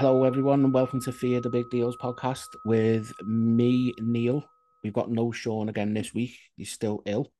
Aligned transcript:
Hello, 0.00 0.24
everyone, 0.24 0.64
and 0.64 0.72
welcome 0.72 0.98
to 1.02 1.12
Fear 1.12 1.42
the 1.42 1.50
Big 1.50 1.68
Deals 1.68 1.94
podcast 1.94 2.46
with 2.64 3.12
me, 3.22 3.92
Neil. 4.00 4.42
We've 4.82 4.94
got 4.94 5.10
no 5.10 5.30
Sean 5.30 5.68
again 5.68 5.92
this 5.92 6.14
week. 6.14 6.38
He's 6.56 6.72
still 6.72 7.02
ill. 7.04 7.30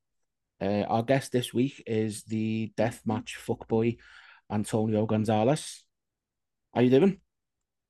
Uh, 0.60 0.82
our 0.82 1.02
guest 1.02 1.32
this 1.32 1.54
week 1.54 1.82
is 1.86 2.22
the 2.24 2.70
deathmatch 2.76 3.38
fuckboy, 3.38 3.96
Antonio 4.52 5.06
Gonzalez. 5.06 5.84
How 6.74 6.80
are 6.80 6.84
you 6.84 6.90
doing? 6.90 7.18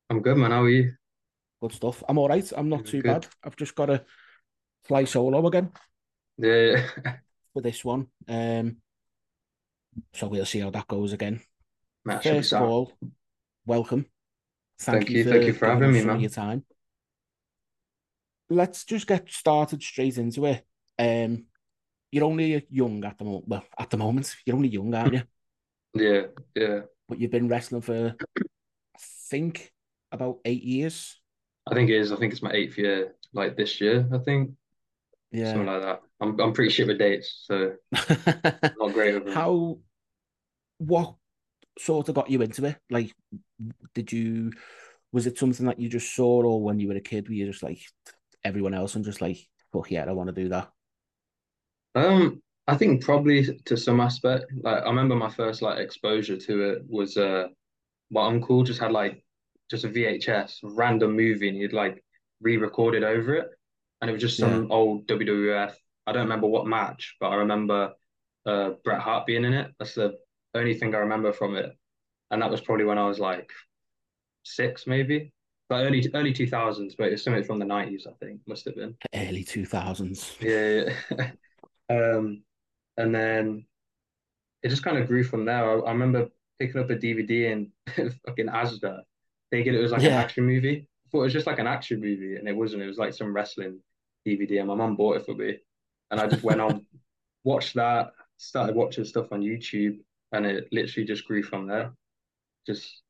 I'm 0.09 0.23
good, 0.23 0.37
man. 0.37 0.53
How 0.53 0.63
are 0.63 0.69
you? 0.69 0.93
Good 1.61 1.73
stuff. 1.73 2.05
I'm 2.09 2.19
all 2.19 2.29
right. 2.29 2.53
I'm 2.57 2.69
not 2.69 2.87
too 2.87 3.03
good. 3.03 3.23
bad. 3.23 3.27
I've 3.43 3.57
just 3.57 3.75
got 3.75 3.87
to 3.87 4.05
fly 4.85 5.03
solo 5.03 5.45
again 5.49 5.73
Yeah, 6.39 6.87
for 7.55 7.61
this 7.61 7.85
one. 7.85 8.07
Um, 8.29 8.77
so 10.15 10.29
we'll 10.29 10.47
see 10.47 10.61
how 10.61 10.71
that 10.71 10.87
goes 10.87 11.13
again. 11.13 11.41
First 12.23 12.53
of 12.53 12.63
all, 12.63 12.93
welcome. 13.67 14.07
Thank, 14.81 14.99
Thank 15.05 15.11
you 15.11 15.19
you, 15.19 15.25
for 15.25 15.31
thank 15.31 15.45
you 15.45 15.53
for 15.53 15.67
having 15.67 15.93
me, 15.93 15.99
some 15.99 16.09
man. 16.09 16.21
your 16.21 16.31
time. 16.31 16.65
Let's 18.49 18.85
just 18.85 19.07
get 19.07 19.31
started 19.31 19.83
straight 19.83 20.17
into 20.17 20.47
it. 20.47 20.65
Um, 20.99 21.45
you're 22.11 22.25
only 22.25 22.67
young 22.71 23.05
at 23.05 23.19
the 23.19 23.25
moment. 23.25 23.47
Well, 23.47 23.65
at 23.79 23.91
the 23.91 23.99
moment, 23.99 24.35
you're 24.45 24.57
only 24.57 24.69
young, 24.69 24.95
aren't 24.95 25.15
you? 25.15 25.23
Yeah, 25.93 26.27
yeah. 26.55 26.81
But 27.09 27.19
you've 27.19 27.33
been 27.33 27.49
wrestling 27.49 27.83
for, 27.83 28.15
I 28.17 28.99
think, 29.29 29.73
about 30.13 30.39
eight 30.45 30.63
years. 30.63 31.21
I 31.69 31.75
think 31.75 31.91
it 31.91 31.97
is. 31.97 32.13
I 32.13 32.17
think 32.17 32.33
it's 32.33 32.43
my 32.43 32.53
eighth 32.53 32.79
year, 32.79 33.17
like 33.33 33.57
this 33.57 33.81
year, 33.81 34.09
I 34.13 34.19
think. 34.19 34.53
Yeah. 35.33 35.47
Something 35.47 35.67
like 35.67 35.83
that. 35.83 36.03
I'm 36.21 36.39
I'm 36.39 36.53
pretty 36.53 36.71
shit 36.71 36.87
with 36.87 36.99
dates, 36.99 37.45
so 37.45 37.73
not 37.93 38.93
great 38.93 39.15
with 39.15 39.25
them. 39.25 39.35
How, 39.35 39.79
what 40.79 41.17
sort 41.79 42.09
of 42.09 42.15
got 42.15 42.31
you 42.31 42.43
into 42.43 42.65
it? 42.67 42.77
Like, 42.91 43.13
did 43.95 44.13
you, 44.13 44.53
was 45.13 45.27
it 45.27 45.39
something 45.39 45.67
that 45.67 45.81
you 45.81 45.89
just 45.89 46.15
saw, 46.15 46.43
or 46.45 46.63
when 46.63 46.79
you 46.81 46.89
were 46.89 46.97
a 46.97 47.01
kid, 47.01 47.29
were 47.29 47.35
you 47.35 47.47
just 47.47 47.63
like 47.63 47.83
everyone 48.45 48.75
else 48.75 48.95
and 48.95 49.05
just 49.05 49.21
like, 49.21 49.39
fuck 49.73 49.91
yeah, 49.91 50.05
I 50.09 50.13
want 50.13 50.29
to 50.29 50.43
do 50.43 50.49
that? 50.51 50.71
Um, 51.95 52.43
I 52.67 52.77
think 52.77 53.05
probably 53.05 53.59
to 53.67 53.77
some 53.77 54.01
aspect. 54.01 54.47
Like 54.63 54.83
I 54.83 54.87
remember 54.87 55.17
my 55.17 55.31
first 55.31 55.63
like 55.63 55.79
exposure 55.79 56.37
to 56.37 56.63
it 56.71 56.83
was 56.89 57.17
uh 57.17 57.49
my 58.11 58.27
uncle 58.27 58.65
just 58.65 58.81
had 58.81 58.93
like 58.93 59.25
just 59.71 59.85
a 59.85 59.89
VHS 59.89 60.61
random 60.63 61.17
movie 61.17 61.49
and 61.49 61.59
he'd 61.59 61.73
like 61.73 62.05
re-recorded 62.43 63.05
over 63.05 63.35
it. 63.37 63.49
And 64.01 64.11
it 64.11 64.15
was 64.15 64.23
just 64.23 64.39
Yeah. 64.39 64.63
some 64.63 64.73
old 64.73 65.07
WWF. 65.09 65.75
I 66.07 66.13
don't 66.13 66.25
remember 66.25 66.49
what 66.49 66.67
match, 66.67 67.17
but 67.21 67.31
I 67.31 67.37
remember 67.37 67.95
uh 68.47 68.73
Bret 68.85 69.01
Hart 69.01 69.27
being 69.27 69.45
in 69.45 69.55
it. 69.55 69.73
That's 69.79 69.95
the 69.95 70.19
only 70.55 70.75
thing 70.75 70.95
I 70.95 70.99
remember 70.99 71.33
from 71.33 71.57
it. 71.57 71.77
And 72.31 72.43
that 72.43 72.51
was 72.51 72.61
probably 72.61 72.85
when 72.85 72.99
I 72.99 73.07
was 73.07 73.19
like 73.19 73.51
six, 74.45 74.87
maybe. 74.87 75.33
But 75.69 75.85
early 75.85 76.05
early 76.15 76.33
2000s, 76.33 76.95
but 76.99 77.13
it's 77.13 77.23
something 77.23 77.45
from 77.45 77.61
the 77.61 77.65
90s, 77.65 78.07
I 78.07 78.13
think, 78.19 78.41
must 78.47 78.65
have 78.65 78.75
been. 78.75 78.97
Early 79.15 79.45
2000s. 79.45 80.41
Yeah. 80.41 80.95
yeah. 81.17 81.31
Um, 81.91 82.45
and 82.97 83.13
then 83.13 83.67
it 84.63 84.69
just 84.69 84.85
kind 84.85 84.99
of 84.99 85.09
grew 85.09 85.25
from 85.25 85.45
there. 85.45 85.65
I, 85.65 85.89
I 85.89 85.93
remember 85.93 86.29
picking 86.59 86.81
up 86.81 86.91
a 86.91 86.95
DVD 86.95 87.53
and 87.53 88.13
fucking 88.27 88.47
Asda, 88.47 89.01
thinking 89.51 89.75
it 89.75 89.79
was 89.79 89.93
like 89.93 90.03
an 90.03 90.13
action 90.13 90.45
movie. 90.45 90.87
I 91.07 91.11
thought 91.11 91.23
it 91.23 91.25
was 91.25 91.33
just 91.33 91.47
like 91.47 91.59
an 91.59 91.67
action 91.67 92.01
movie, 92.01 92.37
and 92.37 92.49
it 92.49 92.55
wasn't. 92.55 92.83
It 92.83 92.87
was 92.87 92.99
like 92.99 93.15
some 93.15 93.35
wrestling 93.35 93.81
DVD, 94.27 94.61
and 94.61 94.69
my 94.69 94.75
mum 94.75 94.97
bought 94.97 95.17
it 95.17 95.27
for 95.27 95.35
me. 95.35 95.57
And 96.11 96.21
I 96.21 96.27
just 96.27 96.45
went 96.45 96.61
on, 96.61 96.87
watched 97.45 97.75
that, 97.75 98.13
started 98.37 98.77
watching 98.77 99.05
stuff 99.05 99.33
on 99.33 99.41
YouTube, 99.41 99.99
and 100.33 100.47
it 100.47 100.69
literally 100.73 101.07
just 101.07 101.27
grew 101.27 101.43
from 101.43 101.67
there. 101.67 101.93
Just 102.67 103.03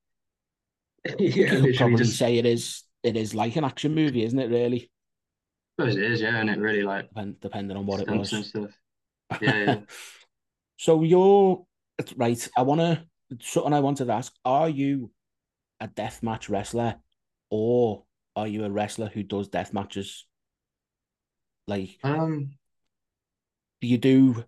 yeah, 1.18 1.54
you 1.54 1.72
could 1.72 1.76
probably 1.76 1.96
just. 2.04 2.18
say 2.18 2.38
it 2.38 2.46
is 2.46 2.82
it 3.02 3.16
is 3.16 3.34
like 3.34 3.56
an 3.56 3.64
action 3.64 3.94
movie, 3.94 4.24
isn't 4.24 4.38
it? 4.38 4.50
Really, 4.50 4.90
I 5.78 5.82
suppose 5.82 5.96
it 5.96 6.02
is, 6.04 6.20
yeah, 6.20 6.36
and 6.40 6.50
it 6.50 6.58
really 6.58 6.82
like 6.82 7.08
Depend, 7.08 7.40
depending 7.40 7.76
on 7.76 7.86
what 7.86 8.00
it 8.00 8.08
was. 8.08 8.30
stuff. 8.30 8.70
Yeah, 9.40 9.56
yeah. 9.64 9.80
So 10.76 11.02
you're 11.02 11.64
right. 12.16 12.48
I 12.56 12.62
want 12.62 12.80
to 12.80 13.04
something 13.40 13.72
I 13.72 13.80
wanted 13.80 14.06
to 14.06 14.12
ask: 14.12 14.32
Are 14.44 14.68
you 14.68 15.12
a 15.80 15.88
death 15.88 16.22
match 16.22 16.48
wrestler, 16.48 16.96
or 17.50 18.04
are 18.36 18.48
you 18.48 18.64
a 18.64 18.70
wrestler 18.70 19.08
who 19.08 19.22
does 19.22 19.48
death 19.48 19.72
matches? 19.72 20.26
Like, 21.66 21.98
Um, 22.02 22.50
do 23.80 23.86
you 23.88 23.98
do 23.98 24.44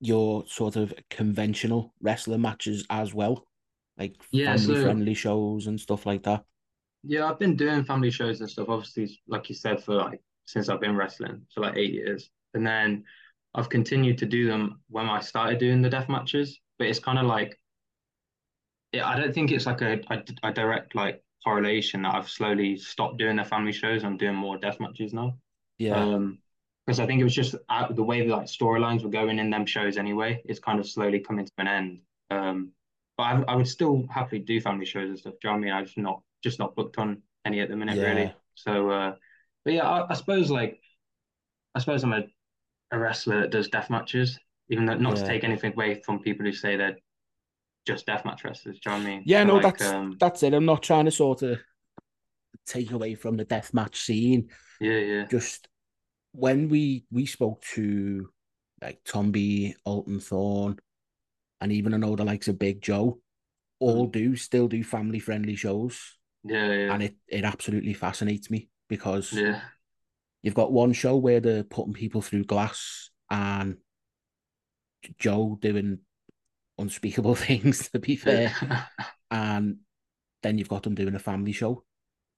your 0.00 0.46
sort 0.46 0.76
of 0.76 0.92
conventional 1.10 1.94
wrestler 2.00 2.38
matches 2.38 2.86
as 2.90 3.14
well, 3.14 3.46
like 3.98 4.16
yeah. 4.30 4.56
So 4.56 4.74
family-friendly 4.74 5.14
shows 5.14 5.66
and 5.66 5.80
stuff 5.80 6.06
like 6.06 6.24
that? 6.24 6.44
Yeah, 7.04 7.26
I've 7.26 7.38
been 7.38 7.56
doing 7.56 7.84
family 7.84 8.10
shows 8.10 8.40
and 8.40 8.50
stuff, 8.50 8.68
obviously, 8.68 9.20
like 9.26 9.48
you 9.48 9.54
said, 9.54 9.82
for 9.82 9.94
like 9.94 10.20
since 10.46 10.68
I've 10.68 10.80
been 10.80 10.96
wrestling 10.96 11.46
for 11.54 11.60
like 11.60 11.76
eight 11.76 11.92
years. 11.92 12.30
And 12.54 12.66
then 12.66 13.04
I've 13.54 13.68
continued 13.68 14.18
to 14.18 14.26
do 14.26 14.46
them 14.46 14.80
when 14.88 15.06
I 15.06 15.20
started 15.20 15.58
doing 15.58 15.82
the 15.82 15.90
death 15.90 16.08
matches. 16.08 16.60
But 16.78 16.88
it's 16.88 16.98
kind 16.98 17.18
of 17.18 17.26
like, 17.26 17.58
yeah, 18.92 19.06
I 19.08 19.18
don't 19.18 19.34
think 19.34 19.50
it's 19.50 19.66
like 19.66 19.82
a, 19.82 20.00
a, 20.10 20.22
a 20.48 20.52
direct 20.52 20.94
like 20.94 21.22
correlation 21.44 22.02
that 22.02 22.14
I've 22.14 22.28
slowly 22.28 22.76
stopped 22.76 23.18
doing 23.18 23.36
the 23.36 23.44
family 23.44 23.72
shows. 23.72 24.04
I'm 24.04 24.16
doing 24.16 24.34
more 24.34 24.58
death 24.58 24.80
matches 24.80 25.12
now. 25.12 25.38
Yeah, 25.78 26.08
Um, 26.14 26.38
because 26.88 27.00
I 27.00 27.06
think 27.06 27.20
it 27.20 27.24
was 27.24 27.34
just 27.34 27.54
uh, 27.68 27.92
the 27.92 28.02
way 28.02 28.26
the 28.26 28.34
like 28.34 28.46
storylines 28.46 29.04
were 29.04 29.10
going 29.10 29.38
in 29.38 29.50
them 29.50 29.66
shows 29.66 29.98
anyway. 29.98 30.42
It's 30.46 30.58
kind 30.58 30.80
of 30.80 30.88
slowly 30.88 31.20
coming 31.20 31.44
to 31.44 31.52
an 31.58 31.68
end. 31.68 32.00
Um, 32.30 32.72
but 33.18 33.24
I, 33.24 33.42
I 33.48 33.56
would 33.56 33.68
still 33.68 34.06
happily 34.10 34.40
do 34.40 34.58
family 34.60 34.86
shows 34.86 35.10
and 35.10 35.18
stuff. 35.18 35.34
Do 35.34 35.48
you 35.48 35.50
know 35.50 35.58
what 35.58 35.58
I 35.58 35.64
mean? 35.66 35.72
I'm 35.74 35.84
just 35.84 35.98
not 35.98 36.22
just 36.42 36.58
not 36.58 36.74
booked 36.74 36.98
on 36.98 37.22
any 37.44 37.60
at 37.60 37.68
the 37.68 37.76
minute, 37.76 37.98
yeah, 37.98 38.04
really. 38.04 38.34
So, 38.54 38.90
uh, 38.90 39.14
but 39.64 39.74
yeah, 39.74 39.86
I, 39.86 40.10
I 40.10 40.14
suppose 40.14 40.50
like 40.50 40.80
I 41.74 41.80
suppose 41.80 42.04
I'm 42.04 42.14
a, 42.14 42.24
a 42.92 42.98
wrestler 42.98 43.42
that 43.42 43.50
does 43.50 43.68
death 43.68 43.90
matches, 43.90 44.38
even 44.70 44.86
though 44.86 44.94
not 44.96 45.16
to 45.16 45.24
take 45.24 45.44
anything 45.44 45.72
away 45.74 46.00
from 46.00 46.20
people 46.20 46.46
who 46.46 46.52
say 46.52 46.76
they're 46.76 46.96
just 47.86 48.06
death 48.06 48.24
match 48.24 48.44
wrestlers. 48.44 48.80
Do 48.80 48.90
you 48.90 48.96
know 48.96 49.02
what 49.04 49.08
I 49.08 49.10
mean? 49.10 49.22
Yeah, 49.26 49.42
So 49.42 49.48
no, 49.48 49.54
like, 49.56 49.64
that's 49.64 49.92
um, 49.92 50.16
that's 50.18 50.42
it. 50.42 50.54
I'm 50.54 50.64
not 50.64 50.82
trying 50.82 51.04
to 51.04 51.10
sort 51.10 51.42
of 51.42 51.58
take 52.66 52.92
away 52.92 53.14
from 53.14 53.36
the 53.36 53.44
deathmatch 53.44 53.96
scene. 53.96 54.48
yeah, 54.80 54.98
yeah, 54.98 55.26
Just 55.30 55.68
when 56.38 56.68
we 56.68 57.04
we 57.10 57.26
spoke 57.26 57.62
to 57.74 58.30
like 58.80 59.02
Tomby, 59.04 59.74
Alton 59.84 60.20
Thorne, 60.20 60.78
and 61.60 61.72
even 61.72 61.94
I 61.94 61.96
know 61.96 62.14
the 62.14 62.24
likes 62.24 62.48
of 62.48 62.58
Big 62.58 62.80
Joe, 62.80 63.20
all 63.80 64.06
Mm. 64.06 64.12
do 64.12 64.36
still 64.36 64.68
do 64.68 64.84
family 64.84 65.18
friendly 65.18 65.56
shows, 65.56 66.16
yeah, 66.44 66.72
yeah, 66.72 66.94
and 66.94 67.02
it 67.02 67.16
it 67.26 67.44
absolutely 67.44 67.92
fascinates 67.94 68.50
me 68.50 68.68
because 68.88 69.32
yeah, 69.32 69.60
you've 70.42 70.54
got 70.54 70.72
one 70.72 70.92
show 70.92 71.16
where 71.16 71.40
they're 71.40 71.64
putting 71.64 71.92
people 71.94 72.22
through 72.22 72.44
glass 72.44 73.10
and 73.30 73.78
Joe 75.18 75.58
doing 75.60 75.98
unspeakable 76.78 77.34
things. 77.46 77.88
To 77.90 77.98
be 77.98 78.16
fair, 78.16 78.54
yeah. 78.62 78.84
and 79.30 79.78
then 80.42 80.58
you've 80.58 80.68
got 80.68 80.84
them 80.84 80.94
doing 80.94 81.14
a 81.16 81.18
family 81.18 81.52
show, 81.52 81.84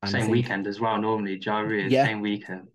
and 0.02 0.10
Same 0.10 0.22
think 0.22 0.32
weekend 0.32 0.66
as 0.66 0.80
well. 0.80 0.98
Normally, 1.00 1.38
Jari 1.38 1.84
is 1.86 1.92
yeah, 1.92 2.06
same 2.06 2.20
weekend. 2.20 2.68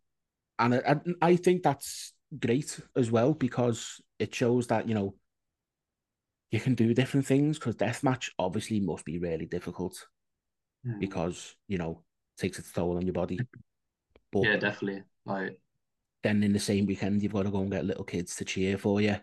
And 0.59 0.75
I, 0.75 0.95
I 1.21 1.35
think 1.35 1.63
that's 1.63 2.13
great 2.39 2.79
as 2.95 3.11
well 3.11 3.33
because 3.33 4.01
it 4.19 4.33
shows 4.33 4.67
that 4.67 4.87
you 4.87 4.95
know 4.95 5.15
you 6.51 6.59
can 6.59 6.75
do 6.75 6.93
different 6.93 7.25
things 7.25 7.57
because 7.59 7.75
deathmatch 7.75 8.29
obviously 8.39 8.79
must 8.79 9.05
be 9.05 9.19
really 9.19 9.45
difficult 9.45 10.07
Mm. 10.85 10.99
because 10.99 11.55
you 11.67 11.79
know 11.79 12.03
takes 12.37 12.59
its 12.59 12.71
toll 12.71 12.97
on 12.97 13.05
your 13.05 13.13
body 13.13 13.39
but 14.31 14.43
Yeah, 14.43 14.57
definitely. 14.57 15.03
Like, 15.25 15.59
then 16.21 16.43
in 16.43 16.53
the 16.53 16.59
same 16.59 16.85
weekend 16.85 17.23
you've 17.23 17.33
got 17.33 17.43
to 17.43 17.51
go 17.51 17.61
and 17.61 17.71
get 17.71 17.85
little 17.85 18.03
kids 18.03 18.35
to 18.35 18.45
cheer 18.45 18.77
for 18.77 19.01
you 19.01 19.15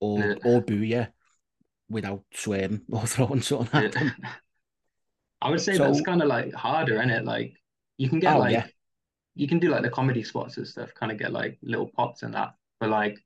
or 0.00 0.20
yeah, 0.20 0.34
or 0.44 0.60
boo 0.60 0.76
you 0.76 1.06
without 1.88 2.22
swearing 2.32 2.82
or 2.92 3.06
throwing 3.06 3.42
something 3.42 3.84
at 3.84 3.94
yeah. 3.94 4.00
them 4.00 4.16
I 5.42 5.50
would 5.50 5.60
say 5.60 5.78
that's 5.78 6.00
kind 6.00 6.20
of 6.20 6.28
like 6.28 6.52
harder, 6.52 6.96
isn't 6.96 7.10
it? 7.10 7.24
Like, 7.24 7.54
you 7.96 8.08
can 8.08 8.18
get 8.18 8.34
oh 8.36 8.46
yeah 8.46 8.62
like 8.62 8.74
you 9.38 9.48
can 9.48 9.60
do 9.60 9.70
like 9.70 9.82
the 9.84 9.90
comedy 9.90 10.24
spots 10.24 10.58
and 10.58 10.68
stuff, 10.68 10.94
kind 10.94 11.12
of 11.12 11.18
get 11.18 11.32
like 11.32 11.58
little 11.62 11.88
pops 11.96 12.24
and 12.24 12.34
that. 12.34 12.54
But 12.80 12.90
like, 12.90 13.18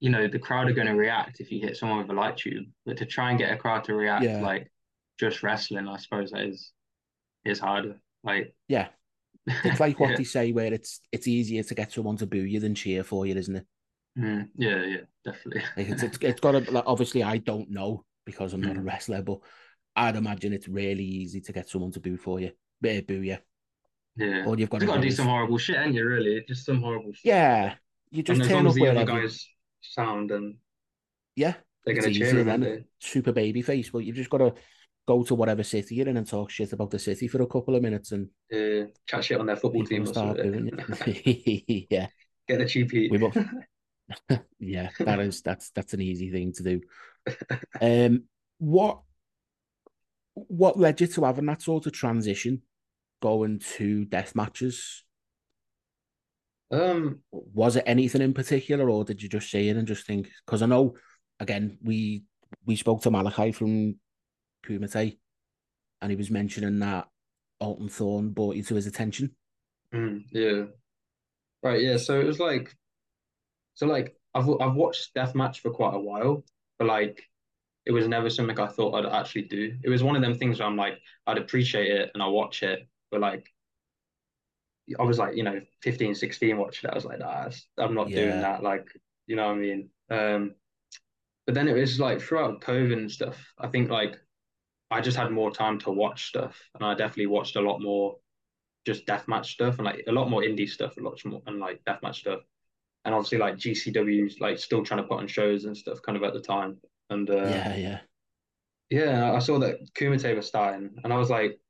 you 0.00 0.10
know, 0.10 0.28
the 0.28 0.38
crowd 0.40 0.68
are 0.70 0.74
going 0.74 0.88
to 0.88 0.94
react 0.94 1.40
if 1.40 1.52
you 1.52 1.60
hit 1.60 1.76
someone 1.76 1.98
with 1.98 2.10
a 2.10 2.14
light 2.14 2.36
tube. 2.38 2.66
But 2.86 2.98
to 2.98 3.06
try 3.06 3.30
and 3.30 3.38
get 3.38 3.52
a 3.52 3.56
crowd 3.58 3.84
to 3.84 3.94
react 3.94 4.40
yeah 4.40 4.42
like 4.42 4.70
just 5.20 5.42
wrestling, 5.42 5.88
I 5.88 5.98
suppose 5.98 6.30
that 6.32 6.42
is 6.44 6.72
is 7.44 7.60
harder. 7.60 8.00
Like, 8.24 8.54
yeah 8.68 8.88
it's 9.62 9.80
like 9.80 10.00
what 10.00 10.14
yeah, 10.14 10.16
they 10.16 10.24
say 10.24 10.52
where 10.52 10.72
it's 10.74 11.00
it's 11.12 11.28
easier 11.28 11.62
to 11.64 11.76
get 11.76 11.92
someone 11.92 12.16
to 12.18 12.26
boo 12.26 12.38
you 12.38 12.60
than 12.60 12.76
cheer 12.76 13.04
for 13.04 13.26
you 13.26 13.36
isn't 13.36 13.56
it 13.56 13.66
Mm, 14.18 14.50
yeah, 14.56 14.84
yeah, 14.84 15.00
definitely. 15.24 15.62
like 15.76 15.88
it's 15.88 16.02
it's, 16.02 16.18
it's 16.20 16.40
got 16.40 16.52
to 16.52 16.70
like 16.70 16.84
obviously 16.86 17.22
I 17.22 17.38
don't 17.38 17.70
know 17.70 18.04
because 18.24 18.52
I'm 18.52 18.62
not 18.64 18.76
a 18.76 18.80
Mm, 18.80 18.82
wrestler 18.82 19.22
but 19.22 19.38
I'd 19.96 20.16
imagine 20.16 20.52
it's 20.52 20.68
really 20.68 21.04
easy 21.04 21.40
to 21.42 21.52
get 21.52 21.68
someone 21.68 21.92
to 21.92 22.00
boo 22.00 22.16
for 22.16 22.40
you 22.40 22.52
eh, 22.84 23.00
boo 23.02 23.22
you 23.22 23.38
yeah, 24.16 24.44
all 24.46 24.58
you've 24.58 24.70
got 24.70 24.80
you 24.80 24.86
to 24.86 24.92
got 24.92 25.00
to 25.00 25.08
do 25.08 25.10
some 25.10 25.26
horrible 25.26 25.58
shit, 25.58 25.76
ain't 25.76 25.94
you? 25.94 26.04
Really, 26.04 26.44
just 26.46 26.66
some 26.66 26.80
horrible 26.82 27.12
shit. 27.12 27.24
yeah 27.24 27.74
you 28.12 28.22
just 28.22 28.44
turn 28.44 28.66
up 28.66 28.74
the 28.74 28.86
other 28.86 29.04
guys 29.04 29.48
sound 29.80 30.30
and 30.30 30.56
yeah 31.34 31.54
they're 31.84 32.00
cheer 32.00 32.28
him, 32.28 32.48
aren't 32.48 32.60
then 32.60 32.60
they? 32.60 32.84
super 33.00 33.32
baby 33.32 33.62
face 33.62 33.90
but 33.90 34.00
you've 34.00 34.16
just 34.16 34.30
got 34.30 34.38
to 34.38 34.54
go 35.08 35.22
to 35.24 35.34
whatever 35.34 35.64
city 35.64 35.96
you're 35.96 36.08
in 36.08 36.16
and 36.16 36.28
talk 36.28 36.50
shit 36.50 36.72
about 36.72 36.90
the 36.90 36.98
city 36.98 37.26
for 37.26 37.42
a 37.42 37.46
couple 37.46 37.74
of 37.74 37.82
minutes 37.82 38.12
and 38.12 38.28
uh, 38.52 38.86
chat 39.06 39.24
shit 39.24 39.40
on 39.40 39.46
their 39.46 39.56
football 39.56 39.84
team 39.84 40.02
or 40.04 40.06
start 40.06 40.36
doing 40.36 40.70
it. 40.72 41.86
yeah, 41.90 42.06
Get 42.46 42.58
the 42.58 42.66
cheap 42.66 42.90
heat. 42.90 43.10
both. 43.18 43.36
yeah, 44.60 44.90
that 45.00 45.20
is 45.20 45.42
that's 45.42 45.70
that's 45.70 45.94
an 45.94 46.00
easy 46.00 46.30
thing 46.30 46.52
to 46.52 46.62
do. 46.62 46.80
Um, 47.80 48.24
what 48.58 49.00
what 50.34 50.78
led 50.78 51.00
you 51.00 51.06
to 51.08 51.24
having 51.24 51.46
that 51.46 51.62
sort 51.62 51.86
of 51.86 51.92
transition, 51.92 52.62
going 53.22 53.60
to 53.78 54.04
death 54.04 54.36
matches? 54.36 55.04
Um, 56.70 57.22
Was 57.30 57.76
it 57.76 57.84
anything 57.86 58.22
in 58.22 58.34
particular, 58.34 58.88
or 58.88 59.04
did 59.04 59.22
you 59.22 59.28
just 59.28 59.50
see 59.50 59.68
it 59.68 59.76
and 59.76 59.86
just 59.86 60.06
think? 60.06 60.30
Because 60.46 60.62
I 60.62 60.66
know, 60.66 60.96
again, 61.40 61.78
we 61.82 62.24
we 62.66 62.76
spoke 62.76 63.02
to 63.02 63.10
Malachi 63.10 63.52
from 63.52 63.96
Kumite, 64.66 65.18
and 66.02 66.10
he 66.10 66.16
was 66.16 66.30
mentioning 66.30 66.80
that 66.80 67.08
Alton 67.60 67.88
Thorne 67.88 68.30
brought 68.30 68.56
you 68.56 68.64
to 68.64 68.74
his 68.76 68.86
attention. 68.86 69.36
mm, 69.92 70.24
yeah. 70.30 70.64
Right, 71.62 71.82
yeah. 71.82 71.96
So 71.96 72.20
it 72.20 72.26
was 72.26 72.40
like, 72.40 72.74
so 73.74 73.86
like 73.86 74.16
I've 74.34 74.48
I've 74.60 74.74
watched 74.74 75.14
Deathmatch 75.14 75.58
for 75.58 75.70
quite 75.70 75.94
a 75.94 76.00
while, 76.00 76.44
but 76.78 76.88
like 76.88 77.22
it 77.86 77.92
was 77.92 78.08
never 78.08 78.30
something 78.30 78.58
I 78.60 78.68
thought 78.68 78.94
I'd 78.94 79.20
actually 79.20 79.44
do. 79.44 79.76
It 79.84 79.90
was 79.90 80.02
one 80.02 80.16
of 80.16 80.22
them 80.22 80.36
things 80.36 80.58
where 80.60 80.68
I'm 80.68 80.76
like, 80.76 81.00
I'd 81.26 81.38
appreciate 81.38 81.88
it 81.90 82.10
and 82.14 82.22
I 82.22 82.28
watch 82.28 82.62
it, 82.62 82.88
but 83.12 83.20
like 83.22 83.46
I 84.98 85.02
was 85.04 85.18
like, 85.18 85.36
you 85.36 85.42
know, 85.44 85.60
15, 85.82 86.14
16 86.14 86.56
watching 86.58 86.88
it. 86.88 86.92
I 86.92 86.96
was 86.96 87.04
like, 87.04 87.18
nah, 87.20 87.50
I'm 87.78 87.94
not 87.94 88.14
doing 88.14 88.40
that. 88.40 88.62
Like, 88.62 88.88
you 89.26 89.36
know 89.36 89.46
what 89.46 89.56
I 89.56 89.58
mean? 89.58 89.90
Um, 90.10 90.54
but 91.46 91.54
then 91.54 91.68
it 91.68 91.74
was 91.74 92.00
like 92.00 92.20
throughout 92.20 92.60
COVID 92.62 92.94
and 92.94 93.12
stuff, 93.12 93.54
I 93.58 93.68
think 93.68 93.90
like 93.90 94.16
I 94.90 95.00
just 95.02 95.16
had 95.16 95.32
more 95.32 95.50
time 95.52 95.78
to 95.80 95.90
watch 95.92 96.28
stuff 96.28 96.60
and 96.74 96.84
I 96.84 96.94
definitely 96.94 97.28
watched 97.28 97.56
a 97.56 97.60
lot 97.62 97.80
more 97.80 98.18
just 98.86 99.06
deathmatch 99.06 99.46
stuff 99.46 99.76
and 99.78 99.86
like 99.86 100.04
a 100.08 100.12
lot 100.12 100.30
more 100.30 100.42
indie 100.42 100.68
stuff, 100.68 100.96
a 100.98 101.00
lot 101.00 101.20
more 101.24 101.42
and 101.46 101.60
like 101.60 101.84
deathmatch 101.84 102.16
stuff. 102.16 102.40
And 103.04 103.14
obviously 103.14 103.38
like 103.38 103.58
GCW's 103.58 104.40
like 104.40 104.58
still 104.58 104.84
trying 104.84 105.02
to 105.02 105.08
put 105.08 105.20
on 105.20 105.28
shows 105.28 105.64
and 105.66 105.76
stuff 105.76 106.02
kind 106.02 106.16
of 106.16 106.24
at 106.24 106.34
the 106.34 106.40
time. 106.42 106.80
And 107.10 107.30
uh 107.30 107.62
Yeah, 107.64 107.74
yeah, 107.76 108.00
yeah, 108.90 109.32
I 109.32 109.38
saw 109.40 109.58
that 109.60 109.94
Kumite 109.94 110.36
was 110.36 110.46
starting 110.48 110.96
and 111.04 111.12
I 111.12 111.18
was 111.18 111.30
like, 111.30 111.60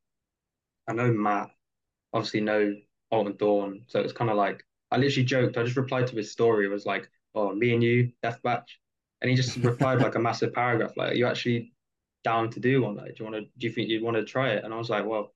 I 0.88 0.92
know 0.92 1.12
Matt, 1.12 1.50
obviously 2.12 2.40
know 2.40 2.74
Alton 3.10 3.36
Thorne. 3.38 3.84
So 3.88 4.00
it's 4.00 4.12
kind 4.12 4.30
of 4.30 4.36
like 4.36 4.64
I 4.90 4.98
literally 4.98 5.26
joked, 5.26 5.56
I 5.58 5.64
just 5.64 5.76
replied 5.76 6.08
to 6.08 6.16
his 6.16 6.32
story, 6.32 6.66
it 6.66 6.70
was 6.70 6.86
like, 6.86 7.10
Oh, 7.34 7.54
me 7.54 7.74
and 7.74 7.82
you, 7.82 8.12
deathmatch. 8.24 8.66
And 9.20 9.30
he 9.30 9.36
just 9.36 9.56
replied 9.58 10.00
like 10.00 10.16
a 10.16 10.18
massive 10.20 10.52
paragraph, 10.54 10.96
like, 10.96 11.12
Are 11.12 11.16
you 11.16 11.26
actually 11.26 11.74
down 12.24 12.50
to 12.50 12.60
do 12.60 12.82
one? 12.82 12.96
Like, 12.96 13.16
do 13.16 13.24
you 13.24 13.30
want 13.30 13.36
to 13.44 13.50
do 13.58 13.66
you 13.66 13.72
think 13.72 13.88
you'd 13.90 14.02
want 14.02 14.16
to 14.16 14.24
try 14.24 14.50
it? 14.50 14.64
And 14.64 14.74
I 14.74 14.78
was 14.78 14.90
like, 14.90 15.06
Well, 15.06 15.34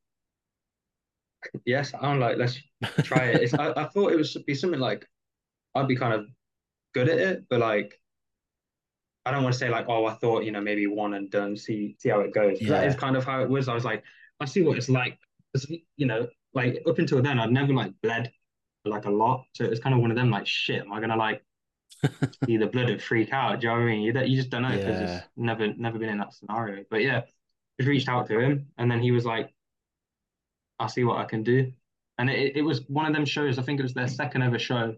yes, 1.64 1.92
I'm 2.00 2.20
like, 2.20 2.36
let's 2.38 2.58
try 3.02 3.26
it. 3.26 3.42
It's, 3.42 3.54
I, 3.58 3.72
I 3.72 3.84
thought 3.88 4.12
it 4.12 4.16
would 4.16 4.46
be 4.46 4.54
something 4.54 4.80
like 4.80 5.06
I'd 5.74 5.88
be 5.88 5.96
kind 5.96 6.14
of 6.14 6.26
good 6.94 7.08
at 7.08 7.18
it, 7.18 7.46
but 7.50 7.60
like 7.60 8.00
I 9.24 9.32
don't 9.32 9.42
want 9.42 9.54
to 9.54 9.58
say 9.58 9.68
like, 9.68 9.86
oh, 9.88 10.06
I 10.06 10.14
thought, 10.14 10.44
you 10.44 10.52
know, 10.52 10.60
maybe 10.60 10.86
one 10.86 11.14
and 11.14 11.30
done, 11.30 11.56
see 11.56 11.96
see 11.98 12.08
how 12.10 12.20
it 12.20 12.32
goes." 12.32 12.62
That 12.66 12.84
Yeah. 12.84 12.86
is 12.86 12.94
kind 12.94 13.16
of 13.16 13.24
how 13.24 13.42
it 13.42 13.48
was. 13.50 13.68
I 13.68 13.74
was 13.74 13.84
like, 13.84 14.04
I 14.40 14.44
see 14.44 14.62
what 14.62 14.76
it's 14.78 14.88
like. 14.88 15.18
'Cause, 15.62 15.78
you 15.96 16.06
know, 16.06 16.28
like 16.54 16.82
up 16.86 16.98
until 16.98 17.22
then, 17.22 17.38
I'd 17.38 17.52
never 17.52 17.72
like 17.74 17.92
bled 18.02 18.32
like 18.84 19.06
a 19.06 19.10
lot. 19.10 19.46
So 19.54 19.64
it 19.64 19.70
was 19.70 19.80
kind 19.80 19.94
of 19.94 20.00
one 20.00 20.10
of 20.10 20.16
them 20.16 20.30
like, 20.30 20.46
shit, 20.46 20.82
am 20.82 20.92
I 20.92 21.00
gonna 21.00 21.16
like 21.16 21.44
see 22.46 22.56
the 22.56 22.66
blood 22.66 22.90
and 22.90 23.02
freak 23.02 23.32
out? 23.32 23.60
Do 23.60 23.66
you 23.66 23.72
know 23.72 23.80
what 23.80 23.84
I 23.84 23.86
mean? 23.86 24.02
You, 24.02 24.12
you 24.24 24.36
just 24.36 24.50
don't 24.50 24.62
know 24.62 24.76
because 24.78 25.00
Yeah. 25.00 25.14
it's 25.16 25.28
never 25.36 25.74
never 25.74 25.98
been 25.98 26.08
in 26.10 26.18
that 26.18 26.34
scenario. 26.34 26.84
But 26.90 27.02
yeah, 27.02 27.22
just 27.80 27.88
reached 27.88 28.08
out 28.08 28.28
to 28.28 28.38
him 28.40 28.72
and 28.78 28.90
then 28.90 29.00
he 29.02 29.12
was 29.12 29.24
like, 29.26 29.52
I'll 30.78 30.88
see 30.88 31.04
what 31.04 31.18
I 31.18 31.24
can 31.24 31.42
do. 31.42 31.72
And 32.18 32.30
it, 32.30 32.56
it 32.56 32.62
was 32.62 32.82
one 32.88 33.06
of 33.06 33.12
them 33.14 33.24
shows, 33.24 33.58
I 33.58 33.62
think 33.62 33.78
it 33.80 33.82
was 33.82 33.94
their 33.94 34.08
second 34.08 34.42
ever 34.42 34.58
show. 34.58 34.96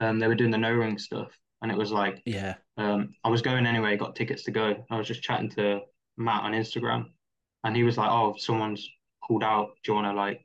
Um, 0.00 0.18
they 0.18 0.28
were 0.28 0.34
doing 0.34 0.50
the 0.50 0.58
no 0.58 0.72
ring 0.72 0.98
stuff. 0.98 1.30
And 1.62 1.70
it 1.72 1.78
was 1.78 1.92
like, 1.92 2.24
yeah. 2.24 2.54
um, 2.76 3.14
I 3.24 3.30
was 3.30 3.42
going 3.42 3.66
anyway, 3.66 3.96
got 3.96 4.16
tickets 4.16 4.44
to 4.44 4.50
go. 4.50 4.84
I 4.90 4.96
was 4.98 5.08
just 5.08 5.22
chatting 5.22 5.50
to 5.50 5.82
Matt 6.16 6.44
on 6.44 6.52
Instagram, 6.52 7.10
and 7.64 7.76
he 7.76 7.84
was 7.84 7.98
like, 7.98 8.10
"Oh, 8.10 8.36
someone's 8.38 8.88
pulled 9.26 9.44
out. 9.44 9.72
Do 9.82 9.92
you 9.92 9.96
want 9.96 10.06
to 10.06 10.12
like 10.14 10.44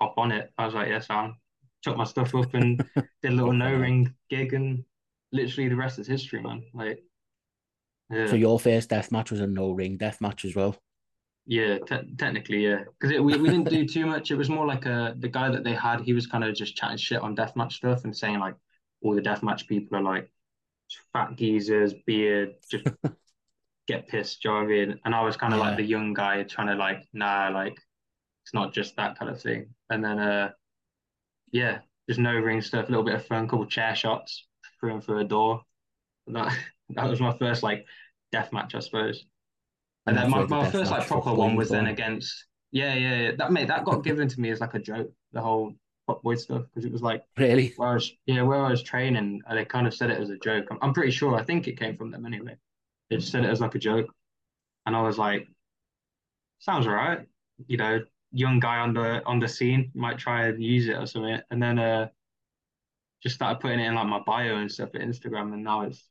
hop 0.00 0.14
on 0.18 0.32
it?" 0.32 0.52
I 0.58 0.66
was 0.66 0.74
like, 0.74 0.88
"Yes, 0.88 1.08
I'm." 1.10 1.36
Took 1.82 1.96
my 1.98 2.04
stuff 2.04 2.34
up 2.34 2.54
and 2.54 2.82
did 3.22 3.32
a 3.32 3.36
little 3.36 3.52
no 3.54 3.74
ring 3.74 4.14
gig, 4.30 4.54
and 4.54 4.84
literally 5.32 5.68
the 5.68 5.76
rest 5.76 5.98
is 5.98 6.06
history, 6.08 6.42
man. 6.42 6.64
Like, 6.74 7.04
yeah, 8.10 8.26
So 8.26 8.36
your 8.36 8.60
first 8.60 8.90
death 8.90 9.10
match 9.12 9.30
was 9.30 9.40
a 9.40 9.46
no 9.46 9.70
ring 9.70 9.96
death 9.96 10.20
match 10.20 10.44
as 10.44 10.54
well. 10.54 10.76
yeah, 11.46 11.78
te 11.78 11.96
technically, 12.16 12.64
yeah, 12.64 12.84
because 12.98 13.18
we 13.20 13.36
we 13.36 13.48
didn't 13.50 13.68
do 13.68 13.86
too 13.86 14.06
much. 14.06 14.30
It 14.30 14.36
was 14.36 14.48
more 14.48 14.66
like 14.66 14.86
a 14.86 15.14
the 15.18 15.28
guy 15.28 15.50
that 15.50 15.62
they 15.64 15.74
had. 15.74 16.00
He 16.00 16.14
was 16.14 16.26
kind 16.26 16.42
of 16.44 16.54
just 16.54 16.76
chatting 16.76 16.96
shit 16.96 17.20
on 17.20 17.36
deathmatch 17.36 17.72
stuff 17.72 18.04
and 18.04 18.16
saying 18.16 18.38
like 18.38 18.54
all 19.02 19.14
the 19.14 19.20
deathmatch 19.22 19.66
people 19.68 19.98
are 19.98 20.02
like 20.02 20.30
fat 21.12 21.36
geezers, 21.36 21.94
beard, 22.06 22.54
just 22.70 22.84
get 23.88 24.08
pissed, 24.08 24.42
do 24.42 24.48
you 24.50 24.54
know 24.54 24.60
what 24.62 24.66
I 24.66 24.68
mean? 24.86 25.00
And 25.04 25.14
I 25.14 25.22
was 25.22 25.36
kind 25.36 25.54
of 25.54 25.60
like 25.60 25.76
the 25.76 25.84
young 25.84 26.14
guy 26.14 26.42
trying 26.44 26.68
to 26.68 26.74
like, 26.76 27.06
nah, 27.12 27.48
like 27.50 27.78
it's 28.44 28.54
not 28.54 28.74
just 28.74 28.96
that 28.96 29.18
kind 29.18 29.30
of 29.30 29.40
thing. 29.42 29.74
And 29.90 30.04
then 30.04 30.18
uh 30.20 30.52
yeah, 31.52 31.80
just 32.08 32.20
no 32.20 32.34
ring 32.34 32.60
stuff, 32.60 32.86
a 32.88 32.90
little 32.90 33.04
bit 33.04 33.14
of 33.14 33.26
fun, 33.26 33.48
couple 33.48 33.66
chair 33.66 33.94
shots, 33.94 34.46
through 34.80 34.94
and 34.94 35.04
through 35.04 35.20
a 35.20 35.24
door. 35.24 35.62
And 36.26 36.36
that 36.36 36.56
that 36.90 37.08
was 37.10 37.20
my 37.20 37.36
first 37.38 37.62
like 37.62 37.86
death 38.32 38.52
match, 38.52 38.74
I 38.74 38.80
suppose. 38.80 39.24
And, 40.06 40.16
And 40.16 40.18
then 40.18 40.30
my, 40.30 40.44
my 40.46 40.70
first 40.70 40.90
like 40.90 41.06
proper 41.06 41.34
one 41.34 41.56
was 41.56 41.70
then 41.70 41.86
against 41.86 42.46
yeah, 42.72 42.94
yeah, 42.94 43.16
yeah. 43.22 43.32
That 43.36 43.52
mate 43.52 43.68
that 43.68 43.84
got 43.84 44.04
given 44.04 44.28
to 44.28 44.40
me 44.40 44.50
as 44.50 44.60
like 44.60 44.74
a 44.74 44.78
joke, 44.80 45.12
the 45.32 45.40
whole 45.40 45.74
pop 46.06 46.22
boy 46.22 46.34
stuff, 46.36 46.64
because 46.66 46.84
it 46.84 46.92
was 46.92 47.02
like 47.02 47.24
Really? 47.36 47.74
where 47.76 47.90
I 47.90 47.94
was, 47.94 48.12
yeah, 48.26 48.42
where 48.42 48.64
I 48.64 48.70
was 48.70 48.82
training, 48.82 49.42
they 49.50 49.64
kind 49.64 49.86
of 49.86 49.94
said 49.94 50.10
it 50.10 50.20
as 50.20 50.30
a 50.30 50.38
joke. 50.38 50.66
I'm, 50.70 50.78
I'm 50.82 50.94
pretty 50.94 51.12
sure. 51.12 51.36
I 51.36 51.44
think 51.44 51.68
it 51.68 51.78
came 51.78 51.96
from 51.96 52.10
them 52.10 52.26
anyway. 52.26 52.56
They 53.10 53.16
just 53.16 53.32
said 53.32 53.44
it 53.44 53.50
as 53.50 53.60
like 53.60 53.74
a 53.76 53.78
joke, 53.78 54.08
and 54.86 54.96
I 54.96 55.02
was 55.02 55.18
like, 55.18 55.48
"Sounds 56.58 56.86
alright." 56.86 57.26
You 57.66 57.76
know, 57.76 58.04
young 58.34 58.60
guy 58.60 58.78
on 58.78 58.92
the 58.94 59.24
on 59.24 59.38
the 59.38 59.48
scene 59.48 59.90
might 59.94 60.18
try 60.18 60.48
and 60.48 60.62
use 60.62 60.88
it 60.88 60.94
or 60.98 61.06
something, 61.06 61.40
and 61.50 61.62
then 61.62 61.78
uh, 61.78 62.08
just 63.22 63.36
started 63.36 63.60
putting 63.60 63.80
it 63.80 63.86
in 63.86 63.94
like 63.94 64.06
my 64.06 64.20
bio 64.20 64.56
and 64.56 64.70
stuff 64.70 64.90
at 64.94 65.00
Instagram, 65.00 65.52
and 65.54 65.64
now 65.64 65.82
it's 65.82 66.08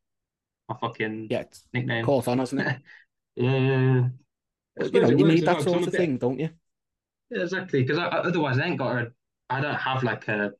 my 0.69 0.75
fucking 0.79 1.27
Yeah, 1.29 1.43
nickname. 1.73 2.05
caught 2.05 2.27
on, 2.27 2.39
hasn't 2.39 2.61
it? 2.61 2.77
Yeah, 3.35 3.57
yeah, 3.57 4.09
yeah. 4.79 4.85
You 4.85 5.01
know, 5.01 5.09
you 5.09 5.25
need 5.25 5.41
that 5.41 5.45
well, 5.47 5.55
that 5.55 5.63
'cause 5.63 5.67
I'm 5.67 5.73
sort 5.73 5.87
of 5.87 5.91
bit- 5.91 5.97
thing, 5.97 6.17
don't 6.17 6.39
you? 6.39 6.49
Yeah, 7.31 7.41
exactly. 7.41 7.83
Because 7.83 7.97
otherwise, 7.99 8.59
I 8.59 8.65
ain't 8.65 8.77
got 8.77 8.95
a. 8.95 9.11
I 9.49 9.59
don't 9.59 9.75
have 9.75 10.03
like 10.03 10.27
a 10.27 10.53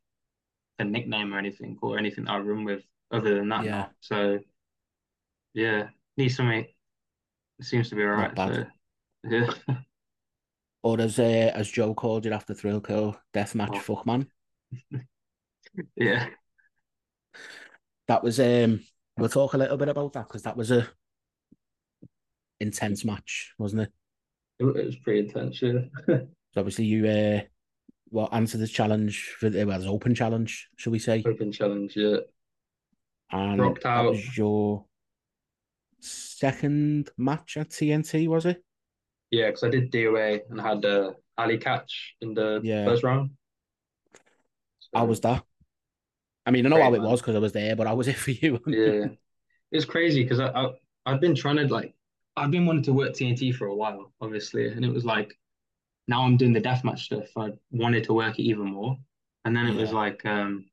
a 0.79 0.84
nickname 0.84 1.34
or 1.34 1.38
anything 1.38 1.77
or 1.84 2.00
anything 2.00 2.27
I 2.27 2.39
run 2.39 2.63
with 2.63 2.84
other 3.12 3.36
than 3.36 3.50
that 3.50 3.63
Yeah. 3.63 3.72
now. 3.72 3.91
So 4.01 4.39
yeah, 5.53 5.89
need 6.17 6.29
something. 6.29 6.65
It 7.60 7.65
seems 7.65 7.89
to 7.89 7.96
be 7.96 8.01
all 8.03 8.10
right. 8.10 8.36
Not 8.36 8.50
bad. 8.53 8.55
So 8.55 9.29
yeah, 9.29 9.50
Or 10.84 11.00
as 11.00 11.18
uh, 11.18 11.52
as 11.56 11.72
Joe 11.72 11.94
called 11.94 12.25
it 12.25 12.34
after 12.34 12.54
Thrill 12.54 12.82
Kill, 12.82 13.18
deathmatch 13.34 13.70
Oh. 13.75 13.80
fuckman. 13.96 14.28
yeah, 15.96 16.28
That 18.08 18.24
was 18.24 18.40
um 18.40 18.82
we'll 19.18 19.30
talk 19.30 19.54
a 19.54 19.58
little 19.58 19.78
bit 19.78 19.90
about 19.90 20.13
that 20.13 20.28
because 20.28 20.44
that 20.44 20.58
was 20.58 20.72
a 20.72 20.88
intense 22.60 23.06
match, 23.06 23.54
wasn't 23.58 23.84
it? 23.84 23.92
it, 24.60 24.66
was 24.66 24.96
pretty 24.98 25.22
intense. 25.28 25.62
Yeah, 25.62 25.80
So 26.08 26.18
obviously 26.58 26.86
you 26.86 27.08
uh 27.08 27.42
well 28.12 28.30
answered 28.32 28.60
this 28.60 28.72
challenge 28.72 29.36
for 29.40 29.50
the 29.50 29.66
well, 29.66 29.78
it's 29.80 29.88
open 29.90 30.13
challenge, 30.13 30.70
shall 30.78 30.92
we 30.92 31.00
say? 31.00 31.24
open 31.25 31.52
challenge. 31.52 31.94
Yeah, 31.96 32.18
And 33.32 33.60
Rocked 33.60 33.84
that 33.84 33.90
out. 33.90 34.12
was 34.12 34.38
your 34.38 34.86
second 36.02 37.10
match 37.18 37.58
at 37.58 37.70
TNT, 37.70 38.28
was 38.28 38.46
it? 38.46 38.62
Yeah. 39.34 39.48
Because 39.48 39.63
I 39.63 39.70
did 39.70 39.92
DOA 39.92 40.42
and 40.50 40.60
had 40.62 40.86
uh, 40.86 41.13
Allie 41.38 41.60
Katch 41.60 41.92
in 42.22 42.34
the 42.34 42.50
Yeah. 42.62 42.86
first 42.86 43.04
round. 43.04 43.32
So, 44.80 45.00
was 45.04 45.20
there. 45.22 45.44
I 46.46 46.52
mean, 46.52 46.66
I 46.66 46.70
know 46.70 46.82
how 46.82 46.94
it 46.94 47.02
man. 47.02 47.02
was 47.02 47.22
because 47.22 47.36
I 47.36 47.40
was 47.40 47.54
there, 47.54 47.75
but 47.75 47.88
I 47.88 47.94
was 47.94 48.08
it 48.10 48.18
for 48.18 48.32
you? 48.32 48.60
yeah, 48.66 49.08
it's 49.72 49.86
crazy 49.86 50.24
because 50.24 50.40
I, 50.40 50.48
I 50.50 50.72
I've 51.08 51.22
been 51.22 51.36
trying 51.36 51.58
to 51.58 51.68
like 51.68 51.96
I've 52.38 52.52
been 52.52 52.66
wanting 52.68 52.84
to 52.86 52.94
work 52.94 53.13
TNT 53.13 53.52
for 53.52 53.68
a 53.68 53.75
while, 53.75 54.13
obviously, 54.22 54.68
and 54.70 54.86
it 54.86 54.94
was 54.94 55.06
like 55.06 55.34
now 56.08 56.24
I'm 56.24 56.38
doing 56.38 56.54
the 56.54 56.62
deathmatch 56.62 57.00
stuff. 57.02 57.28
I 57.38 57.52
wanted 57.72 58.06
to 58.06 58.13
work 58.13 58.40
it 58.40 58.44
even 58.44 58.68
more, 58.68 58.98
and 59.46 59.56
then 59.56 59.68
it 59.68 59.75
was 59.75 59.94
like 59.94 60.25
um, 60.25 60.66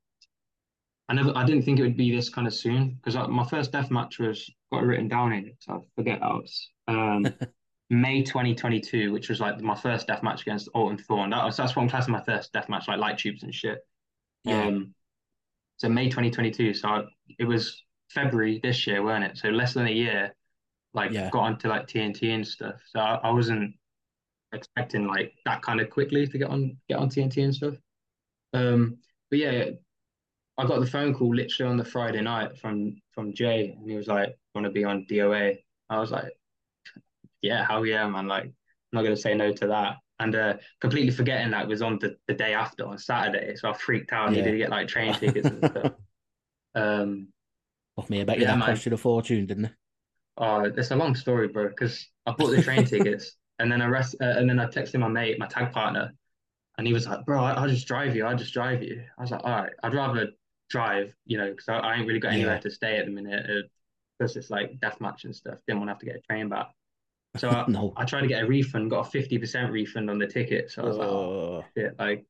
I 1.08 1.14
never 1.14 1.32
I 1.36 1.44
didn't 1.44 1.62
think 1.64 1.78
it 1.78 1.82
would 1.82 1.96
be 1.96 2.10
this 2.14 2.28
kind 2.30 2.46
of 2.46 2.54
soon 2.54 2.90
because 2.94 3.14
my 3.28 3.44
first 3.44 3.72
deathmatch 3.72 4.18
was 4.18 4.48
got 4.72 4.82
it 4.82 4.86
written 4.86 5.08
down 5.08 5.32
in 5.32 5.46
it, 5.48 5.56
so 5.60 5.74
I 5.74 5.78
forget 5.96 6.20
how 6.22 6.38
it's 6.38 6.70
um 6.88 7.34
May 7.90 8.22
2022, 8.22 9.12
which 9.12 9.28
was 9.28 9.40
like 9.40 9.60
my 9.60 9.74
first 9.74 10.06
death 10.06 10.22
match 10.22 10.42
against 10.42 10.68
Alton 10.74 10.98
Thorne. 10.98 11.30
That 11.30 11.44
was 11.44 11.56
that's 11.56 11.74
what 11.76 11.82
I'm 11.82 11.88
classing 11.88 12.12
my 12.12 12.22
first 12.24 12.52
death 12.52 12.68
match, 12.68 12.88
like 12.88 12.98
light 12.98 13.18
tubes 13.18 13.42
and 13.42 13.54
shit. 13.54 13.80
Yeah. 14.44 14.66
Um, 14.66 14.94
so 15.78 15.88
May 15.88 16.08
2022. 16.08 16.74
So 16.74 16.88
I, 16.88 17.04
it 17.38 17.44
was 17.44 17.82
February 18.10 18.60
this 18.62 18.86
year, 18.86 19.02
weren't 19.02 19.24
it? 19.24 19.38
So 19.38 19.48
less 19.48 19.74
than 19.74 19.86
a 19.86 19.90
year. 19.90 20.34
like 20.94 21.12
Yeah. 21.12 21.30
got 21.30 21.44
onto 21.44 21.68
like 21.68 21.86
TNT 21.88 22.34
and 22.34 22.46
stuff. 22.46 22.80
So 22.86 23.00
I, 23.00 23.16
I 23.24 23.30
wasn't 23.30 23.74
expecting 24.52 25.06
like 25.06 25.32
that 25.44 25.62
kind 25.62 25.80
of 25.80 25.90
quickly 25.90 26.26
to 26.26 26.38
get 26.38 26.48
on 26.50 26.76
get 26.88 26.98
on 26.98 27.08
TNT 27.10 27.44
and 27.44 27.54
stuff. 27.54 27.74
Um, 28.52 28.98
but 29.30 29.38
yeah, 29.38 29.70
I 30.58 30.66
got 30.66 30.80
the 30.80 30.86
phone 30.86 31.14
call 31.14 31.34
literally 31.34 31.70
on 31.70 31.76
the 31.76 31.84
Friday 31.84 32.20
night 32.20 32.58
from 32.58 32.96
from 33.12 33.34
Jay, 33.34 33.70
and 33.70 33.88
he 33.88 33.96
was 33.96 34.08
like, 34.08 34.36
"Want 34.54 34.66
to 34.66 34.70
be 34.70 34.84
on 34.84 35.06
DOA?" 35.10 35.58
I 35.88 35.98
was 36.00 36.10
like, 36.12 36.32
"Yeah, 37.42 37.64
hell 37.66 37.86
yeah, 37.86 38.06
man! 38.08 38.26
Like, 38.28 38.44
I'm 38.44 38.52
not 38.92 39.02
gonna 39.02 39.16
say 39.16 39.34
no 39.34 39.52
to 39.52 39.66
that." 39.68 39.96
And 40.18 40.34
uh, 40.36 40.54
completely 40.80 41.10
forgetting 41.12 41.50
that 41.52 41.66
was 41.68 41.82
on 41.82 41.98
the, 41.98 42.16
the 42.28 42.34
day 42.34 42.54
after 42.54 42.86
on 42.86 42.98
Saturday, 42.98 43.56
so 43.56 43.70
I 43.70 43.72
freaked 43.74 44.12
out. 44.12 44.28
I 44.28 44.30
Yeah. 44.30 44.32
needed 44.32 44.52
to 44.52 44.58
get 44.58 44.70
like 44.70 44.88
train 44.88 45.14
tickets 45.16 45.50
and 45.50 45.64
stuff. 45.64 45.92
Um, 46.74 47.28
Fuck 47.94 48.10
me, 48.10 48.20
I 48.20 48.24
bet 48.24 48.40
you 48.40 48.46
Yeah, 48.46 48.48
that 48.48 48.58
man. 48.58 48.62
cost 48.62 48.84
you 48.84 48.92
a 48.92 48.96
fortune, 48.96 49.46
didn't 49.46 49.66
it? 49.66 49.72
oh, 50.36 50.60
it's 50.64 50.90
a 50.90 50.96
long 50.96 51.14
story, 51.14 51.48
bro. 51.48 51.68
Because 51.68 52.06
I 52.26 52.32
bought 52.32 52.50
the 52.50 52.58
train 52.58 52.84
tickets, 52.84 53.36
and 53.58 53.70
then 53.70 53.82
I 53.82 53.86
rest, 53.86 54.16
uh, 54.20 54.24
and 54.24 54.48
then 54.48 54.58
I 54.58 54.66
texted 54.66 55.00
my 55.00 55.08
mate, 55.08 55.38
my 55.38 55.46
tag 55.46 55.72
partner, 55.72 56.12
and 56.78 56.86
he 56.86 56.92
was 56.92 57.06
like, 57.08 57.24
"Bro, 57.26 57.42
I, 57.44 57.52
I'll 57.54 57.68
just 57.68 57.88
drive 57.88 58.16
you. 58.16 58.26
I'll 58.26 58.36
just 58.38 58.54
drive 58.54 58.82
you." 58.84 59.04
I 59.18 59.22
was 59.22 59.30
like, 59.30 59.44
"All 59.44 59.50
right, 59.52 59.72
I'd 59.82 59.94
rather 59.94 60.30
drive, 60.70 61.14
you 61.26 61.38
know, 61.38 61.50
because 61.50 61.68
I, 61.68 61.78
I 61.78 61.96
ain't 61.96 62.06
really 62.06 62.20
got 62.20 62.32
anywhere 62.34 62.58
Yeah. 62.58 62.60
to 62.60 62.70
stay 62.70 62.98
at 62.98 63.06
the 63.06 63.12
minute. 63.12 63.46
Uh, 63.48 63.68
because 64.18 64.36
it's 64.36 64.50
like 64.50 64.78
deathmatch 64.80 65.24
and 65.24 65.34
stuff. 65.36 65.58
Didn't 65.66 65.80
want 65.80 65.88
to 65.88 65.92
have 65.94 66.00
to 66.00 66.06
get 66.06 66.16
a 66.16 66.20
train 66.22 66.48
back. 66.48 66.70
So 67.36 67.48
I, 67.50 67.64
No. 67.68 67.92
I 67.96 68.04
tried 68.04 68.22
to 68.22 68.26
get 68.28 68.42
a 68.42 68.46
refund, 68.46 68.90
got 68.90 69.06
a 69.06 69.10
fifty 69.10 69.38
percent 69.38 69.72
refund 69.72 70.10
on 70.10 70.18
the 70.18 70.26
ticket. 70.26 70.70
So 70.70 70.82
I 70.82 70.86
was 70.86 70.96
like, 70.98 71.08
"Oh 71.08 71.64
Oh, 71.64 71.64
shit, 71.76 71.94
like 71.98 72.24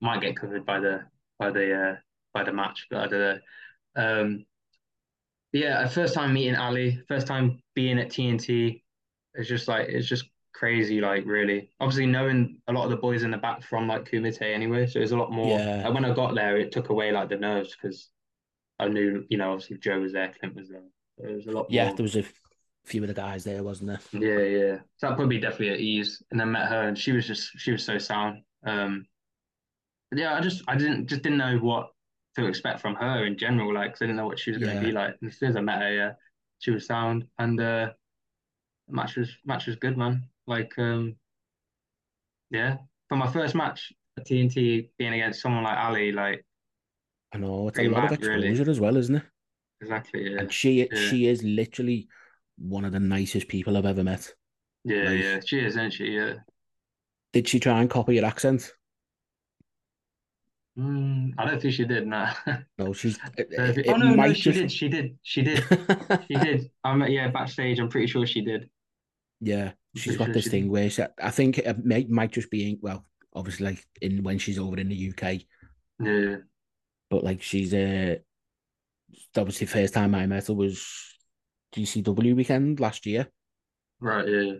might 0.00 0.20
get 0.20 0.36
covered 0.36 0.64
by 0.66 0.80
the 0.80 1.04
by 1.38 1.50
the 1.50 1.74
uh, 1.74 1.96
by 2.34 2.44
the 2.44 2.52
match, 2.52 2.86
but 2.90 3.00
I 3.00 3.06
don't 3.08 3.20
know." 3.20 3.38
Um, 3.96 4.46
yeah, 5.52 5.86
first 5.88 6.14
time 6.14 6.34
meeting 6.34 6.54
Allie, 6.54 7.02
first 7.08 7.26
time 7.26 7.62
being 7.74 7.98
at 7.98 8.10
TNT. 8.10 8.82
It's 9.34 9.48
just 9.48 9.68
like 9.68 9.88
it's 9.88 10.06
just 10.08 10.24
crazy, 10.54 11.00
like 11.00 11.24
really. 11.26 11.70
Obviously, 11.80 12.06
knowing 12.06 12.60
a 12.68 12.72
lot 12.72 12.84
of 12.84 12.90
the 12.90 12.96
boys 12.96 13.22
in 13.22 13.30
the 13.30 13.36
back 13.38 13.62
from 13.62 13.88
like 13.88 14.04
Kumite 14.10 14.42
anyway, 14.42 14.86
so 14.86 15.00
it's 15.00 15.12
a 15.12 15.16
lot 15.16 15.32
more. 15.32 15.58
Yeah. 15.58 15.82
Like 15.84 15.94
when 15.94 16.04
I 16.04 16.12
got 16.14 16.34
there, 16.34 16.56
it 16.58 16.72
took 16.72 16.90
away 16.90 17.12
like 17.12 17.28
the 17.28 17.36
nerves 17.36 17.74
because 17.80 18.10
I 18.78 18.88
knew, 18.88 19.24
you 19.28 19.38
know, 19.38 19.52
obviously 19.52 19.78
Joe 19.78 20.00
was 20.00 20.12
there, 20.12 20.32
Clint 20.38 20.54
was 20.56 20.68
there. 20.68 20.82
So 21.18 21.26
it 21.28 21.34
was 21.34 21.46
a 21.46 21.50
lot 21.52 21.70
yeah, 21.70 21.86
more. 21.86 21.96
there 21.96 22.02
was 22.04 22.16
a 22.16 22.24
few 22.88 23.02
of 23.02 23.08
the 23.08 23.14
guys 23.14 23.44
there, 23.44 23.62
wasn't 23.62 23.88
there? 23.90 24.00
Yeah, 24.12 24.38
yeah. 24.40 24.76
So 24.96 25.08
that 25.08 25.16
put 25.16 25.28
me 25.28 25.38
definitely 25.38 25.70
at 25.70 25.80
ease. 25.80 26.22
And 26.30 26.40
then 26.40 26.52
met 26.52 26.68
her, 26.68 26.88
and 26.88 26.98
she 26.98 27.12
was 27.12 27.26
just 27.26 27.50
she 27.58 27.72
was 27.72 27.84
so 27.84 27.98
sound. 27.98 28.42
Um, 28.64 29.06
but 30.10 30.18
yeah, 30.18 30.34
I 30.34 30.40
just 30.40 30.62
I 30.68 30.76
didn't 30.76 31.06
just 31.06 31.22
didn't 31.22 31.38
know 31.38 31.58
what 31.58 31.90
to 32.36 32.46
expect 32.46 32.80
from 32.80 32.94
her 32.94 33.24
in 33.26 33.36
general, 33.36 33.74
Like, 33.74 33.90
I 33.92 33.94
didn't 34.00 34.16
know 34.16 34.26
what 34.26 34.38
she 34.38 34.50
was 34.50 34.58
going 34.58 34.70
to 34.70 34.76
Yeah. 34.76 34.80
be 34.86 34.92
like. 34.92 35.14
And 35.20 35.30
as 35.30 35.38
soon 35.38 35.50
as 35.50 35.56
I 35.56 35.60
met 35.60 35.80
her, 35.82 35.92
yeah, 35.92 36.12
she 36.60 36.70
was 36.70 36.86
sound, 36.86 37.26
and 37.38 37.60
uh, 37.60 37.92
match 38.88 39.16
was 39.16 39.30
match 39.44 39.66
was 39.66 39.76
good, 39.76 39.96
man. 39.96 40.28
Like, 40.46 40.78
um, 40.78 41.16
yeah, 42.50 42.78
for 43.08 43.16
my 43.16 43.30
first 43.30 43.54
match 43.54 43.92
at 44.18 44.26
TNT 44.26 44.90
being 44.98 45.12
against 45.14 45.40
someone 45.42 45.64
like 45.64 45.76
Allie, 45.76 46.12
like 46.12 46.44
I 47.32 47.38
know 47.38 47.68
it's 47.68 47.78
a 47.78 47.84
lot 47.84 48.04
of 48.04 48.12
match, 48.12 48.20
really. 48.20 48.48
exposure 48.48 48.70
as 48.70 48.80
well, 48.80 48.96
isn't 48.96 49.16
it? 49.16 49.22
exactly, 49.80 50.30
yeah, 50.32 50.40
And 50.40 50.52
she 50.52 50.88
yeah. 50.90 50.94
she 50.94 51.26
is 51.26 51.42
literally 51.42 52.08
one 52.58 52.84
of 52.84 52.92
the 52.92 53.00
nicest 53.00 53.48
people 53.48 53.76
I've 53.76 53.86
ever 53.86 54.04
met. 54.04 54.32
yeah, 54.84 55.04
like- 55.04 55.22
yeah. 55.22 55.40
She 55.44 55.58
is, 55.60 55.76
isn't 55.76 55.92
she? 55.92 56.06
Yeah. 56.12 56.34
Did 57.32 57.48
she 57.48 57.58
try 57.60 57.80
and 57.80 57.88
copy 57.90 58.16
your 58.16 58.26
accent? 58.26 58.72
Mm, 60.78 61.34
I 61.38 61.44
don't 61.46 61.60
think 61.60 61.74
she 61.74 61.84
did. 61.84 62.06
No. 62.06 62.26
No, 62.78 62.92
she's. 62.92 63.18
It, 63.36 63.48
it 63.50 63.86
oh 63.88 63.96
no, 63.96 64.14
no, 64.14 64.32
she 64.32 64.52
just. 64.52 64.58
did. 64.60 64.72
She 64.72 64.88
did. 64.88 65.18
She 65.22 65.42
did. 65.42 65.64
She 66.30 66.34
did. 66.36 66.70
I'm 66.84 67.02
yeah, 67.08 67.28
backstage. 67.28 67.78
I'm 67.80 67.88
pretty 67.88 68.06
sure 68.06 68.26
she 68.26 68.42
did. 68.42 68.70
Yeah, 69.40 69.72
she's 69.94 70.16
got 70.16 70.26
sure 70.26 70.34
this 70.34 70.44
she 70.44 70.50
thing 70.50 70.62
did. 70.64 70.70
where 70.70 70.90
she, 70.90 71.02
I 71.22 71.30
think 71.30 71.58
it 71.58 71.84
might 71.84 72.08
might 72.08 72.32
just 72.32 72.50
be 72.50 72.70
in, 72.70 72.78
well, 72.80 73.04
obviously 73.34 73.66
like 73.66 73.84
in 74.00 74.22
when 74.22 74.38
she's 74.38 74.58
over 74.58 74.76
in 74.78 74.88
the 74.88 75.10
UK, 75.10 75.40
Yeah, 76.00 76.36
but 77.10 77.24
like 77.24 77.42
she's 77.42 77.74
uh 77.74 78.16
obviously 79.36 79.66
first 79.66 79.94
time 79.94 80.14
I 80.14 80.26
met 80.26 80.46
her 80.48 80.54
was 80.54 81.17
GCW 81.72 82.34
weekend 82.36 82.80
last 82.80 83.06
year, 83.06 83.28
right. 84.00 84.28
Yeah, 84.28 84.52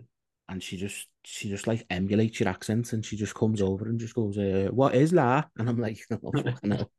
and 0.47 0.63
she 0.63 0.77
just 0.77 1.07
she 1.23 1.49
just 1.49 1.67
like 1.67 1.85
emulates 1.89 2.39
your 2.39 2.49
accent, 2.49 2.93
and 2.93 3.05
she 3.05 3.15
just 3.17 3.35
comes 3.35 3.61
over 3.61 3.87
and 3.87 3.99
just 3.99 4.15
goes, 4.15 4.37
uh, 4.37 4.69
"What 4.71 4.95
is 4.95 5.11
that?" 5.11 5.49
And 5.57 5.69
I'm 5.69 5.79
like, 5.79 5.99
"No, 6.09 6.19
fucking 6.31 6.71
hell." 6.71 6.91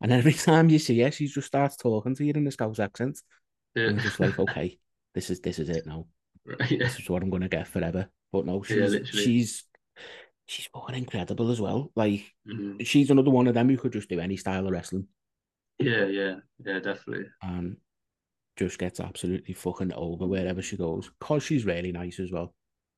And 0.00 0.12
every 0.12 0.32
time 0.34 0.68
you 0.70 0.78
see 0.78 1.00
her, 1.00 1.10
she 1.10 1.26
just 1.26 1.46
starts 1.46 1.76
talking 1.76 2.14
to 2.14 2.24
you 2.24 2.32
in 2.34 2.46
a 2.46 2.50
Scouse 2.50 2.78
accent, 2.78 3.20
yeah. 3.74 3.88
and 3.88 4.00
just 4.00 4.20
like, 4.20 4.38
"Okay, 4.38 4.78
this 5.14 5.30
is 5.30 5.40
this 5.40 5.58
is 5.58 5.68
it 5.68 5.86
now. 5.86 6.06
Right, 6.44 6.70
yeah. 6.70 6.78
This 6.84 7.00
is 7.00 7.08
what 7.10 7.22
I'm 7.22 7.30
gonna 7.30 7.48
get 7.48 7.68
forever." 7.68 8.08
But 8.32 8.46
no, 8.46 8.62
she's 8.62 8.76
literally. 8.78 9.24
she's 9.24 9.64
she's 10.46 10.66
fucking 10.66 10.94
incredible 10.96 11.50
as 11.50 11.60
well. 11.60 11.90
Like 11.96 12.24
Mhm. 12.46 12.86
she's 12.86 13.10
another 13.10 13.30
one 13.30 13.46
of 13.48 13.54
them 13.54 13.68
who 13.68 13.76
could 13.76 13.92
just 13.92 14.08
do 14.08 14.20
any 14.20 14.36
style 14.36 14.66
of 14.66 14.72
wrestling 14.72 15.08
Yeah, 15.78 16.06
yeah, 16.06 16.36
yeah, 16.64 16.78
definitely. 16.80 17.26
and 17.42 17.76
just 18.56 18.78
gets 18.78 19.00
absolutely 19.00 19.54
fucking 19.54 19.92
over 19.94 20.26
wherever 20.26 20.62
she 20.62 20.76
goes. 20.76 21.10
Cause 21.20 21.42
she's 21.44 21.64
really 21.66 21.92
nice 21.92 22.20
as 22.20 22.32
well. 22.32 22.54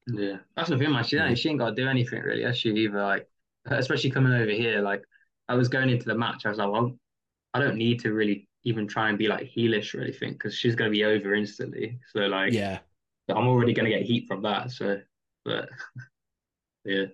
Yeah, 0.07 0.38
that's 0.57 0.71
the 0.71 0.79
thing, 0.79 0.91
man. 0.93 1.05
She 1.05 1.17
Yeah. 1.17 1.23
ain't, 1.23 1.38
she 1.38 1.50
ain't 1.50 1.59
got 1.59 1.71
to 1.71 1.75
do 1.83 1.88
anything 1.88 2.23
really, 2.23 2.43
has 2.43 2.57
she? 2.59 2.71
Either 2.71 3.03
like, 3.03 3.29
especially 3.67 4.11
coming 4.11 4.33
over 4.33 4.50
here. 4.50 4.81
Like, 4.81 5.03
I 5.49 5.55
was 5.55 5.69
going 5.69 5.91
into 5.91 6.07
the 6.07 6.15
match, 6.15 6.47
I 6.47 6.49
was 6.50 6.59
like, 6.59 6.71
well, 6.71 6.99
I 7.55 7.61
don't 7.61 7.77
need 7.77 8.00
to 8.03 8.12
really 8.12 8.49
even 8.65 8.88
try 8.88 9.09
and 9.11 9.19
be 9.19 9.29
like 9.29 9.49
heelish 9.50 9.95
or 9.95 10.03
anything 10.03 10.35
because 10.35 10.55
she's 10.55 10.77
gonna 10.77 10.91
be 10.91 11.05
over 11.05 11.35
instantly. 11.35 12.00
So 12.12 12.21
like, 12.23 12.57
Yeah, 12.57 12.81
I'm 13.29 13.49
already 13.49 13.75
gonna 13.75 13.91
get 13.91 14.03
heat 14.03 14.27
from 14.29 14.43
that. 14.43 14.73
So, 14.73 15.00
but 15.45 15.71
yeah, 16.85 17.07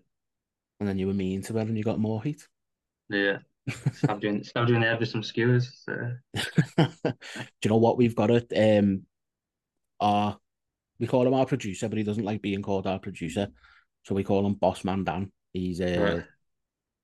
and 0.78 0.88
then 0.88 0.98
you 0.98 1.08
were 1.08 1.14
mean 1.14 1.42
to 1.42 1.52
her 1.54 1.58
and 1.60 1.76
you 1.76 1.82
got 1.82 1.98
more 1.98 2.22
heat. 2.22 2.46
yeah. 3.08 3.38
Stop 3.94 4.20
doing, 4.20 4.42
stop 4.42 4.66
doing 4.68 4.80
the 4.80 4.86
head 4.86 5.00
with 5.00 5.08
some 5.08 5.22
skewers. 5.22 5.82
So. 5.84 6.10
do 6.76 7.12
you 7.62 7.70
know 7.70 7.76
what 7.76 7.96
we've 7.96 8.14
got 8.14 8.30
it? 8.30 8.52
Um, 8.56 9.02
our 10.00 10.38
we 11.00 11.06
call 11.06 11.26
him 11.26 11.34
our 11.34 11.46
producer, 11.46 11.88
but 11.88 11.98
he 11.98 12.04
doesn't 12.04 12.24
like 12.24 12.42
being 12.42 12.62
called 12.62 12.86
our 12.86 12.98
producer, 12.98 13.48
so 14.04 14.14
we 14.14 14.24
call 14.24 14.46
him 14.46 14.54
Boss 14.54 14.84
Man 14.84 15.04
Dan. 15.04 15.32
He's 15.52 15.80
uh 15.80 16.16
Right. 16.16 16.24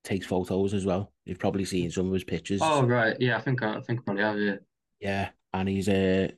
takes 0.04 0.26
photos 0.26 0.74
as 0.74 0.84
well. 0.84 1.12
You've 1.24 1.38
probably 1.38 1.64
seen 1.64 1.90
some 1.90 2.06
of 2.06 2.12
his 2.12 2.24
pictures. 2.24 2.60
Oh 2.62 2.82
right, 2.82 3.16
yeah. 3.20 3.36
I 3.36 3.40
think 3.40 3.62
I, 3.62 3.76
I 3.76 3.80
think 3.80 4.00
I 4.00 4.02
probably 4.02 4.22
have. 4.22 4.38
Yeah, 4.38 4.56
Yeah, 5.00 5.30
and 5.52 5.68
he's 5.68 5.88
uh, 5.88 6.28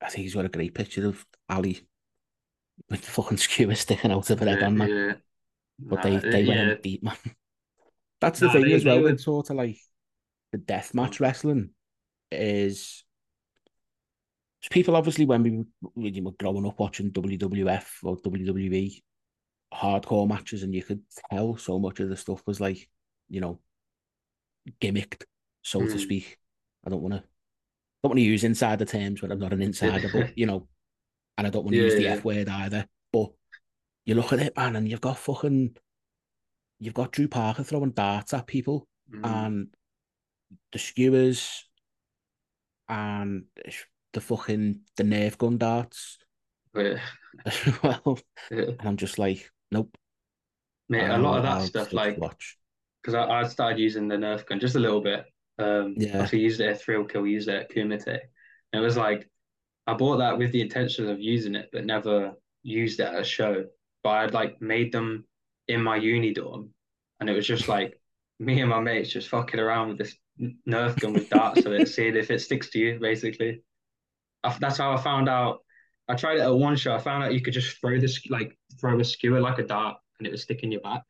I 0.00 0.08
think 0.08 0.22
he's 0.24 0.34
got 0.34 0.44
a 0.44 0.48
great 0.50 0.74
picture 0.74 1.06
of 1.08 1.24
Allie 1.48 1.86
with 2.90 3.02
the 3.02 3.10
fucking 3.10 3.38
skewer 3.38 3.74
sticking 3.74 4.10
out 4.12 4.30
of 4.30 4.38
her 4.38 4.46
head 4.46 4.60
yeah, 4.60 4.66
on 4.66 4.78
that. 4.78 4.90
yeah. 4.90 5.12
But 5.78 6.02
Nah, 6.02 6.02
they 6.02 6.16
they 6.18 6.40
yeah, 6.42 6.48
went 6.48 6.60
in 6.60 6.78
deep, 6.82 7.02
man. 7.02 7.16
That's 8.20 8.40
the 8.40 8.48
Nah, 8.48 8.50
thing 8.50 8.72
as 8.72 8.84
well 8.84 9.02
with 9.02 9.20
sort 9.20 9.50
of 9.50 9.56
like 9.56 9.78
the 10.52 10.58
death 10.58 10.94
match 10.94 11.20
wrestling 11.20 11.70
is 12.32 13.04
people 14.70 14.96
obviously 14.96 15.26
when 15.26 15.42
we 15.42 15.64
when 15.94 16.14
you 16.14 16.22
were 16.22 16.32
growing 16.32 16.66
up 16.66 16.78
watching 16.78 17.10
WWF 17.10 17.98
or 18.02 18.16
WWE 18.16 19.02
hardcore 19.74 20.28
matches 20.28 20.62
and 20.62 20.74
you 20.74 20.82
could 20.82 21.02
tell 21.30 21.56
so 21.56 21.78
much 21.78 22.00
of 22.00 22.08
the 22.08 22.16
stuff 22.16 22.42
was 22.46 22.60
like, 22.60 22.88
you 23.28 23.40
know, 23.40 23.60
gimmicked, 24.80 25.24
so 25.62 25.86
to 25.86 25.98
Mm. 25.98 25.98
speak. 25.98 26.38
I 26.86 26.90
don't 26.90 27.02
want 27.02 27.14
to 27.14 27.20
don't 28.02 28.10
want 28.10 28.18
to 28.18 28.22
use 28.24 28.44
insider 28.44 28.84
terms 28.84 29.22
when 29.22 29.32
I'm 29.32 29.38
not 29.38 29.52
an 29.52 29.62
insider, 29.62 30.08
but 30.08 30.28
you 30.36 30.46
know, 30.46 30.68
and 31.38 31.46
I 31.46 31.50
don't 31.50 31.64
want 31.64 31.74
to 31.74 31.78
Yeah, 31.78 31.82
use 31.82 31.96
the 31.96 32.08
yeah. 32.08 32.14
F 32.16 32.24
word 32.24 32.48
either. 32.48 32.86
But 33.12 33.32
you 34.06 34.14
look 34.16 34.32
at 34.32 34.40
it, 34.40 34.56
man, 34.56 34.76
and 34.76 34.88
you've 34.88 35.00
got 35.00 35.18
fucking 35.18 35.76
you've 36.84 36.94
got 36.94 37.12
Drew 37.12 37.28
Parker 37.28 37.62
throwing 37.64 37.90
darts 37.90 38.34
at 38.34 38.46
people 38.46 38.86
Mm, 39.12 39.24
and 39.24 39.68
the 40.72 40.78
skewers 40.78 41.64
and 42.88 43.44
the 44.12 44.20
fucking 44.20 44.80
the 44.96 45.02
Nerf 45.02 45.38
gun 45.38 45.58
darts 45.58 46.18
as 47.46 47.54
well. 47.82 48.18
yeah. 48.50 48.76
And 48.78 48.88
I'm 48.88 48.96
just 48.96 49.18
like, 49.18 49.50
nope. 49.70 49.96
Mate, 50.88 51.08
a 51.08 51.18
lot 51.18 51.38
of 51.38 51.42
that 51.44 51.62
stuff, 51.62 51.92
like, 51.92 52.18
watch. 52.18 52.58
because 53.02 53.14
I, 53.14 53.26
I 53.40 53.44
started 53.44 53.78
using 53.78 54.08
the 54.08 54.16
Nerf 54.16 54.46
gun 54.46 54.60
just 54.60 54.76
a 54.76 54.80
little 54.80 55.00
bit. 55.00 55.24
Um, 55.58 55.94
Yeah. 55.98 56.14
obviously 56.14 56.40
used 56.40 56.60
it 56.60 56.68
at 56.68 56.80
Thrill 56.80 57.04
Kill, 57.04 57.26
used 57.26 57.48
it 57.48 57.54
at 57.54 57.70
Kumite. 57.70 58.06
And 58.08 58.82
it 58.82 58.84
was 58.84 58.96
like, 58.96 59.28
I 59.86 59.94
bought 59.94 60.18
that 60.18 60.38
with 60.38 60.52
the 60.52 60.60
intention 60.60 61.08
of 61.08 61.20
using 61.20 61.54
it, 61.54 61.70
but 61.72 61.86
never 61.86 62.34
used 62.62 63.00
it 63.00 63.04
at 63.06 63.20
a 63.20 63.24
show. 63.24 63.66
But 64.02 64.10
I'd 64.10 64.34
like 64.34 64.60
made 64.60 64.92
them 64.92 65.26
in 65.68 65.82
my 65.82 65.96
uni 65.96 66.34
dorm, 66.34 66.73
and 67.24 67.30
it 67.30 67.36
was 67.36 67.46
just 67.46 67.68
like 67.68 67.98
me 68.38 68.60
and 68.60 68.68
my 68.68 68.80
mates 68.80 69.08
just 69.08 69.30
fucking 69.30 69.58
around 69.58 69.88
with 69.88 69.96
this 69.96 70.14
Nerf 70.68 71.00
gun 71.00 71.14
with 71.14 71.30
darts 71.30 71.64
on 71.64 71.72
it, 71.72 71.88
seeing 71.88 72.16
if 72.16 72.30
it 72.30 72.40
sticks 72.40 72.68
to 72.70 72.78
you, 72.78 72.98
basically. 73.00 73.62
I, 74.42 74.54
that's 74.60 74.76
how 74.76 74.92
I 74.92 75.00
found 75.00 75.26
out. 75.26 75.60
I 76.06 76.16
tried 76.16 76.36
it 76.36 76.42
at 76.42 76.54
one 76.54 76.76
show. 76.76 76.94
I 76.94 76.98
found 76.98 77.24
out 77.24 77.32
you 77.32 77.40
could 77.40 77.54
just 77.54 77.80
throw 77.80 77.98
this 77.98 78.20
like 78.28 78.58
throw 78.78 79.00
a 79.00 79.04
skewer 79.04 79.40
like 79.40 79.58
a 79.58 79.62
dart, 79.62 79.96
and 80.18 80.26
it 80.26 80.30
would 80.32 80.40
stick 80.40 80.62
in 80.64 80.70
your 80.70 80.82
back. 80.82 81.02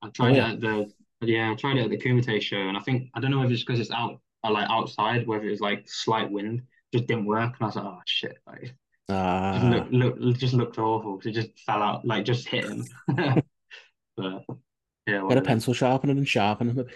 I 0.00 0.08
tried 0.08 0.36
yeah. 0.36 0.48
it 0.48 0.52
at 0.54 0.60
the 0.62 0.92
yeah, 1.20 1.50
I 1.50 1.54
tried 1.56 1.76
it 1.76 1.84
at 1.84 1.90
the 1.90 1.98
Kumite 1.98 2.40
show, 2.40 2.56
and 2.56 2.76
I 2.78 2.80
think 2.80 3.10
I 3.12 3.20
don't 3.20 3.32
know 3.32 3.42
if 3.42 3.50
it's 3.50 3.62
because 3.62 3.80
it's 3.80 3.90
out 3.90 4.18
uh, 4.42 4.50
like 4.50 4.70
outside, 4.70 5.26
whether 5.26 5.44
it 5.44 5.50
was 5.50 5.60
like 5.60 5.84
slight 5.86 6.30
wind, 6.30 6.62
just 6.94 7.06
didn't 7.06 7.26
work, 7.26 7.52
and 7.52 7.60
I 7.60 7.66
was 7.66 7.76
like, 7.76 7.84
oh 7.84 8.00
shit, 8.06 8.38
like 8.46 8.62
Just 8.62 8.74
Ah, 9.10 9.60
look, 9.62 9.88
look, 9.90 10.38
just 10.38 10.54
looked 10.54 10.78
awful. 10.78 11.20
It 11.22 11.32
just 11.32 11.50
fell 11.66 11.82
out, 11.82 12.06
like 12.06 12.24
just 12.24 12.48
hit 12.48 12.64
him. 12.64 12.86
But 14.16 14.44
yeah, 15.10 15.26
get 15.28 15.38
a 15.38 15.42
pencil 15.42 15.74
sharpener 15.74 16.12
and 16.12 16.28
sharpen 16.28 16.74
them. 16.74 16.86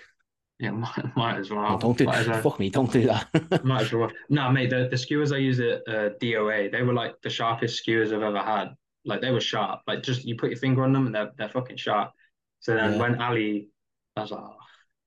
Yeah, 0.58 0.70
might, 0.84 1.16
might 1.16 1.38
as 1.38 1.50
well. 1.50 1.70
No, 1.72 1.78
don't 1.78 1.98
do 1.98 2.08
as 2.08 2.28
well. 2.28 2.40
fuck 2.42 2.58
me, 2.60 2.70
don't 2.70 2.92
do 2.92 3.06
that. 3.06 3.64
Might 3.64 3.82
as 3.82 3.92
well. 3.92 4.10
No, 4.28 4.50
mate, 4.56 4.70
the, 4.70 4.88
the 4.90 4.96
skewers 4.96 5.32
I 5.32 5.38
use 5.38 5.58
at 5.60 5.82
uh, 5.88 6.10
DOA, 6.20 6.70
they 6.70 6.82
were 6.82 6.92
like 6.94 7.20
the 7.22 7.30
sharpest 7.30 7.76
skewers 7.78 8.12
I've 8.12 8.22
ever 8.22 8.38
had. 8.38 8.74
Like 9.04 9.20
they 9.20 9.30
were 9.32 9.40
sharp. 9.40 9.80
Like 9.86 10.02
just 10.02 10.24
you 10.24 10.36
put 10.36 10.50
your 10.50 10.58
finger 10.58 10.84
on 10.84 10.92
them 10.92 11.06
and 11.06 11.14
they're 11.14 11.32
they're 11.36 11.48
fucking 11.48 11.76
sharp. 11.76 12.12
So 12.60 12.74
then 12.74 12.92
Yeah. 12.94 12.98
when 12.98 13.20
Allie, 13.20 13.68
I 14.16 14.22
was 14.22 14.30
like, 14.30 14.40
oh, 14.42 14.56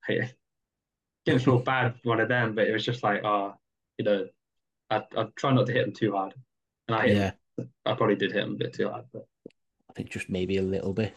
hey. 0.06 0.32
didn't 1.26 1.42
feel 1.44 1.60
bad 1.60 1.96
for 2.02 2.10
one 2.10 2.20
of 2.20 2.30
them, 2.30 2.54
but 2.56 2.68
it 2.68 2.74
was 2.74 2.86
just 2.86 3.04
like, 3.04 3.24
oh, 3.24 3.56
you 3.98 4.06
know, 4.06 4.28
I 4.90 5.04
I 5.18 5.28
try 5.36 5.52
not 5.54 5.66
to 5.68 5.74
hit 5.74 5.86
them 5.86 5.94
too 5.94 6.12
hard. 6.12 6.34
And 6.88 6.96
I 6.96 7.08
hit 7.08 7.18
yeah, 7.18 7.32
him. 7.58 7.70
I 7.86 7.94
probably 7.96 8.16
did 8.16 8.32
hit 8.34 8.42
them 8.42 8.54
a 8.54 8.58
bit 8.58 8.74
too 8.74 8.90
hard, 8.90 9.06
but 9.14 9.26
I 9.90 9.94
think 9.94 10.10
just 10.10 10.30
maybe 10.30 10.58
a 10.58 10.62
little 10.62 10.94
bit. 10.94 11.16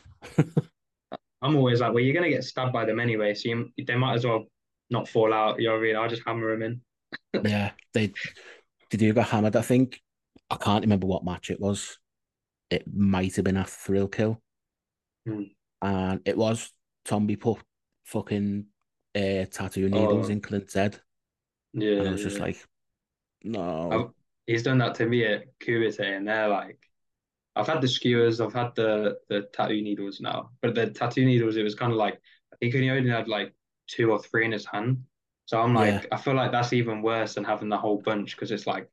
I'm 1.42 1.56
always 1.56 1.80
like, 1.80 1.92
well, 1.94 2.02
you're 2.02 2.14
gonna 2.14 2.28
get 2.30 2.44
stabbed 2.44 2.72
by 2.72 2.84
them 2.84 3.00
anyway, 3.00 3.34
so 3.34 3.48
you, 3.48 3.70
they 3.86 3.96
might 3.96 4.14
as 4.14 4.26
well 4.26 4.44
not 4.90 5.08
fall 5.08 5.32
out. 5.32 5.60
You 5.60 5.68
know 5.68 5.74
what 5.74 5.80
I 5.80 5.84
mean? 5.84 5.96
I'll 5.96 6.08
just 6.08 6.22
hammer 6.26 6.50
them 6.56 6.62
in. 6.62 6.80
Yeah, 7.50 7.72
they 7.94 8.12
they 8.90 8.98
do 8.98 9.12
get 9.12 9.26
hammered. 9.28 9.56
I 9.56 9.62
think 9.62 10.00
I 10.50 10.56
can't 10.56 10.82
remember 10.84 11.06
what 11.06 11.24
match 11.24 11.50
it 11.50 11.60
was. 11.60 11.98
It 12.70 12.84
might 12.92 13.34
have 13.36 13.44
been 13.44 13.56
a 13.56 13.64
thrill 13.64 14.08
kill, 14.08 14.40
Hmm. 15.26 15.44
and 15.82 16.20
it 16.24 16.36
was 16.36 16.72
Tomby 17.04 17.36
put 17.40 17.58
fucking 18.04 18.66
uh, 19.16 19.44
tattoo 19.50 19.88
needles 19.88 20.28
Oh. 20.28 20.32
in 20.32 20.40
Clint's 20.40 20.74
head, 20.74 21.00
Yeah, 21.72 21.98
and 21.98 22.08
I 22.08 22.12
was 22.12 22.22
just 22.22 22.38
like, 22.38 22.56
no, 23.42 23.90
I've- 23.90 24.14
he's 24.46 24.62
done 24.62 24.78
that 24.78 24.94
to 24.96 25.06
me 25.06 25.24
at 25.24 25.58
Kumite, 25.58 25.98
and 26.00 26.28
they're 26.28 26.48
like, 26.48 26.78
I've 27.56 27.66
had 27.66 27.80
the 27.80 27.88
skewers, 27.88 28.40
I've 28.40 28.52
had 28.52 28.74
the 28.74 29.18
the 29.28 29.42
tattoo 29.52 29.82
needles 29.82 30.20
now, 30.20 30.50
but 30.62 30.74
the 30.74 30.90
tattoo 30.90 31.24
needles, 31.24 31.56
it 31.56 31.62
was 31.62 31.74
kind 31.74 31.92
of 31.92 31.98
like 31.98 32.20
I 32.52 32.56
think 32.56 32.74
he 32.74 32.90
only 32.90 33.10
had 33.10 33.28
like 33.28 33.54
two 33.88 34.10
or 34.12 34.22
three 34.22 34.44
in 34.44 34.52
his 34.52 34.66
hand, 34.66 35.04
so 35.46 35.60
I'm 35.60 35.74
like, 35.74 36.02
Yeah. 36.02 36.06
I 36.12 36.16
feel 36.16 36.34
like 36.34 36.52
that's 36.52 36.72
even 36.72 37.02
worse 37.02 37.34
than 37.34 37.44
having 37.44 37.68
the 37.68 37.78
whole 37.78 37.98
bunch 37.98 38.36
because 38.36 38.52
it's 38.52 38.66
like, 38.66 38.88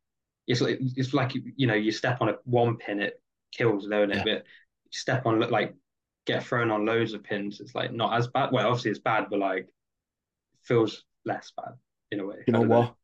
it's 0.47 0.61
like 0.61 0.79
it's 0.81 1.13
like 1.13 1.33
you 1.35 1.67
know 1.67 1.75
you 1.75 1.91
step 1.91 2.21
on 2.21 2.29
a 2.29 2.35
one 2.45 2.77
pin, 2.77 3.01
it 3.01 3.21
kills, 3.51 3.87
don't 3.87 4.11
it? 4.11 4.15
Yeah. 4.17 4.23
But 4.23 4.43
you 4.85 4.91
step 4.91 5.25
on 5.25 5.39
like 5.39 5.75
get 6.25 6.43
thrown 6.43 6.71
on 6.71 6.85
loads 6.85 7.13
of 7.13 7.23
pins, 7.23 7.59
it's 7.59 7.75
like 7.75 7.93
not 7.93 8.17
as 8.17 8.27
bad. 8.27 8.51
Well, 8.51 8.67
obviously 8.67 8.91
it's 8.91 8.99
bad, 8.99 9.27
but 9.29 9.39
like 9.39 9.67
feels 10.63 11.03
less 11.25 11.51
bad 11.55 11.73
in 12.11 12.19
a 12.19 12.25
way. 12.25 12.37
you 12.45 12.53
know 12.53 12.61
what? 12.61 12.95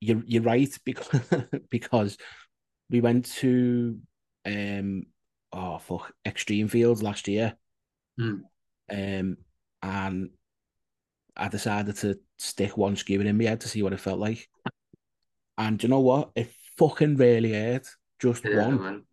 You're 0.00 0.22
you're 0.26 0.42
right 0.42 0.76
because 0.84 1.08
because 1.70 2.18
we 2.90 3.00
went 3.00 3.26
to 3.36 3.98
um 4.46 5.02
oh 5.52 5.78
fuck 5.78 6.12
Extreme 6.24 6.68
Fields 6.68 7.02
last 7.02 7.28
year, 7.28 7.56
Hmm. 8.18 8.40
um 8.90 9.36
and 9.82 10.30
I 11.36 11.48
decided 11.48 11.96
to 11.96 12.18
stick 12.38 12.76
one 12.76 12.96
skewer 12.96 13.24
in 13.24 13.36
my 13.36 13.44
head 13.44 13.60
to 13.60 13.68
see 13.68 13.82
what 13.82 13.92
it 13.92 14.00
felt 14.00 14.18
like, 14.18 14.48
and 15.58 15.82
you 15.82 15.88
know 15.88 16.00
what? 16.00 16.30
It 16.34 16.50
fucking 16.78 17.16
really 17.16 17.52
hurt, 17.52 17.86
just 18.20 18.44
Yeah, 18.44 18.68
one. 18.68 19.04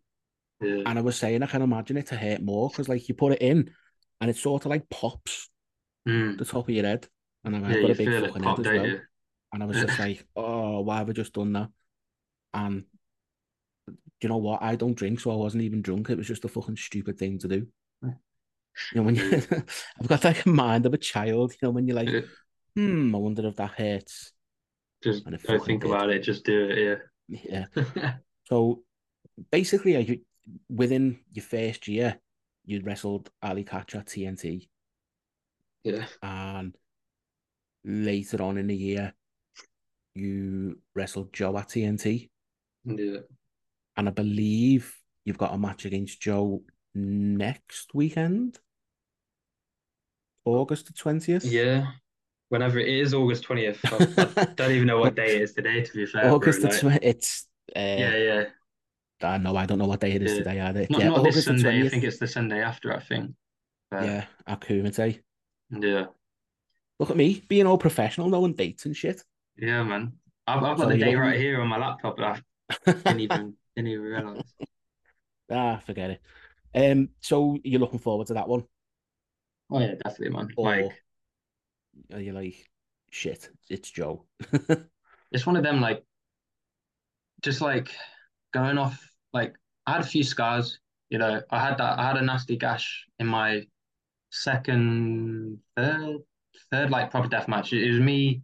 Yeah. 0.60 0.82
And 0.86 0.98
I 0.98 1.02
was 1.02 1.16
saying 1.16 1.42
I 1.42 1.46
can 1.46 1.62
imagine 1.62 1.96
it 1.96 2.06
to 2.06 2.16
hurt 2.16 2.40
more 2.40 2.70
because 2.70 2.88
like 2.88 3.08
you 3.08 3.14
put 3.14 3.32
it 3.32 3.42
in, 3.42 3.70
and 4.20 4.30
it 4.30 4.36
sort 4.36 4.64
of 4.64 4.70
like 4.70 4.88
pops 4.88 5.50
Mm. 6.06 6.36
the 6.36 6.44
top 6.44 6.68
of 6.68 6.74
your 6.74 6.84
head, 6.84 7.08
and 7.44 7.56
I've 7.56 7.76
Yeah, 7.76 7.80
got 7.82 7.90
a 7.92 7.94
big 7.94 8.08
fucking 8.08 8.42
head 8.42 8.58
as 8.58 8.66
well. 8.66 9.00
And 9.52 9.62
I 9.62 9.66
was 9.66 9.80
just 9.80 9.98
like, 9.98 10.26
oh, 10.36 10.80
why 10.80 10.98
have 10.98 11.08
I 11.08 11.12
just 11.12 11.32
done 11.32 11.52
that? 11.54 11.70
And 12.52 12.84
you 14.24 14.28
know 14.30 14.38
what? 14.38 14.62
I 14.62 14.74
don't 14.74 14.96
drink, 14.96 15.20
so 15.20 15.30
I 15.30 15.36
wasn't 15.36 15.64
even 15.64 15.82
drunk. 15.82 16.08
It 16.08 16.16
was 16.16 16.26
just 16.26 16.46
a 16.46 16.48
fucking 16.48 16.76
stupid 16.76 17.18
thing 17.18 17.38
to 17.40 17.48
do. 17.48 17.66
You 18.02 18.12
know, 18.94 19.02
when 19.02 19.14
you, 19.14 19.22
I've 20.00 20.08
got 20.08 20.24
like 20.24 20.46
a 20.46 20.48
mind 20.48 20.86
of 20.86 20.94
a 20.94 20.98
child, 20.98 21.52
you 21.52 21.58
know, 21.62 21.70
when 21.70 21.86
you're 21.86 21.96
like, 21.96 22.08
hmm, 22.74 23.14
I 23.14 23.18
wonder 23.18 23.46
if 23.46 23.56
that 23.56 23.72
hurts. 23.72 24.32
Just 25.02 25.24
don't 25.26 25.64
think 25.64 25.82
did. 25.82 25.90
about 25.90 26.08
it, 26.08 26.22
just 26.22 26.44
do 26.44 26.64
it, 26.70 27.00
Yeah. 27.28 27.66
yeah. 27.74 28.14
So 28.48 28.82
basically, 29.52 30.22
within 30.68 31.20
your 31.32 31.44
first 31.44 31.86
year, 31.86 32.18
you 32.64 32.80
wrestled 32.82 33.30
Allie 33.42 33.64
Katch 33.64 33.94
at 33.94 34.06
TNT, 34.06 34.68
Yeah. 35.84 36.06
and 36.22 36.74
later 37.84 38.42
on 38.42 38.56
in 38.56 38.66
the 38.68 38.76
year, 38.76 39.14
you 40.14 40.78
wrestled 40.94 41.32
Joe 41.32 41.56
at 41.58 41.68
TNT. 41.68 42.30
Yeah. 42.84 43.18
And 43.96 44.08
I 44.08 44.12
believe 44.12 44.96
you've 45.24 45.38
got 45.38 45.54
a 45.54 45.58
match 45.58 45.84
against 45.84 46.20
Joe 46.20 46.62
next 46.94 47.94
weekend, 47.94 48.58
August 50.44 50.86
the 50.86 50.92
twentieth. 50.92 51.44
Yeah. 51.44 51.86
Whenever 52.50 52.78
it 52.78 52.88
is 52.88 53.14
August 53.14 53.48
20th, 53.48 53.78
I, 54.18 54.40
I 54.40 54.44
don't 54.56 54.70
even 54.70 54.86
know 54.86 54.98
what 54.98 55.16
day 55.16 55.36
it 55.36 55.42
is 55.42 55.54
today, 55.54 55.82
to 55.82 55.92
be 55.92 56.06
fair. 56.06 56.30
August 56.30 56.62
the 56.62 56.68
twentieth. 56.68 57.02
It's 57.02 57.46
uh, 57.74 57.80
yeah, 57.80 58.16
yeah. 58.16 58.44
I 59.22 59.38
know 59.38 59.56
I 59.56 59.66
don't 59.66 59.78
know 59.78 59.86
what 59.86 60.00
day 60.00 60.12
it 60.12 60.22
is 60.22 60.32
Yeah. 60.32 60.38
today 60.38 60.60
either. 60.60 60.86
Not, 60.90 61.00
yeah, 61.00 61.08
not 61.08 61.18
August 61.20 61.36
this 61.36 61.44
Sunday, 61.46 61.84
I 61.84 61.88
think 61.88 62.04
it's 62.04 62.18
the 62.18 62.26
Sunday 62.26 62.60
after, 62.60 62.92
I 62.92 63.00
think. 63.00 63.32
But, 63.90 64.04
Yeah, 64.04 64.24
at 64.46 64.60
Kumite. 64.60 65.20
yeah. 65.70 66.06
Look 67.00 67.10
at 67.10 67.16
me 67.16 67.42
being 67.48 67.66
all 67.66 67.78
professional, 67.78 68.28
knowing 68.28 68.52
dates 68.52 68.84
and 68.86 68.96
shit. 68.96 69.24
Yeah, 69.56 69.82
man. 69.82 70.12
I've, 70.46 70.62
I've 70.62 70.76
got 70.76 70.84
So 70.84 70.88
the 70.90 70.98
date 70.98 71.16
right 71.16 71.40
here 71.40 71.60
on 71.60 71.68
my 71.68 71.78
laptop, 71.78 72.16
but 72.18 72.24
I 72.86 72.92
didn't 72.92 73.20
even, 73.20 73.54
didn't 73.76 73.90
even 73.90 74.04
realize. 74.04 74.54
ah, 75.50 75.80
forget 75.86 76.10
it. 76.10 76.20
Um, 76.74 77.10
so 77.20 77.58
you're 77.62 77.80
looking 77.80 77.98
forward 78.00 78.26
to 78.28 78.34
that 78.34 78.48
one, 78.48 78.64
Oh, 79.70 79.80
yeah, 79.80 79.94
definitely, 80.02 80.30
man. 80.36 80.48
or 80.56 80.70
Like, 80.70 80.92
are 82.12 82.20
you 82.20 82.32
like, 82.32 82.68
shit? 83.10 83.48
It's 83.68 83.90
Joe. 83.90 84.24
it's 85.32 85.46
one 85.46 85.56
of 85.56 85.62
them 85.62 85.80
like 85.80 86.04
just 87.42 87.60
like 87.60 87.94
going 88.52 88.78
off 88.78 89.00
like 89.32 89.54
I 89.86 89.92
had 89.92 90.00
a 90.00 90.06
few 90.06 90.22
scars, 90.22 90.78
you 91.10 91.18
know. 91.18 91.42
I 91.50 91.58
had 91.60 91.78
that 91.78 91.98
I 91.98 92.06
had 92.08 92.16
a 92.16 92.22
nasty 92.22 92.56
gash 92.56 93.06
in 93.18 93.26
my 93.26 93.66
second 94.30 95.60
third 95.76 96.18
third 96.70 96.90
like 96.90 97.10
proper 97.10 97.28
death 97.28 97.48
match. 97.48 97.72
It 97.72 97.90
was 97.90 98.00
me, 98.00 98.42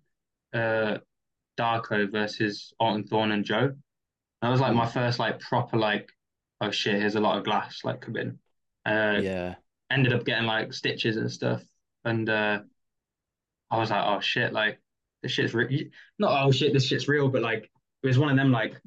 uh 0.53 0.99
Darko 1.59 2.11
versus 2.11 2.73
Alton 2.81 3.05
Thorne 3.07 3.33
and 3.33 3.45
Joe. 3.45 3.75
That 4.43 4.49
was 4.49 4.61
like 4.61 4.75
my 4.75 4.87
first 4.87 5.19
like 5.19 5.41
proper 5.41 5.77
like 5.77 6.11
oh 6.61 6.71
shit, 6.71 7.01
here's 7.01 7.17
a 7.17 7.21
lot 7.21 7.39
of 7.39 7.45
glass 7.45 7.81
like 7.85 8.01
come 8.01 8.17
in. 8.17 8.39
Uh 8.87 9.21
yeah, 9.21 9.55
ended 9.91 10.13
up 10.13 10.25
getting 10.25 10.47
like 10.47 10.73
stitches 10.73 11.17
and 11.17 11.31
stuff. 11.31 11.63
And 12.05 12.29
uh, 12.29 12.61
I 13.71 13.79
was 13.79 13.91
like, 13.91 14.05
oh 14.07 14.21
shit, 14.21 14.53
like 14.53 14.79
this 15.23 15.33
shit's 15.33 15.55
real. 15.55 15.69
Not 16.19 16.47
oh 16.47 16.51
shit, 16.53 16.73
this 16.73 16.87
shit's 16.87 17.09
real, 17.09 17.29
but 17.29 17.43
like 17.43 17.71
it 18.03 18.07
was 18.07 18.19
one 18.19 18.31
of 18.31 18.37
them 18.37 18.53
like, 18.53 18.81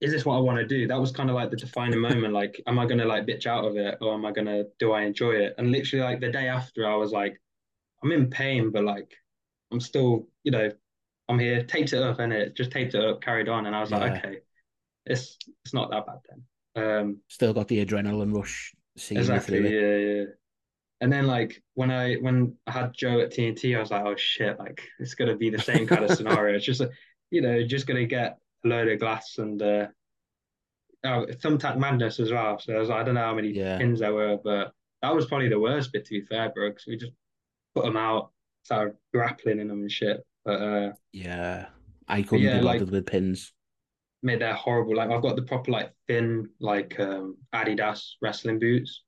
is 0.00 0.12
this 0.12 0.24
what 0.24 0.36
I 0.36 0.40
want 0.40 0.58
to 0.58 0.66
do? 0.66 0.86
That 0.86 1.00
was 1.00 1.12
kind 1.12 1.28
of 1.28 1.36
like 1.36 1.50
the 1.50 1.56
defining 1.56 2.00
moment. 2.00 2.32
Like, 2.32 2.62
am 2.66 2.78
I 2.78 2.86
gonna 2.86 3.04
like 3.04 3.26
bitch 3.26 3.46
out 3.46 3.64
of 3.64 3.76
it, 3.76 3.98
or 4.00 4.14
am 4.14 4.24
I 4.24 4.32
gonna 4.32 4.64
do 4.78 4.92
I 4.92 5.02
enjoy 5.02 5.32
it? 5.32 5.54
And 5.58 5.72
literally 5.72 6.04
like 6.04 6.20
the 6.20 6.30
day 6.30 6.48
after, 6.48 6.86
I 6.88 6.94
was 6.96 7.12
like, 7.12 7.40
I'm 8.02 8.12
in 8.12 8.30
pain, 8.30 8.70
but 8.70 8.84
like 8.84 9.12
I'm 9.72 9.80
still, 9.80 10.28
you 10.44 10.52
know, 10.52 10.70
I'm 11.30 11.38
here. 11.38 11.62
Taped 11.62 11.92
it 11.92 12.02
up, 12.02 12.18
and 12.18 12.32
it 12.32 12.56
just 12.56 12.70
taped 12.70 12.94
it 12.94 13.04
up, 13.04 13.22
carried 13.22 13.48
on, 13.48 13.66
and 13.66 13.74
I 13.74 13.80
was 13.80 13.90
like, 13.90 14.24
okay, 14.24 14.38
it's 15.06 15.38
it's 15.64 15.72
not 15.72 15.90
that 15.90 16.06
bad 16.06 16.18
then. 16.28 16.42
Um, 16.84 17.16
still 17.28 17.52
got 17.52 17.68
the 17.68 17.84
adrenaline 17.84 18.34
rush. 18.34 18.74
Exactly. 19.10 19.58
it. 19.58 19.72
Yeah, 19.72 19.96
yeah. 20.22 20.24
And 21.00 21.12
then 21.12 21.26
like 21.26 21.62
when 21.74 21.90
I 21.90 22.14
when 22.16 22.56
I 22.66 22.72
had 22.72 22.92
Joe 22.92 23.20
at 23.20 23.32
TNT, 23.32 23.76
I 23.76 23.80
was 23.80 23.90
like, 23.90 24.04
oh 24.04 24.16
shit, 24.16 24.58
like 24.58 24.82
it's 24.98 25.14
gonna 25.14 25.36
be 25.36 25.50
the 25.50 25.58
same 25.60 25.86
kind 25.86 26.04
of 26.04 26.10
scenario. 26.16 26.56
It's 26.56 26.66
just 26.66 26.82
a, 26.82 26.90
you 27.30 27.40
know, 27.40 27.62
just 27.64 27.86
gonna 27.86 28.04
get 28.04 28.38
a 28.64 28.68
load 28.68 28.88
of 28.88 28.98
glass 28.98 29.38
and 29.38 29.60
uh 29.62 29.86
oh, 31.04 31.26
thumbtack 31.30 31.78
madness 31.78 32.20
as 32.20 32.30
well. 32.30 32.58
So 32.58 32.74
I 32.74 32.78
was 32.78 32.88
like, 32.90 33.00
I 33.00 33.02
don't 33.04 33.14
know 33.14 33.22
how 33.22 33.34
many 33.34 33.48
Yeah. 33.48 33.78
pins 33.78 34.00
there 34.00 34.12
were, 34.12 34.38
but 34.42 34.72
that 35.00 35.14
was 35.14 35.26
probably 35.26 35.48
the 35.48 35.58
worst 35.58 35.92
bit 35.92 36.04
to 36.04 36.10
be 36.10 36.26
fair, 36.26 36.50
bro. 36.50 36.68
Because 36.70 36.86
we 36.86 36.96
just 36.96 37.12
put 37.74 37.84
them 37.84 37.96
out, 37.96 38.32
started 38.64 38.96
grappling 39.14 39.60
in 39.60 39.68
them 39.68 39.80
and 39.80 39.92
shit. 39.92 40.24
But 40.50 40.62
uh 40.62 40.92
Yeah, 41.12 41.66
I 42.08 42.22
couldn't 42.22 42.44
yeah, 42.44 42.58
be 42.58 42.64
like- 42.64 42.80
bothered 42.80 42.92
with 42.92 43.06
pins. 43.06 43.52
made 44.22 44.40
that 44.40 44.56
horrible. 44.56 44.96
Like 44.96 45.10
I've 45.10 45.22
got 45.22 45.36
the 45.36 45.42
proper 45.42 45.70
like 45.70 45.92
thin 46.08 46.48
like 46.60 46.98
um 46.98 47.36
Adidas 47.54 48.00
wrestling 48.20 48.58
boots. 48.58 49.02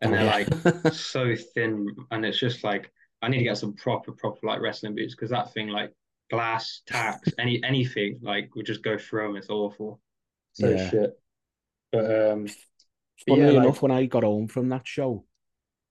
And 0.00 0.12
Oh, 0.12 0.16
they're 0.16 0.24
yeah. 0.26 0.70
like 0.84 0.92
so 1.14 1.34
thin, 1.54 1.88
and 2.12 2.24
it's 2.24 2.38
just 2.38 2.62
like 2.62 2.90
I 3.22 3.28
need 3.28 3.38
to 3.38 3.44
get 3.44 3.58
some 3.58 3.74
proper, 3.74 4.12
proper 4.12 4.46
like 4.46 4.60
wrestling 4.60 4.94
boots 4.94 5.14
because 5.14 5.30
that 5.30 5.52
thing, 5.52 5.68
like 5.68 5.92
glass, 6.30 6.82
tacks, 6.86 7.28
any 7.38 7.60
anything, 7.72 8.20
like 8.22 8.54
would 8.54 8.66
just 8.66 8.82
go 8.82 8.96
through 8.98 9.26
them. 9.28 9.36
It's 9.36 9.50
awful. 9.50 10.00
So 10.52 10.68
Yeah. 10.68 10.90
shit. 10.90 11.10
But 11.90 12.04
um, 12.04 12.46
Funnily 13.26 13.46
yeah, 13.46 13.58
like- 13.58 13.64
enough, 13.64 13.82
when 13.82 13.92
I 13.92 14.06
got 14.06 14.22
home 14.24 14.46
from 14.48 14.68
that 14.68 14.86
show, 14.86 15.24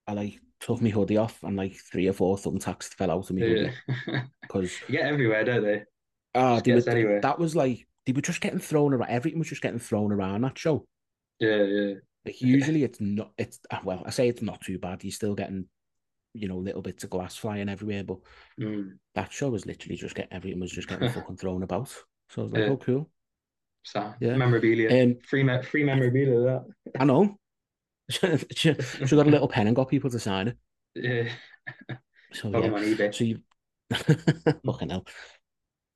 I 0.08 0.14
like 0.14 0.40
took 0.66 0.82
my 0.82 0.90
hoodie 0.90 1.18
off 1.18 1.44
and 1.44 1.56
like 1.58 1.76
three 1.76 2.08
or 2.08 2.14
four 2.14 2.38
thumbtacks 2.38 2.86
fell 2.94 3.12
out 3.12 3.30
of 3.30 3.36
me 3.36 3.42
yeah. 3.48 3.72
hoodie 4.06 4.22
because 4.42 4.72
you 4.88 4.94
get 4.98 5.06
everywhere, 5.08 5.44
don't 5.44 5.64
they? 5.64 5.84
ah, 6.36 6.60
Just 6.62 6.66
they 6.66 6.92
were- 6.94 6.98
anywhere. 6.98 7.22
that 7.22 7.38
was 7.40 7.56
like 7.56 7.86
they 8.06 8.14
were 8.14 8.22
just 8.22 8.42
getting 8.42 8.60
thrown 8.60 8.94
around. 8.94 9.10
Everything 9.10 9.40
was 9.40 9.50
just 9.50 9.62
getting 9.62 9.80
thrown 9.80 10.12
around 10.12 10.42
that 10.42 10.58
show. 10.58 10.86
Yeah, 11.40 11.64
yeah. 11.64 11.94
Like 12.26 12.42
usually 12.42 12.84
it's 12.84 13.00
not. 13.02 13.32
It's 13.38 13.60
uh, 13.72 13.80
well, 13.84 14.04
I 14.06 14.10
say 14.10 14.28
it's 14.30 14.42
not 14.42 14.62
too 14.62 14.80
bad. 14.80 15.04
You're 15.04 15.12
still 15.12 15.36
getting, 15.36 15.66
you 16.34 16.48
know, 16.48 16.58
little 16.58 16.82
bits 16.82 17.04
of 17.04 17.10
glass 17.10 17.36
flying 17.36 17.70
everywhere, 17.70 18.04
but 18.04 18.20
Mm. 18.60 18.98
that 19.16 19.32
show 19.34 19.50
was 19.50 19.66
literally 19.66 19.96
just 19.98 20.16
getting 20.16 20.34
everything 20.34 20.60
was 20.60 20.72
just 20.72 20.88
getting 20.88 21.10
fucking 21.14 21.38
thrown 21.38 21.64
about. 21.64 21.90
So 22.30 22.42
I 22.42 22.44
was 22.44 22.52
like, 22.54 22.62
Yeah. 22.62 22.70
oh, 22.70 22.78
cool. 22.78 23.10
So 23.84 24.14
Yeah. 24.22 24.36
memorabilia. 24.38 25.04
Um, 25.04 25.18
free 25.28 25.44
me- 25.44 25.62
free 25.64 25.84
memorabilia 25.84 26.40
that. 26.42 26.66
I 27.00 27.06
know. 27.06 27.38
She, 28.10 28.76
she 28.76 29.16
got 29.16 29.28
a 29.28 29.32
little 29.32 29.48
pen 29.48 29.68
and 29.68 29.76
got 29.76 29.90
people 29.90 30.10
to 30.10 30.20
sign 30.20 30.50
it. 30.50 30.58
Yeah. 30.96 31.30
So 32.32 32.50
Got 32.50 32.64
yeah. 32.64 32.72
on 32.72 32.84
eBay. 32.84 33.14
So 33.14 33.24
you 33.24 33.40
fucking 34.66 34.90
hell. 34.90 35.06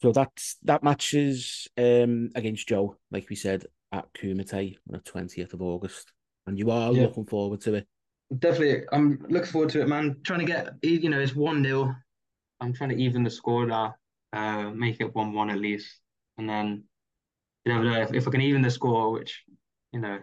So 0.01 0.11
that's 0.11 0.57
that 0.63 0.83
matches 0.83 1.67
um 1.77 2.29
against 2.35 2.67
Joe, 2.67 2.95
like 3.11 3.27
we 3.29 3.35
said, 3.35 3.65
at 3.91 4.05
Kumite 4.13 4.77
on 4.87 4.93
the 4.93 4.99
twentieth 4.99 5.53
of 5.53 5.61
August, 5.61 6.11
and 6.45 6.57
you 6.57 6.69
are 6.71 6.91
Yeah. 6.93 7.03
looking 7.03 7.25
forward 7.25 7.61
to 7.61 7.75
it. 7.75 7.87
Definitely, 8.39 8.83
I'm 8.91 9.25
looking 9.29 9.51
forward 9.51 9.69
to 9.71 9.81
it, 9.81 9.87
man. 9.87 10.17
Trying 10.23 10.41
to 10.41 10.45
get, 10.45 10.69
you 10.83 11.09
know, 11.09 11.19
it's 11.19 11.35
1 11.35 11.63
0. 11.63 11.95
I'm 12.59 12.73
trying 12.73 12.89
to 12.89 12.97
even 12.97 13.23
the 13.23 13.29
score 13.29 13.65
now, 13.65 13.95
uh, 14.33 14.69
make 14.71 14.99
it 14.99 15.15
1 15.15 15.33
1 15.33 15.49
at 15.49 15.59
least. 15.59 15.87
And 16.37 16.49
then, 16.49 16.83
you 17.65 17.73
never 17.73 17.85
know, 17.85 18.01
if, 18.01 18.13
if 18.13 18.27
I 18.27 18.31
can 18.31 18.41
even 18.41 18.61
the 18.61 18.69
score, 18.69 19.11
which, 19.11 19.43
you 19.93 19.99
know, 20.01 20.19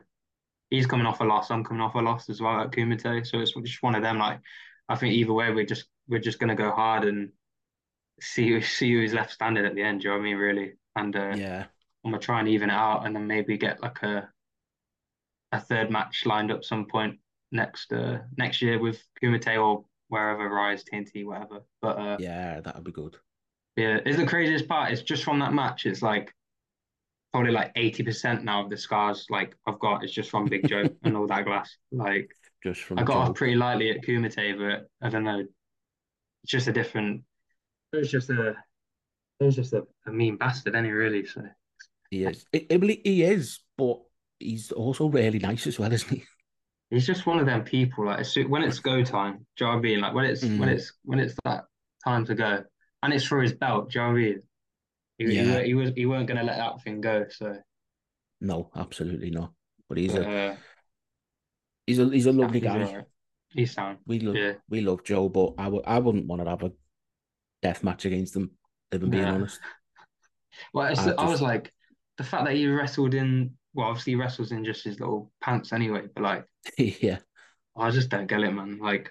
he's 0.74 0.86
coming 0.86 1.06
off 1.06 1.20
a 1.20 1.24
loss, 1.24 1.50
I'm 1.50 1.64
coming 1.64 1.82
off 1.82 1.94
a 1.94 1.98
loss 2.00 2.28
as 2.28 2.40
well 2.40 2.60
at 2.60 2.70
Kumite. 2.70 3.26
So 3.26 3.40
it's 3.40 3.52
just 3.52 3.82
one 3.82 3.94
of 3.94 4.02
them. 4.02 4.18
Like, 4.18 4.40
I 4.88 4.96
think 4.96 5.14
either 5.14 5.32
way, 5.32 5.50
we're 5.52 5.66
just 5.66 5.86
we're 6.08 6.18
just 6.20 6.38
gonna 6.38 6.54
go 6.54 6.70
hard 6.70 7.04
and 7.04 7.30
see 8.20 8.48
who 8.48 8.60
see 8.60 8.92
who's 8.92 9.14
left 9.14 9.32
standing 9.32 9.64
at 9.64 9.74
the 9.74 9.82
end. 9.82 10.00
Do 10.00 10.08
you 10.08 10.10
know 10.14 10.18
what 10.18 10.22
I 10.26 10.28
mean? 10.28 10.36
Really, 10.36 10.72
and 10.96 11.16
uh, 11.16 11.34
Yeah, 11.36 11.64
I'm 12.04 12.10
gonna 12.10 12.18
try 12.22 12.40
and 12.40 12.48
even 12.48 12.70
it 12.70 12.74
out, 12.74 13.06
and 13.06 13.14
then 13.14 13.26
maybe 13.26 13.56
get 13.56 13.80
like 13.82 14.02
a 14.02 14.28
a 15.52 15.60
third 15.60 15.90
match 15.90 16.26
lined 16.26 16.50
up 16.50 16.64
some 16.64 16.86
point 16.86 17.18
next 17.52 17.92
uh 17.92 18.18
next 18.36 18.60
year 18.60 18.78
with 18.80 19.00
Kumite 19.22 19.62
or 19.62 19.84
wherever 20.08 20.48
Rise 20.48 20.84
TNT 20.84 21.24
whatever. 21.24 21.60
But 21.80 21.98
uh, 21.98 22.16
yeah, 22.20 22.60
that 22.60 22.74
would 22.74 22.84
be 22.84 22.92
good. 22.92 23.16
yeah, 23.76 23.98
it's 24.04 24.16
the 24.16 24.26
craziest 24.26 24.68
part. 24.68 24.92
It's 24.92 25.02
just 25.02 25.24
from 25.24 25.38
that 25.38 25.54
match. 25.54 25.86
It's 25.86 26.02
like 26.02 26.34
probably 27.34 27.50
like 27.50 27.72
eighty 27.74 28.04
percent 28.04 28.44
now 28.44 28.62
of 28.62 28.70
the 28.70 28.76
scars 28.76 29.26
like 29.28 29.56
I've 29.66 29.80
got 29.80 30.04
is 30.04 30.12
just 30.12 30.30
from 30.30 30.46
Big 30.46 30.68
Joe 30.68 30.84
and 31.02 31.16
all 31.16 31.26
that 31.26 31.44
glass. 31.44 31.76
Like 31.90 32.30
Just 32.62 32.82
from 32.82 33.00
I 33.00 33.02
got 33.02 33.14
Joe. 33.14 33.30
off 33.30 33.34
pretty 33.34 33.56
lightly 33.56 33.90
at 33.90 34.02
Kumite, 34.02 34.56
but 34.56 34.88
I 35.04 35.10
don't 35.10 35.24
know. 35.24 35.40
It's 35.40 36.52
just 36.52 36.68
a 36.68 36.72
different. 36.72 37.22
It's 37.92 38.08
just 38.10 38.30
a. 38.30 38.50
It 39.40 39.44
was 39.44 39.56
just 39.56 39.72
a, 39.72 39.82
a 40.06 40.12
mean 40.12 40.36
bastard, 40.36 40.76
any 40.76 40.90
really. 40.90 41.26
So 41.26 41.42
He 42.10 42.24
is. 42.24 42.46
It, 42.52 42.66
it- 42.70 43.00
he 43.04 43.24
is, 43.24 43.58
but 43.76 43.98
he's 44.38 44.70
also 44.70 45.08
really 45.08 45.40
nice 45.40 45.66
as 45.66 45.76
well, 45.78 45.92
isn't 45.92 46.08
he? 46.08 46.24
he's 46.90 47.06
just 47.06 47.26
one 47.26 47.40
of 47.40 47.46
them 47.46 47.64
people. 47.64 48.06
Like 48.06 48.24
when 48.46 48.62
it's 48.62 48.78
go 48.78 49.02
time, 49.02 49.44
do 49.56 49.64
you 49.64 49.66
know 49.66 49.72
what 49.72 49.78
I 49.78 49.82
mean? 49.82 50.00
Like 50.00 50.14
when 50.14 50.24
it's 50.26 50.42
when 50.42 50.58
Mm. 50.60 50.68
it's 50.68 50.92
when 51.04 51.18
it's 51.18 51.34
that 51.44 51.64
time 52.04 52.24
to 52.26 52.34
go, 52.36 52.62
and 53.02 53.12
it's 53.12 53.24
for 53.24 53.42
his 53.42 53.54
belt. 53.54 53.90
Do 53.90 53.98
you 53.98 54.04
know 54.04 54.12
what 54.12 54.18
I 54.18 54.22
mean? 54.22 54.42
He, 55.18 55.26
he, 55.26 55.34
Yeah. 55.34 55.54
wa- 55.56 55.62
he 55.62 55.74
was 55.74 55.90
he 55.94 56.06
weren't 56.06 56.26
gonna 56.26 56.42
let 56.42 56.56
that 56.56 56.82
thing 56.82 57.00
go. 57.00 57.26
So 57.30 57.56
No, 58.40 58.70
absolutely 58.76 59.30
not. 59.30 59.52
But 59.88 59.98
he's 59.98 60.12
but, 60.12 60.22
a 60.22 60.28
uh, 60.50 60.56
he's 61.86 61.98
a 61.98 62.08
he's 62.08 62.26
a 62.26 62.32
lovely 62.32 62.60
he's 62.60 62.68
guy. 62.68 62.82
alright. 62.82 63.04
He's 63.50 63.72
sound. 63.72 63.98
We 64.06 64.20
love 64.20 64.36
Yeah. 64.36 64.54
we 64.68 64.80
love 64.80 65.04
Joe, 65.04 65.28
but 65.28 65.54
I 65.58 65.68
would 65.68 65.84
I 65.86 65.98
wouldn't 65.98 66.26
want 66.26 66.42
to 66.42 66.48
have 66.50 66.62
a 66.62 66.72
death 67.62 67.84
match 67.84 68.04
against 68.04 68.34
him. 68.36 68.50
If 68.90 69.02
I'm 69.02 69.10
being 69.10 69.22
Yeah. 69.22 69.32
honest. 69.32 69.60
Well, 70.72 70.86
it's, 70.86 71.00
I 71.00 71.10
I 71.10 71.28
was 71.28 71.42
like 71.42 71.72
the 72.16 72.22
fact 72.24 72.44
that 72.44 72.54
he 72.54 72.68
wrestled 72.68 73.14
in. 73.14 73.54
Well, 73.74 73.88
obviously 73.88 74.12
he 74.12 74.16
wrestles 74.16 74.52
in 74.52 74.64
just 74.64 74.84
his 74.84 75.00
little 75.00 75.32
pants 75.40 75.72
anyway. 75.72 76.02
But 76.14 76.22
like. 76.22 76.44
yeah, 76.78 77.18
I 77.76 77.90
just 77.90 78.08
don't 78.08 78.28
get 78.28 78.40
it, 78.40 78.52
man. 78.52 78.78
Like, 78.78 79.10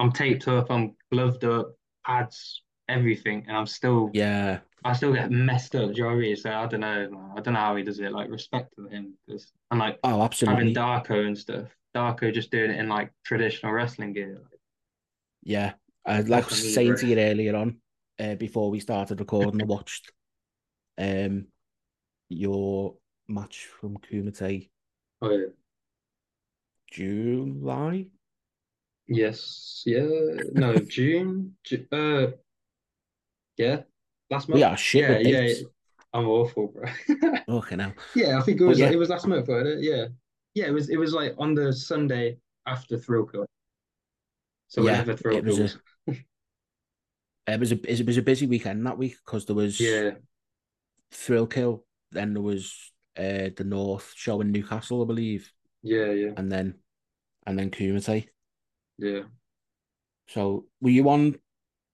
I'm 0.00 0.10
taped 0.10 0.48
up, 0.48 0.70
I'm 0.70 0.96
gloved 1.12 1.44
up, 1.44 1.74
pads, 2.04 2.62
everything, 2.88 3.44
and 3.46 3.56
I'm 3.56 3.66
still, 3.66 4.10
yeah, 4.12 4.58
I 4.84 4.92
still 4.92 5.12
get 5.12 5.30
messed 5.30 5.74
up. 5.74 5.92
Do 5.92 5.96
you 5.96 6.02
know 6.02 6.10
what 6.10 6.16
I 6.16 6.20
mean? 6.20 6.36
So 6.36 6.50
I 6.50 6.66
don't 6.66 6.80
know. 6.80 7.32
I 7.36 7.40
don't 7.40 7.54
know 7.54 7.60
how 7.60 7.76
he 7.76 7.82
does 7.82 8.00
it. 8.00 8.12
Like, 8.12 8.30
respect 8.30 8.74
to 8.76 8.86
him, 8.88 9.14
because 9.26 9.52
and 9.70 9.80
like 9.80 9.98
oh, 10.04 10.22
absolutely 10.22 10.72
having 10.72 10.74
Darko 10.74 11.26
and 11.26 11.38
stuff. 11.38 11.68
Darko 11.94 12.32
just 12.32 12.50
doing 12.50 12.70
it 12.70 12.78
in 12.78 12.88
like 12.88 13.12
traditional 13.24 13.72
wrestling 13.72 14.12
gear. 14.12 14.40
Like, 14.42 14.60
yeah. 15.42 15.72
I 16.04 16.20
like 16.22 16.44
Fucking 16.44 16.64
me, 16.64 16.72
saying 16.72 16.96
to 16.96 17.06
you 17.06 17.18
earlier 17.18 17.54
on, 17.54 17.76
uh, 18.18 18.34
before 18.34 18.70
we 18.70 18.80
started 18.80 19.20
recording, 19.20 19.62
I 19.62 19.66
watched 19.66 20.10
um 20.98 21.46
your 22.28 22.96
match 23.28 23.66
from 23.66 23.98
Kumite 23.98 24.68
oh 25.20 25.30
yeah. 25.30 25.46
July. 26.90 28.06
Yes. 29.06 29.82
Yeah. 29.86 30.08
No. 30.52 30.76
June. 30.76 31.56
Ju- 31.64 31.86
uh. 31.92 32.32
Yeah. 33.56 33.82
Last 34.32 34.48
month. 34.48 34.58
We 34.58 34.62
are 34.64 34.76
shit 34.76 35.02
yeah. 35.02 35.18
Yeah. 35.18 35.40
dates. 35.40 35.64
I'm 36.14 36.26
awful, 36.28 36.68
bro. 36.68 36.84
Okay, 37.48 37.76
now 37.76 37.92
Yeah, 38.14 38.38
I 38.38 38.42
think 38.42 38.60
it 38.60 38.64
was 38.64 38.78
yeah. 38.78 38.90
it 38.90 38.98
was 38.98 39.08
last 39.10 39.26
month, 39.26 39.48
wasn't 39.48 39.68
it? 39.68 39.78
Yeah. 39.82 40.06
Yeah, 40.54 40.66
it 40.66 40.72
was 40.72 40.90
it 40.90 40.96
was 40.98 41.12
like 41.14 41.34
on 41.38 41.54
the 41.54 41.72
Sunday 41.72 42.38
after 42.66 42.98
Thrill 42.98 43.26
Kill. 43.26 43.46
So 44.68 44.82
Yeah, 44.82 44.92
whenever 45.02 45.16
Thrill 45.16 45.38
it 45.38 45.44
was 45.44 45.56
Kill 45.58 45.80
a- 46.08 46.12
it 47.46 47.60
was 47.60 47.72
a 47.72 47.90
it 48.00 48.06
was 48.06 48.16
a 48.18 48.22
busy 48.22 48.46
weekend 48.46 48.86
that 48.86 48.98
week 48.98 49.16
because 49.24 49.46
there 49.46 49.56
was 49.56 49.80
Yeah, 49.80 50.12
Thrill 51.10 51.46
Kill, 51.46 51.84
then 52.10 52.34
there 52.34 52.42
was 52.42 52.92
uh 53.16 53.50
the 53.56 53.64
North 53.64 54.12
show 54.16 54.40
in 54.40 54.52
Newcastle, 54.52 55.02
I 55.02 55.06
believe, 55.06 55.52
yeah, 55.82 56.12
yeah, 56.12 56.30
and 56.36 56.50
then 56.50 56.74
and 57.46 57.58
then 57.58 57.70
Kumite. 57.70 58.28
yeah. 58.98 59.22
So 60.28 60.66
were 60.80 60.90
you 60.90 61.08
on 61.10 61.38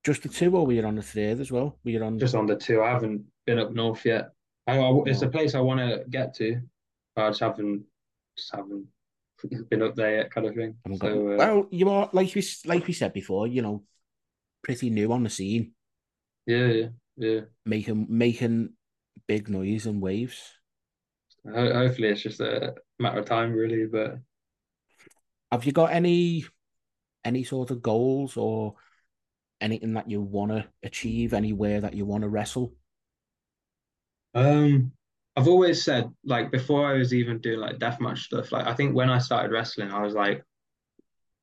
just 0.08 0.22
the 0.22 0.28
two, 0.30 0.56
or 0.56 0.66
were 0.66 0.72
you 0.72 0.82
on 0.84 0.96
the 0.96 1.02
third 1.02 1.38
as 1.40 1.52
well? 1.52 1.78
Were 1.84 1.90
you 1.90 2.02
on? 2.02 2.18
Just 2.18 2.34
on 2.34 2.46
the 2.46 2.56
two. 2.56 2.82
I 2.82 2.90
haven't 2.90 3.22
been 3.46 3.58
up 3.58 3.72
north 3.72 4.04
yet. 4.04 4.30
I, 4.66 4.78
I- 4.78 5.02
it's 5.06 5.22
a 5.22 5.28
place 5.28 5.54
I 5.54 5.60
want 5.60 5.80
to 5.80 6.04
get 6.08 6.34
to. 6.36 6.60
I 7.16 7.28
just 7.28 7.40
haven't 7.40 7.84
just 8.36 8.54
haven't 8.54 8.86
been 9.70 9.82
up 9.82 9.94
there 9.94 10.16
yet, 10.16 10.30
kind 10.30 10.46
of 10.46 10.54
thing. 10.54 10.74
haven't 10.84 11.00
got- 11.00 11.12
uh, 11.12 11.36
well, 11.36 11.68
you 11.70 11.88
are 11.90 12.08
like 12.12 12.34
we 12.34 12.42
like 12.64 12.86
we 12.86 12.92
said 12.94 13.12
before. 13.12 13.46
You 13.46 13.62
know, 13.62 13.82
pretty 14.62 14.90
new 14.90 15.12
on 15.12 15.22
the 15.24 15.30
scene, 15.30 15.72
yeah, 16.46 16.66
yeah, 16.66 16.86
yeah. 17.16 17.40
making 17.66 18.06
making 18.08 18.70
big 19.26 19.48
noise 19.48 19.86
and 19.86 20.00
waves. 20.00 20.40
Ho 21.54 21.72
hopefully 21.72 22.08
it's 22.08 22.22
just 22.22 22.40
a 22.40 22.74
matter 22.98 23.20
of 23.20 23.26
time, 23.26 23.52
really. 23.52 23.86
But 23.86 24.18
Have 25.52 25.64
you 25.66 25.72
got 25.72 25.92
any 25.92 26.44
any 27.24 27.44
sort 27.44 27.70
of 27.70 27.82
goals 27.82 28.36
or 28.36 28.74
anything 29.60 29.94
that 29.94 30.10
you 30.10 30.20
want 30.22 30.52
to 30.52 30.66
achieve? 30.82 31.32
Anywhere 31.34 31.80
that 31.80 31.94
you 31.94 32.06
want 32.06 32.22
to 32.22 32.28
wrestle? 32.28 32.72
Um, 34.34 34.92
I've 35.36 35.48
always 35.48 35.82
said, 35.82 36.10
like, 36.24 36.50
before 36.50 36.86
I 36.86 36.98
was 36.98 37.14
even 37.14 37.38
doing 37.40 37.60
like 37.60 37.78
deathmatch 37.78 38.18
stuff, 38.18 38.52
like, 38.52 38.66
I 38.66 38.74
think 38.74 38.94
when 38.94 39.10
I 39.10 39.18
started 39.18 39.52
wrestling, 39.52 39.90
I 39.90 40.02
was 40.02 40.14
like, 40.14 40.42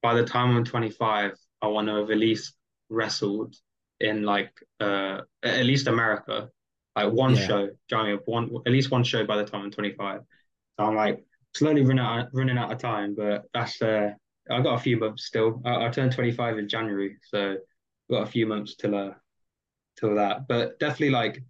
by 0.01 0.13
the 0.13 0.23
time 0.25 0.55
I'm 0.55 0.63
25, 0.63 1.33
I 1.61 1.67
want 1.67 1.87
to 1.87 1.95
have 1.95 2.11
at 2.11 2.17
least 2.17 2.55
wrestled 2.89 3.55
in 3.99 4.23
like, 4.23 4.51
uh, 4.79 5.21
at 5.43 5.65
least 5.65 5.87
America, 5.87 6.49
like 6.95 7.11
one 7.11 7.33
Yeah. 7.33 7.35
show, 7.35 7.67
do 7.67 7.71
you 7.91 7.97
know 7.97 8.03
I 8.03 8.07
mean? 8.11 8.19
One, 8.25 8.49
at 8.65 8.71
least 8.71 8.91
one 8.91 9.03
show 9.03 9.25
by 9.25 9.37
the 9.37 9.45
time 9.45 9.61
I'm 9.63 9.71
25. 9.71 10.21
So 10.79 10.85
I'm 10.85 10.95
like 10.95 11.23
slowly 11.55 11.81
running 11.81 12.05
out, 12.05 12.27
running 12.33 12.57
out 12.57 12.71
of 12.71 12.77
time, 12.79 13.15
but 13.15 13.45
that's, 13.53 13.81
uh, 13.81 14.11
I 14.49 14.61
got 14.61 14.75
a 14.75 14.79
few 14.79 14.97
months 14.99 15.25
still. 15.25 15.61
I, 15.65 15.85
I 15.85 15.89
turned 15.89 16.11
25 16.11 16.57
in 16.57 16.69
January, 16.69 17.17
so 17.23 17.55
got 18.09 18.23
a 18.27 18.31
few 18.31 18.45
months 18.45 18.75
till, 18.75 18.95
uh, 18.95 19.13
till 19.99 20.15
that, 20.15 20.47
but 20.47 20.79
definitely 20.79 21.11
like 21.11 21.43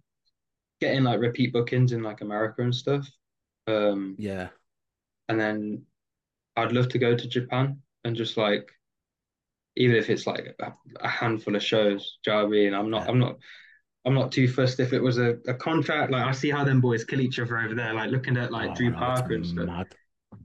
getting 0.80 1.04
like 1.04 1.20
repeat 1.20 1.52
bookings 1.52 1.92
in 1.92 2.02
like 2.02 2.20
America 2.22 2.62
and 2.62 2.74
stuff. 2.74 3.08
Um, 3.66 4.18
Yeah, 4.18 4.48
and 5.28 5.38
then 5.38 5.86
I'd 6.56 6.72
love 6.72 6.88
to 6.90 6.98
go 6.98 7.16
to 7.16 7.28
Japan 7.28 7.82
and 8.04 8.16
just 8.16 8.36
like, 8.36 8.70
even 9.76 9.96
if 9.96 10.08
it's 10.10 10.26
like 10.26 10.56
a, 10.60 10.72
a 11.00 11.08
handful 11.08 11.54
of 11.54 11.62
shows, 11.62 12.18
do 12.24 12.30
you 12.30 12.36
know 12.36 12.42
what 12.44 12.48
I 12.48 12.50
mean? 12.50 12.74
I'm 12.74 12.90
not, 12.90 13.04
Yeah. 13.04 13.08
I'm 13.08 13.18
not, 13.18 13.36
I'm 14.06 14.14
not 14.14 14.32
too 14.32 14.48
fussed 14.48 14.80
if 14.80 14.92
it 14.92 15.02
was 15.02 15.18
a, 15.18 15.38
a 15.48 15.54
contract. 15.54 16.12
Like 16.12 16.24
I 16.26 16.32
see 16.32 16.50
how 16.50 16.64
them 16.64 16.80
boys 16.80 17.04
kill 17.04 17.20
each 17.20 17.38
other 17.38 17.58
over 17.58 17.74
there, 17.74 17.94
like 17.94 18.10
looking 18.10 18.36
at 18.36 18.52
like 18.52 18.68
Oh, 18.70 18.74
Drew 18.74 18.94
Parker 18.94 19.34
and 19.34 19.46
stuff. 19.46 19.66
mad. 19.66 19.94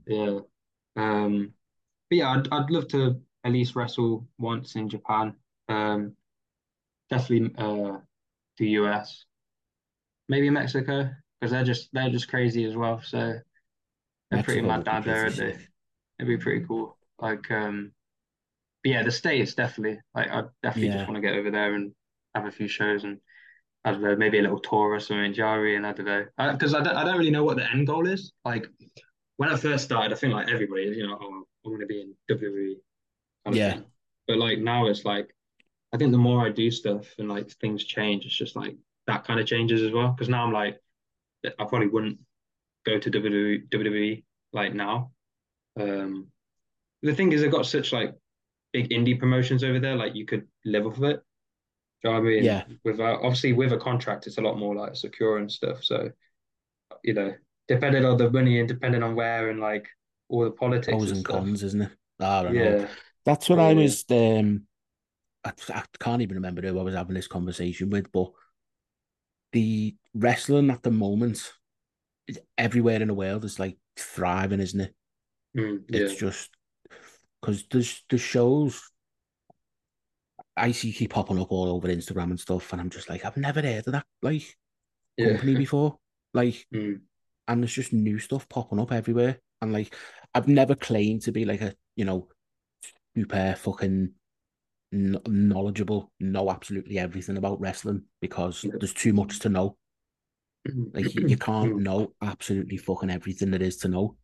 Yeah. 0.06 0.40
Um, 0.96 1.54
but 2.10 2.16
yeah, 2.18 2.30
I'd 2.30 2.48
I'd 2.52 2.70
love 2.70 2.88
to 2.88 3.20
at 3.44 3.52
least 3.52 3.76
wrestle 3.76 4.28
once 4.38 4.76
in 4.76 4.88
Japan. 4.90 5.36
Um, 5.72 6.16
definitely 7.10 7.54
uh 7.58 7.98
the 8.58 8.68
US, 8.70 9.24
maybe 10.28 10.50
Mexico, 10.50 11.10
because 11.40 11.52
they're 11.52 11.64
just 11.64 11.88
they're 11.92 12.10
just 12.10 12.28
crazy 12.28 12.64
as 12.64 12.76
well. 12.76 13.00
So 13.02 13.38
they're 14.30 14.42
pretty 14.42 14.62
mad 14.62 14.84
down 14.84 15.02
there, 15.02 15.30
they? 15.30 15.56
It'd 16.18 16.28
be 16.28 16.36
pretty 16.36 16.64
cool. 16.66 16.96
Like 17.18 17.50
um, 17.50 17.92
but 18.82 18.90
yeah, 18.90 19.02
the 19.02 19.12
States 19.12 19.54
definitely. 19.54 20.00
Like 20.14 20.28
I 20.30 20.44
definitely 20.62 20.88
Yeah. 20.88 20.94
just 20.98 21.08
want 21.08 21.16
to 21.16 21.20
get 21.28 21.34
over 21.36 21.50
there 21.50 21.74
and 21.74 21.92
have 22.34 22.46
a 22.46 22.50
few 22.50 22.68
shows 22.68 23.04
and 23.04 23.18
I 23.84 23.90
don't 23.92 24.02
know, 24.02 24.16
maybe 24.16 24.38
a 24.38 24.42
little 24.42 24.60
tour 24.60 24.92
or 24.92 25.00
something, 25.00 25.34
Jari, 25.34 25.76
and 25.76 25.86
I 25.86 25.92
don't 25.92 26.06
know, 26.06 26.26
because 26.52 26.74
I, 26.74 26.80
I, 26.80 26.82
don't, 26.84 26.96
I 26.96 27.04
don't 27.04 27.18
really 27.18 27.30
know 27.32 27.44
what 27.44 27.56
the 27.56 27.68
end 27.68 27.86
goal 27.86 28.06
is. 28.06 28.32
Like 28.44 28.66
when 29.38 29.48
I 29.50 29.56
first 29.56 29.84
started, 29.84 30.12
I 30.12 30.16
think 30.16 30.34
like 30.34 30.48
everybody, 30.48 30.84
you 30.84 31.06
know, 31.06 31.18
oh, 31.20 31.44
I'm 31.64 31.70
going 31.72 31.80
to 31.80 31.86
be 31.86 32.00
in 32.02 32.14
WWE. 32.30 32.74
yeah. 33.52 33.80
But 34.28 34.38
like 34.38 34.60
now 34.60 34.86
it's 34.86 35.04
like, 35.04 35.34
I 35.92 35.98
think 35.98 36.12
the 36.12 36.18
more 36.18 36.44
I 36.46 36.50
do 36.50 36.70
stuff 36.70 37.06
and 37.18 37.28
like 37.28 37.50
things 37.50 37.84
change, 37.84 38.24
it's 38.26 38.36
just 38.36 38.56
like 38.56 38.76
that 39.06 39.24
kind 39.24 39.40
of 39.40 39.46
changes 39.46 39.82
as 39.82 39.92
well. 39.92 40.10
Because 40.10 40.28
now 40.28 40.44
I'm 40.44 40.52
like, 40.52 40.80
I 41.44 41.64
probably 41.64 41.88
wouldn't 41.88 42.18
go 42.86 42.98
to 42.98 43.10
WWE, 43.10 43.68
WWE 43.70 44.24
like 44.52 44.74
now. 44.74 45.12
Um, 45.78 46.28
the 47.02 47.14
thing 47.14 47.32
is, 47.32 47.42
they've 47.42 47.50
got 47.50 47.66
such 47.66 47.92
like 47.92 48.14
big 48.72 48.90
indie 48.90 49.18
promotions 49.18 49.64
over 49.64 49.80
there. 49.80 49.96
Like 49.96 50.14
you 50.16 50.26
could 50.26 50.48
live 50.64 50.86
off 50.86 50.98
of 50.98 51.04
it. 51.04 51.22
Do 52.02 52.10
you 52.10 52.14
know 52.14 52.20
what 52.20 52.26
I 52.28 52.30
mean? 52.30 52.44
Yeah. 52.44 52.64
Without 52.84 53.22
obviously 53.22 53.52
with 53.52 53.72
a 53.72 53.78
contract, 53.78 54.26
it's 54.26 54.38
a 54.38 54.42
lot 54.42 54.58
more 54.58 54.74
like 54.74 54.96
secure 54.96 55.38
and 55.38 55.50
stuff. 55.50 55.84
So, 55.84 56.10
you 57.04 57.14
know, 57.14 57.34
depending 57.68 58.04
on 58.04 58.16
the 58.18 58.30
money 58.30 58.58
and 58.58 58.68
depending 58.68 59.02
on 59.02 59.14
where 59.14 59.50
and 59.50 59.60
like 59.60 59.88
all 60.28 60.44
the 60.44 60.50
politics 60.50 60.88
Pros 60.90 61.10
and, 61.12 61.24
and 61.24 61.24
cons, 61.24 61.62
isn't 61.62 61.82
it? 61.82 61.92
I 62.20 62.42
don't 62.42 62.54
Yeah. 62.54 62.62
know. 62.62 62.88
That's 63.24 63.48
what 63.48 63.58
Yeah, 63.58 63.64
I 63.68 63.74
was. 63.74 64.04
Um, 64.10 64.66
I, 65.44 65.52
I 65.70 65.82
can't 65.98 66.22
even 66.22 66.36
remember 66.36 66.62
who 66.62 66.78
I 66.78 66.82
was 66.82 66.94
having 66.94 67.14
this 67.14 67.26
conversation 67.26 67.90
with, 67.90 68.10
but 68.12 68.30
the 69.52 69.94
wrestling 70.14 70.70
at 70.70 70.82
the 70.82 70.90
moment, 70.90 71.52
everywhere 72.56 73.00
in 73.02 73.08
the 73.08 73.14
world 73.14 73.44
is 73.44 73.58
like 73.58 73.76
thriving, 73.96 74.60
isn't 74.60 74.80
it? 74.80 74.94
Mm, 75.56 75.84
yeah. 75.88 75.98
It's 76.00 76.14
just 76.14 76.50
because 77.40 77.64
there's 77.70 78.04
the 78.08 78.18
shows 78.18 78.82
I 80.56 80.72
see 80.72 80.92
keep 80.92 81.10
popping 81.10 81.40
up 81.40 81.50
all 81.50 81.68
over 81.68 81.88
Instagram 81.88 82.30
and 82.30 82.40
stuff, 82.40 82.72
and 82.72 82.80
I'm 82.80 82.90
just 82.90 83.08
like, 83.08 83.24
I've 83.24 83.36
never 83.36 83.60
heard 83.62 83.86
of 83.86 83.92
that 83.92 84.06
like 84.22 84.56
Yeah. 85.16 85.26
company 85.28 85.54
before. 85.56 85.98
Like, 86.34 86.66
Mm, 86.72 87.02
and 87.48 87.62
there's 87.62 87.74
just 87.74 87.92
new 87.92 88.18
stuff 88.18 88.48
popping 88.48 88.80
up 88.80 88.92
everywhere. 88.92 89.40
And 89.60 89.72
like, 89.72 89.94
I've 90.34 90.48
never 90.48 90.74
claimed 90.74 91.22
to 91.22 91.32
be 91.32 91.44
like 91.44 91.60
a, 91.60 91.74
you 91.96 92.04
know, 92.04 92.28
super 93.16 93.54
fucking 93.58 94.12
kn- 94.92 95.20
knowledgeable, 95.26 96.12
know 96.20 96.50
absolutely 96.50 96.98
everything 96.98 97.36
about 97.36 97.60
wrestling 97.60 98.02
because 98.20 98.64
Yeah. 98.64 98.72
there's 98.78 98.94
too 98.94 99.12
much 99.12 99.38
to 99.40 99.48
know. 99.48 99.76
Like, 100.94 101.14
you, 101.14 101.26
you 101.26 101.36
can't 101.36 101.78
know 101.78 102.12
absolutely 102.22 102.76
fucking 102.76 103.10
everything 103.10 103.50
there 103.50 103.62
is 103.62 103.78
to 103.78 103.88
know. 103.88 104.16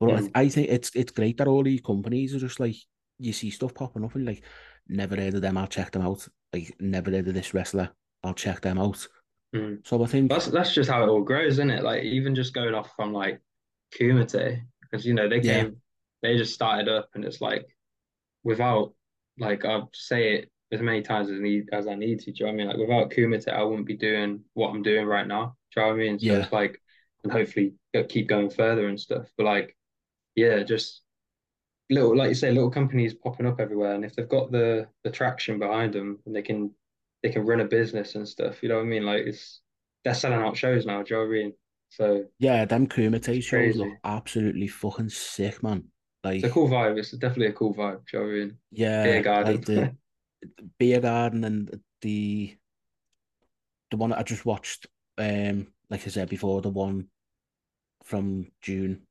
But 0.00 0.08
Mm. 0.10 0.30
I, 0.34 0.40
I 0.40 0.48
think 0.48 0.68
it's 0.70 0.90
it's 0.96 1.12
great 1.12 1.36
that 1.38 1.46
all 1.46 1.62
these 1.62 1.80
companies 1.80 2.34
are 2.34 2.40
just 2.40 2.58
like, 2.58 2.74
you 3.18 3.32
see 3.32 3.50
stuff 3.50 3.74
popping 3.74 4.04
up 4.04 4.14
and 4.16 4.26
like, 4.26 4.42
never 4.88 5.14
heard 5.16 5.34
of 5.34 5.40
them, 5.42 5.56
I'll 5.56 5.68
check 5.68 5.92
them 5.92 6.02
out. 6.02 6.26
Like, 6.52 6.74
never 6.80 7.10
heard 7.12 7.28
of 7.28 7.34
this 7.34 7.54
wrestler, 7.54 7.90
I'll 8.24 8.34
check 8.34 8.60
them 8.60 8.78
out. 8.78 9.06
mm. 9.54 9.86
So 9.86 10.02
I 10.02 10.06
think, 10.06 10.30
That's 10.30 10.46
that's 10.48 10.74
just 10.74 10.90
how 10.90 11.04
it 11.04 11.08
all 11.08 11.22
grows, 11.22 11.52
isn't 11.52 11.70
it? 11.70 11.84
Like 11.84 12.02
even 12.02 12.34
just 12.34 12.54
going 12.54 12.74
off 12.74 12.90
from 12.96 13.12
like 13.12 13.40
Kumite, 13.96 14.62
because 14.82 15.06
you 15.06 15.14
know 15.14 15.28
they 15.28 15.40
Yeah. 15.40 15.62
came, 15.62 15.76
they 16.22 16.36
just 16.36 16.54
started 16.54 16.88
up, 16.88 17.08
and 17.14 17.24
it's 17.24 17.40
like 17.40 17.64
without 18.42 18.92
like 19.38 19.64
I'll 19.64 19.90
say 19.94 20.34
it 20.36 20.50
as 20.72 20.80
many 20.80 21.02
times 21.02 21.30
as 21.30 21.40
need 21.40 21.68
as 21.72 21.86
I 21.86 21.94
need 21.94 22.20
to. 22.20 22.32
Do 22.32 22.44
you 22.44 22.46
know 22.46 22.52
what 22.52 22.54
I 22.54 22.56
mean? 22.56 22.68
Like 22.68 22.76
without 22.78 23.10
Kumite, 23.10 23.48
I 23.52 23.62
wouldn't 23.62 23.86
be 23.86 23.96
doing 23.96 24.44
what 24.54 24.70
I'm 24.70 24.82
doing 24.82 25.06
right 25.06 25.26
now. 25.26 25.56
Do 25.74 25.80
you 25.80 25.86
know 25.86 25.92
what 25.92 26.00
I 26.00 26.04
mean? 26.04 26.18
So 26.18 26.32
Yeah. 26.32 26.38
it's 26.38 26.52
like, 26.52 26.80
and 27.22 27.32
hopefully 27.32 27.74
keep 28.08 28.28
going 28.28 28.50
further 28.50 28.88
and 28.88 29.00
stuff. 29.00 29.30
But 29.36 29.44
like, 29.46 29.76
yeah, 30.36 30.62
just 30.64 31.02
little 31.90 32.16
like 32.16 32.28
you 32.30 32.34
say, 32.34 32.50
little 32.52 32.70
companies 32.70 33.14
popping 33.14 33.46
up 33.46 33.60
everywhere, 33.60 33.94
and 33.94 34.04
if 34.04 34.14
they've 34.16 34.28
got 34.28 34.50
the 34.52 34.88
the 35.04 35.10
traction 35.10 35.58
behind 35.58 35.92
them, 35.94 36.20
and 36.26 36.34
they 36.34 36.42
can 36.42 36.72
they 37.22 37.30
can 37.30 37.46
run 37.46 37.60
a 37.60 37.64
business 37.64 38.14
and 38.14 38.28
stuff. 38.28 38.62
You 38.62 38.68
know 38.68 38.76
what 38.76 38.82
I 38.84 38.86
mean? 38.86 39.04
Like 39.04 39.24
it's 39.26 39.60
they're 40.04 40.14
selling 40.14 40.40
out 40.40 40.56
shows 40.56 40.86
now. 40.86 41.02
Do 41.02 41.14
you 41.14 41.20
know 41.20 41.26
what 41.28 41.34
I 41.36 41.38
mean? 41.38 41.52
So 41.90 42.24
yeah, 42.38 42.64
them 42.64 42.86
Kumite 42.86 43.42
shows 43.42 43.76
look 43.76 43.98
absolutely 44.04 44.68
fucking 44.68 45.08
sick, 45.10 45.62
man. 45.62 45.90
Like, 46.24 46.36
it's 46.36 46.44
a 46.46 46.50
cool 46.50 46.68
vibe. 46.68 46.98
It's 46.98 47.10
definitely 47.12 47.48
a 47.48 47.52
cool 47.52 47.74
vibe. 47.74 48.00
Do 48.10 48.16
you 48.16 48.18
know 48.18 48.26
what 48.26 48.34
I 48.34 48.38
mean? 48.38 48.58
yeah, 48.72 49.02
Beer 49.04 49.22
garden. 49.22 49.52
like 49.56 49.64
the 49.66 49.96
beer 50.78 51.00
garden 51.00 51.44
and 51.44 51.80
the 52.00 52.56
the 53.90 53.96
one 53.98 54.10
that 54.10 54.18
I 54.18 54.22
just 54.22 54.44
watched, 54.46 54.86
um, 55.18 55.68
like 55.90 56.06
I 56.06 56.10
said 56.10 56.28
before, 56.28 56.60
the 56.62 56.70
one 56.70 57.06
from 58.04 58.46
June, 58.60 59.02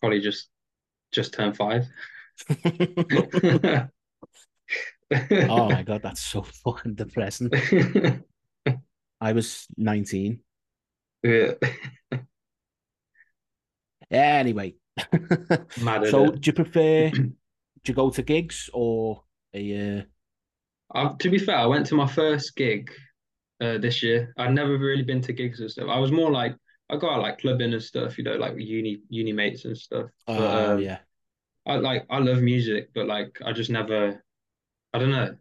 probably 0.00 0.20
just 0.20 0.48
just 1.12 1.32
turned 1.32 1.56
five. 1.56 1.86
oh 5.48 5.70
my 5.70 5.82
god, 5.82 6.02
that's 6.02 6.20
so 6.20 6.42
fucking 6.42 6.94
depressing. 6.94 7.50
I 9.20 9.32
was 9.32 9.66
19. 9.76 10.40
yeah, 11.22 11.52
Anyway. 14.10 14.74
mad. 15.80 16.08
so 16.08 16.32
do 16.32 16.40
you 16.42 16.52
prefer 16.52 17.10
do 17.10 17.32
you 17.86 17.94
go 17.94 18.10
to 18.10 18.22
gigs 18.22 18.68
or 18.72 19.22
a 19.54 19.98
uh, 19.98 20.02
uh, 20.94 21.14
to 21.18 21.30
be 21.30 21.38
fair, 21.38 21.56
I 21.56 21.66
went 21.66 21.86
to 21.86 21.94
my 21.94 22.06
first 22.06 22.56
gig 22.56 22.90
uh, 23.60 23.78
this 23.78 24.02
year. 24.02 24.32
I'd 24.38 24.54
never 24.54 24.78
really 24.78 25.02
been 25.02 25.20
to 25.22 25.32
gigs 25.32 25.60
and 25.60 25.70
stuff. 25.70 25.88
I 25.88 25.98
was 25.98 26.12
more 26.12 26.30
like 26.30 26.56
I 26.90 26.96
go 26.96 27.10
out 27.10 27.20
like 27.20 27.38
clubbing 27.38 27.72
and 27.72 27.82
stuff, 27.82 28.16
you 28.16 28.24
know, 28.24 28.36
like 28.36 28.54
uni 28.56 29.02
uni 29.10 29.32
mates 29.32 29.64
and 29.64 29.76
stuff. 29.76 30.06
Oh 30.26 30.72
um, 30.72 30.80
yeah. 30.80 30.98
I 31.66 31.76
like 31.76 32.06
I 32.08 32.18
love 32.18 32.40
music, 32.40 32.90
but 32.94 33.06
like 33.06 33.38
I 33.44 33.52
just 33.52 33.70
never, 33.70 34.22
I 34.94 34.98
don't 34.98 35.10
know, 35.10 35.36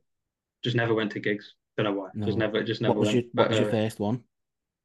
just 0.63 0.75
never 0.75 0.93
went 0.93 1.11
to 1.13 1.19
gigs. 1.19 1.53
Don't 1.77 1.85
know 1.85 1.93
why. 1.93 2.09
Just 2.25 2.37
never, 2.37 2.63
just 2.63 2.81
never 2.81 2.95
What 2.95 2.99
was 2.99 3.13
went. 3.13 3.13
your 3.13 3.23
what 3.33 3.47
But 3.49 3.49
was 3.49 3.59
your 3.59 3.67
uh, 3.67 3.69
first 3.69 3.99
one? 3.99 4.23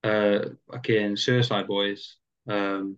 uh, 0.05 0.39
fucking 0.71 1.17
Suicide 1.17 1.67
Boys, 1.67 2.17
um, 2.49 2.97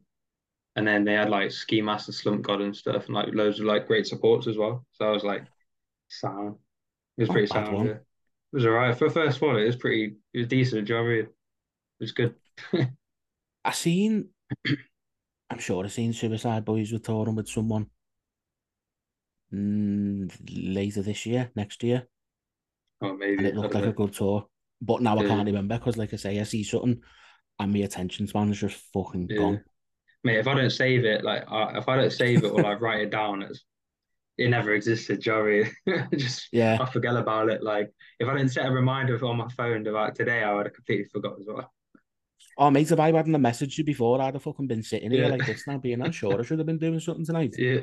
and 0.77 0.87
then 0.87 1.05
they 1.05 1.15
had 1.15 1.31
like 1.31 1.53
Ski 1.53 1.83
Mask 1.83 2.07
the, 2.07 2.15
Slump 2.15 2.43
God, 2.43 2.61
and 2.63 2.77
stuff, 2.77 3.07
and 3.07 3.15
like 3.15 3.29
loads 3.35 3.61
of 3.61 3.67
like 3.67 3.87
great 3.87 4.07
supports 4.07 4.47
as 4.47 4.59
well. 4.59 4.87
So 4.93 5.07
I 5.07 5.13
was 5.13 5.25
like, 5.25 5.45
sound. 6.09 6.57
It 7.19 7.23
was 7.23 7.29
Not 7.29 7.33
pretty 7.33 7.49
sound. 7.49 7.85
Yeah. 7.85 7.99
It 8.53 8.57
was 8.57 8.67
alright 8.67 8.97
for 8.99 9.09
the 9.09 9.15
first 9.15 9.41
one. 9.43 9.59
It 9.59 9.67
was 9.67 9.77
pretty. 9.77 10.17
It 10.35 10.39
was 10.39 10.49
decent. 10.49 10.87
Do 10.89 10.95
you 10.95 11.01
know 11.01 11.07
I 11.07 11.11
mean? 11.15 11.21
It 11.27 11.31
was 12.01 12.13
good. 12.13 12.35
I 13.65 13.73
seen 13.73 14.31
I'm 15.49 15.59
sure 15.59 15.83
I 15.87 15.89
seen 15.89 16.13
Suicide 16.13 16.67
Boys 16.67 16.93
were 16.93 16.99
touring 16.99 17.35
with 17.37 17.49
someone. 17.49 17.89
mm, 19.53 20.29
later 20.75 21.03
this 21.03 21.27
year, 21.27 21.51
next 21.57 21.83
year, 21.83 22.09
Oh, 23.01 23.11
and 23.11 23.19
maybe. 23.19 23.47
it 23.47 23.57
looked 23.57 23.75
like 23.75 23.85
a 23.85 23.93
good 23.93 24.13
tour. 24.13 24.47
But 24.81 25.03
now 25.03 25.19
I 25.19 25.27
can't 25.27 25.47
remember 25.47 25.79
because, 25.79 25.97
like 25.97 26.13
I 26.13 26.17
say, 26.17 26.39
I 26.39 26.43
see 26.43 26.63
something, 26.63 27.01
and 27.59 27.73
my 27.73 27.81
attention 27.81 28.27
span 28.27 28.51
is 28.51 28.61
just 28.61 28.77
fucking 28.93 29.29
yeah. 29.31 29.37
gone. 29.37 29.65
Mate, 30.25 30.39
if 30.39 30.47
I 30.47 30.55
don't 30.55 30.71
save 30.71 31.05
it, 31.05 31.25
like 31.25 31.51
I, 31.51 31.79
if 31.79 31.89
I 31.89 31.97
don't 31.97 32.13
save 32.13 32.45
it 32.45 32.53
or 32.53 32.63
like 32.63 32.81
write 32.81 33.03
it 33.03 33.11
down, 33.11 33.43
it's 33.43 33.65
it 34.37 34.49
never 34.49 34.73
existed, 34.75 35.21
do 35.21 35.31
you 35.31 35.37
know 35.37 35.43
what 35.85 35.95
I 35.95 36.01
mean? 36.01 36.09
Just 36.19 36.49
Yeah. 36.53 36.79
I 36.81 36.87
forget 36.87 37.17
about 37.17 37.51
it. 37.51 37.63
Like 37.63 37.93
if 38.19 38.29
I 38.29 38.37
didn't 38.37 38.51
set 38.53 38.67
a 38.67 38.71
reminder 38.71 39.23
on 39.25 39.37
my 39.37 39.49
phone 39.57 39.87
about 39.87 40.15
today, 40.15 40.43
I 40.43 40.53
would 40.53 40.67
have 40.67 40.75
completely 40.75 41.07
forgot 41.13 41.39
as 41.39 41.47
well. 41.47 41.73
Oh, 42.57 42.71
mate, 42.71 42.91
if 42.91 43.01
I 43.01 43.13
hadn't 43.13 43.35
messaged 43.35 43.79
you 43.79 43.85
before, 43.85 44.21
I'd 44.21 44.35
have 44.35 44.43
fucking 44.43 44.67
been 44.67 44.83
sitting 44.83 45.11
here 45.11 45.25
Yeah, 45.25 45.29
like 45.29 45.47
this 45.47 45.67
now, 45.67 45.79
being 45.79 46.01
unsure. 46.01 46.41
I 46.41 46.45
should 46.45 46.59
have 46.59 46.67
been 46.67 46.79
doing 46.79 47.01
something 47.01 47.25
tonight. 47.25 47.55
yeah, 47.59 47.81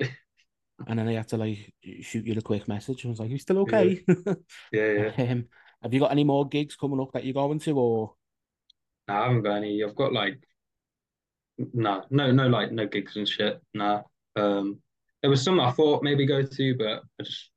And 0.88 1.00
then 1.00 1.08
I 1.08 1.14
had 1.14 1.28
to 1.30 1.38
like 1.38 1.74
shoot 2.02 2.26
you 2.26 2.34
a 2.38 2.42
quick 2.42 2.68
message. 2.68 3.06
I 3.06 3.10
was 3.10 3.20
like, 3.20 3.30
"You 3.30 3.38
still 3.38 3.60
okay?" 3.60 4.04
yeah, 4.72 5.12
yeah. 5.18 5.26
um, 5.32 5.46
have 5.82 5.94
you 5.94 6.00
got 6.00 6.12
any 6.12 6.24
more 6.24 6.48
gigs 6.48 6.76
coming 6.76 7.00
up 7.00 7.12
that 7.14 7.24
you're 7.24 7.34
going 7.34 7.60
to, 7.60 7.78
or 7.78 8.14
No, 9.08 9.14
I 9.16 9.24
haven't 9.24 9.44
got 9.44 9.56
any. 9.56 9.84
I've 9.84 9.96
got 9.96 10.14
like 10.14 10.40
no, 11.74 12.04
no, 12.10 12.32
no, 12.32 12.48
like 12.48 12.72
no 12.72 12.88
gigs 12.88 13.16
and 13.16 13.28
shit. 13.28 13.62
No. 13.74 14.04
Um, 14.36 14.82
there 15.22 15.30
was 15.30 15.44
some 15.44 15.60
I 15.60 15.72
thought 15.72 16.04
maybe 16.04 16.26
go 16.26 16.42
to, 16.44 16.76
but 16.78 17.02
I 17.20 17.24
just 17.24 17.50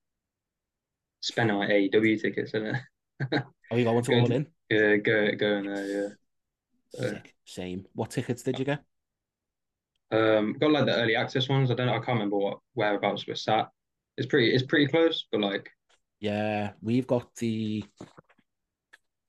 spent 1.20 1.50
on 1.50 1.66
AEW 1.66 2.20
tickets 2.20 2.52
and 2.54 2.66
are 3.32 3.78
you 3.78 3.84
going 3.84 4.02
to 4.02 4.10
going 4.10 4.22
all 4.22 4.32
in? 4.32 4.46
yeah, 4.68 4.96
go 4.96 5.34
going 5.34 5.66
there. 5.66 5.86
Yeah. 5.86 7.08
Sick. 7.08 7.34
Same. 7.44 7.86
What 7.94 8.10
tickets 8.10 8.42
did 8.42 8.58
you 8.58 8.64
get? 8.64 8.84
Um, 10.14 10.52
got 10.60 10.70
like 10.72 10.86
the 10.86 10.96
early 10.96 11.16
access 11.16 11.48
ones. 11.48 11.70
I 11.70 11.74
don't 11.74 11.86
know. 11.86 11.94
I 11.94 11.98
can't 11.98 12.08
remember 12.18 12.36
what 12.38 12.58
whereabouts 12.74 13.26
we're 13.26 13.34
sat. 13.36 13.68
It's 14.16 14.26
pretty. 14.26 14.54
It's 14.54 14.64
pretty 14.64 14.86
close, 14.86 15.26
but 15.32 15.40
like 15.40 15.70
Yeah, 16.20 16.72
we've 16.82 17.06
got 17.06 17.34
the 17.36 17.84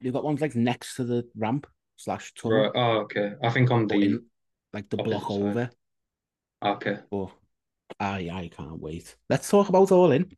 we've 0.02 0.14
got 0.14 0.24
ones 0.24 0.42
like 0.42 0.56
next 0.56 0.96
to 0.96 1.04
the 1.04 1.28
ramp 1.36 1.68
slash 1.98 2.32
right. 2.44 2.72
Oh, 2.76 2.98
okay. 3.02 3.34
I 3.44 3.50
think 3.50 3.72
on 3.72 3.88
the 3.88 3.96
in 3.96 4.26
like 4.74 4.90
the 4.90 4.98
block 4.98 5.32
side. 5.32 5.42
over. 5.42 5.70
Okay. 6.64 6.98
Oh, 7.12 7.32
I 8.00 8.30
I 8.32 8.50
can't 8.56 8.80
wait. 8.80 9.16
Let's 9.30 9.50
talk 9.50 9.70
about 9.70 9.92
all 9.92 10.12
in. 10.12 10.32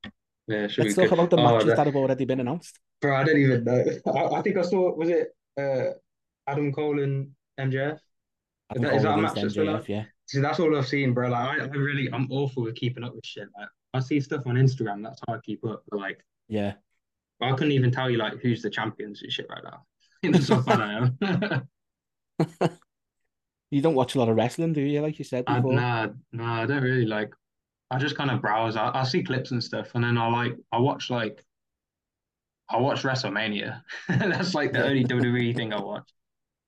Yeah, 0.48 0.68
should 0.68 0.86
Let's 0.86 0.96
talk 0.96 1.10
good. 1.10 1.14
about 1.14 1.30
the 1.30 1.38
Oh, 1.38 1.44
matches 1.44 1.76
that 1.76 1.86
have 1.88 1.96
already 1.96 2.26
been 2.26 2.40
announced. 2.40 2.80
bro, 3.02 3.16
I 3.16 3.24
don't 3.24 3.38
even 3.38 3.64
know. 3.64 3.84
I, 4.08 4.26
I 4.40 4.42
think 4.42 4.58
I 4.58 4.62
saw. 4.62 4.94
Was 4.96 5.10
it 5.10 5.30
uh 5.60 5.92
Adam 6.48 6.72
Cole 6.72 7.02
and 7.04 7.32
MJF? 7.60 7.96
Is 7.96 8.02
Adam 8.70 8.84
that, 8.84 8.94
is 8.96 9.04
Cole 9.04 9.12
that 9.12 9.20
a 9.20 9.22
match 9.22 9.36
MJF, 9.36 9.88
yeah. 9.90 10.06
See, 10.28 10.42
that's 10.42 10.60
all 10.60 10.76
I've 10.78 10.88
seen, 10.88 11.14
bro. 11.14 11.30
Like, 11.30 11.62
I, 11.62 11.64
I 11.64 11.68
really, 11.68 12.10
I'm 12.12 12.28
awful 12.32 12.64
with 12.64 12.76
keeping 12.76 13.04
up 13.04 13.16
with 13.16 13.26
shit. 13.26 13.48
Like, 13.58 13.70
I 13.94 14.00
see 14.00 14.20
stuff 14.20 14.46
on 14.46 14.56
Instagram. 14.56 15.02
That's 15.04 15.22
how 15.28 15.36
I 15.36 15.40
keep 15.44 15.66
up. 15.66 15.84
But 15.90 16.00
like, 16.00 16.24
Yeah. 16.48 16.74
I 17.42 17.52
couldn't 17.52 17.72
even 17.72 17.92
tell 17.92 18.10
you 18.10 18.18
like 18.18 18.40
who's 18.42 18.62
the 18.64 18.70
champions 18.70 19.22
and 19.22 19.32
shit 19.32 19.48
right 19.50 19.64
now. 19.64 19.86
That's 20.24 20.50
how 20.50 20.62
bad 20.62 20.82
I 20.82 21.12
am. 22.40 22.70
You 23.70 23.82
don't 23.82 23.96
watch 23.96 24.16
a 24.16 24.20
lot 24.20 24.30
of 24.30 24.38
wrestling, 24.38 24.72
do 24.72 24.82
you? 24.82 25.02
Like 25.02 25.20
you 25.20 25.26
said 25.26 25.44
before. 25.46 25.74
nah, 25.74 26.08
nah, 26.32 26.64
I 26.64 26.66
don't 26.66 26.82
really 26.82 27.06
like. 27.06 27.34
I 27.92 27.98
just 27.98 28.16
kind 28.16 28.32
of 28.32 28.42
browse. 28.42 28.78
I, 28.78 28.92
I 28.94 29.04
see 29.04 29.24
clips 29.24 29.52
and 29.52 29.62
stuff, 29.64 29.90
and 29.94 30.04
then 30.04 30.18
I 30.18 30.28
like. 30.30 30.56
I 30.72 30.80
watch 30.80 31.10
like. 31.10 31.44
I 32.70 32.78
watch 32.78 33.04
WrestleMania. 33.04 33.82
That's 34.08 34.54
like 34.54 34.72
the 34.72 34.86
only 34.86 35.04
WWE 35.06 35.56
thing 35.56 35.74
I 35.74 35.82
watch. 35.82 36.10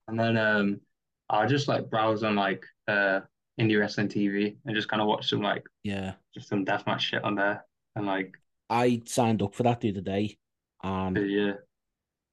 And 0.07 0.19
then 0.19 0.37
um, 0.37 0.81
I 1.29 1.45
just 1.45 1.67
like 1.67 1.89
browse 1.89 2.23
on 2.23 2.35
like 2.35 2.65
uh 2.87 3.21
indie 3.59 3.79
wrestling 3.79 4.07
TV 4.07 4.57
and 4.65 4.75
just 4.75 4.87
kind 4.87 5.01
of 5.01 5.07
watch 5.07 5.29
some 5.29 5.41
like 5.41 5.63
Yeah. 5.83 6.13
just 6.33 6.47
some 6.49 6.65
deathmatch 6.65 7.01
shit 7.01 7.23
on 7.23 7.35
there. 7.35 7.65
And 7.95 8.05
like, 8.05 8.37
I 8.69 9.01
signed 9.05 9.41
up 9.41 9.55
for 9.55 9.63
that 9.63 9.81
the 9.81 9.89
other 9.89 10.01
day, 10.01 10.37
and 10.83 11.17
yeah, 11.17 11.53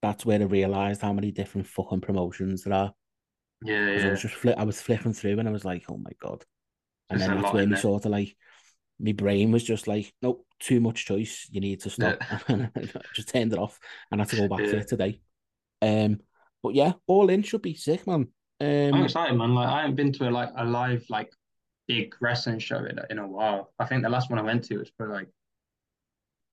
that's 0.03 0.27
where 0.27 0.41
I 0.41 0.45
realised 0.45 1.03
how 1.03 1.13
many 1.13 1.33
different 1.33 1.67
fucking 1.67 2.01
promotions 2.03 2.65
there 2.65 2.75
are. 2.75 2.95
yeah, 3.65 3.87
Because 3.87 4.05
I 4.05 4.09
was 4.11 4.23
just 4.23 4.35
fli 4.35 4.55
I 4.57 4.65
was 4.65 4.81
flipping 4.81 5.13
through 5.13 5.39
and 5.39 5.49
I 5.49 5.53
was 5.53 5.65
like, 5.65 5.85
oh 5.89 5.97
my 5.97 6.13
god. 6.21 6.45
And 7.11 7.21
There's 7.21 7.31
then 7.31 7.41
that's 7.41 7.53
when 7.55 7.71
me 7.71 7.77
sort 7.77 8.05
of 8.05 8.11
like 8.13 8.37
my 8.99 9.13
brain 9.13 9.51
was 9.51 9.65
just 9.65 9.87
like, 9.87 10.13
nope, 10.23 10.47
too 10.61 10.81
much 10.81 11.07
choice. 11.07 11.49
You 11.51 11.61
need 11.61 11.81
to 11.81 11.91
stop. 11.91 12.23
Yeah, 12.49 12.69
just 13.15 13.29
turned 13.29 13.53
it 13.53 13.59
off 13.59 13.79
and 14.11 14.21
had 14.21 14.29
to 14.31 14.37
go 14.37 14.49
back 14.49 14.67
to 14.67 14.77
it 14.79 14.89
today. 14.89 15.21
Um, 15.83 16.21
but 16.63 16.75
yeah, 16.75 16.93
all 17.07 17.29
in 17.31 17.43
should 17.43 17.63
be 17.63 17.75
sick, 17.75 18.07
man. 18.07 18.29
I'm 18.93 19.01
Um, 19.01 19.03
excited, 19.03 19.37
man. 19.37 19.55
Like, 19.55 19.69
I 19.69 19.81
haven't 19.83 19.97
been 19.97 20.13
to 20.15 20.29
a, 20.29 20.31
like 20.31 20.51
a 20.57 20.65
live 20.65 21.05
like 21.11 21.31
big 21.89 22.15
wrestling 22.21 22.59
show 22.59 22.85
in, 22.85 22.99
in 23.11 23.19
a 23.19 23.27
while. 23.27 23.73
I 23.79 23.87
think 23.87 24.03
the 24.03 24.09
last 24.09 24.31
one 24.31 24.39
I 24.39 24.43
went 24.43 24.65
to 24.65 24.79
was 24.79 24.91
for 24.97 25.09
like 25.09 25.29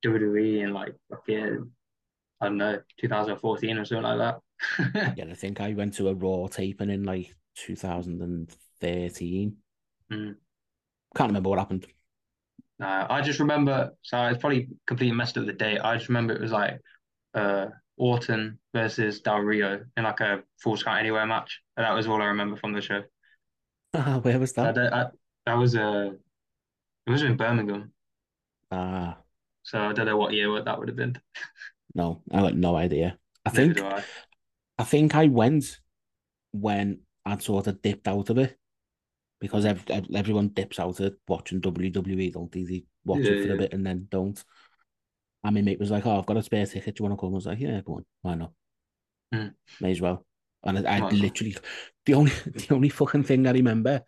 WWE 0.04 0.62
in 0.62 0.74
like 0.74 0.96
fucking 1.10 1.72
I 2.42 2.46
don't 2.46 2.58
know 2.58 2.82
2014 3.00 3.78
or 3.78 3.86
something 3.86 4.04
like 4.04 4.18
that. 4.20 4.40
yeah, 5.16 5.26
I 5.30 5.34
think 5.34 5.62
I 5.62 5.74
went 5.74 5.94
to 5.96 6.10
a 6.10 6.16
Raw 6.16 6.48
taping 6.48 6.90
in 6.90 7.04
like 7.04 7.34
2013. 7.56 9.58
Mm. 10.12 10.36
Can't 11.16 11.30
remember 11.30 11.50
what 11.50 11.60
happened. 11.60 11.88
Nah, 12.80 13.08
I 13.10 13.22
just 13.22 13.40
remember. 13.40 13.92
So 14.02 14.26
it's 14.28 14.40
probably 14.40 14.68
completely 14.88 15.16
messed 15.16 15.38
up 15.38 15.46
the 15.46 15.54
date. 15.54 15.80
I 15.80 15.96
just 15.96 16.10
remember 16.10 16.34
it 16.34 16.42
was 16.42 16.52
like 16.52 16.82
uh 17.34 17.68
Orton 17.98 18.60
versus 18.74 19.22
Del 19.22 19.40
Rio 19.40 19.86
in 19.98 20.04
like 20.04 20.20
a 20.22 20.44
Full 20.62 20.78
Count 20.78 21.00
Anywhere 21.00 21.26
match. 21.26 21.62
And 21.78 21.86
that 21.86 21.94
was 21.94 22.08
all 22.08 22.22
I 22.22 22.26
remember 22.26 22.58
from 22.58 22.74
the 22.74 22.82
show. 22.82 23.04
Where 24.22 24.40
was 24.40 24.54
that? 24.54 24.74
don't, 24.74 24.94
I, 24.94 25.08
that 25.46 25.54
was 25.56 25.76
uh, 25.76 26.12
it 27.08 27.12
was 27.12 27.24
in 27.24 27.38
Birmingham. 27.38 27.94
Ah, 28.72 29.24
So 29.64 29.80
I 29.80 29.94
don't 29.94 30.06
know 30.06 30.18
what 30.18 30.34
year 30.34 30.62
that 30.64 30.80
would 30.80 30.88
have 30.90 30.98
been. 30.98 31.18
no, 31.96 32.22
I 32.32 32.42
got 32.42 32.56
no 32.56 32.76
idea. 32.76 33.18
I 33.46 33.50
Neither 33.52 33.84
think 33.84 33.86
I. 33.86 34.04
I 34.78 34.84
think 34.84 35.16
I 35.16 35.28
went 35.28 35.80
when 36.52 37.02
I'd 37.26 37.44
sort 37.44 37.68
of 37.68 37.82
dipped 37.82 38.08
out 38.08 38.30
of 38.30 38.38
it 38.40 38.58
because 39.40 39.66
ev 39.66 39.86
ev- 39.90 40.08
everyone 40.16 40.50
dips 40.50 40.80
out 40.80 41.00
of 41.00 41.16
watching 41.28 41.62
WWE, 41.62 42.32
don't 42.32 42.52
they? 42.52 42.64
They 42.64 42.86
watch 43.06 43.20
Yeah, 43.20 43.32
it 43.32 43.40
for 43.42 43.52
a 43.54 43.58
bit 43.58 43.74
and 43.74 43.86
then 43.86 44.08
don't. 44.12 44.44
And 45.44 45.56
my 45.56 45.62
mate 45.62 45.80
was 45.80 45.92
like, 45.92 46.06
"Oh, 46.06 46.18
I've 46.20 46.26
got 46.26 46.38
a 46.38 46.44
spare 46.44 46.66
ticket. 46.66 46.96
Do 46.96 47.04
you 47.04 47.10
want 47.10 47.20
to 47.20 47.22
come?" 47.22 47.34
I 47.34 47.36
was 47.36 47.46
like, 47.46 47.60
"Yeah, 47.60 47.82
go 47.82 47.96
on. 47.96 48.06
Why 48.22 48.36
not? 48.36 48.54
Mm. 49.34 49.54
May 49.80 49.92
as 49.92 50.02
well." 50.02 50.26
And 50.64 50.88
I, 50.88 50.98
I 50.98 51.00
Might 51.00 51.14
as 51.14 51.22
well. 51.22 51.22
literally 51.22 51.56
the 52.06 52.14
only 52.14 52.32
the 52.46 52.68
only 52.74 52.90
fucking 52.90 53.24
thing 53.24 53.48
I 53.48 53.52
remember 53.52 54.04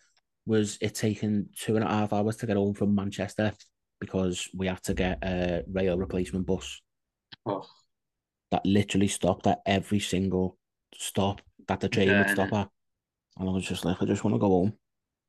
was 0.45 0.78
it 0.82 0.95
taking 0.95 1.50
two 1.58 1.76
and 1.76 1.84
a 1.84 1.88
half 1.89 2.13
hours 2.13 2.38
to 2.38 2.45
get 2.48 2.58
home 2.58 2.74
from 2.74 2.95
Manchester 2.95 3.54
because 4.00 4.48
we 4.56 4.67
had 4.67 4.84
to 4.84 4.93
get 4.93 5.19
a 5.24 5.63
rail 5.71 5.98
replacement 5.98 6.45
bus 6.45 6.82
Oh, 7.45 7.65
that 8.52 8.65
literally 8.65 9.08
stopped 9.08 9.48
at 9.48 9.62
every 9.65 10.00
single 10.00 10.58
stop 10.95 11.41
that 11.67 11.80
the 11.80 11.89
train 11.89 12.08
yeah, 12.10 12.19
would 12.19 12.30
stop 12.30 12.54
at. 12.54 12.69
And 13.39 13.50
I 13.50 13.52
was 13.52 13.65
just 13.65 13.86
like, 13.86 14.02
I 14.02 14.06
just 14.06 14.24
want 14.24 14.36
to 14.36 14.39
go 14.39 14.50
home. 14.50 14.74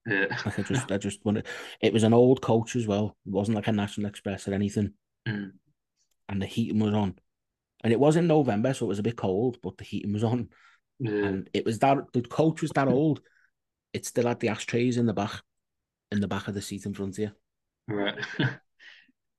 yeah. 0.06 0.26
Like 0.44 0.58
I 0.58 0.62
just 0.62 0.90
I 0.92 0.98
just 0.98 1.24
want 1.24 1.38
to 1.38 1.44
it 1.80 1.92
was 1.92 2.02
an 2.04 2.14
old 2.14 2.40
coach 2.42 2.76
as 2.76 2.86
well. 2.86 3.16
It 3.26 3.32
wasn't 3.32 3.56
like 3.56 3.68
a 3.68 3.72
National 3.72 4.08
Express 4.08 4.48
or 4.48 4.54
anything. 4.54 4.94
Mm. 5.28 5.52
And 6.28 6.40
the 6.42 6.46
heating 6.46 6.80
was 6.80 6.94
on. 6.94 7.14
And 7.84 7.92
it 7.92 8.00
was 8.00 8.16
in 8.16 8.26
November, 8.26 8.74
so 8.74 8.86
it 8.86 8.88
was 8.88 8.98
a 8.98 9.02
bit 9.04 9.16
cold, 9.16 9.58
but 9.62 9.76
the 9.78 9.84
heating 9.84 10.12
was 10.12 10.24
on. 10.24 10.48
Yeah, 10.98 11.26
And 11.26 11.50
it 11.52 11.64
was 11.64 11.78
that 11.80 11.98
the 12.12 12.22
coach 12.22 12.62
was 12.62 12.70
that 12.72 12.88
old. 12.88 13.20
It 13.92 14.06
still 14.06 14.26
had 14.26 14.40
the 14.40 14.48
ashtrays 14.48 14.96
in 14.96 15.06
the 15.06 15.12
back, 15.12 15.42
in 16.10 16.20
the 16.20 16.28
back 16.28 16.48
of 16.48 16.54
the 16.54 16.62
seat 16.62 16.86
in 16.86 16.94
front 16.94 17.14
of 17.14 17.18
you. 17.18 17.30
right. 17.88 18.18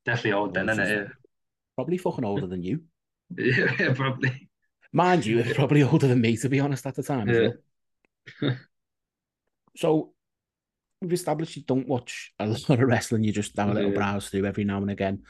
Definitely 0.06 0.34
old 0.34 0.54
then, 0.54 0.70
isn't 0.70 1.00
like, 1.00 1.10
probably 1.76 1.98
fucking 1.98 2.24
older 2.26 2.48
than 2.48 2.64
you. 2.64 2.84
Yeah, 3.38 3.94
probably. 3.94 4.50
Mind 4.94 5.26
you, 5.26 5.40
it's 5.40 5.54
probably 5.54 5.84
older 5.84 6.08
than 6.08 6.22
me, 6.22 6.38
to 6.38 6.48
be 6.48 6.62
honest, 6.62 6.86
at 6.88 6.96
the 6.96 7.04
time 7.04 7.28
Yeah. 7.28 8.52
So 9.76 10.14
we've 11.02 11.14
established 11.14 11.56
you 11.58 11.64
don't 11.64 11.88
watch 11.88 12.34
a 12.40 12.48
lot 12.48 12.70
of 12.70 12.80
wrestling, 12.80 13.24
you 13.24 13.32
just 13.34 13.56
have 13.58 13.70
a 13.70 13.74
little 13.74 13.92
Yeah. 13.92 13.98
browse 13.98 14.30
through 14.30 14.46
every 14.46 14.64
now 14.64 14.78
and 14.78 14.90
again. 14.90 15.24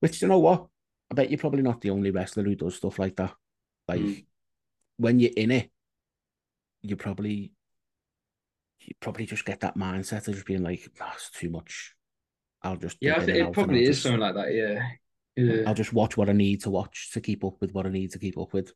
Which 0.00 0.22
you 0.22 0.28
know 0.28 0.40
what? 0.40 0.66
I 1.12 1.14
bet 1.14 1.30
you're 1.30 1.38
probably 1.38 1.60
not 1.60 1.82
the 1.82 1.90
only 1.90 2.10
wrestler 2.10 2.42
who 2.42 2.54
does 2.54 2.76
stuff 2.76 2.98
like 2.98 3.16
that. 3.16 3.34
Like 3.86 4.00
Mm. 4.00 4.24
when 4.96 5.20
you're 5.20 5.36
in 5.36 5.50
it, 5.50 5.70
you 6.80 6.96
probably 6.96 7.52
you 8.80 8.94
probably 8.98 9.26
just 9.26 9.44
get 9.44 9.60
that 9.60 9.76
mindset 9.76 10.26
of 10.26 10.34
just 10.34 10.46
being 10.46 10.62
like, 10.62 10.90
oh, 11.02 11.12
it's 11.14 11.30
too 11.30 11.50
much. 11.50 11.94
I'll 12.62 12.76
just 12.76 12.96
Yeah, 13.02 13.16
I 13.16 13.20
think 13.26 13.36
it 13.36 13.52
probably 13.52 13.82
is 13.82 13.88
just 13.90 14.02
something 14.04 14.20
like 14.20 14.34
that. 14.36 14.54
Yeah. 14.54 14.88
Yeah. 15.36 15.64
I'll 15.66 15.74
just 15.74 15.92
watch 15.92 16.16
what 16.16 16.30
I 16.30 16.32
need 16.32 16.62
to 16.62 16.70
watch 16.70 17.10
to 17.12 17.20
keep 17.20 17.44
up 17.44 17.60
with 17.60 17.74
what 17.74 17.86
I 17.86 17.90
need 17.90 18.12
to 18.12 18.18
keep 18.18 18.38
up 18.38 18.54
with. 18.54 18.72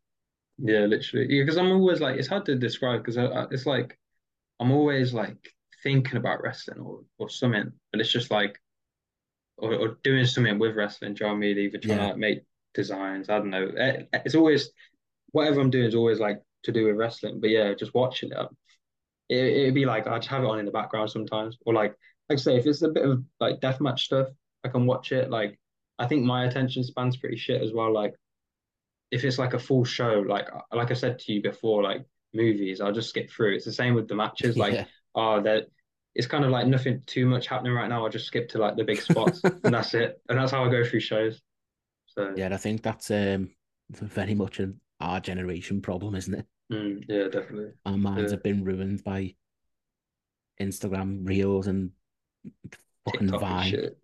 Yeah, 0.58 0.80
literally. 0.80 1.26
Yeah, 1.34 1.42
because 1.42 1.56
I'm 1.56 1.72
always 1.72 2.02
like, 2.02 2.16
it's 2.16 2.28
hard 2.28 2.44
to 2.46 2.54
describe 2.56 3.02
because 3.02 3.16
it's 3.50 3.64
like 3.66 3.98
I'm 4.60 4.72
always 4.72 5.14
like 5.14 5.54
thinking 5.82 6.18
about 6.18 6.42
wrestling 6.42 6.80
or, 6.80 7.00
or 7.18 7.30
something, 7.30 7.72
but 7.92 8.00
it's 8.00 8.12
just 8.12 8.30
like, 8.30 8.60
or, 9.58 9.74
or 9.74 9.98
doing 10.02 10.26
something 10.26 10.58
with 10.58 10.76
wrestling. 10.76 11.14
Do 11.14 11.24
you 11.24 11.26
know 11.28 11.34
what 11.34 11.38
I 11.38 11.40
mean? 11.40 11.58
Either 11.58 11.78
trying 11.78 11.98
Yeah. 11.98 12.02
to 12.04 12.08
like 12.10 12.16
make 12.18 12.38
designs. 12.74 13.28
I 13.28 13.38
don't 13.38 13.50
know. 13.50 13.66
Eh, 13.68 14.02
It's 14.24 14.34
always 14.34 14.70
whatever 15.32 15.60
I'm 15.60 15.70
doing 15.70 15.86
is 15.86 15.94
always 15.94 16.20
like 16.20 16.40
to 16.64 16.72
do 16.72 16.86
with 16.86 16.96
wrestling. 16.96 17.40
But 17.40 17.50
yeah, 17.50 17.74
just 17.74 17.94
watching 17.94 18.32
it, 18.32 18.38
it 19.28 19.36
it'd 19.62 19.74
be 19.74 19.86
like 19.86 20.06
I'd 20.06 20.24
have 20.26 20.42
it 20.42 20.46
on 20.46 20.58
in 20.58 20.66
the 20.66 20.70
background 20.72 21.10
sometimes, 21.10 21.56
or 21.66 21.74
like 21.74 21.94
like 22.28 22.38
I 22.38 22.42
say, 22.42 22.56
if 22.56 22.66
it's 22.66 22.82
a 22.82 22.88
bit 22.88 23.04
of 23.04 23.22
like 23.40 23.60
deathmatch 23.60 24.00
stuff, 24.00 24.28
I 24.64 24.68
can 24.68 24.86
watch 24.86 25.12
it. 25.12 25.30
Like 25.30 25.58
I 25.98 26.06
think 26.06 26.24
my 26.24 26.44
attention 26.44 26.84
span's 26.84 27.16
pretty 27.16 27.36
shit 27.36 27.62
as 27.62 27.72
well. 27.72 27.92
Like 27.92 28.14
if 29.10 29.24
it's 29.24 29.38
like 29.38 29.54
a 29.54 29.58
full 29.58 29.84
show, 29.84 30.24
like 30.26 30.48
like 30.72 30.90
I 30.90 30.94
said 30.94 31.18
to 31.20 31.32
you 31.32 31.40
before, 31.42 31.82
like 31.82 32.04
movies, 32.34 32.80
I'll 32.80 32.92
just 32.92 33.08
skip 33.08 33.30
through. 33.30 33.54
It's 33.54 33.64
the 33.64 33.72
same 33.72 33.94
with 33.94 34.08
the 34.08 34.16
matches. 34.16 34.56
Like, 34.56 34.72
Yeah. 34.74 34.84
oh, 35.14 35.40
that 35.42 35.68
it's 36.16 36.26
kind 36.26 36.44
of 36.44 36.50
like 36.50 36.66
nothing 36.66 37.02
too 37.06 37.26
much 37.26 37.46
happening 37.46 37.72
right 37.74 37.88
now. 37.88 38.02
I'll 38.04 38.10
just 38.10 38.26
skip 38.26 38.48
to 38.50 38.58
like 38.58 38.76
the 38.76 38.84
big 38.84 39.00
spots, 39.00 39.40
and 39.44 39.72
that's 39.74 39.94
it. 39.94 40.20
And 40.28 40.38
that's 40.38 40.50
how 40.50 40.64
I 40.64 40.70
go 40.70 40.82
through 40.84 41.00
shows. 41.00 41.40
So 42.06 42.32
Yeah, 42.36 42.48
I 42.52 42.56
think 42.56 42.82
that's 42.82 43.10
um 43.10 43.50
very 43.92 44.34
much 44.34 44.58
an 44.58 44.80
our 45.00 45.20
generation 45.20 45.82
problem, 45.82 46.14
isn't 46.14 46.34
it? 46.34 46.46
mm, 46.72 47.04
yeah, 47.06 47.28
definitely. 47.28 47.72
Our 47.84 47.98
minds 47.98 48.32
Yeah. 48.32 48.36
have 48.36 48.42
been 48.42 48.64
ruined 48.64 49.04
by 49.04 49.34
Instagram 50.60 51.28
reels 51.28 51.66
and 51.66 51.90
fucking 53.04 53.28
TikTok 53.28 53.32
and 53.32 53.40
Vine, 53.40 53.70
shit. 53.70 53.98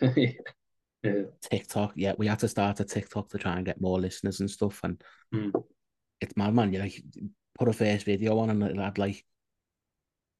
yeah. 1.02 1.22
TikTok. 1.42 1.92
Yeah, 1.96 2.14
we 2.16 2.26
had 2.26 2.38
to 2.40 2.48
start 2.48 2.80
a 2.80 2.84
TikTok 2.84 3.28
to 3.30 3.38
try 3.38 3.56
and 3.56 3.66
get 3.66 3.80
more 3.80 4.00
listeners 4.00 4.40
and 4.40 4.50
stuff. 4.50 4.80
And 4.84 5.02
Mm. 5.34 5.52
it's 6.22 6.36
mad, 6.36 6.54
man. 6.54 6.72
You 6.72 6.80
like 6.80 7.02
put 7.58 7.68
a 7.68 7.72
first 7.72 8.06
video 8.06 8.38
on 8.38 8.50
and 8.50 8.62
it 8.62 8.76
had 8.78 8.96
like 8.98 9.24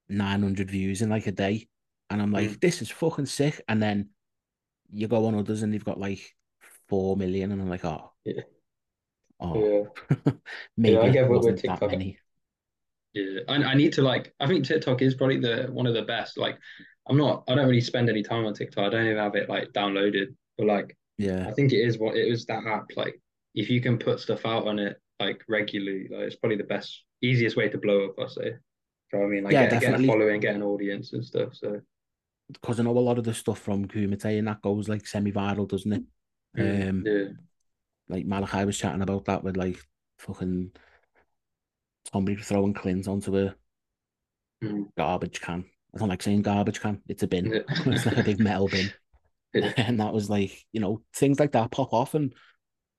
900 0.08 0.70
views 0.70 1.02
in 1.02 1.10
like 1.10 1.26
a 1.26 1.32
day. 1.32 1.68
And 2.10 2.22
I'm 2.22 2.32
like, 2.32 2.50
Mm. 2.50 2.60
this 2.60 2.80
is 2.82 2.90
fucking 2.90 3.26
sick. 3.26 3.60
And 3.68 3.82
then 3.82 4.10
you 4.90 5.08
go 5.08 5.26
on 5.26 5.34
others 5.34 5.62
and 5.62 5.72
they've 5.72 5.84
got 5.84 5.98
like 6.00 6.34
4 6.88 7.16
million. 7.16 7.52
And 7.52 7.60
I'm 7.60 7.68
like, 7.68 7.84
oh, 7.84 8.12
Yeah. 8.24 8.42
oh, 9.40 9.88
Yeah. 10.10 10.32
maybe 10.76 10.96
I 10.98 11.10
get 11.10 11.28
what 11.28 11.40
with 11.42 11.54
wasn't 11.54 11.56
that 11.62 11.80
TikTok. 11.80 11.90
many. 11.90 12.18
Yeah, 13.14 13.40
I, 13.48 13.54
I 13.56 13.74
need 13.74 13.94
to 13.94 14.02
like. 14.02 14.34
I 14.38 14.46
think 14.46 14.64
TikTok 14.66 15.02
is 15.02 15.14
probably 15.14 15.38
the 15.40 15.68
one 15.72 15.86
of 15.86 15.94
the 15.94 16.02
best. 16.02 16.36
Like, 16.38 16.58
I'm 17.08 17.16
not. 17.16 17.44
I 17.48 17.54
don't 17.54 17.66
really 17.66 17.80
spend 17.80 18.08
any 18.10 18.22
time 18.22 18.44
on 18.44 18.54
TikTok. 18.54 18.84
I 18.84 18.90
don't 18.90 19.06
even 19.06 19.16
have 19.16 19.34
it 19.34 19.48
like 19.48 19.72
downloaded. 19.72 20.34
But 20.58 20.66
like, 20.66 20.96
Yeah. 21.16 21.48
I 21.48 21.52
think 21.52 21.72
it 21.72 21.78
is 21.80 21.98
what 21.98 22.16
it 22.16 22.26
is 22.28 22.44
that 22.46 22.66
app. 22.66 22.86
Like, 22.96 23.20
if 23.54 23.70
you 23.70 23.80
can 23.80 23.98
put 23.98 24.20
stuff 24.20 24.44
out 24.44 24.66
on 24.68 24.78
it 24.78 25.00
like 25.18 25.42
regularly, 25.48 26.06
like 26.10 26.20
it's 26.24 26.36
probably 26.36 26.58
the 26.58 26.64
best, 26.64 27.02
easiest 27.22 27.56
way 27.56 27.68
to 27.70 27.78
blow 27.78 28.08
up. 28.10 28.14
I 28.20 28.26
say. 28.28 28.52
Do 29.10 29.16
you 29.16 29.22
know 29.22 29.26
what 29.26 29.32
I 29.32 29.34
mean? 29.34 29.44
Like, 29.44 29.52
Yeah, 29.52 29.66
get, 29.70 29.80
get 29.80 29.94
a 30.00 30.06
following, 30.06 30.40
get 30.40 30.54
an 30.54 30.62
audience 30.62 31.12
and 31.12 31.24
stuff. 31.24 31.54
So, 31.54 31.80
Because 32.52 32.80
I 32.80 32.82
know 32.82 32.96
a 32.96 33.00
lot 33.00 33.18
of 33.18 33.24
the 33.24 33.34
stuff 33.34 33.58
from 33.58 33.86
Kumite 33.86 34.38
and 34.38 34.48
that 34.48 34.62
goes 34.62 34.88
like 34.88 35.06
semi 35.06 35.32
viral, 35.32 35.68
doesn't 35.68 35.92
it? 35.92 36.02
mm, 36.56 36.88
Um, 36.88 37.04
yeah, 37.04 37.28
like 38.08 38.26
Malachi 38.26 38.64
was 38.64 38.78
chatting 38.78 39.02
about 39.02 39.26
that 39.26 39.44
with 39.44 39.56
like 39.56 39.78
fucking 40.18 40.72
somebody 42.12 42.36
throwing 42.42 42.74
Clint 42.74 43.06
onto 43.08 43.36
a 43.38 43.54
mm, 44.62 44.88
garbage 44.96 45.40
can. 45.40 45.64
I 45.94 45.98
don't 45.98 46.08
like 46.08 46.22
saying 46.22 46.42
garbage 46.42 46.80
can. 46.80 47.02
It's 47.08 47.22
a 47.22 47.26
bin. 47.26 47.46
yeah. 47.46 47.60
it's 47.86 48.06
like 48.06 48.18
a 48.18 48.22
big 48.22 48.40
metal 48.40 48.68
bin. 48.68 48.92
Yeah. 49.54 49.72
And 49.78 49.98
that 49.98 50.12
was 50.12 50.28
like, 50.28 50.66
you 50.72 50.80
know, 50.80 51.00
things 51.14 51.40
like 51.40 51.52
that 51.52 51.70
pop 51.70 51.94
off 51.94 52.12
and 52.12 52.34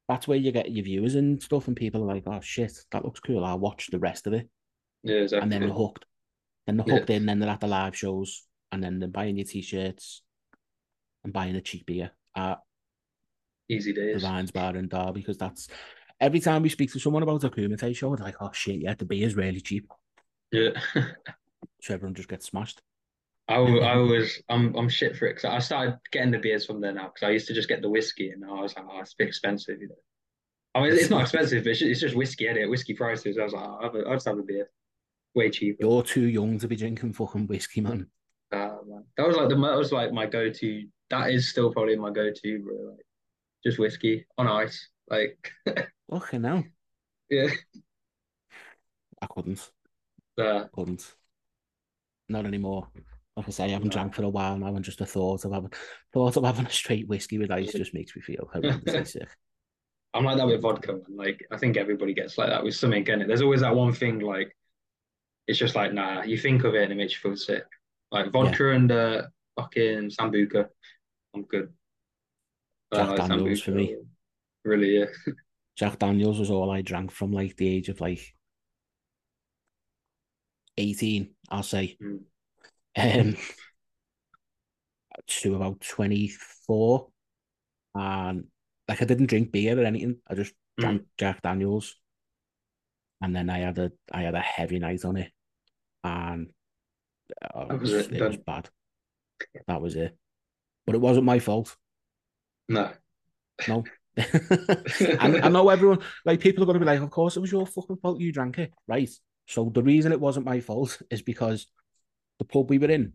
that's 0.08 0.28
where 0.28 0.38
you 0.38 0.52
get 0.52 0.72
your 0.72 0.84
viewers 0.84 1.14
and 1.14 1.42
stuff 1.42 1.68
and 1.68 1.78
people 1.78 2.02
are 2.02 2.16
like, 2.16 2.24
oh 2.26 2.42
shit, 2.42 2.74
that 2.92 3.06
looks 3.06 3.20
cool. 3.20 3.46
I'll 3.46 3.60
watch 3.60 3.88
the 3.92 4.00
rest 4.00 4.26
of 4.26 4.34
it. 4.34 4.50
Yeah, 5.04 5.16
exactly. 5.18 5.44
And 5.44 5.52
then 5.52 5.62
they're 5.62 5.70
hooked. 5.78 6.06
Then 6.68 6.78
they're 6.78 6.86
Yeah. 6.88 6.96
hooked 6.96 7.10
in, 7.10 7.26
then 7.26 7.40
they're 7.40 7.50
at 7.50 7.60
the 7.62 7.68
live 7.68 7.96
shows 7.96 8.46
and 8.72 8.84
then 8.84 9.00
they're 9.00 9.10
buying 9.10 9.38
your 9.38 9.46
t-shirts 9.46 10.22
and 11.24 11.34
buying 11.34 11.56
a 11.56 11.62
cheap 11.62 11.86
beer 11.86 12.12
at 12.36 12.60
Easy 13.70 13.94
Days. 13.94 14.22
the. 14.22 14.28
Vines 14.28 14.52
Bar 14.52 14.76
in 14.76 14.88
Derby 14.88 15.22
because 15.22 15.38
that's 15.38 15.68
every 16.20 16.40
time 16.40 16.62
we 16.64 16.70
speak 16.70 16.92
to 16.94 17.00
someone 17.00 17.24
about 17.24 17.44
a 17.44 17.50
Kumite 17.50 17.96
show, 17.96 18.16
they're 18.16 18.26
like, 18.26 18.36
oh 18.42 18.52
shit, 18.54 18.82
yeah, 18.82 18.94
the 18.94 19.06
beer's 19.06 19.36
really 19.36 19.62
cheap. 19.62 19.88
Yeah. 20.52 20.70
So 21.82 21.94
everyone 21.94 22.14
just 22.16 22.28
gets 22.30 22.46
smashed. 22.48 22.82
I, 23.48 23.56
I 23.56 23.96
was 23.98 24.42
I'm 24.50 24.76
I'm 24.76 24.90
shit 24.90 25.16
for 25.16 25.28
it 25.28 25.36
because 25.36 25.46
I 25.46 25.60
started 25.60 25.98
getting 26.12 26.32
the 26.32 26.38
beers 26.40 26.66
from 26.66 26.82
there 26.82 26.92
now 26.94 27.06
because 27.14 27.26
I 27.26 27.32
used 27.32 27.48
to 27.48 27.54
just 27.54 27.68
get 27.70 27.82
the 27.82 27.90
whiskey 27.90 28.30
and 28.32 28.44
I 28.46 28.62
was 28.62 28.76
like 28.76 28.86
oh 28.92 29.00
it's 29.00 29.14
a 29.14 29.16
bit 29.18 29.28
expensive 29.30 29.82
you 29.82 29.88
know 29.88 29.96
I 30.76 30.82
mean 30.84 30.92
it's 30.94 31.10
not 31.10 31.22
expensive 31.22 31.64
but 31.64 31.70
it's 31.72 31.80
just, 31.80 31.90
it's 31.92 32.00
just 32.02 32.16
whiskey 32.16 32.48
edit 32.48 32.70
whiskey 32.70 32.94
prices 32.94 33.38
I 33.40 33.44
was 33.44 33.54
like 33.54 33.64
oh, 33.66 33.80
I'll, 33.82 33.96
a- 33.96 34.04
I'll 34.10 34.16
just 34.16 34.28
have 34.28 34.38
a 34.40 34.44
beer 34.44 34.70
way 35.36 35.50
cheaper 35.50 35.78
You're 35.86 36.04
too 36.04 36.28
young 36.28 36.58
to 36.60 36.68
be 36.68 36.76
drinking 36.76 37.14
fucking 37.14 37.48
whiskey, 37.48 37.82
man. 37.82 38.08
Ah, 38.52 38.78
man. 38.88 39.04
that 39.18 39.28
was 39.28 39.36
like 39.38 39.50
the 39.50 39.56
that 39.56 39.78
was 39.78 39.92
like 39.92 40.12
my 40.12 40.26
go-to 40.26 40.88
that 41.10 41.30
is 41.32 41.50
still 41.50 41.72
probably 41.72 41.96
my 41.96 42.12
go-to 42.12 42.60
bro 42.60 42.92
like 42.92 43.06
just 43.64 43.78
whiskey 43.80 44.26
on 44.38 44.48
ice 44.48 44.90
like 45.10 45.52
Fucking 46.10 46.44
hell. 46.44 46.64
yeah 47.30 47.50
I 49.22 49.28
couldn't. 49.28 49.70
uh, 50.40 50.66
Couldn't. 50.74 51.14
Not 52.30 52.46
anymore. 52.46 52.88
Like 53.36 53.48
I 53.48 53.52
say, 53.52 53.66
I 53.66 53.70
haven't 53.70 53.88
No. 53.90 53.92
drank 53.94 54.14
for 54.16 54.24
a 54.24 54.30
while 54.30 54.58
now, 54.58 54.68
and 54.76 54.84
just 54.86 55.00
the 55.00 55.06
thought 55.06 55.44
of 55.46 55.52
having 55.52 55.72
thought 56.14 56.38
of 56.38 56.44
having 56.46 56.66
a 56.66 56.70
straight 56.72 57.08
whiskey 57.08 57.38
with 57.38 57.52
ice 57.52 57.74
just 57.74 57.94
makes 57.94 58.16
me 58.16 58.22
feel 58.22 58.50
horrendously 58.54 59.06
sick. 59.08 59.28
I'm 60.14 60.24
like 60.24 60.38
that 60.38 60.48
with 60.48 60.62
vodka 60.62 60.94
man. 60.94 61.04
like 61.16 61.46
I 61.52 61.58
think 61.58 61.76
everybody 61.78 62.14
gets 62.14 62.38
like 62.38 62.50
that 62.50 62.64
with 62.64 62.76
something 62.76 63.06
in 63.06 63.22
it 63.22 63.28
there's 63.28 63.42
always 63.42 63.62
that 63.62 63.76
one 63.76 63.94
thing 63.94 64.20
like 64.20 64.56
it's 65.50 65.60
just 65.60 65.76
like 65.76 65.94
nah 65.94 66.22
you 66.24 66.38
think 66.38 66.64
of 66.64 66.76
it 66.76 66.84
and 66.84 66.94
it 66.94 66.96
makes 66.96 67.14
you 67.14 67.20
feel 67.20 67.36
sick 67.36 67.66
like 68.12 68.32
vodka 68.32 68.70
and 68.72 68.92
uh 68.92 69.24
fucking 69.58 70.10
sambuca 70.10 70.68
I'm 71.34 71.44
good 71.44 71.70
Jack 72.94 73.16
Daniels 73.18 73.62
for 73.62 73.72
me. 73.72 73.96
really 74.64 75.00
yeah 75.00 75.06
Jack 75.78 76.00
Daniels 76.00 76.40
was 76.40 76.50
all 76.52 76.72
I 76.72 76.82
drank 76.82 77.12
from 77.12 77.32
like 77.32 77.56
the 77.56 77.68
age 77.68 77.90
of 77.90 78.02
like 78.02 78.36
18, 80.78 81.36
I'll 81.50 81.64
say. 81.64 81.98
Mm. 82.02 82.20
Um, 82.98 83.38
to 85.28 85.56
about 85.56 85.80
24. 85.82 87.08
And 87.96 88.46
like 88.88 89.02
I 89.02 89.06
didn't 89.06 89.28
drink 89.28 89.52
beer 89.52 89.80
or 89.80 89.86
anything. 89.86 90.18
I 90.28 90.36
just 90.36 90.54
Mm. 90.80 90.82
drank 90.84 91.02
Jack 91.18 91.42
Daniels. 91.42 91.96
And 93.22 93.36
then 93.36 93.50
I 93.50 93.60
had 93.60 93.78
a 93.78 93.92
I 94.12 94.22
had 94.22 94.36
a 94.36 94.40
heavy 94.42 94.80
night 94.80 95.06
on 95.06 95.18
it. 95.18 95.32
And 96.04 96.50
uh, 97.54 97.66
That 97.66 97.76
it 97.76 97.82
was 97.82 97.94
it, 97.94 98.22
was 98.22 98.38
bad. 98.38 98.70
That 99.68 99.82
was 99.82 99.96
it. 99.96 100.18
But 100.86 100.96
it 100.96 101.02
wasn't 101.02 101.26
my 101.26 101.40
fault. 101.40 101.76
no 102.68 102.92
No. 103.68 103.84
and 104.18 105.38
I 105.38 105.50
know 105.50 105.70
everyone, 105.70 106.00
like, 106.26 106.40
people 106.40 106.64
are 106.64 106.66
going 106.66 106.80
to 106.80 106.80
be 106.80 106.86
like, 106.86 107.02
of 107.02 107.10
course 107.10 107.38
it 107.38 107.40
was 107.40 107.52
your 107.52 107.66
fucking 107.66 107.98
fault 107.98 108.20
you 108.20 108.32
drank 108.34 108.58
it. 108.58 108.74
Right. 108.88 109.10
So 109.48 109.70
the 109.74 109.84
reason 109.84 110.12
it 110.12 110.20
wasn't 110.20 110.46
my 110.46 110.60
fault 110.60 111.02
is 111.10 111.22
because 111.22 111.68
the 112.38 112.46
pub 112.46 112.70
we 112.70 112.80
were 112.80 112.92
in, 112.92 113.14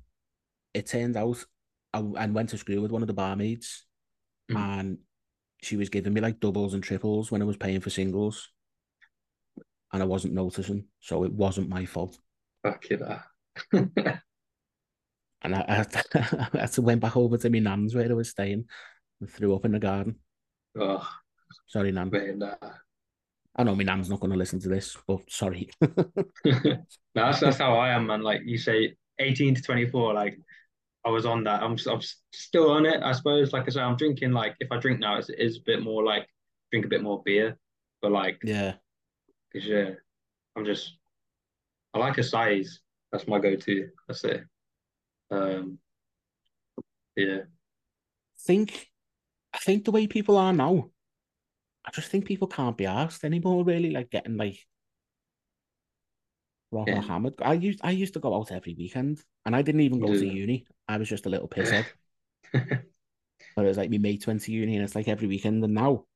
it 0.72 0.87
turned 0.87 1.16
out 1.16 1.45
I, 1.93 1.99
I 1.99 2.26
went 2.26 2.51
to 2.51 2.59
school 2.59 2.80
with 2.82 2.91
one 2.91 3.03
of 3.03 3.09
the 3.09 3.14
barmaids 3.14 3.85
Mm. 4.51 4.57
and 4.59 4.99
she 5.62 5.76
was 5.76 5.89
giving 5.89 6.12
me 6.12 6.20
like 6.20 6.39
doubles 6.39 6.74
and 6.74 6.82
triples 6.82 7.30
when 7.30 7.41
I 7.41 7.47
was 7.47 7.57
paying 7.57 7.80
for 7.80 7.89
singles. 7.89 8.51
And 9.93 10.03
I 10.03 10.07
wasn't 10.07 10.35
noticing. 10.35 10.85
So 11.01 11.24
it 11.24 11.32
wasn't 11.32 11.70
my 11.70 11.87
fault. 11.87 12.18
Fuck 12.65 12.85
it 12.91 13.03
ah. 13.03 13.25
And 15.43 15.55
I, 15.55 15.61
I, 15.61 15.87
I 16.55 16.61
had 16.61 16.73
to 16.73 16.83
went 16.83 17.01
back 17.03 17.17
over 17.17 17.37
to 17.37 17.51
my 17.51 17.59
nan's 17.59 17.95
where 17.95 18.11
I 18.11 18.15
was 18.15 18.31
staying 18.31 18.65
and 19.21 19.31
threw 19.31 19.55
up 19.55 19.65
in 19.67 19.73
the 19.73 19.79
garden. 19.79 20.17
oh 20.79 21.07
Sorry, 21.67 21.93
nan. 21.93 22.11
man 22.11 22.39
nah. 22.39 22.55
I 23.57 23.62
know 23.62 23.77
my 23.77 23.85
nan's 23.85 24.11
not 24.11 24.21
going 24.21 24.33
to 24.33 24.39
listen 24.39 24.59
to 24.61 24.69
this, 24.69 24.97
but 25.07 25.21
sorry. 25.31 25.71
No, 26.45 27.27
that's 27.27 27.41
that's 27.41 27.59
how 27.59 27.77
I 27.77 27.91
am, 27.91 28.09
man. 28.09 28.23
Like 28.23 28.43
you 28.45 28.59
say, 28.59 28.97
18 29.21 29.55
to 29.55 29.62
24, 29.62 30.15
like 30.15 30.37
I 31.05 31.11
was 31.11 31.27
on 31.27 31.45
that. 31.45 31.62
I'm 31.62 31.77
I'm 31.89 32.01
still 32.33 32.71
on 32.73 32.87
it, 32.87 33.03
I 33.03 33.12
suppose. 33.12 33.53
Like 33.53 33.65
I 33.67 33.71
say, 33.71 33.81
I'm 33.81 33.97
drinking 33.97 34.33
like 34.33 34.57
if 34.59 34.73
I 34.73 34.79
drink 34.79 34.99
now, 34.99 35.19
it's, 35.19 35.29
it 35.29 35.39
is 35.39 35.59
a 35.59 35.62
bit 35.65 35.83
more 35.83 36.03
like 36.03 36.27
drink 36.73 36.87
a 36.87 36.89
bit 36.89 37.03
more 37.03 37.23
beer. 37.25 37.57
But 38.03 38.11
like, 38.12 38.41
yeah. 38.43 38.75
'cause, 39.53 39.65
yeah, 39.65 39.91
I'm 40.57 40.65
just 40.65 40.99
I 41.95 41.99
like 41.99 42.18
a 42.18 42.22
size. 42.22 42.80
That's 43.12 43.28
my 43.28 43.38
go-to. 43.38 43.88
That's 44.09 44.24
it. 44.24 44.45
Um, 45.30 45.78
yeah, 47.16 47.42
think 48.40 48.90
I 49.55 49.59
think 49.59 49.84
the 49.84 49.92
way 49.92 50.07
people 50.09 50.36
are 50.38 50.53
now, 50.53 50.90
I 51.84 51.90
just 51.92 52.11
think 52.11 52.26
people 52.26 52.49
can't 52.49 52.76
be 52.76 52.86
asked 52.86 53.24
anymore, 53.24 53.64
really, 53.64 53.90
like 53.92 54.11
getting 54.11 54.36
like 54.38 54.59
proper 56.70 56.97
Yeah. 56.97 57.01
hammered. 57.01 57.34
I 57.42 57.55
used 57.55 57.80
I 57.82 57.90
used 57.92 58.14
to 58.14 58.20
go 58.20 58.34
out 58.34 58.53
every 58.53 58.74
weekend 58.74 59.22
and 59.47 59.55
I 59.57 59.62
didn't 59.62 59.80
even 59.82 60.01
go 60.01 60.14
to 60.14 60.26
uni. 60.26 60.66
I 60.88 60.99
was 60.99 61.09
just 61.09 61.26
a 61.26 61.30
little 61.30 61.49
pisshead. 61.49 61.88
But 63.57 63.64
it 63.64 63.68
was 63.68 63.76
like 63.78 63.90
my 63.90 63.99
mates 63.99 64.28
went 64.28 64.42
to 64.42 64.53
uni 64.53 64.76
and 64.76 64.84
it's 64.84 64.95
like 64.95 65.09
every 65.09 65.26
weekend 65.26 65.64
and 65.64 65.74
now 65.74 66.07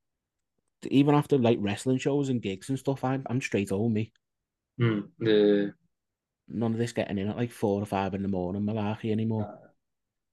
even 0.90 1.14
after 1.14 1.38
like 1.38 1.58
wrestling 1.60 1.98
shows 1.98 2.28
and 2.28 2.42
gigs 2.42 2.68
and 2.68 2.78
stuff, 2.78 3.04
I'm 3.04 3.24
I'm 3.30 3.40
straight 3.40 3.70
home, 3.70 3.92
me. 3.94 4.12
Hmm, 4.78 5.00
the 5.18 5.74
None 6.48 6.72
of 6.72 6.78
this 6.78 6.92
getting 6.92 7.18
in 7.18 7.28
at 7.28 7.36
like 7.36 7.50
four 7.50 7.82
or 7.82 7.86
five 7.86 8.14
in 8.14 8.22
the 8.22 8.28
morning 8.28 8.62
malarkey 8.62 9.12
anymore. 9.12 9.58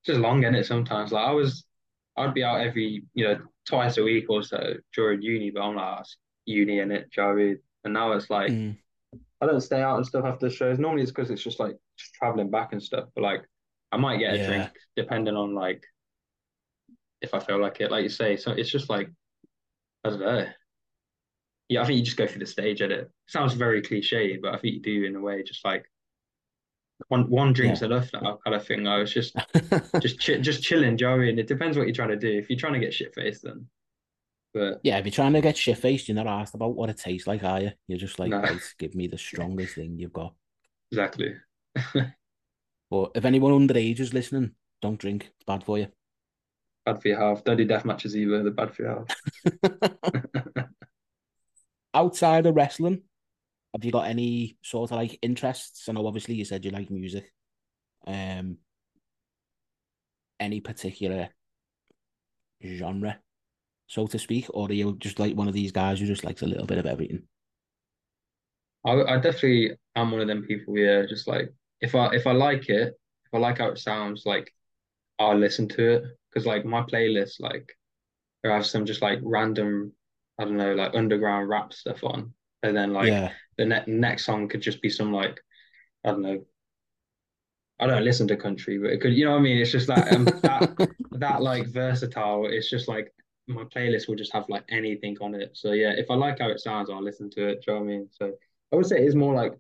it's 0.02 0.08
just 0.08 0.20
long 0.20 0.44
in 0.44 0.56
it 0.56 0.66
sometimes. 0.66 1.12
Like 1.12 1.28
I 1.28 1.32
was, 1.32 1.66
I'd 2.16 2.34
be 2.34 2.44
out 2.44 2.62
every 2.62 3.04
you 3.14 3.26
know 3.26 3.40
twice 3.68 3.98
a 3.98 4.04
week 4.04 4.30
or 4.30 4.44
so 4.44 4.76
during 4.94 5.22
uni, 5.22 5.52
but 5.52 5.62
I'm 5.62 5.76
like 5.76 5.98
"Oh, 5.98 6.02
it's 6.02 6.18
uni 6.46 6.80
in 6.80 6.92
it, 6.92 7.12
Jared. 7.12 7.60
And 7.84 7.94
now 7.94 8.14
it's 8.14 8.30
like. 8.30 8.52
Mm, 8.52 8.78
I 9.42 9.48
don't 9.48 9.62
stay 9.62 9.82
out 9.82 9.98
and 9.98 10.06
stuff 10.08 10.24
after 10.26 10.48
the 10.48 10.56
shows. 10.56 10.80
Normally 10.80 11.04
it's 11.04 11.12
because 11.12 11.30
it's 11.30 11.44
just 11.44 11.60
like 11.60 11.76
just 11.98 12.14
traveling 12.14 12.50
back 12.50 12.72
and 12.72 12.82
stuff. 12.82 13.10
But 13.16 13.22
like 13.24 13.42
I 13.92 13.98
might 13.98 14.18
get 14.18 14.34
a 14.34 14.38
Yeah. 14.38 14.48
drink 14.48 14.70
depending 14.96 15.36
on 15.36 15.54
like 15.54 15.84
if 17.22 17.34
I 17.34 17.40
feel 17.40 17.60
like 17.60 17.82
it. 17.82 17.92
Like 17.92 18.04
you 18.04 18.10
say, 18.10 18.38
so 18.38 18.52
it's 18.52 18.70
just 18.70 18.90
like 18.90 19.10
I 20.06 20.10
don't 20.10 20.20
know. 20.22 20.46
Yeah, 21.70 21.82
I 21.82 21.86
think 21.86 21.98
you 21.98 22.06
just 22.06 22.18
go 22.18 22.28
through 22.28 22.40
the 22.40 22.46
stage 22.46 22.82
edit. 22.82 23.10
Sounds 23.28 23.54
very 23.54 23.82
cliche, 23.82 24.38
but 24.38 24.54
I 24.54 24.58
think 24.58 24.76
you 24.76 24.82
do 24.82 25.06
in 25.06 25.16
a 25.16 25.20
way. 25.22 25.42
Just 25.44 25.66
like 25.66 25.86
one 27.08 27.30
one 27.30 27.54
drink's 27.54 27.82
Yeah. 27.82 27.88
enough 27.88 28.10
now, 28.14 28.40
kind 28.44 28.56
of 28.56 28.66
thing. 28.66 28.88
I 28.88 29.00
was 29.00 29.12
just 29.14 29.36
just 30.02 30.24
chi- 30.26 30.38
just 30.38 30.62
chilling. 30.64 30.96
Do 30.96 31.06
you 31.06 31.10
know 31.10 31.16
I 31.16 31.20
mean? 31.20 31.40
It 31.40 31.48
depends 31.48 31.78
what 31.78 31.88
you're 31.88 31.96
trying 31.96 32.10
to 32.10 32.16
do. 32.18 32.38
If 32.38 32.50
you're 32.50 32.60
trying 32.60 32.74
to 32.74 32.80
get 32.80 32.94
shit 32.94 33.14
faced, 33.16 33.44
then. 33.44 33.68
But 34.54 34.80
yeah, 34.84 34.98
if 35.00 35.06
you're 35.06 35.12
trying 35.12 35.34
to 35.34 35.42
get 35.42 35.58
shit 35.58 35.78
faced, 35.78 36.08
you're 36.08 36.16
not 36.16 36.28
asked 36.28 36.54
about 36.56 36.76
what 36.76 36.90
it 36.90 36.98
tastes 36.98 37.28
like, 37.28 37.44
are 37.44 37.60
you? 37.62 37.72
You're 37.88 37.98
just 37.98 38.20
like, 38.20 38.30
No. 38.30 38.44
give 38.80 38.96
me 38.96 39.08
the 39.08 39.18
strongest 39.28 39.76
thing 39.76 39.98
you've 40.00 40.14
got. 40.14 40.34
exactly. 40.92 41.36
But 42.92 43.12
if 43.16 43.26
anyone 43.26 43.52
underage 43.52 44.00
is 44.00 44.14
listening, 44.14 44.52
don't 44.80 45.00
drink. 45.00 45.24
It's 45.36 45.44
bad 45.46 45.64
for 45.64 45.80
you. 45.80 45.88
Bad 46.86 47.02
for 47.02 47.08
your 47.08 47.18
health. 47.18 47.44
Don't 47.44 47.58
do 47.58 47.66
death 47.66 47.84
matches 47.84 48.16
either. 48.16 48.44
They're 48.44 48.52
bad 48.52 48.76
for 48.76 48.84
your 48.84 49.06
health. 49.74 50.72
Outside 51.96 52.46
of 52.46 52.56
wrestling, 52.56 53.02
have 53.74 53.86
you 53.86 53.92
got 53.92 54.08
any 54.08 54.58
sort 54.64 54.92
of 54.92 54.98
like 54.98 55.18
interests? 55.22 55.90
I 55.90 55.94
know 55.94 56.06
obviously 56.08 56.36
you 56.36 56.46
said 56.46 56.66
you 56.66 56.72
like 56.72 56.92
music. 56.92 57.32
Um, 58.08 58.58
any 60.40 60.62
particular 60.62 61.30
genre, 62.66 63.20
so 63.88 64.08
to 64.08 64.20
speak, 64.20 64.48
or 64.54 64.68
are 64.70 64.74
you 64.74 64.96
just 65.00 65.20
like 65.20 65.36
one 65.36 65.48
of 65.48 65.54
these 65.54 65.72
guys 65.72 66.00
who 66.00 66.08
just 66.08 66.24
likes 66.26 66.42
a 66.44 66.48
little 66.48 66.66
bit 66.68 66.78
of 66.80 66.86
everything? 66.86 67.24
I, 68.86 68.92
I 69.04 69.18
definitely 69.20 69.78
am 69.96 70.12
one 70.12 70.22
of 70.22 70.28
them 70.28 70.44
people. 70.44 70.78
Yeah, 70.78 71.06
just 71.08 71.28
like 71.28 71.54
if 71.82 71.96
I 71.96 72.14
if 72.16 72.28
I 72.28 72.32
like 72.32 72.70
it, 72.70 72.94
if 73.26 73.34
I 73.34 73.38
like 73.38 73.58
how 73.60 73.70
it 73.70 73.80
sounds, 73.80 74.26
like 74.26 74.52
I'll 75.20 75.38
listen 75.38 75.68
to 75.70 75.90
it 75.96 76.04
because 76.30 76.46
like 76.46 76.66
my 76.66 76.84
playlist, 76.84 77.40
like 77.40 77.78
there 78.44 78.54
have 78.54 78.66
some 78.66 78.86
just 78.86 79.02
like 79.02 79.20
random, 79.24 79.94
I 80.40 80.44
don't 80.44 80.58
know, 80.58 80.74
like 80.74 80.94
underground 80.94 81.50
rap 81.50 81.74
stuff 81.74 82.04
on, 82.04 82.34
and 82.64 82.76
then 82.76 82.94
like 82.94 83.08
yeah, 83.08 83.32
the 83.58 83.66
ne 83.66 83.84
next 83.88 84.26
song 84.26 84.48
could 84.48 84.62
just 84.62 84.82
be 84.82 84.90
some 84.90 85.12
like 85.12 85.40
I 86.04 86.12
don't 86.12 86.22
know. 86.22 86.46
I 87.80 87.88
don't 87.88 88.06
listen 88.06 88.28
to 88.30 88.38
country, 88.38 88.78
but 88.78 88.92
it 88.92 89.02
could, 89.02 89.14
you 89.14 89.26
know 89.26 89.32
what 89.32 89.40
I 89.40 89.42
mean? 89.42 89.58
It's 89.58 89.72
just 89.72 89.88
that 89.88 90.14
um, 90.14 90.26
that 90.26 90.90
that 91.12 91.42
like 91.42 91.68
versatile. 91.68 92.48
It's 92.48 92.70
just 92.70 92.88
like 92.88 93.14
my 93.48 93.64
playlist 93.64 94.08
will 94.08 94.16
just 94.16 94.34
have 94.34 94.48
like 94.50 94.64
anything 94.70 95.18
on 95.22 95.36
it. 95.36 95.52
So 95.54 95.74
yeah, 95.74 95.92
if 95.92 96.10
I 96.10 96.16
like 96.16 96.40
how 96.40 96.50
it 96.50 96.60
sounds, 96.60 96.90
I'll 96.90 97.04
listen 97.04 97.30
to 97.32 97.48
it. 97.50 97.64
Do 97.66 97.72
you 97.72 97.74
know 97.74 97.80
what 97.82 97.86
I 97.86 97.98
mean? 97.98 98.10
So 98.12 98.34
I 98.72 98.76
would 98.76 98.86
say 98.86 99.02
it's 99.02 99.16
more 99.16 99.34
like 99.34 99.54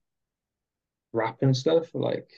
rap 1.13 1.37
and 1.41 1.55
stuff, 1.55 1.87
like 1.93 2.29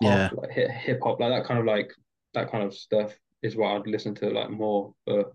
yeah, 0.00 0.28
pop, 0.28 0.38
like 0.38 0.50
hip 0.50 0.70
hip 0.70 1.00
hop, 1.02 1.20
like 1.20 1.30
that 1.30 1.46
kind 1.46 1.60
of 1.60 1.66
like 1.66 1.90
that 2.34 2.50
kind 2.50 2.64
of 2.64 2.74
stuff 2.74 3.12
is 3.42 3.56
what 3.56 3.76
I'd 3.76 3.86
listen 3.86 4.14
to 4.16 4.30
like 4.30 4.50
more. 4.50 4.94
But 5.06 5.34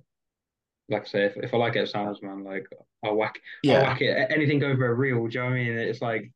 like 0.90 1.04
I 1.04 1.06
say, 1.06 1.26
if, 1.26 1.38
if 1.38 1.54
I 1.54 1.58
like 1.58 1.76
it 1.76 1.90
sounds, 1.90 2.22
man, 2.22 2.44
like 2.44 2.68
I'll 3.04 3.16
whack 3.16 3.40
I'll 3.68 3.82
whack 3.82 4.02
it. 4.02 4.32
Anything 4.32 4.64
over 4.64 4.88
a 4.88 4.94
reel, 4.94 5.28
do 5.28 5.34
you 5.34 5.40
know 5.40 5.46
what 5.46 5.54
I 5.54 5.64
mean? 5.64 5.78
It's 5.78 6.02
like 6.02 6.32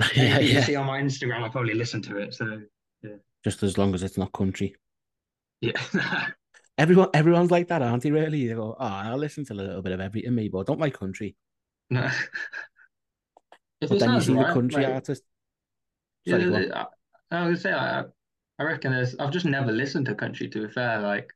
yeah, 0.14 0.38
you 0.38 0.54
yeah. 0.54 0.64
see 0.64 0.76
on 0.76 0.86
my 0.86 1.00
Instagram, 1.00 1.42
I 1.42 1.48
probably 1.48 1.74
listen 1.74 2.02
to 2.02 2.18
it. 2.18 2.34
So 2.34 2.60
yeah. 3.02 3.16
Just 3.44 3.62
as 3.62 3.78
long 3.78 3.94
as 3.94 4.02
it's 4.02 4.18
not 4.18 4.32
country. 4.32 4.74
yeah. 5.60 5.72
Everyone, 6.78 7.10
everyone's 7.12 7.50
like 7.50 7.68
that, 7.68 7.82
aren't 7.82 8.02
they? 8.02 8.10
Really? 8.10 8.48
They 8.48 8.54
go, 8.54 8.74
"Oh, 8.78 8.86
I'll 8.86 9.18
listen 9.18 9.44
to 9.44 9.52
a 9.52 9.54
little 9.54 9.82
bit 9.82 9.92
of 9.92 10.00
everything, 10.00 10.34
me, 10.34 10.48
but 10.48 10.60
I 10.60 10.62
don't 10.62 10.80
like 10.80 10.94
country." 10.94 11.36
No. 11.90 12.08
But 13.80 13.92
it 13.92 13.98
then 14.00 14.14
you 14.14 14.20
see 14.20 14.34
the 14.34 14.44
country 14.44 14.82
like, 14.84 14.94
artist. 14.94 15.22
yeah, 16.24 16.38
Sorry, 16.38 16.70
on. 16.70 16.72
I, 16.72 16.86
I 17.30 17.48
was 17.48 17.62
gonna 17.62 17.72
say, 17.72 17.72
I, 17.72 18.04
I 18.58 18.62
reckon 18.62 18.92
there's, 18.92 19.16
I've 19.16 19.30
just 19.32 19.46
never 19.46 19.72
listened 19.72 20.06
to 20.06 20.14
country. 20.14 20.48
To 20.48 20.66
be 20.66 20.72
fair, 20.72 21.00
like, 21.00 21.30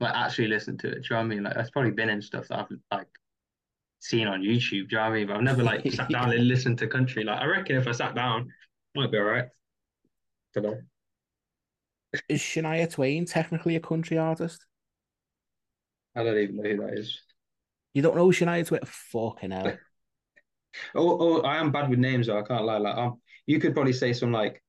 like 0.00 0.14
actually 0.14 0.48
listened 0.48 0.80
to 0.80 0.88
it. 0.88 0.94
Do 0.94 0.98
you 0.98 1.04
know 1.10 1.16
what 1.16 1.24
I 1.24 1.28
mean? 1.28 1.42
Like, 1.44 1.54
that's 1.54 1.70
probably 1.70 1.92
been 1.92 2.10
in 2.10 2.22
stuff 2.22 2.48
that 2.48 2.58
I've 2.58 2.78
like 2.90 3.08
seen 4.00 4.26
on 4.26 4.42
YouTube. 4.42 4.70
Do 4.70 4.76
you 4.76 4.86
know 4.96 5.02
what 5.02 5.12
I 5.12 5.14
mean? 5.14 5.26
But 5.26 5.36
I've 5.36 5.42
never 5.42 5.62
like 5.62 5.90
sat 5.92 6.10
down 6.10 6.32
and 6.32 6.48
listened 6.48 6.78
to 6.78 6.86
country. 6.86 7.24
Like, 7.24 7.40
I 7.40 7.46
reckon 7.46 7.76
if 7.76 7.86
I 7.86 7.92
sat 7.92 8.14
down, 8.14 8.52
might 8.94 9.10
be 9.10 9.18
all 9.18 9.24
right. 9.24 9.46
Don't 10.54 10.64
know. 10.64 10.78
Is 12.28 12.40
Shania 12.40 12.90
Twain 12.90 13.24
technically 13.24 13.76
a 13.76 13.80
country 13.80 14.18
artist? 14.18 14.66
I 16.14 16.22
don't 16.22 16.36
even 16.36 16.56
know 16.56 16.62
who 16.68 16.76
that 16.78 16.98
is. 16.98 17.18
You 17.94 18.02
don't 18.02 18.16
know 18.16 18.28
Shania 18.28 18.66
Twain? 18.66 18.80
Fucking 18.84 19.50
hell. 19.50 19.78
Oh, 20.94 21.18
oh, 21.20 21.40
I 21.42 21.58
am 21.58 21.70
bad 21.70 21.90
with 21.90 21.98
names 21.98 22.28
though. 22.28 22.38
I 22.38 22.42
can't 22.42 22.64
lie. 22.64 22.78
Like, 22.78 22.96
um, 22.96 23.20
you 23.46 23.60
could 23.60 23.74
probably 23.74 23.92
say 23.92 24.14
some 24.14 24.32
like 24.32 24.62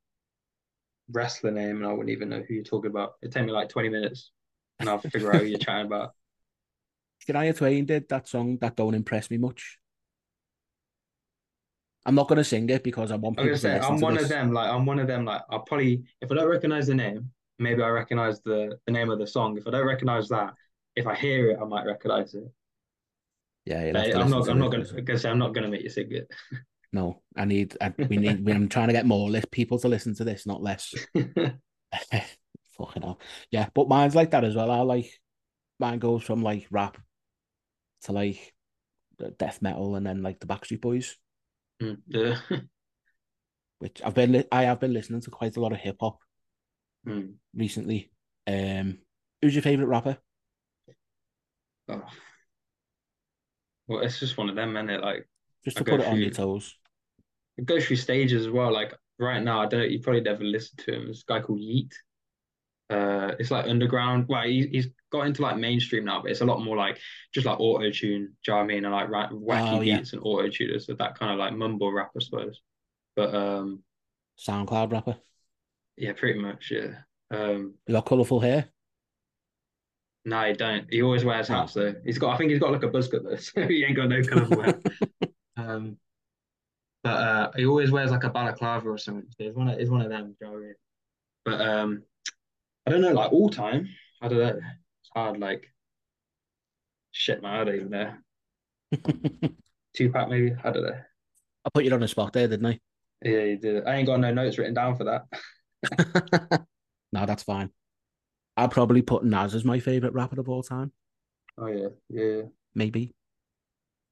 wrestler 1.10 1.52
name, 1.52 1.78
and 1.78 1.86
I 1.86 1.92
wouldn't 1.92 2.10
even 2.10 2.30
know 2.30 2.44
who 2.46 2.56
you're 2.56 2.64
talking 2.64 2.92
about. 2.92 3.14
It'd 3.22 3.34
take 3.34 3.46
me 3.46 3.52
like 3.52 3.70
20 3.70 3.88
minutes, 3.88 4.32
and 4.84 4.90
I'll 4.90 5.00
figure 5.00 5.32
out 5.34 5.42
who 5.42 5.48
you're 5.48 5.60
chatting 5.60 5.88
about. 5.88 6.12
Shania 7.28 7.56
Twain 7.56 7.86
did 7.86 8.10
that 8.10 8.28
song 8.28 8.58
that 8.60 8.76
don't 8.76 8.94
impress 8.94 9.32
me 9.32 9.38
much. 9.38 9.80
I'm 12.06 12.16
not 12.16 12.28
gonna 12.28 12.44
sing 12.44 12.70
it 12.70 12.84
because 12.84 13.12
I 13.12 13.16
want 13.16 13.38
people 13.38 13.46
gonna 13.46 13.56
to 13.56 13.62
say 13.62 13.80
I'm 13.80 14.02
one 14.02 14.16
this. 14.16 14.24
of 14.24 14.30
them. 14.30 14.52
Like, 14.52 14.70
I'm 14.70 14.86
one 14.86 15.00
of 15.00 15.08
them. 15.08 15.24
Like, 15.24 15.42
I'll 15.50 15.62
probably 15.62 16.04
if 16.22 16.30
I 16.30 16.36
don't 16.36 16.50
recognize 16.50 16.88
the 16.88 16.96
name, 16.96 17.32
maybe 17.60 17.82
I 17.82 17.88
recognize 17.88 18.42
the 18.42 18.78
the 18.86 18.92
name 18.92 19.10
of 19.10 19.20
the 19.20 19.28
song. 19.28 19.58
If 19.58 19.66
I 19.68 19.72
don't 19.72 19.88
recognize 19.88 20.28
that, 20.28 20.54
if 20.98 21.08
I 21.08 21.16
hear 21.16 21.52
it, 21.52 21.60
I 21.62 21.64
might 21.66 21.86
recognize 21.86 22.34
it. 22.34 22.44
Yeah, 23.66 23.86
you'll 23.86 23.96
have 23.96 24.06
But 24.06 24.12
to 24.12 24.20
I'm 24.20 24.30
not. 24.30 24.50
I'm 24.50 24.60
not 24.60 24.72
gonna. 24.72 24.84
'cause- 24.84 25.24
I'm 25.26 25.32
I'm 25.32 25.40
not 25.40 25.54
gonna 25.56 25.70
make 25.70 25.84
you 25.84 25.90
sing 25.90 26.12
it. 26.12 26.30
No, 26.92 27.24
I 27.36 27.46
need. 27.46 27.76
I, 27.82 27.92
we 28.08 28.18
need. 28.18 28.48
I'm 28.48 28.70
trying 28.70 28.86
to 28.90 28.94
get 28.94 29.08
more 29.08 29.32
people 29.50 29.80
to 29.80 29.88
listen 29.88 30.14
to 30.16 30.24
this, 30.24 30.46
not 30.46 30.62
less. 30.62 30.94
Fucking 32.86 33.02
hell. 33.04 33.20
Yeah, 33.52 33.70
but 33.74 33.88
mine's 33.88 34.16
like 34.16 34.32
that 34.32 34.44
as 34.44 34.56
well. 34.56 34.70
I 34.72 34.80
like 34.82 35.10
mine 35.80 36.00
goes 36.00 36.24
from 36.24 36.42
like 36.44 36.68
rap 36.72 36.98
to 38.04 38.12
like 38.12 38.54
death 39.40 39.62
metal 39.62 39.96
and 39.96 40.06
then 40.06 40.22
like 40.22 40.40
the 40.40 40.48
Backstreet 40.48 40.82
Boys, 40.82 41.16
Mm, 41.82 41.98
yeah. 42.08 42.38
which 43.80 44.02
I've 44.04 44.14
been 44.14 44.32
li- 44.34 44.48
I 44.52 44.64
have 44.64 44.80
been 44.80 44.94
listening 44.94 45.22
to 45.22 45.32
quite 45.32 45.56
a 45.58 45.62
lot 45.62 45.72
of 45.72 45.80
hip 45.80 45.98
hop 46.00 46.20
Mm. 47.08 47.34
recently. 47.56 48.12
Um, 48.48 49.00
who's 49.42 49.56
your 49.56 49.62
favorite 49.62 49.88
rapper? 49.88 50.18
Oh. 51.90 52.02
Well, 53.88 54.00
it's 54.02 54.20
just 54.20 54.38
one 54.38 54.50
of 54.50 54.56
them, 54.56 54.76
isn't 54.78 54.90
it? 54.90 55.02
Like. 55.02 55.28
Just 55.66 55.78
to 55.78 55.84
go 55.84 55.94
put 55.98 56.02
it 56.02 56.08
on 56.08 56.20
your 56.20 56.30
toes. 56.32 56.76
it 57.58 57.66
goes 57.66 57.86
through 57.86 57.96
stages 57.98 58.46
as 58.46 58.52
well. 58.52 58.72
Like 58.74 58.94
right 59.20 59.42
now, 59.42 59.62
I 59.62 59.66
don't 59.68 59.90
you 59.92 60.00
probably 60.02 60.22
never 60.22 60.44
listened 60.44 60.80
to 60.86 60.94
him. 60.94 61.08
This 61.08 61.24
guy 61.24 61.40
called 61.42 61.60
Yeat. 61.60 61.94
Uh, 62.90 63.32
it's 63.40 63.50
like 63.52 63.66
underground. 63.68 64.26
Well, 64.28 64.44
he, 64.44 64.68
he's 64.72 64.88
got 65.12 65.26
into 65.26 65.42
like 65.42 65.58
mainstream 65.58 66.06
now, 66.06 66.22
but 66.22 66.32
it's 66.32 66.42
a 66.42 66.46
lot 66.46 66.62
more 66.64 66.76
like 66.78 67.00
just 67.34 67.46
like 67.48 67.60
auto 67.60 67.90
tune. 67.92 68.34
Do 68.44 68.52
you 68.52 68.54
know 68.54 68.56
what 68.58 68.64
I 68.64 68.68
mean? 68.68 68.86
And 68.86 68.94
like 68.94 69.10
ra- 69.10 69.30
wacky 69.30 69.72
Oh, 69.78 69.82
yeah. 69.82 69.98
beats 69.98 70.14
and 70.14 70.22
auto 70.24 70.50
tuners, 70.50 70.86
so 70.88 70.94
that 70.94 71.18
kind 71.18 71.32
of 71.32 71.38
like 71.40 71.54
mumble 71.54 71.92
rap, 71.92 72.12
I 72.16 72.20
suppose. 72.22 72.62
But 73.16 73.34
um, 73.34 73.84
SoundCloud 74.40 74.92
rapper. 74.92 75.16
yeah, 75.98 76.14
pretty 76.14 76.40
much, 76.40 76.72
yeah. 76.72 76.96
Um, 77.32 77.76
You 77.88 77.94
got 77.94 78.06
colourful 78.06 78.40
hair. 78.42 78.70
no, 80.26 80.42
he 80.48 80.54
don't. 80.54 80.86
He 80.90 81.02
always 81.02 81.26
wears 81.26 81.50
Oh. 81.50 81.54
hats 81.56 81.74
though. 81.74 81.96
He's 82.06 82.18
got, 82.18 82.34
I 82.34 82.38
think 82.38 82.52
he's 82.52 82.60
got 82.60 82.72
like 82.72 82.84
a 82.84 82.88
buzz 82.88 83.08
cut 83.08 83.24
though, 83.24 83.36
so 83.38 83.66
he 83.68 83.84
ain't 83.86 83.96
got 83.96 84.10
no 84.10 84.22
colourful 84.24 84.62
hair. 84.64 84.80
Um, 85.56 85.98
but 87.04 87.10
uh, 87.12 87.52
he 87.56 87.66
always 87.68 87.92
wears 87.92 88.10
like 88.10 88.24
a 88.24 88.30
balaclava 88.30 88.90
or 88.90 88.98
something. 88.98 89.28
So 89.30 89.44
he's 89.44 89.54
one 89.54 89.68
of, 89.70 89.78
he's 89.78 89.90
one 89.92 90.02
of 90.02 90.10
them. 90.10 90.36
Do 90.40 90.48
you 90.48 90.48
know 90.48 90.54
what 90.54 90.58
I 90.58 90.66
mean? 90.66 90.76
But 91.46 91.62
um, 91.62 92.04
I 92.86 92.92
don't 92.92 93.02
know, 93.02 93.14
like 93.14 93.32
all 93.32 93.50
time. 93.50 93.88
I 94.22 94.28
don't 94.28 94.40
know. 94.40 94.58
It's 94.58 95.10
hard. 95.16 95.40
Like 95.40 95.66
shit, 97.12 97.42
man. 97.42 97.60
I 97.60 97.64
don't 97.64 97.76
even 97.76 97.90
know. 97.90 98.14
Tupac 99.96 100.30
maybe. 100.30 100.54
I 100.64 100.72
don't 100.72 100.84
know. 100.84 101.00
I 101.66 101.70
put 101.74 101.86
you 101.86 101.94
on 101.94 102.00
the 102.02 102.08
spot 102.08 102.34
there, 102.34 102.48
didn't 102.48 102.66
I? 102.66 102.80
Yeah, 103.24 103.44
you 103.44 103.58
did. 103.58 103.86
I 103.88 103.96
ain't 103.96 104.08
got 104.08 104.20
no 104.20 104.34
notes 104.34 104.58
written 104.58 104.74
down 104.74 104.98
for 104.98 105.06
that. 105.06 106.66
no, 107.14 107.26
that's 107.26 107.44
fine. 107.44 107.70
I'd 108.58 108.72
probably 108.72 109.02
put 109.02 109.24
Nas 109.24 109.56
as 109.56 109.64
my 109.66 109.80
favorite 109.80 110.14
rapper 110.14 110.40
of 110.40 110.50
all 110.50 110.62
time, 110.62 110.92
Oh 111.58 111.68
yeah, 111.68 111.88
yeah, 112.10 112.42
maybe, 112.76 113.16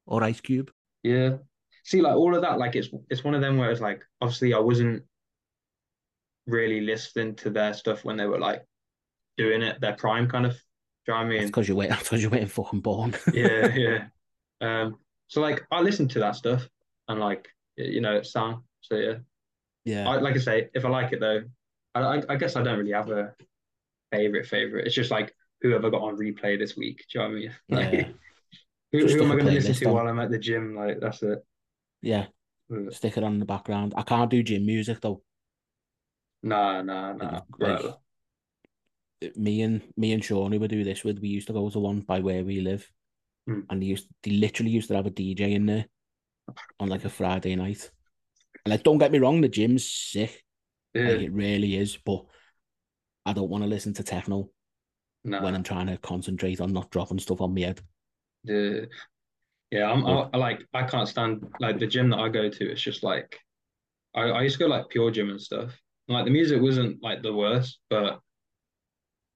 or 0.05 0.23
Ice 0.23 0.41
Cube. 0.41 0.71
yeah. 1.03 1.37
See, 1.83 2.01
like 2.01 2.15
all 2.15 2.35
of 2.35 2.41
that, 2.43 2.59
like 2.59 2.75
it's 2.75 2.89
it's 3.09 3.23
one 3.23 3.33
of 3.35 3.41
them 3.41 3.57
where 3.57 3.71
it's 3.71 3.81
like 3.81 4.01
obviously 4.21 4.53
I 4.53 4.59
wasn't 4.59 5.03
really 6.47 6.81
listening 6.81 7.35
to 7.35 7.49
their 7.49 7.73
stuff 7.73 8.03
when 8.03 8.17
they 8.17 8.25
were 8.25 8.39
like 8.39 8.63
doing 9.37 9.61
it 9.61 9.79
their 9.81 9.93
prime 9.93 10.27
kind 10.27 10.45
of. 10.45 10.53
Do 10.53 11.13
you 11.13 11.13
know 11.13 11.19
what 11.19 11.25
I 11.25 11.29
mean? 11.29 11.45
because 11.47 11.67
you're 11.67 11.77
waiting. 11.77 11.95
Because 11.99 12.21
you're 12.21 12.31
waiting 12.31 12.47
fucking 12.47 12.81
born. 12.81 13.15
yeah, 13.33 13.73
yeah. 13.75 14.05
Um, 14.61 14.97
so 15.27 15.41
like 15.41 15.63
I 15.71 15.81
listen 15.81 16.07
to 16.09 16.19
that 16.19 16.35
stuff 16.35 16.67
and 17.07 17.19
like 17.19 17.47
you 17.77 18.01
know 18.01 18.15
it's 18.17 18.31
sound. 18.31 18.63
So 18.81 18.95
yeah, 18.95 19.13
yeah. 19.85 20.09
I, 20.09 20.17
like 20.19 20.35
I 20.35 20.39
say, 20.39 20.69
if 20.73 20.85
I 20.85 20.89
like 20.89 21.11
it 21.13 21.19
though, 21.19 21.41
I, 21.95 22.01
I 22.01 22.21
I 22.29 22.35
guess 22.35 22.55
I 22.55 22.61
don't 22.63 22.77
really 22.77 22.91
have 22.91 23.09
a 23.09 23.33
favorite 24.11 24.45
favorite. 24.45 24.85
It's 24.85 24.95
just 24.95 25.09
like 25.11 25.33
whoever 25.61 25.89
got 25.89 26.01
on 26.01 26.17
replay 26.17 26.57
this 26.59 26.75
week. 26.77 27.05
Do 27.11 27.19
you 27.19 27.25
know 27.25 27.29
what 27.29 27.35
I 27.35 27.39
mean? 27.39 27.51
Like, 27.69 27.93
Yeah. 27.93 28.07
who, 28.91 29.07
who 29.07 29.23
am 29.23 29.31
I 29.31 29.35
going 29.35 29.45
to 29.45 29.51
listen 29.51 29.73
to 29.75 29.85
on. 29.85 29.93
while 29.93 30.07
I'm 30.07 30.19
at 30.19 30.31
the 30.31 30.37
gym? 30.39 30.75
Like 30.75 30.99
that's 30.99 31.23
it. 31.23 31.39
yeah. 32.01 32.25
Stick 32.91 33.17
it 33.17 33.23
on 33.23 33.33
in 33.33 33.39
the 33.39 33.45
background. 33.45 33.93
I 33.97 34.03
can't 34.03 34.29
do 34.29 34.41
gym 34.43 34.65
music 34.65 35.01
though. 35.01 35.21
Nah, 36.43 36.81
nah, 36.81 37.13
nah. 37.13 37.41
Like, 37.59 37.79
bro. 37.79 37.95
me 39.35 39.61
and 39.61 39.81
me 39.97 40.13
and 40.13 40.23
Sean 40.23 40.51
who 40.51 40.59
would 40.59 40.71
do 40.71 40.83
this 40.83 41.03
with, 41.03 41.19
we 41.19 41.29
used 41.29 41.47
to 41.47 41.53
go 41.53 41.69
to 41.69 41.79
one 41.79 42.01
by 42.01 42.19
where 42.19 42.43
we 42.43 42.61
live, 42.61 42.89
Hmm. 43.47 43.61
and 43.69 43.81
they 43.81 43.87
used 43.87 44.07
they 44.23 44.31
literally 44.31 44.71
used 44.71 44.87
to 44.89 44.95
have 44.95 45.05
a 45.05 45.11
DJ 45.11 45.53
in 45.53 45.65
there 45.65 45.85
on 46.79 46.89
like 46.89 47.05
a 47.05 47.09
Friday 47.09 47.55
night. 47.55 47.91
And 48.65 48.71
like, 48.71 48.83
don't 48.83 48.97
get 48.97 49.11
me 49.11 49.19
wrong, 49.19 49.41
the 49.41 49.49
gym's 49.49 49.89
sick, 49.89 50.43
Yeah, 50.93 51.09
like 51.09 51.21
it 51.21 51.33
really 51.33 51.75
is, 51.75 51.97
but 51.97 52.25
I 53.25 53.33
don't 53.33 53.49
want 53.49 53.63
to 53.63 53.69
listen 53.69 53.93
to 53.95 54.03
techno 54.03 54.49
nah, 55.23 55.43
when 55.43 55.55
I'm 55.55 55.63
trying 55.63 55.87
to 55.87 55.97
concentrate 55.97 56.59
on 56.59 56.73
not 56.73 56.89
dropping 56.89 57.19
stuff 57.19 57.41
on 57.41 57.53
my 57.53 57.61
head. 57.61 57.81
the 58.43 58.87
yeah, 59.71 59.89
I'm 59.89 60.05
I, 60.05 60.29
I 60.33 60.37
like 60.37 60.65
I 60.73 60.83
can't 60.83 61.07
stand 61.07 61.47
like 61.59 61.79
the 61.79 61.87
gym 61.87 62.09
that 62.09 62.19
I 62.19 62.29
go 62.29 62.49
to. 62.49 62.71
It's 62.71 62.81
just 62.81 63.03
like 63.03 63.39
I, 64.15 64.23
I 64.23 64.41
used 64.41 64.57
to 64.57 64.63
go 64.63 64.67
like 64.67 64.89
pure 64.89 65.11
gym 65.11 65.29
and 65.29 65.41
stuff. 65.41 65.71
Like 66.07 66.25
the 66.25 66.31
music 66.31 66.61
wasn't 66.61 67.01
like 67.01 67.21
the 67.21 67.33
worst, 67.33 67.79
but 67.89 68.19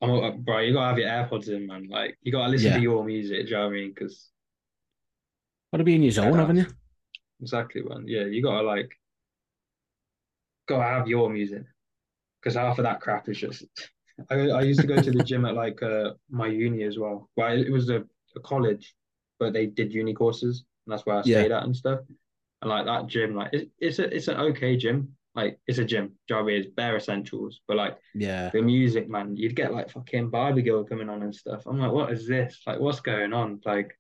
I'm 0.02 0.10
a- 0.10 0.32
bro. 0.34 0.60
You 0.60 0.74
gotta 0.74 0.88
have 0.90 1.00
your 1.00 1.10
AirPods 1.10 1.50
in, 1.50 1.68
man. 1.68 1.88
Like 1.88 2.18
you 2.22 2.32
gotta 2.32 2.50
listen 2.52 2.68
Yeah. 2.72 2.76
to 2.78 2.82
your 2.82 3.04
music. 3.04 3.46
Do 3.46 3.52
you 3.52 3.56
know 3.58 3.64
what 3.64 3.68
I 3.68 3.74
mean? 3.78 3.90
Because 3.94 4.30
Got 5.72 5.80
to 5.80 5.84
be 5.84 5.96
in 5.96 6.04
your 6.04 6.12
zone, 6.12 6.34
Yeah, 6.34 6.40
haven't 6.40 6.58
you? 6.58 6.68
exactly, 7.42 7.82
man. 7.84 8.06
Yeah, 8.08 8.26
you 8.26 8.42
gotta 8.42 8.66
like 8.66 8.98
gotta 10.68 10.84
have 10.84 11.08
your 11.08 11.30
music. 11.30 11.64
Because 12.42 12.56
half 12.56 12.78
of 12.80 12.84
that 12.84 13.02
crap 13.02 13.28
is 13.30 13.38
just. 13.38 13.66
I 14.30 14.36
I 14.50 14.62
used 14.62 14.80
to 14.82 14.88
go 14.88 14.96
to 15.02 15.12
the 15.12 15.24
gym 15.24 15.46
at 15.46 15.56
like 15.56 15.82
uh 15.84 16.14
my 16.30 16.48
uni 16.48 16.84
as 16.84 16.98
well. 16.98 17.30
Well, 17.36 17.52
it 17.58 17.70
was 17.72 17.90
a, 17.90 18.04
a 18.36 18.40
college, 18.42 18.96
but 19.40 19.54
they 19.54 19.66
did 19.66 19.94
uni 19.94 20.14
courses, 20.14 20.64
and 20.86 20.94
that's 20.94 21.06
where 21.06 21.18
I 21.18 21.24
Yeah. 21.26 21.40
stayed 21.40 21.52
at 21.52 21.64
and 21.64 21.76
stuff. 21.76 22.00
And 22.62 22.70
like 22.70 22.86
that 22.86 23.08
gym, 23.08 23.36
like 23.36 23.54
it, 23.54 23.70
it's 23.80 24.00
a 24.00 24.14
it's 24.16 24.28
an 24.30 24.38
okay 24.38 24.78
gym. 24.78 25.16
Like 25.36 25.60
it's 25.68 25.80
a 25.80 25.86
gym. 25.86 26.08
Do 26.08 26.14
you 26.30 26.36
know 26.36 26.44
what 26.44 26.50
I 26.52 26.54
mean? 26.54 26.62
It's 26.64 26.74
bare 26.74 26.96
essentials, 26.96 27.62
but 27.68 27.78
like 27.78 27.98
Yeah. 28.14 28.50
the 28.54 28.62
music, 28.62 29.10
man, 29.10 29.36
you'd 29.36 29.56
get 29.56 29.74
like 29.74 29.90
fucking 29.90 30.30
Barbie 30.30 30.62
Girl 30.62 30.84
coming 30.86 31.10
on 31.10 31.24
and 31.24 31.36
stuff. 31.36 31.64
I'm 31.66 31.80
like, 31.80 31.92
what 31.92 32.12
is 32.12 32.28
this? 32.28 32.62
Like, 32.66 32.80
what's 32.80 33.02
going 33.02 33.34
on? 33.34 33.60
Like, 33.66 33.98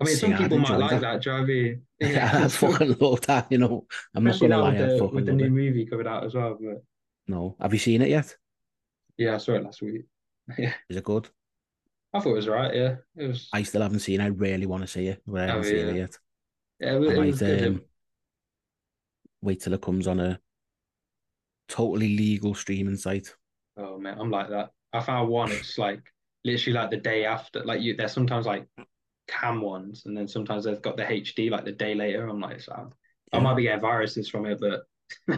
I 0.00 0.04
mean, 0.04 0.14
See, 0.14 0.20
some 0.20 0.36
people 0.36 0.58
might 0.58 0.76
like 0.76 1.00
that. 1.00 1.00
that. 1.00 1.22
Do 1.22 1.30
you 1.30 1.36
know 1.36 1.42
I 1.42 1.46
mean? 1.46 1.82
Yeah, 2.00 2.40
I 2.44 2.48
fucking 2.48 2.96
love 3.00 3.20
that, 3.22 3.50
you 3.50 3.58
know. 3.58 3.86
I'm 4.14 4.24
not 4.24 4.38
gonna 4.38 4.58
lie, 4.58 4.72
with 4.72 4.82
I 4.82 4.96
the, 4.96 5.04
with 5.06 5.26
the 5.26 5.32
new 5.32 5.44
it. 5.46 5.50
movie 5.50 5.86
coming 5.86 6.06
out 6.06 6.24
as 6.24 6.34
well. 6.34 6.58
But 6.60 6.82
No. 7.26 7.56
Have 7.60 7.72
you 7.72 7.78
seen 7.78 8.02
it 8.02 8.08
yet? 8.10 8.34
yeah, 9.18 9.34
I 9.34 9.38
saw 9.38 9.52
it 9.54 9.64
last 9.64 9.82
week. 9.82 10.04
Yeah, 10.58 10.74
Is 10.88 10.96
it 10.96 11.04
good? 11.04 11.28
I 12.14 12.20
thought 12.20 12.30
it 12.30 12.34
was 12.34 12.48
right. 12.48 12.74
Yeah, 12.74 12.96
it 13.16 13.26
was. 13.26 13.48
I 13.52 13.62
still 13.62 13.82
haven't 13.82 13.98
seen 14.00 14.20
it. 14.20 14.24
I 14.24 14.28
really 14.28 14.66
want 14.66 14.82
to 14.82 14.86
see 14.86 15.08
it, 15.08 15.22
but 15.26 15.40
I 15.40 15.44
Oh, 15.44 15.48
haven't 15.48 15.64
seen 15.64 15.88
it 15.88 15.96
yet. 15.96 16.18
Yeah, 16.80 16.94
it, 16.94 16.98
was- 17.00 17.10
it 17.10 17.16
might 17.16 17.26
was 17.26 17.38
good. 17.40 17.66
um, 17.66 17.82
wait 19.46 19.60
till 19.62 19.74
it 19.74 19.82
comes 19.82 20.06
on 20.08 20.20
a 20.20 20.40
totally 21.68 22.16
legal 22.16 22.54
streaming 22.56 22.96
site. 22.96 23.34
Oh 23.76 23.98
man, 23.98 24.18
I'm 24.18 24.30
like 24.30 24.48
that. 24.50 24.70
I 24.92 25.00
found 25.00 25.28
one. 25.28 25.52
It's 25.52 25.78
like 25.78 26.02
literally 26.44 26.78
like 26.78 26.90
the 26.90 26.96
day 26.96 27.24
after. 27.24 27.64
Like 27.64 27.80
you, 27.80 27.96
there's 27.96 28.12
sometimes 28.12 28.46
like 28.46 28.66
cam 29.28 29.60
ones, 29.60 30.04
and 30.06 30.16
then 30.16 30.28
sometimes 30.28 30.64
they've 30.64 30.82
got 30.82 30.96
the 30.96 31.10
HD 31.10 31.50
like 31.50 31.64
the 31.64 31.72
day 31.72 31.94
later. 31.94 32.26
I'm 32.28 32.40
like, 32.40 32.60
so 32.60 32.72
um, 32.74 32.92
I 33.32 33.38
Yeah. 33.38 33.40
might 33.40 33.56
be 33.56 33.64
getting 33.64 33.80
viruses 33.80 34.28
from 34.28 34.46
it, 34.46 34.60
but 34.60 34.84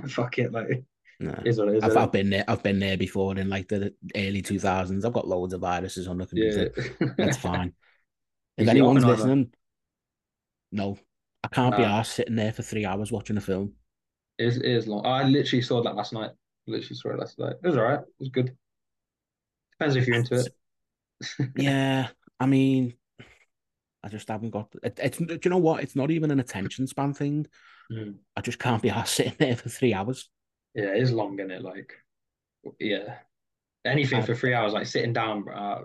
fuck 0.11 0.39
it, 0.39 0.53
like 0.53 0.85
No. 1.21 1.35
is 1.45 1.59
what 1.59 1.69
it 1.69 1.77
is. 1.77 1.85
I've, 1.85 1.97
I've 1.97 2.13
been 2.13 2.31
there. 2.31 2.45
I've 2.49 2.63
been 2.63 2.79
there 2.79 2.97
before 2.97 3.37
in 3.39 3.49
like 3.49 3.69
the 3.69 3.95
early 4.17 4.43
two 4.43 4.59
thousands. 4.59 5.05
I've 5.05 5.13
got 5.13 5.29
loads 5.29 5.53
of 5.53 5.61
viruses 5.61 6.07
on 6.09 6.19
the 6.19 6.27
computer. 6.27 6.67
yeah, 6.67 6.95
That's 7.21 7.37
fine. 7.37 7.75
If 8.59 8.69
anyone's 8.69 9.07
listening, 9.07 9.53
no, 10.73 10.99
I 11.45 11.49
can't 11.49 11.77
be 11.77 11.83
Nah. 11.83 11.85
arsed 11.85 12.15
sitting 12.15 12.37
there 12.37 12.53
for 12.53 12.63
three 12.63 12.85
hours 12.87 13.13
watching 13.13 13.37
a 13.37 13.41
film. 13.41 13.75
It 14.39 14.47
is, 14.47 14.57
it 14.57 14.67
is 14.67 14.87
long. 14.87 15.05
I 15.05 15.25
literally 15.25 15.63
saw 15.63 15.83
that 15.83 15.97
last 15.97 16.13
night. 16.13 16.31
Literally 16.67 16.95
saw 16.95 17.11
it 17.11 17.19
last 17.19 17.39
night. 17.39 17.55
It 17.63 17.67
was 17.67 17.77
alright. 17.77 18.01
It 18.01 18.07
was 18.21 18.29
good. 18.29 18.57
Depends 19.79 19.97
if 19.97 20.07
you're 20.07 20.17
into 20.17 20.41
it. 20.41 20.55
Yeah, 21.57 22.09
I 22.39 22.47
mean, 22.47 22.95
I 24.05 24.09
just 24.09 24.29
haven't 24.29 24.51
got. 24.51 24.69
It, 24.83 24.99
it's. 25.03 25.19
Do 25.19 25.39
you 25.43 25.51
know 25.51 25.59
what? 25.59 25.83
It's 25.83 25.97
not 25.97 26.11
even 26.11 26.31
an 26.31 26.41
attention 26.41 26.87
span 26.87 27.15
thing. 27.15 27.47
Mm. 27.91 28.17
I 28.37 28.41
just 28.41 28.59
can't 28.59 28.83
be 28.83 28.91
arsed 28.91 29.09
sitting 29.09 29.35
there 29.39 29.57
for 29.57 29.69
three 29.69 29.95
hours. 29.95 30.29
Yeah, 30.75 30.95
it 30.95 31.03
is 31.03 31.11
long, 31.11 31.39
isn't 31.39 31.51
it? 31.51 31.63
Like, 31.63 31.95
yeah. 32.79 33.17
Anything 33.85 34.21
I- 34.21 34.27
for 34.27 34.35
three 34.35 34.55
hours, 34.55 34.73
like 34.73 34.87
sitting 34.87 35.13
down, 35.13 35.49
uh, 35.49 35.81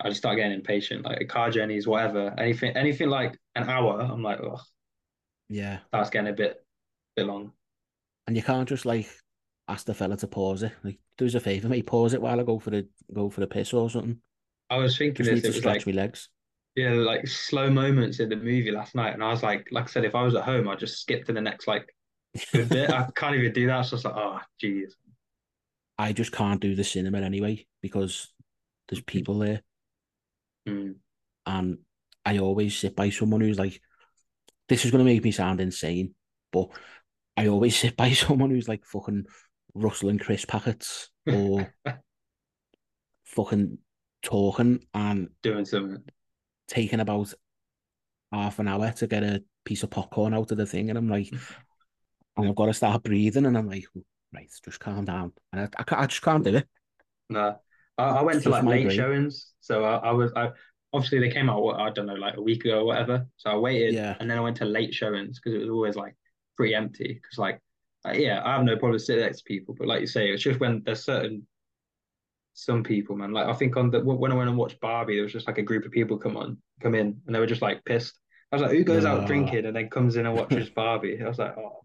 I 0.00 0.08
just 0.08 0.18
start 0.18 0.36
getting 0.36 0.52
impatient. 0.52 1.04
Like 1.04 1.28
car 1.28 1.50
journeys, 1.50 1.86
whatever. 1.86 2.34
Anything, 2.38 2.76
anything 2.76 3.08
like 3.08 3.38
an 3.54 3.68
hour, 3.68 4.00
I'm 4.00 4.22
like, 4.22 4.40
oh, 4.40 4.60
Yeah, 5.48 5.80
that's 5.92 6.10
getting 6.10 6.32
a 6.32 6.36
bit, 6.36 6.61
bit 7.16 7.26
long. 7.26 7.52
and 8.26 8.36
you 8.36 8.42
can't 8.42 8.68
just 8.68 8.86
like 8.86 9.08
ask 9.68 9.86
the 9.86 9.94
fella 9.94 10.16
to 10.18 10.26
pause 10.26 10.62
it. 10.62 10.72
Like, 10.82 10.98
do 11.18 11.26
us 11.26 11.34
a 11.34 11.40
favor, 11.40 11.68
mate, 11.68 11.86
pause 11.86 12.14
it 12.14 12.22
while 12.22 12.40
I 12.40 12.42
go 12.44 12.58
for 12.58 12.70
the 12.70 12.88
go 13.12 13.30
for 13.30 13.40
the 13.40 13.46
piss 13.46 13.72
or 13.72 13.88
something. 13.90 14.20
I 14.70 14.78
was 14.78 14.96
thinking 14.96 15.24
Just 15.24 15.42
this, 15.42 15.42
to 15.42 15.48
it 15.48 15.54
was 15.54 15.64
like, 15.64 15.86
my 15.86 15.92
legs. 15.92 16.28
yeah, 16.74 16.92
like 16.92 17.26
slow 17.26 17.70
moments 17.70 18.20
in 18.20 18.28
the 18.28 18.36
movie 18.36 18.70
last 18.70 18.94
night, 18.94 19.14
and 19.14 19.22
I 19.22 19.28
was 19.30 19.42
like, 19.42 19.68
like 19.70 19.84
I 19.84 19.88
said, 19.88 20.04
if 20.04 20.14
I 20.14 20.22
was 20.22 20.34
at 20.34 20.44
home, 20.44 20.68
I'd 20.68 20.78
just 20.78 21.00
skip 21.00 21.26
to 21.26 21.32
the 21.32 21.40
next 21.40 21.66
like 21.68 21.94
bit. 22.52 22.90
I 22.90 23.08
can't 23.14 23.36
even 23.36 23.52
do 23.52 23.66
that. 23.66 23.80
It's 23.80 23.90
just 23.90 24.04
like, 24.04 24.14
oh, 24.16 24.40
geez. 24.60 24.96
I 25.98 26.12
just 26.12 26.32
can't 26.32 26.60
do 26.60 26.74
the 26.74 26.84
cinema 26.84 27.20
anyway 27.20 27.66
because 27.80 28.32
there's 28.88 29.02
people 29.02 29.38
there, 29.38 29.62
Mm. 30.68 30.94
and 31.46 31.78
I 32.24 32.38
always 32.38 32.76
sit 32.76 32.94
by 32.96 33.10
someone 33.10 33.40
who's 33.40 33.58
like, 33.58 33.80
this 34.68 34.84
is 34.84 34.90
gonna 34.90 35.04
make 35.04 35.24
me 35.24 35.32
sound 35.32 35.60
insane, 35.60 36.14
but 36.52 36.68
I 37.36 37.48
always 37.48 37.76
sit 37.80 37.96
by 37.96 38.12
someone 38.12 38.50
who's 38.50 38.68
like 38.68 38.84
fucking 38.84 39.26
rustling 39.74 40.18
crisp 40.18 40.48
packets 40.48 41.10
or 41.26 41.72
fucking 43.24 43.78
talking 44.22 44.80
and 44.94 45.28
Doing 45.42 45.64
something. 45.64 46.02
taking 46.68 47.00
about 47.00 47.32
half 48.32 48.58
an 48.58 48.68
hour 48.68 48.90
to 48.92 49.06
get 49.06 49.22
a 49.22 49.42
piece 49.64 49.82
of 49.82 49.90
popcorn 49.90 50.34
out 50.34 50.50
of 50.50 50.58
the 50.58 50.66
thing, 50.66 50.88
and 50.90 50.98
I'm 50.98 51.08
like, 51.08 51.30
and 51.32 51.40
oh, 52.36 52.48
I've 52.48 52.56
got 52.56 52.66
to 52.66 52.74
start 52.74 53.02
breathing, 53.02 53.46
and 53.46 53.56
I'm 53.56 53.68
like, 53.68 53.84
right, 54.34 54.50
just 54.64 54.80
calm 54.80 55.04
down, 55.04 55.32
and 55.52 55.62
I, 55.62 55.68
I, 55.96 56.02
I 56.02 56.06
just 56.06 56.22
can't 56.22 56.44
do 56.44 56.56
it. 56.56 56.68
No, 57.30 57.56
I, 57.98 58.04
I 58.04 58.22
went 58.22 58.36
It's 58.36 58.44
to 58.44 58.50
like 58.50 58.64
late 58.64 58.84
brain. 58.86 58.96
showings, 58.96 59.52
so 59.60 59.84
I, 59.84 59.96
I 59.96 60.10
was 60.12 60.32
I 60.36 60.50
obviously 60.92 61.20
they 61.20 61.30
came 61.30 61.48
out 61.48 61.66
I 61.80 61.90
don't 61.90 62.06
know 62.06 62.14
like 62.14 62.36
a 62.36 62.42
week 62.42 62.64
ago 62.64 62.80
or 62.80 62.84
whatever. 62.84 63.26
So 63.36 63.50
I 63.50 63.56
waited, 63.56 63.94
Yeah. 63.94 64.16
and 64.20 64.30
then 64.30 64.38
I 64.38 64.40
went 64.40 64.56
to 64.58 64.64
late 64.64 64.94
showings 64.94 65.40
because 65.40 65.54
it 65.56 65.60
was 65.60 65.70
always 65.70 65.96
like 65.96 66.14
pretty 66.56 66.74
empty. 66.74 67.14
Because 67.14 67.38
like, 67.38 67.60
yeah, 68.14 68.42
I 68.44 68.54
have 68.54 68.64
no 68.64 68.76
problem 68.76 68.98
sitting 68.98 69.24
next 69.24 69.38
to 69.38 69.44
people, 69.44 69.74
but 69.78 69.86
like 69.88 70.00
you 70.00 70.06
say, 70.06 70.28
it's 70.30 70.42
just 70.42 70.60
when 70.60 70.82
there's 70.84 71.04
certain 71.04 71.46
some 72.54 72.82
people, 72.82 73.16
man. 73.16 73.32
Like 73.32 73.46
I 73.46 73.54
think 73.54 73.76
on 73.76 73.90
the 73.90 74.00
when 74.00 74.32
I 74.32 74.34
went 74.34 74.48
and 74.48 74.58
watched 74.58 74.80
Barbie, 74.80 75.14
there 75.16 75.22
was 75.24 75.32
just 75.32 75.46
like 75.46 75.58
a 75.58 75.62
group 75.62 75.84
of 75.84 75.92
people 75.92 76.18
come 76.18 76.36
on 76.36 76.58
come 76.80 76.94
in, 76.94 77.20
and 77.26 77.34
they 77.34 77.38
were 77.38 77.46
just 77.46 77.62
like 77.62 77.84
pissed. 77.84 78.18
I 78.50 78.56
was 78.56 78.62
like, 78.62 78.72
who 78.72 78.84
goes 78.84 79.04
out 79.06 79.24
drinking 79.24 79.64
and 79.64 79.74
then 79.74 79.88
comes 79.88 80.16
in 80.16 80.26
and 80.26 80.34
watches 80.34 80.68
Barbie? 80.70 81.20
I 81.22 81.28
was 81.28 81.38
like, 81.38 81.56
oh, 81.56 81.84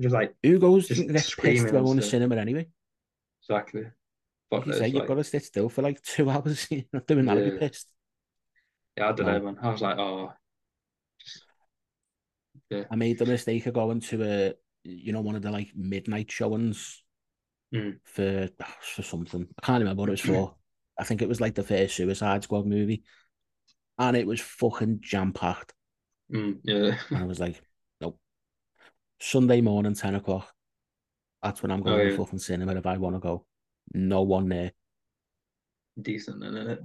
just 0.00 0.14
like 0.14 0.34
Who 0.42 0.58
goes 0.58 0.88
Just 0.88 1.02
screaming 1.28 1.72
pissed 1.72 1.72
going 1.72 1.96
to 1.96 2.02
cinema 2.02 2.36
anyway? 2.36 2.68
exactly. 3.42 3.82
Fuck 4.50 4.60
Like 4.60 4.66
you 4.66 4.72
say, 4.72 4.88
you've 4.88 5.06
got 5.06 5.14
to 5.16 5.24
sit 5.24 5.44
still 5.44 5.68
for 5.68 5.82
like 5.82 6.02
two 6.04 6.28
hours. 6.30 6.66
You're 6.70 6.84
not 6.92 7.06
doing 7.06 7.26
that 7.26 7.34
Yeah. 7.36 7.44
be 7.44 7.50
pissed. 7.50 7.88
Yeah, 8.96 9.08
I 9.08 9.12
don't 9.12 9.26
No. 9.26 9.32
know, 9.32 9.40
man. 9.40 9.58
I 9.62 9.70
was 9.70 9.80
like, 9.82 9.98
oh, 9.98 10.32
I 12.90 12.96
made 12.96 13.18
the 13.18 13.26
mistake 13.26 13.66
of 13.66 13.74
going 13.74 14.00
to 14.00 14.22
a, 14.22 14.54
you 14.84 15.12
know, 15.12 15.20
one 15.20 15.36
of 15.36 15.42
the 15.42 15.50
like 15.50 15.72
midnight 15.74 16.30
showings 16.30 17.02
Mm. 17.72 17.98
for 18.02 18.48
for 18.82 19.02
something. 19.02 19.46
I 19.62 19.64
can't 19.66 19.78
remember 19.80 20.00
what 20.00 20.08
it 20.08 20.12
was 20.12 20.20
for. 20.20 20.56
I 20.98 21.04
think 21.04 21.22
it 21.22 21.28
was 21.28 21.40
like 21.40 21.54
the 21.54 21.62
first 21.62 21.94
Suicide 21.94 22.42
Squad 22.42 22.66
movie, 22.66 23.04
and 23.96 24.16
it 24.16 24.26
was 24.26 24.40
fucking 24.40 24.98
jam 25.02 25.32
packed. 25.32 25.72
mm, 26.32 26.58
yeah, 26.64 26.96
And 27.10 27.18
I 27.18 27.24
was 27.26 27.38
like, 27.38 27.62
nope. 28.00 28.18
Sunday 29.20 29.60
morning, 29.60 29.94
ten 29.94 30.16
o'clock. 30.16 30.52
That's 31.44 31.62
when 31.62 31.70
I'm 31.70 31.82
going 31.82 32.00
Oh, 32.00 32.10
to 32.10 32.16
fucking 32.16 32.40
cinema 32.40 32.74
if 32.74 32.86
I 32.86 32.96
want 32.96 33.14
to 33.14 33.20
go. 33.20 33.46
No 33.94 34.22
one 34.22 34.48
there. 34.48 34.72
decent, 36.00 36.42
isn't 36.42 36.56
it? 36.70 36.80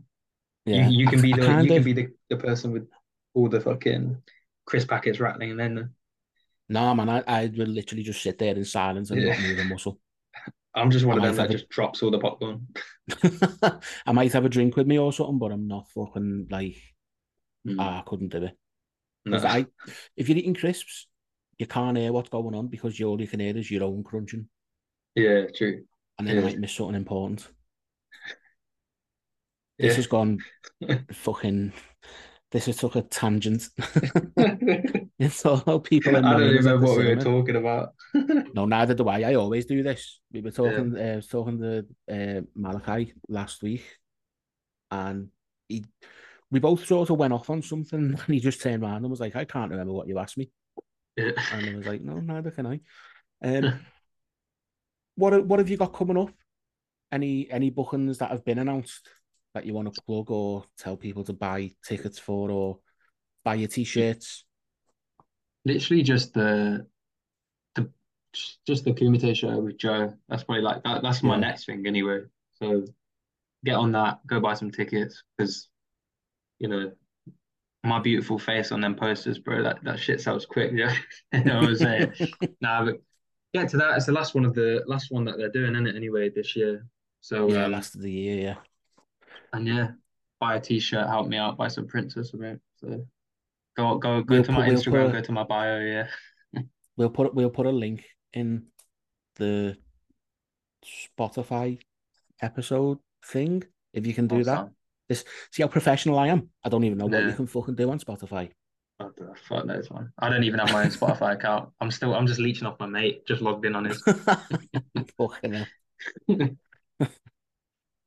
Yeah, 0.66 0.88
You, 0.88 1.00
you 1.00 1.08
I- 1.08 1.12
can 1.12 1.22
be 1.22 1.32
the 1.34 1.38
you 1.42 1.44
can 1.68 1.78
of- 1.80 1.84
be 1.84 1.94
the, 1.94 2.08
the 2.30 2.38
person 2.38 2.72
with 2.72 2.88
all 3.34 3.50
the 3.50 3.60
fucking 3.60 4.18
crisp 4.66 4.90
packets 4.90 5.20
rattling, 5.20 5.52
and 5.52 5.60
then 5.60 5.90
Nah, 6.68 6.94
man, 6.96 7.10
I, 7.10 7.24
I 7.28 7.42
would 7.44 7.68
literally 7.68 8.04
just 8.04 8.22
sit 8.24 8.40
there 8.40 8.56
in 8.56 8.66
silence 8.66 9.12
and 9.12 9.24
not 9.24 9.40
move 9.40 9.60
a 9.60 9.64
muscle. 9.64 10.00
I'm 10.76 10.92
just 10.92 11.06
one 11.06 11.18
I 11.24 11.28
of 11.28 11.36
them 11.36 11.46
that 11.46 11.52
a- 11.52 11.54
just 11.54 11.70
drops 11.70 12.04
all 12.04 12.12
the 12.12 12.20
popcorn. 12.20 12.68
I 14.06 14.12
might 14.12 14.34
have 14.34 14.46
a 14.46 14.50
drink 14.50 14.76
with 14.76 14.88
me 14.88 14.98
or 14.98 15.14
something, 15.14 15.38
but 15.40 15.52
I'm 15.52 15.68
not 15.68 15.90
fucking 15.90 16.48
like 16.50 16.76
Mm, 17.68 17.80
I 17.80 18.04
couldn't 18.06 18.30
do 18.30 18.44
it. 18.44 18.58
no. 19.26 19.38
I, 19.38 19.66
if 20.16 20.30
you're 20.30 20.38
eating 20.38 20.54
crisps, 20.54 21.08
you 21.58 21.66
can't 21.66 21.98
hear 21.98 22.12
what's 22.12 22.30
going 22.30 22.54
on 22.54 22.68
because 22.68 23.00
you 23.00 23.08
all 23.08 23.20
you 23.20 23.28
can 23.28 23.40
hear 23.40 23.58
is 23.58 23.72
your 23.72 23.84
own 23.84 24.04
crunching, 24.04 24.48
Yeah, 25.16 25.46
true. 25.56 25.86
and 26.20 26.28
then 26.28 26.36
Yeah. 26.36 26.42
I 26.42 26.46
might 26.46 26.60
miss 26.60 26.74
something 26.74 26.96
important. 26.96 27.48
This 29.80 29.92
Yeah, 29.92 29.96
has 29.98 30.08
gone 30.08 30.44
fucking. 31.12 31.74
This 32.56 32.70
is 32.70 32.78
took 32.78 32.96
a 32.96 33.02
tangent. 33.02 33.68
it's 35.20 35.46
all 35.46 35.82
people. 35.82 36.16
I 36.16 36.22
don't 36.22 36.64
the 36.64 36.78
what 36.80 36.98
we 36.98 37.14
were 37.14 37.22
talking 37.22 37.58
about. 37.58 37.94
No, 38.54 38.64
neither 38.64 38.94
do 38.94 39.10
I. 39.10 39.24
I 39.24 39.36
always 39.36 39.66
do 39.66 39.84
this. 39.84 40.22
We 40.32 40.40
were 40.40 40.52
talking, 40.52 40.98
uh, 40.98 41.20
talking 41.30 41.60
to 41.60 41.86
uh, 42.10 42.42
Malachi 42.56 43.14
last 43.28 43.62
week, 43.62 43.84
and 44.90 45.28
he, 45.68 45.84
we 46.50 46.60
both 46.60 46.86
sort 46.88 47.10
of 47.10 47.18
went 47.18 47.34
off 47.34 47.50
on 47.50 47.62
something, 47.62 48.00
and 48.00 48.34
he 48.34 48.40
just 48.40 48.62
turned 48.62 48.84
around 48.84 49.04
and 49.04 49.10
was 49.10 49.20
like, 49.20 49.36
"I 49.36 49.44
can't 49.44 49.72
remember 49.72 49.92
what 49.92 50.08
you 50.08 50.18
asked 50.18 50.38
me," 50.38 50.50
Yeah. 51.18 51.32
and 51.52 51.70
I 51.70 51.76
was 51.76 51.86
like, 51.86 52.00
"No, 52.00 52.22
neither 52.22 52.52
can 52.52 52.68
I." 52.68 52.80
Um, 53.44 53.82
what 55.16 55.46
what 55.46 55.60
have 55.60 55.70
you 55.70 55.76
got 55.76 55.92
coming 55.92 56.18
up? 56.18 56.32
Any 57.12 57.52
any 57.52 57.70
bookings 57.70 58.20
that 58.20 58.32
have 58.32 58.46
been 58.46 58.60
announced 58.60 59.10
that 59.56 59.66
you 59.66 59.74
want 59.74 59.92
to 59.94 60.02
plug 60.04 60.30
or 60.30 60.66
tell 60.78 60.96
people 60.98 61.24
to 61.24 61.34
buy 61.34 61.72
tickets 61.84 62.20
for 62.20 62.52
or 62.52 62.80
buy 63.44 63.56
your 63.56 63.68
t-shirts? 63.70 64.46
Literally 65.64 66.04
just 66.04 66.34
the 66.34 66.86
the 67.74 67.90
just 68.68 68.86
the 68.86 68.94
Kumite 68.94 69.36
show 69.36 69.58
with 69.60 69.78
Joe. 69.78 70.14
That's 70.30 70.44
probably 70.44 70.62
like 70.62 70.84
that. 70.84 71.02
That's 71.02 71.24
my 71.24 71.36
Yeah. 71.36 71.40
next 71.42 71.66
thing 71.66 71.88
anyway. 71.88 72.22
So 72.62 72.86
get 73.64 73.76
on 73.76 73.94
that. 73.94 74.20
Go 74.28 74.40
buy 74.40 74.54
some 74.54 74.72
tickets 74.72 75.24
because 75.38 75.70
you 76.60 76.68
know 76.68 76.92
my 77.84 78.00
beautiful 78.00 78.38
face 78.38 78.72
on 78.72 78.82
them 78.82 78.96
posters, 78.96 79.40
bro. 79.40 79.64
That 79.64 79.84
that 79.84 80.00
shit 80.00 80.20
sells 80.22 80.46
quick. 80.46 80.72
Yeah, 80.74 80.94
you 81.34 81.44
know 81.46 81.60
what 81.62 81.70
I'm 81.70 81.76
saying. 81.76 82.14
nah, 82.62 82.86
but 82.86 83.02
get 83.54 83.70
to 83.70 83.78
that. 83.78 83.96
It's 83.96 84.06
the 84.06 84.12
last 84.12 84.36
one 84.36 84.44
of 84.46 84.54
the 84.54 84.84
last 84.86 85.12
one 85.12 85.24
that 85.26 85.38
they're 85.38 85.50
doing, 85.50 85.74
isn't 85.76 85.88
it? 85.88 85.96
Anyway, 85.96 86.30
this 86.30 86.56
year. 86.56 86.86
So 87.22 87.50
yeah, 87.50 87.66
um, 87.66 87.72
last 87.72 87.96
of 87.96 88.02
the 88.02 88.12
year. 88.12 88.42
Yeah, 88.42 88.56
and 89.56 89.68
yeah, 89.68 89.88
buy 90.40 90.56
a 90.56 90.60
t-shirt, 90.62 91.08
help 91.08 91.28
me 91.28 91.38
out, 91.38 91.58
buy 91.58 91.68
some 91.68 91.88
prints 91.88 92.16
or 92.18 92.24
something. 92.24 92.60
So 92.76 93.06
go 93.78 93.98
go 93.98 94.22
go 94.22 94.36
We'll 94.36 94.44
to 94.44 94.52
my 94.52 94.58
put- 94.60 94.68
we'll 94.68 94.78
Instagram, 94.82 95.06
put- 95.08 95.14
go 95.14 95.22
to 95.22 95.32
my 95.32 95.44
bio. 95.44 95.80
Yeah. 95.80 96.08
we'll 96.98 97.10
put 97.10 97.34
we'll 97.34 97.50
put 97.50 97.66
a 97.66 97.72
link 97.72 98.04
in 98.34 98.68
the 99.38 99.78
Spotify 100.86 101.80
episode 102.42 103.00
thing 103.26 103.64
if 103.94 104.06
you 104.06 104.14
can 104.14 104.28
do 104.28 104.44
that. 104.44 104.58
Awesome. 105.10 105.26
See 105.52 105.62
how 105.62 105.68
professional 105.68 106.18
I 106.20 106.28
am. 106.28 106.50
I 106.64 106.70
don't 106.70 106.84
even 106.84 106.98
know 106.98 107.06
what 107.06 107.24
you 107.24 107.34
can 107.34 107.48
fucking 107.48 107.76
do 107.76 107.90
on 107.92 108.00
Spotify. 108.00 108.52
Oh, 109.00 109.12
fuck 109.48 109.66
knows, 109.66 109.92
man. 109.92 110.12
I 110.18 110.30
don't 110.30 110.44
even 110.46 110.60
have 110.60 110.72
my 110.72 110.84
own 110.84 110.90
Spotify 110.90 111.34
account. 111.34 111.70
I'm 111.82 111.92
still, 111.92 112.16
I'm 112.16 112.26
just 112.28 112.40
leeching 112.40 112.66
off 112.66 112.80
my 112.80 112.88
mate, 112.88 113.28
just 113.28 113.42
logged 113.42 113.66
in 113.66 113.76
on 113.76 113.86
his. 113.86 114.02
fucking. 115.18 115.66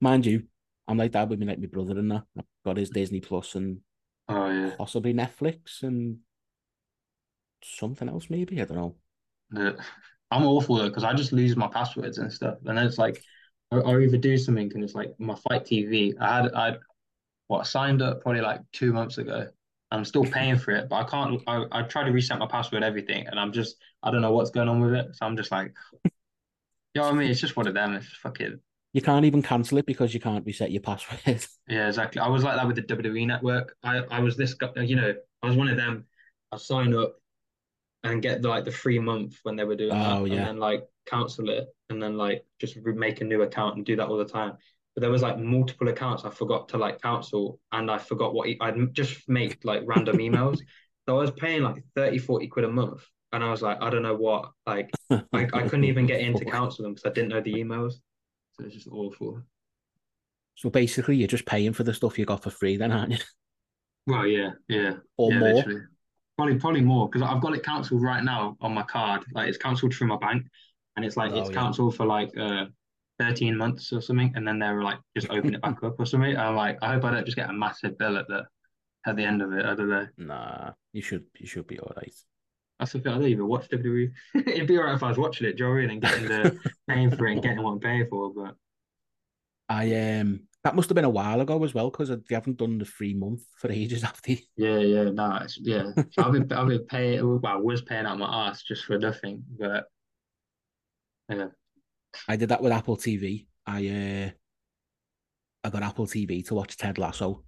Mind 0.00 0.26
you, 0.26 0.44
I'm 0.88 0.96
like 0.98 1.12
that 1.12 1.28
with 1.28 1.38
me, 1.38 1.46
like 1.46 1.60
my 1.60 1.66
brother 1.66 1.98
and 1.98 2.10
that. 2.10 2.24
I've 2.38 2.44
got 2.64 2.76
his 2.78 2.90
Disney 2.90 3.20
Plus 3.20 3.54
and 3.54 3.80
Oh 4.28 4.50
yeah. 4.50 4.78
possibly 4.78 5.14
Netflix 5.14 5.82
and 5.82 6.20
something 7.62 8.08
else, 8.08 8.30
maybe. 8.30 8.60
I 8.60 8.64
don't 8.64 8.76
know. 8.76 8.96
Yeah. 9.54 9.72
I'm 10.30 10.44
awful 10.46 10.76
though 10.76 10.88
because 10.88 11.04
I 11.04 11.14
just 11.14 11.32
lose 11.32 11.56
my 11.56 11.68
passwords 11.68 12.18
and 12.18 12.32
stuff, 12.32 12.58
and 12.66 12.76
then 12.76 12.86
it's 12.86 12.98
like 12.98 13.22
I, 13.72 13.78
I 13.78 14.00
either 14.00 14.18
do 14.18 14.36
something 14.36 14.70
and 14.74 14.84
it's 14.84 14.94
like 14.94 15.14
my 15.18 15.34
FITE 15.34 15.64
TV. 15.64 16.14
I 16.20 16.36
had 16.42 16.52
I 16.54 16.76
what 17.48 17.66
signed 17.66 18.02
up 18.02 18.22
probably 18.22 18.42
like 18.42 18.60
two 18.72 18.92
months 18.92 19.18
ago. 19.18 19.48
I'm 19.92 20.04
still 20.04 20.26
paying 20.26 20.58
for 20.58 20.72
it, 20.72 20.88
but 20.90 20.96
I 20.96 21.04
can't. 21.04 21.42
I 21.48 21.64
I 21.72 21.82
try 21.84 22.04
to 22.04 22.12
reset 22.12 22.38
my 22.40 22.46
password, 22.48 22.82
everything, 22.84 23.26
and 23.28 23.40
I'm 23.40 23.52
just 23.52 23.76
I 24.02 24.10
don't 24.12 24.22
know 24.22 24.32
what's 24.32 24.50
going 24.50 24.68
on 24.68 24.80
with 24.80 24.94
it. 24.94 25.16
So 25.16 25.26
I'm 25.26 25.36
just 25.36 25.52
like, 25.52 25.74
you 26.94 27.00
know 27.00 27.06
what 27.08 27.14
I 27.14 27.18
mean? 27.18 27.30
It's 27.30 27.40
just 27.40 27.56
one 27.56 27.66
of 27.66 27.74
them. 27.74 27.94
It's 27.94 28.06
fucking 28.18 28.60
You 28.98 29.02
can't 29.02 29.24
even 29.24 29.42
cancel 29.42 29.78
it 29.78 29.86
because 29.86 30.12
you 30.12 30.18
can't 30.18 30.44
reset 30.44 30.72
your 30.72 30.80
password. 30.82 31.20
Yeah, 31.68 31.86
exactly. 31.86 32.20
I 32.20 32.28
was 32.28 32.42
like 32.42 32.56
that 32.56 32.66
with 32.66 32.76
the 32.76 32.82
WWE 32.82 33.26
network. 33.26 33.76
I, 33.84 33.98
I 34.10 34.20
was 34.20 34.36
this 34.36 34.54
guy, 34.54 34.70
you 34.82 34.96
know, 34.96 35.14
I 35.42 35.46
was 35.46 35.56
one 35.56 35.68
of 35.68 35.76
them. 35.76 36.06
I 36.50 36.56
sign 36.56 36.94
up 36.94 37.14
and 38.04 38.22
get 38.22 38.42
the, 38.42 38.48
like 38.48 38.64
the 38.64 38.72
free 38.72 38.98
month 38.98 39.38
when 39.44 39.56
they 39.56 39.64
were 39.64 39.76
doing 39.76 40.00
that, 40.00 40.20
Oh, 40.20 40.24
and 40.30 40.44
then 40.44 40.58
like 40.58 40.88
cancel 41.06 41.48
it, 41.50 41.68
and 41.90 42.02
then 42.02 42.16
like 42.16 42.44
just 42.58 42.76
make 42.84 43.20
a 43.20 43.24
new 43.24 43.42
account 43.42 43.76
and 43.76 43.86
do 43.86 43.96
that 43.96 44.08
all 44.08 44.16
the 44.18 44.24
time. 44.24 44.54
But 44.94 45.02
there 45.02 45.10
was 45.10 45.22
like 45.22 45.38
multiple 45.38 45.88
accounts 45.88 46.24
I 46.24 46.30
forgot 46.30 46.68
to 46.70 46.78
like 46.78 47.00
cancel, 47.02 47.60
and 47.72 47.90
I 47.90 47.98
forgot 47.98 48.34
what 48.34 48.48
e- 48.48 48.58
I'd 48.60 48.94
just 48.94 49.28
make 49.28 49.64
like 49.64 49.82
random 49.86 50.16
emails. 50.26 50.60
So 51.06 51.16
I 51.18 51.20
was 51.20 51.30
paying 51.32 51.62
like 51.62 51.84
30, 51.94 52.18
40 52.18 52.48
quid 52.48 52.64
a 52.64 52.70
month, 52.70 53.04
and 53.32 53.44
I 53.44 53.50
was 53.50 53.62
like, 53.62 53.78
I 53.82 53.90
don't 53.90 54.02
know 54.02 54.16
what, 54.16 54.50
like 54.66 54.90
I, 55.34 55.48
I 55.52 55.62
couldn't 55.62 55.84
even 55.84 56.06
get 56.06 56.20
in 56.20 56.34
to 56.36 56.44
cancel 56.56 56.84
them 56.84 56.94
because 56.94 57.10
I 57.10 57.14
didn't 57.14 57.30
know 57.30 57.40
the 57.40 57.54
emails. 57.54 57.94
So 58.58 58.66
it's 58.66 58.74
just 58.74 58.88
awful. 58.88 59.42
So 60.56 60.68
basically, 60.70 61.16
you're 61.16 61.28
just 61.28 61.46
paying 61.46 61.72
for 61.72 61.84
the 61.84 61.94
stuff 61.94 62.18
you 62.18 62.24
got 62.26 62.42
for 62.42 62.50
free, 62.50 62.76
then, 62.76 62.92
aren't 62.92 63.12
you? 63.12 63.18
Well, 64.06 64.26
yeah, 64.26 64.52
yeah. 64.68 64.94
Or 65.16 65.30
yeah, 65.30 65.38
more. 65.38 65.54
literally. 65.54 65.82
Probably, 66.36 66.58
probably 66.58 66.80
more 66.82 67.08
because 67.08 67.22
I've 67.22 67.42
got 67.42 67.54
it 67.54 67.64
cancelled 67.64 68.02
right 68.02 68.22
now 68.22 68.56
on 68.60 68.72
my 68.72 68.82
card. 68.84 69.24
Like 69.34 69.48
it's 69.48 69.58
cancelled 69.58 69.94
through 69.94 70.06
my 70.08 70.16
bank, 70.16 70.46
and 70.96 71.04
it's 71.04 71.16
like 71.16 71.32
Oh, 71.32 71.40
it's 71.40 71.50
yeah. 71.50 71.56
cancelled 71.56 71.96
for 71.96 72.06
like 72.06 72.36
uh 72.38 72.66
13 73.18 73.56
months 73.56 73.92
or 73.92 74.00
something, 74.00 74.32
and 74.36 74.46
then 74.46 74.58
they're 74.58 74.82
like 74.82 74.98
just 75.16 75.30
open 75.30 75.54
it 75.54 75.62
back 75.62 75.82
up 75.82 75.98
or 75.98 76.06
something. 76.06 76.30
And 76.32 76.40
I'm 76.40 76.56
like, 76.56 76.78
I 76.80 76.94
hope 76.94 77.04
I 77.04 77.10
don't 77.12 77.24
just 77.26 77.36
get 77.36 77.50
a 77.50 77.52
massive 77.52 77.98
bill 77.98 78.16
at 78.16 78.28
the 78.28 78.46
at 79.06 79.16
the 79.16 79.24
end 79.24 79.42
of 79.42 79.52
it. 79.52 79.66
I 79.66 79.74
don't 79.74 79.90
know. 79.90 80.06
Nah, 80.18 80.72
you 80.92 81.00
should 81.00 81.26
you 81.38 81.46
should 81.46 81.66
be 81.66 81.78
all 81.78 81.92
right. 81.96 82.14
That's 82.78 82.92
the 82.92 83.00
thing. 83.00 83.12
I 83.12 83.16
don't 83.16 83.26
even 83.26 83.48
watch 83.48 83.68
WWE. 83.68 84.12
It'd 84.34 84.68
be 84.68 84.78
alright 84.78 84.94
if 84.94 85.02
I 85.02 85.08
was 85.08 85.18
watching 85.18 85.48
it, 85.48 85.56
do 85.56 85.64
you 85.64 85.68
know 85.68 85.74
what 85.74 85.78
I 85.78 85.86
mean? 85.86 85.90
And 85.90 86.02
getting 86.02 86.28
the 86.28 86.72
paying 86.88 87.10
for 87.10 87.26
it 87.26 87.32
and 87.32 87.42
getting 87.42 87.62
what 87.62 87.72
I'm 87.72 87.80
paying 87.80 88.06
for, 88.08 88.32
but 88.32 88.54
I 89.68 90.18
um 90.18 90.40
that 90.64 90.74
must 90.74 90.88
have 90.88 90.94
been 90.94 91.04
a 91.04 91.10
while 91.10 91.40
ago 91.40 91.62
as 91.64 91.72
well 91.72 91.90
because 91.90 92.08
they 92.08 92.34
haven't 92.34 92.56
done 92.56 92.78
the 92.78 92.84
free 92.84 93.14
month 93.14 93.42
for 93.56 93.70
ages 93.70 94.04
after. 94.04 94.32
yeah, 94.56 94.78
yeah, 94.78 95.04
no, 95.04 95.38
it's, 95.42 95.58
yeah. 95.60 95.90
I've 96.18 96.32
been 96.32 96.52
I've 96.52 96.68
been 96.68 96.86
paying. 96.86 97.26
Well, 97.26 97.40
I 97.44 97.56
was 97.56 97.82
paying 97.82 98.06
out 98.06 98.18
my 98.18 98.48
ass 98.48 98.62
just 98.62 98.84
for 98.84 98.98
nothing, 98.98 99.44
but 99.58 99.84
yeah. 101.28 101.48
I 102.28 102.36
did 102.36 102.48
that 102.48 102.62
with 102.62 102.72
Apple 102.72 102.96
TV. 102.96 103.46
I 103.66 103.88
uh 103.88 104.30
I 105.64 105.70
got 105.70 105.82
Apple 105.82 106.06
TV 106.06 106.46
to 106.46 106.54
watch 106.54 106.76
Ted 106.76 106.98
Lasso. 106.98 107.44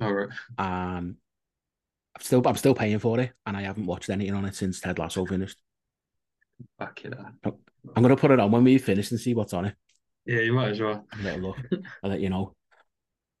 All 0.00 0.12
right. 0.12 0.28
Um, 0.58 1.16
I'm 2.20 2.24
still 2.24 2.46
I'm 2.46 2.56
still 2.56 2.74
paying 2.74 2.98
for 2.98 3.18
it, 3.18 3.32
and 3.46 3.56
I 3.56 3.62
haven't 3.62 3.86
watched 3.86 4.10
anything 4.10 4.34
on 4.34 4.44
it 4.44 4.54
since 4.54 4.78
Ted 4.78 4.98
Lasso 4.98 5.24
finished. 5.24 5.58
Back 6.78 7.04
it 7.04 7.14
up. 7.18 7.58
I'm 7.96 8.02
gonna 8.02 8.16
put 8.16 8.30
it 8.30 8.38
on 8.38 8.50
when 8.50 8.62
we 8.62 8.76
finish 8.76 9.10
and 9.10 9.18
see 9.18 9.32
what's 9.34 9.54
on 9.54 9.64
it. 9.64 9.74
Yeah, 10.26 10.40
you 10.40 10.52
might 10.52 10.72
as 10.72 10.80
well. 10.80 11.06
Little 11.22 11.40
look. 11.40 11.56
I'll 12.02 12.10
let 12.10 12.20
you 12.20 12.28
know. 12.28 12.54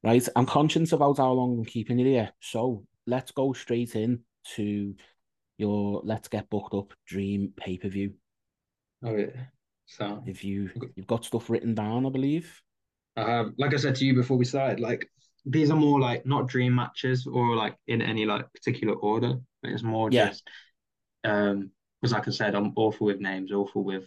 Right, 0.02 0.26
I'm 0.34 0.46
conscious 0.46 0.92
about 0.92 1.18
how 1.18 1.30
long 1.32 1.58
I'm 1.58 1.64
keeping 1.66 1.98
you 1.98 2.06
here, 2.06 2.32
so 2.40 2.84
let's 3.06 3.32
go 3.32 3.52
straight 3.52 3.94
in 3.96 4.20
to 4.56 4.94
your 5.58 6.00
Let's 6.02 6.28
Get 6.28 6.48
Booked 6.48 6.72
Up 6.72 6.94
Dream 7.06 7.52
pay 7.54 7.76
per 7.76 7.88
view. 7.88 8.14
Oh 9.04 9.14
yeah. 9.14 9.26
So 9.84 10.22
If 10.26 10.42
you 10.42 10.70
you've 10.96 11.06
got 11.06 11.26
stuff 11.26 11.50
written 11.50 11.74
down, 11.74 12.06
I 12.06 12.08
believe. 12.08 12.62
um, 13.18 13.54
like 13.58 13.74
I 13.74 13.76
said 13.76 13.96
to 13.96 14.06
you 14.06 14.14
before 14.14 14.38
we 14.38 14.46
started, 14.46 14.80
like 14.80 15.06
these 15.46 15.70
are 15.70 15.76
more 15.76 16.00
like 16.00 16.26
not 16.26 16.48
dream 16.48 16.74
matches 16.74 17.26
or 17.26 17.56
like 17.56 17.76
in 17.86 18.02
any 18.02 18.26
like 18.26 18.52
particular 18.52 18.94
order, 18.94 19.34
but 19.62 19.72
it's 19.72 19.82
more 19.82 20.10
Yeah. 20.10 20.10
just 20.10 20.48
um 21.24 21.70
because 22.00 22.12
like 22.14 22.28
I 22.28 22.32
said, 22.32 22.54
I'm 22.54 22.72
awful 22.76 23.06
with 23.08 23.20
names, 23.20 23.52
awful 23.52 23.84
with 23.84 24.04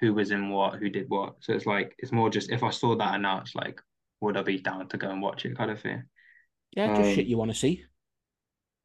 who 0.00 0.14
was 0.14 0.30
in 0.32 0.50
what, 0.50 0.76
who 0.78 0.90
did 0.90 1.08
what. 1.10 1.36
So 1.40 1.52
it's 1.54 1.66
like 1.66 1.94
it's 1.98 2.12
more 2.12 2.30
just 2.30 2.50
if 2.50 2.62
I 2.64 2.70
saw 2.70 2.96
that 2.96 3.14
announced, 3.16 3.56
like 3.56 3.80
would 4.20 4.36
I 4.36 4.42
be 4.42 4.58
down 4.60 4.88
to 4.88 4.98
go 4.98 5.10
and 5.10 5.22
watch 5.22 5.44
it 5.46 5.56
kind 5.56 5.70
of 5.70 5.80
thing. 5.80 6.04
Yeah, 6.72 6.90
just 6.90 7.10
Um, 7.10 7.12
shit 7.12 7.26
you 7.26 7.38
want 7.38 7.50
to 7.50 7.56
see. 7.56 7.84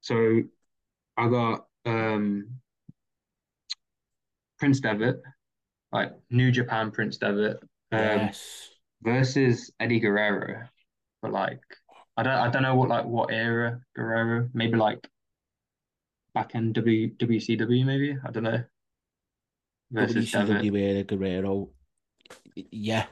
So 0.01 0.41
I 1.18 1.30
got 1.30 1.68
um 1.86 2.62
Prince 4.59 4.80
Devitt, 4.80 5.22
like 5.91 6.14
New 6.32 6.51
Japan 6.51 6.91
Prince 6.91 7.18
Devitt. 7.18 7.62
Um, 7.91 8.32
yes. 8.32 8.70
versus 9.03 9.72
Eddie 9.80 9.99
Guerrero, 10.01 10.68
but 11.22 11.32
like 11.32 11.61
I 12.17 12.24
don't 12.24 12.34
I 12.34 12.49
don't 12.49 12.63
know 12.63 12.76
what 12.76 12.89
like 12.89 13.05
what 13.05 13.32
era 13.32 13.82
Guerrero 13.95 14.49
maybe 14.53 14.78
like 14.78 15.07
back 16.34 16.55
in 16.55 16.74
W 16.74 17.15
WCW 17.15 17.86
maybe 17.86 18.17
I 18.26 18.32
don't 18.32 18.43
know 18.43 18.63
versus. 19.91 20.32
WCW 20.32 20.80
era 20.80 21.03
Guerrero. 21.03 21.69
Yeah. 22.55 23.05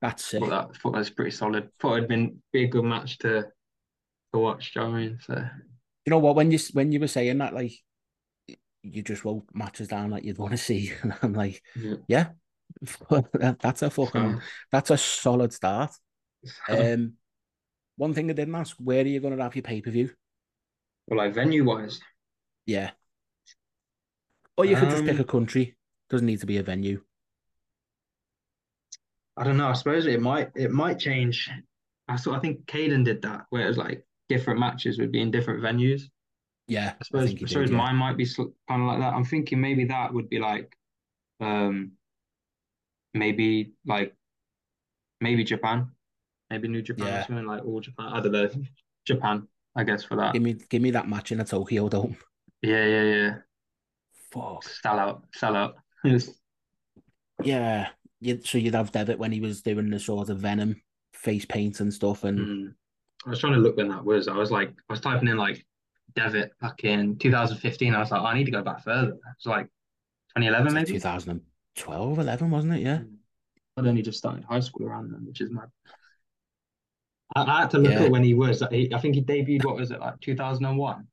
That's 0.00 0.32
it. 0.34 0.40
Thought 0.40 0.50
that 0.50 0.76
thought 0.76 0.92
that 0.92 0.98
was 0.98 1.10
pretty 1.10 1.30
solid. 1.30 1.68
Thought 1.78 1.98
it'd 1.98 2.08
been 2.08 2.42
be 2.52 2.64
a 2.64 2.68
good 2.68 2.84
match 2.84 3.18
to 3.18 3.42
to 4.32 4.38
watch. 4.38 4.72
Do 4.72 4.80
you 4.80 4.86
know 4.86 4.92
what 4.92 4.96
I 4.96 5.00
mean? 5.00 5.18
So 5.20 5.34
You 6.06 6.10
know 6.10 6.18
what? 6.18 6.36
When 6.36 6.50
you 6.50 6.58
when 6.72 6.92
you 6.92 7.00
were 7.00 7.06
saying 7.06 7.38
that, 7.38 7.54
like 7.54 7.72
you 8.82 9.02
just 9.02 9.24
wrote 9.24 9.44
matches 9.52 9.88
down 9.88 10.10
that 10.10 10.24
you'd 10.24 10.38
want 10.38 10.52
to 10.52 10.56
see, 10.56 10.92
and 11.02 11.14
I'm 11.22 11.34
like, 11.34 11.62
yeah. 11.76 11.96
yeah, 12.08 12.26
that's 13.60 13.82
a 13.82 13.90
fucking 13.90 14.40
that's 14.72 14.90
a 14.90 14.96
solid 14.96 15.52
start. 15.52 15.90
Um, 16.68 17.14
one 17.96 18.14
thing 18.14 18.30
I 18.30 18.34
didn't 18.34 18.54
ask: 18.56 18.76
where 18.78 19.02
are 19.04 19.08
you 19.08 19.20
going 19.20 19.36
to 19.36 19.42
have 19.42 19.56
your 19.56 19.62
pay 19.64 19.80
per 19.82 19.90
view? 19.90 20.10
well, 21.06 21.18
like 21.18 21.34
venue 21.34 21.64
wise, 21.64 22.00
Yeah, 22.66 22.92
or 24.56 24.64
you 24.64 24.76
could 24.76 24.90
just 24.90 25.04
pick 25.04 25.18
Um, 25.18 25.20
a 25.20 25.24
country. 25.24 25.76
Doesn't 26.08 26.26
need 26.26 26.40
to 26.40 26.46
be 26.46 26.58
a 26.58 26.62
venue. 26.62 27.02
I 29.36 29.44
don't 29.44 29.56
know. 29.56 29.68
I 29.68 29.72
suppose 29.72 30.06
it 30.06 30.20
might 30.20 30.50
it 30.54 30.70
might 30.70 30.98
change. 30.98 31.50
I 32.08 32.16
saw 32.16 32.34
I 32.34 32.40
think 32.40 32.66
Caden 32.66 33.04
did 33.04 33.22
that 33.22 33.46
where 33.50 33.64
it 33.64 33.68
was 33.68 33.78
like 33.78 34.04
different 34.28 34.60
matches 34.60 34.98
would 34.98 35.12
be 35.12 35.20
in 35.20 35.30
different 35.30 35.62
venues. 35.62 36.02
Yeah, 36.66 36.94
I 37.00 37.04
suppose, 37.04 37.32
I, 37.32 37.34
he 37.34 37.46
suppose 37.46 37.70
did, 37.70 37.72
yeah. 37.72 37.78
mine 37.78 37.96
might 37.96 38.16
be 38.16 38.26
kind 38.26 38.82
of 38.82 38.88
like 38.88 39.00
that. 39.00 39.14
I'm 39.14 39.24
thinking 39.24 39.60
maybe 39.60 39.86
that 39.86 40.12
would 40.14 40.28
be 40.28 40.38
like, 40.38 40.76
um, 41.40 41.92
maybe 43.14 43.72
like, 43.86 44.14
maybe 45.20 45.44
Japan, 45.44 45.90
maybe 46.50 46.68
New 46.68 46.82
Japan 46.82 47.06
Yeah. 47.06 47.20
or 47.20 47.24
something 47.26 47.46
like 47.46 47.64
all 47.64 47.80
Japan. 47.80 48.06
I 48.12 48.20
don't 48.20 48.32
know, 48.32 48.50
Japan, 49.06 49.46
I 49.76 49.84
guess 49.84 50.04
for 50.04 50.16
that. 50.16 50.32
Give 50.34 50.42
me, 50.42 50.54
give 50.68 50.82
me 50.82 50.90
that 50.92 51.08
match 51.08 51.32
in 51.32 51.40
a 51.40 51.44
Tokyo 51.44 51.88
Dome. 51.88 52.16
Yeah, 52.62 52.84
yeah, 52.86 53.02
yeah. 53.02 53.34
Fuck. 54.32 54.64
Sell 54.64 54.98
out, 54.98 55.24
sell 55.34 55.56
out. 55.56 55.76
Yeah. 57.42 57.88
You, 58.20 58.40
so 58.44 58.58
you'd 58.58 58.74
have 58.74 58.92
Devitt 58.92 59.18
when 59.18 59.32
he 59.32 59.40
was 59.40 59.62
doing 59.62 59.88
the 59.88 59.98
sort 59.98 60.28
of 60.28 60.38
Venom 60.38 60.80
face 61.14 61.46
paint 61.46 61.80
and 61.80 61.92
stuff, 61.92 62.24
and 62.24 62.38
Mm. 62.38 62.74
I 63.26 63.30
was 63.30 63.38
trying 63.40 63.52
to 63.54 63.58
look 63.60 63.76
when 63.76 63.88
that 63.88 64.04
was. 64.04 64.28
I 64.28 64.36
was 64.36 64.50
like, 64.50 64.70
I 64.70 64.92
was 64.92 65.00
typing 65.00 65.28
in 65.28 65.36
like 65.36 65.64
Devitt 66.14 66.52
back 66.60 66.84
in 66.84 67.16
2015. 67.18 67.94
I 67.94 67.98
was 67.98 68.10
like, 68.10 68.20
oh, 68.20 68.24
I 68.26 68.34
need 68.34 68.44
to 68.44 68.50
go 68.50 68.62
back 68.62 68.82
further. 68.84 69.16
It's 69.36 69.46
like 69.46 69.66
2011 70.36 70.66
it's 70.66 70.74
like 70.74 70.86
maybe. 70.88 70.98
2012, 70.98 72.18
11, 72.18 72.50
wasn't 72.50 72.74
it? 72.74 72.80
Yeah. 72.80 73.00
I'd 73.76 73.86
only 73.86 74.02
just 74.02 74.18
started 74.18 74.44
high 74.44 74.60
school 74.60 74.86
around 74.86 75.12
then, 75.12 75.24
which 75.26 75.40
is 75.40 75.50
mad. 75.50 75.68
I, 77.36 77.42
I 77.42 77.60
had 77.60 77.70
to 77.70 77.78
look 77.78 77.92
Yeah. 77.92 78.02
at 78.02 78.10
when 78.10 78.24
he 78.24 78.34
was. 78.34 78.62
He, 78.70 78.92
I 78.92 78.98
think 79.00 79.14
he 79.14 79.22
debuted. 79.22 79.64
What 79.64 79.76
was 79.76 79.90
it 79.90 80.00
like 80.00 80.20
2001? 80.20 81.06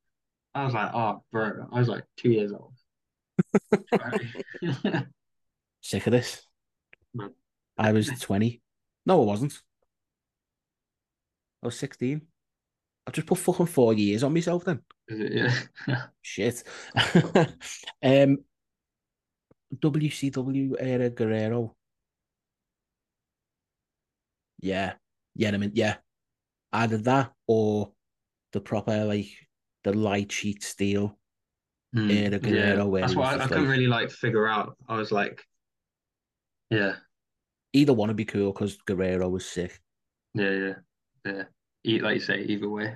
I 0.55 0.65
was 0.65 0.74
like, 0.74 0.91
oh, 0.93 1.24
bro. 1.32 1.68
I 1.72 1.80
was 1.80 1.88
like 1.88 2.03
two 2.18 2.32
years 2.32 2.51
old. 2.51 2.74
Sick 5.82 6.07
of 6.07 6.11
this. 6.11 6.43
I 7.78 7.91
was 7.91 8.07
20. 8.07 8.61
No, 9.05 9.22
I 9.22 9.26
wasn't. 9.26 9.53
I 11.63 11.68
was 11.68 11.78
16. 11.78 12.22
I 13.05 13.11
just 13.11 13.28
put 13.28 13.38
fucking 13.38 13.68
four 13.68 13.93
years 13.93 14.24
on 14.24 14.34
myself 14.34 14.65
then. 14.65 14.82
Is 15.07 15.20
it? 15.20 15.34
Yeah. 15.88 16.03
Shit. 16.22 16.63
um, 18.03 18.38
WCW 19.76 20.76
era 20.80 21.09
Guerrero. 21.09 21.76
Yeah. 24.59 24.93
Yeah, 25.36 25.51
I 25.53 25.57
mean, 25.57 25.72
yeah. 25.76 25.97
Either 26.74 26.97
that 26.97 27.34
or 27.47 27.93
the 28.53 28.61
proper, 28.61 29.05
like, 29.05 29.30
the 29.84 29.93
lie 29.93 30.24
cheat 30.24 30.63
steal 30.63 31.18
Mm, 31.95 32.09
era 32.11 32.39
Guerrero. 32.39 32.86
where 32.88 33.01
That's 33.01 33.13
he 33.13 33.15
what 33.15 33.28
I, 33.28 33.34
I 33.36 33.38
just 33.38 33.49
couldn't 33.49 33.70
really 33.70 33.88
like 33.88 34.11
figure 34.11 34.47
out. 34.47 34.78
I 34.88 34.95
was 34.97 35.11
like, 35.11 35.41
yeah, 36.70 36.95
Either 37.72 37.93
one 37.93 38.09
would 38.09 38.18
be 38.18 38.26
cool 38.26 38.51
because 38.51 38.76
Guerrero 38.86 39.30
was 39.30 39.45
sick. 39.45 39.82
yeah, 40.34 40.49
yeah, 41.26 41.43
yeah. 41.84 42.01
Like 42.03 42.15
you 42.15 42.20
say, 42.20 42.41
either 42.41 42.70
way. 42.70 42.95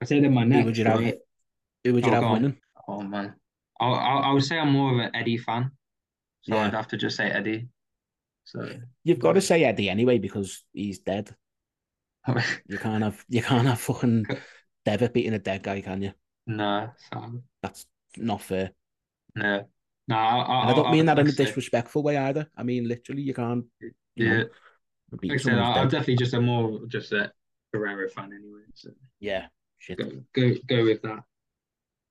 I 0.00 0.04
say 0.04 0.20
that 0.20 0.30
my 0.30 0.44
Who 0.44 0.64
would 0.64 0.76
you 0.76 0.84
have? 0.84 1.00
right? 1.00 1.18
Who 1.84 1.94
would 1.94 2.04
you 2.06 2.12
Oh, 2.12 2.16
have 2.16 2.28
winning? 2.28 2.58
Oh 2.88 3.02
man, 3.02 3.34
I, 3.80 3.86
I 3.86 4.16
I 4.28 4.32
would 4.32 4.44
say 4.44 4.58
I'm 4.58 4.72
more 4.72 4.92
of 4.92 4.98
an 4.98 5.14
Eddie 5.14 5.38
fan, 5.38 5.70
so 6.42 6.56
Yeah. 6.56 6.66
I'd 6.66 6.74
have 6.74 6.88
to 6.88 6.96
just 6.96 7.16
say 7.16 7.30
Eddie. 7.30 7.68
So 8.44 8.68
You've 9.04 9.18
got 9.18 9.34
to 9.34 9.40
say 9.40 9.64
Eddie 9.64 9.90
anyway 9.90 10.18
because 10.18 10.64
he's 10.72 10.98
dead. 11.00 11.34
You 12.66 12.78
can't 12.78 13.04
have 13.04 13.24
you 13.28 13.40
can't 13.42 13.68
have 13.68 13.80
fucking 13.80 14.30
Devitt 14.84 15.14
beating 15.14 15.34
a 15.34 15.38
dead 15.38 15.62
guy, 15.62 15.80
can 15.80 16.02
you? 16.02 16.12
no, 16.46 16.92
Sam, 16.96 17.42
That's 17.62 17.86
not 18.16 18.42
fair. 18.42 18.72
no, 19.34 19.68
no. 20.08 20.16
I, 20.16 20.40
I, 20.40 20.58
I 20.62 20.72
don't 20.72 20.90
mean 20.90 21.06
that 21.06 21.18
in 21.18 21.28
a 21.28 21.32
disrespectful 21.32 22.02
way 22.02 22.16
either. 22.16 22.48
I 22.56 22.62
mean 22.62 22.88
literally, 22.88 23.22
you 23.22 23.34
can't. 23.34 23.66
You 24.16 24.24
Yeah, 24.24 24.30
know, 24.30 24.44
like 25.28 25.38
I 25.38 25.42
said, 25.42 25.58
I, 25.58 25.80
I'm 25.80 25.88
definitely 25.88 26.16
just 26.16 26.34
a 26.34 26.40
more 26.42 26.80
just 26.88 27.12
a 27.12 27.32
Guerrero 27.74 28.08
fan 28.10 28.32
anyway. 28.32 28.62
So 28.74 28.90
Yeah, 29.20 29.48
shit. 29.78 29.98
go 29.98 30.04
go 30.34 30.52
go 30.66 30.84
with 30.84 31.02
that. 31.02 31.24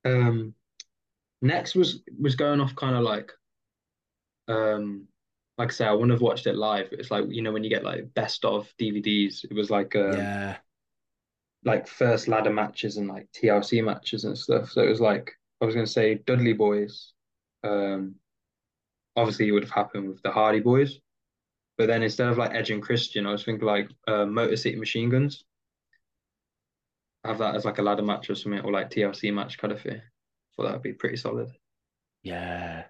Um, 0.05 0.55
next 1.41 1.75
was 1.75 2.01
was 2.19 2.35
going 2.35 2.61
off 2.61 2.75
kind 2.75 2.95
of 2.95 3.03
like, 3.03 3.31
um, 4.47 5.07
like 5.61 5.69
I 5.69 5.73
say, 5.73 5.85
I 5.85 5.91
wouldn't 5.91 6.11
have 6.11 6.21
watched 6.21 6.47
it 6.47 6.55
live. 6.55 6.87
It's 6.91 7.11
like 7.11 7.25
you 7.29 7.43
know 7.43 7.51
when 7.51 7.63
you 7.63 7.69
get 7.69 7.83
like 7.83 8.11
best 8.15 8.43
of 8.45 8.67
DVDs. 8.79 9.43
It 9.43 9.53
was 9.53 9.69
like 9.69 9.95
um, 9.95 10.13
Yeah, 10.13 10.57
like 11.63 11.87
first 11.87 12.27
ladder 12.27 12.49
matches 12.49 12.97
and 12.97 13.07
like 13.07 13.27
TLC 13.31 13.83
matches 13.83 14.23
and 14.23 14.35
stuff. 14.35 14.71
So 14.71 14.81
it 14.81 14.89
was 14.89 14.99
like 14.99 15.31
I 15.61 15.65
was 15.65 15.75
gonna 15.75 15.85
say 15.85 16.15
Dudley 16.15 16.53
Boys. 16.53 17.13
Um, 17.63 18.15
obviously 19.15 19.47
it 19.47 19.51
would 19.51 19.63
have 19.63 19.71
happened 19.71 20.09
with 20.09 20.21
the 20.23 20.31
Hardy 20.31 20.61
Boys, 20.61 20.99
but 21.77 21.85
then 21.85 22.01
instead 22.01 22.27
of 22.27 22.39
like 22.39 22.55
Edge 22.55 22.71
and 22.71 22.81
Christian, 22.81 23.27
I 23.27 23.31
was 23.31 23.43
thinking 23.43 23.67
like 23.67 23.87
uh, 24.07 24.25
Motor 24.25 24.55
City 24.55 24.77
Machine 24.77 25.09
Guns. 25.09 25.43
Have 27.23 27.37
that 27.37 27.55
as 27.55 27.65
like 27.65 27.77
a 27.77 27.83
ladder 27.83 28.01
match 28.01 28.31
or 28.31 28.35
something, 28.35 28.61
or 28.61 28.71
like 28.71 28.89
TLC 28.89 29.31
match 29.31 29.59
kind 29.59 29.71
of 29.71 29.81
thing. 29.81 30.01
Thought 30.57 30.63
that 30.63 30.73
would 30.73 30.81
be 30.81 30.93
pretty 30.93 31.17
solid, 31.17 31.51
yeah. 32.23 32.85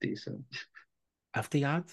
decent. 0.00 0.44
Have 1.38 1.48
they 1.50 1.60
had? 1.60 1.84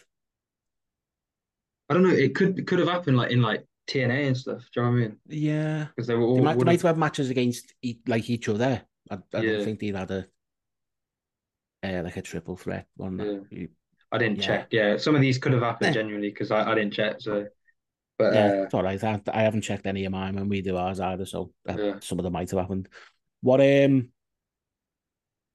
I 1.87 1.93
don't 1.93 2.01
know. 2.01 2.09
It 2.09 2.33
could 2.33 2.57
it 2.57 2.65
could 2.65 2.79
have 2.79 2.87
happened 2.87 3.15
like 3.15 3.29
in 3.29 3.43
like 3.43 3.63
TNA 3.87 4.25
and 4.25 4.35
stuff. 4.35 4.61
Do 4.73 4.81
you 4.81 4.81
know 4.81 4.89
what 4.91 4.97
I 4.97 4.99
mean? 5.01 5.17
Yeah. 5.27 5.85
Because 5.95 6.07
they 6.07 6.15
were 6.15 6.23
all 6.23 6.37
They 6.37 6.41
might, 6.41 6.57
they 6.57 6.63
might 6.63 6.81
have- 6.81 6.95
had 6.95 6.97
matches 6.97 7.29
against 7.29 7.75
e- 7.83 7.99
like 8.07 8.27
each 8.27 8.49
other. 8.49 8.81
I, 9.11 9.15
I 9.35 9.41
Yeah. 9.41 9.51
don't 9.57 9.65
think 9.65 9.79
they'd 9.79 9.95
had 9.95 10.09
a 10.09 10.25
uh, 11.83 12.01
like 12.03 12.17
a 12.17 12.23
triple 12.23 12.57
threat 12.57 12.87
one. 12.95 13.19
Yeah. 13.19 13.59
You- 13.59 13.69
I 14.11 14.17
didn't 14.17 14.37
Yeah. 14.39 14.45
check. 14.47 14.67
Yeah, 14.71 14.97
some 14.97 15.13
of 15.13 15.21
these 15.21 15.37
could 15.37 15.53
have 15.53 15.61
happened 15.61 15.89
Eh. 15.91 15.93
genuinely 15.93 16.29
because 16.29 16.49
I, 16.49 16.71
I 16.71 16.73
didn't 16.73 16.93
check. 16.93 17.21
So, 17.21 17.45
but 18.17 18.33
yeah, 18.33 18.45
uh, 18.47 18.63
it's 18.63 18.73
all 18.73 18.81
right. 18.81 19.03
I, 19.03 19.21
I 19.31 19.41
haven't 19.43 19.61
checked 19.61 19.85
any 19.85 20.05
of 20.05 20.11
mine 20.11 20.33
when 20.35 20.49
we 20.49 20.61
do 20.61 20.75
ours 20.77 20.99
either, 20.99 21.25
so 21.27 21.53
uh, 21.69 21.99
some 21.99 22.17
of 22.17 22.23
them 22.23 22.33
might 22.33 22.49
have 22.49 22.59
happened. 22.61 22.89
What 23.41 23.61
um, 23.61 24.09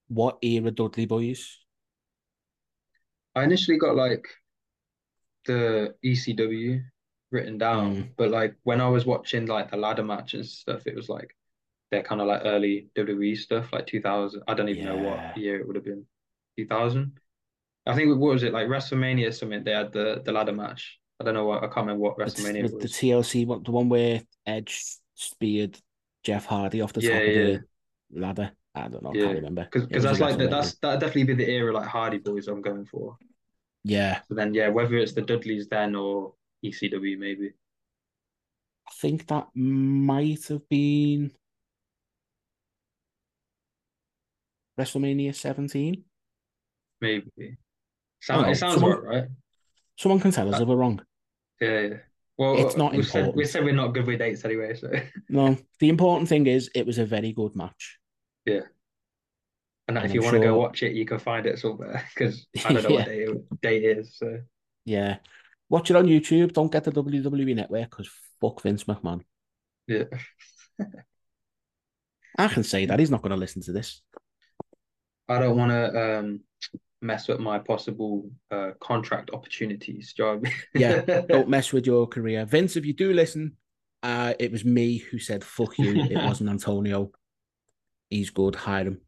what 0.07 0.37
era 0.41 0.71
Dudley 0.71 1.07
boys? 1.07 1.57
I 3.35 3.43
initially 3.43 3.77
got 3.77 3.95
like 3.95 4.27
the 5.45 5.95
ECW 6.03 6.83
written 7.31 7.57
down, 7.57 7.95
Mm. 7.95 8.09
but 8.17 8.29
like 8.31 8.55
when 8.63 8.81
I 8.81 8.89
was 8.89 9.05
watching 9.05 9.45
like 9.47 9.71
the 9.71 9.77
ladder 9.77 10.03
match 10.03 10.33
and 10.33 10.45
stuff, 10.45 10.85
it 10.87 10.95
was 10.95 11.09
like 11.09 11.35
they're 11.91 12.03
kind 12.03 12.21
of 12.21 12.27
like 12.27 12.41
early 12.45 12.89
WWE 12.95 13.35
stuff, 13.37 13.73
like 13.73 13.87
2000. 13.87 14.43
I 14.47 14.53
don't 14.53 14.69
even 14.69 14.85
know 14.85 14.97
what 14.97 15.37
year 15.37 15.59
it 15.59 15.67
would 15.67 15.75
have 15.75 15.85
been. 15.85 16.05
2000. 16.57 17.19
I 17.85 17.95
think 17.95 18.09
what 18.19 18.33
was 18.33 18.43
it 18.43 18.53
like 18.53 18.67
WrestleMania 18.67 19.29
or 19.29 19.31
something? 19.31 19.63
They 19.63 19.71
had 19.71 19.91
the 19.93 20.21
the 20.23 20.31
ladder 20.31 20.53
match. 20.53 20.99
I 21.19 21.23
don't 21.23 21.33
know 21.33 21.45
what 21.45 21.59
I 21.63 21.67
can't 21.67 21.87
remember 21.87 22.01
what 22.03 22.17
WrestleMania 22.17 22.69
the 22.69 22.75
was. 22.77 22.85
TLC 22.87 23.45
one, 23.45 23.63
the 23.63 23.71
one 23.71 23.89
where 23.89 24.23
Edge 24.45 24.83
speared 25.15 25.79
Jeff 26.23 26.45
Hardy 26.45 26.81
off 26.81 26.93
the 26.93 27.01
Yeah, 27.01 27.09
top 27.19 27.23
yeah. 27.23 27.29
of 27.31 27.61
the 28.11 28.19
ladder. 28.19 28.51
I 28.73 28.87
don't 28.87 29.03
know. 29.03 29.11
Yeah. 29.13 29.23
Can't 29.25 29.35
remember. 29.35 29.67
Because 29.71 30.03
that's 30.03 30.19
like 30.19 30.37
the, 30.37 30.47
that's 30.47 30.75
that 30.75 30.99
definitely 30.99 31.33
be 31.35 31.43
the 31.45 31.49
era 31.51 31.73
like 31.73 31.87
Hardy 31.87 32.19
Boys 32.19 32.47
I'm 32.47 32.61
going 32.61 32.85
for. 32.85 33.17
yeah. 33.83 34.21
So 34.29 34.35
then 34.35 34.53
yeah, 34.53 34.69
whether 34.69 34.95
it's 34.97 35.11
the 35.13 35.21
Dudleys 35.21 35.67
then 35.67 35.95
or 35.95 36.33
ECW 36.63 37.17
maybe. 37.17 37.51
I 38.87 38.91
think 39.01 39.27
that 39.27 39.47
might 39.55 40.45
have 40.47 40.67
been 40.69 41.31
WrestleMania 44.79 45.35
17. 45.35 46.03
Maybe. 47.01 47.57
Sound, 48.21 48.51
it 48.51 48.55
sounds 48.57 48.75
someone- 48.75 48.91
about 48.91 49.03
right. 49.03 49.27
Someone 49.97 50.19
can 50.19 50.31
tell 50.31 50.47
us 50.53 50.59
Uh, 50.59 50.63
if 50.63 50.67
we're 50.67 50.75
wrong. 50.77 51.01
Yeah, 51.59 51.79
yeah. 51.81 51.97
Well, 52.37 52.65
It's 52.65 52.75
not 52.75 52.93
we 52.95 53.03
said 53.03 53.35
we 53.35 53.45
said 53.45 53.63
we're 53.63 53.73
not 53.75 53.93
good 53.93 54.07
with 54.07 54.17
dates 54.17 54.43
anyway, 54.45 54.73
so 54.73 54.89
No, 55.29 55.55
the 55.79 55.89
important 55.89 56.27
thing 56.27 56.47
is 56.47 56.71
it 56.73 56.85
was 56.87 56.97
a 56.97 57.05
very 57.05 57.33
good 57.33 57.55
match. 57.55 57.99
And 58.45 58.63
And 59.87 59.97
if 59.97 60.11
I'm 60.11 60.11
you 60.11 60.21
want 60.21 60.35
to 60.35 60.39
go 60.39 60.57
watch 60.57 60.83
it, 60.83 60.93
you 60.93 61.05
can 61.05 61.19
find 61.19 61.45
it 61.45 61.59
somewhere 61.59 62.03
because 62.13 62.45
I 62.65 62.73
don't 62.73 62.83
know 62.83 62.95
what 62.95 63.05
day 63.05 63.27
day 63.61 63.77
it 63.77 63.97
is. 63.99 64.17
So 64.17 64.39
Yeah. 64.85 65.17
Watch 65.69 65.89
it 65.89 65.95
on 65.95 66.05
YouTube. 66.05 66.53
Don't 66.53 66.71
get 66.71 66.83
the 66.83 66.91
WWE 66.91 67.55
network 67.55 67.89
because 67.89 68.09
fuck 68.41 68.61
Vince 68.61 68.83
McMahon. 68.85 69.21
yeah, 69.87 70.03
I 72.37 72.47
can 72.47 72.63
say 72.63 72.85
that. 72.85 72.99
He's 72.99 73.11
not 73.11 73.21
going 73.21 73.31
to 73.31 73.37
listen 73.37 73.61
to 73.63 73.71
this. 73.71 74.01
I 75.29 75.39
don't 75.39 75.57
want 75.57 75.71
to 75.71 76.19
um 76.19 76.41
mess 77.01 77.27
with 77.27 77.39
my 77.39 77.57
possible 77.57 78.29
uh 78.51 78.71
contract 78.81 79.31
opportunities. 79.33 80.13
Do 80.13 80.23
you 80.23 80.29
know 80.29 80.35
I 80.35 80.39
mean? 80.39 80.53
Yeah, 80.73 81.21
Don't 81.29 81.49
mess 81.49 81.71
with 81.71 81.85
your 81.85 82.05
career. 82.07 82.45
Vince, 82.45 82.75
if 82.75 82.85
you 82.85 82.93
do 82.93 83.13
listen, 83.13 83.55
uh, 84.03 84.33
it 84.39 84.51
was 84.51 84.65
me 84.65 84.97
who 84.97 85.19
said 85.19 85.43
fuck 85.43 85.77
you. 85.77 86.03
It 86.03 86.15
wasn't 86.25 86.49
Antonio. 86.49 87.11
He's 88.11 88.29
good. 88.29 88.55
Hire 88.55 88.85
him. 88.85 89.01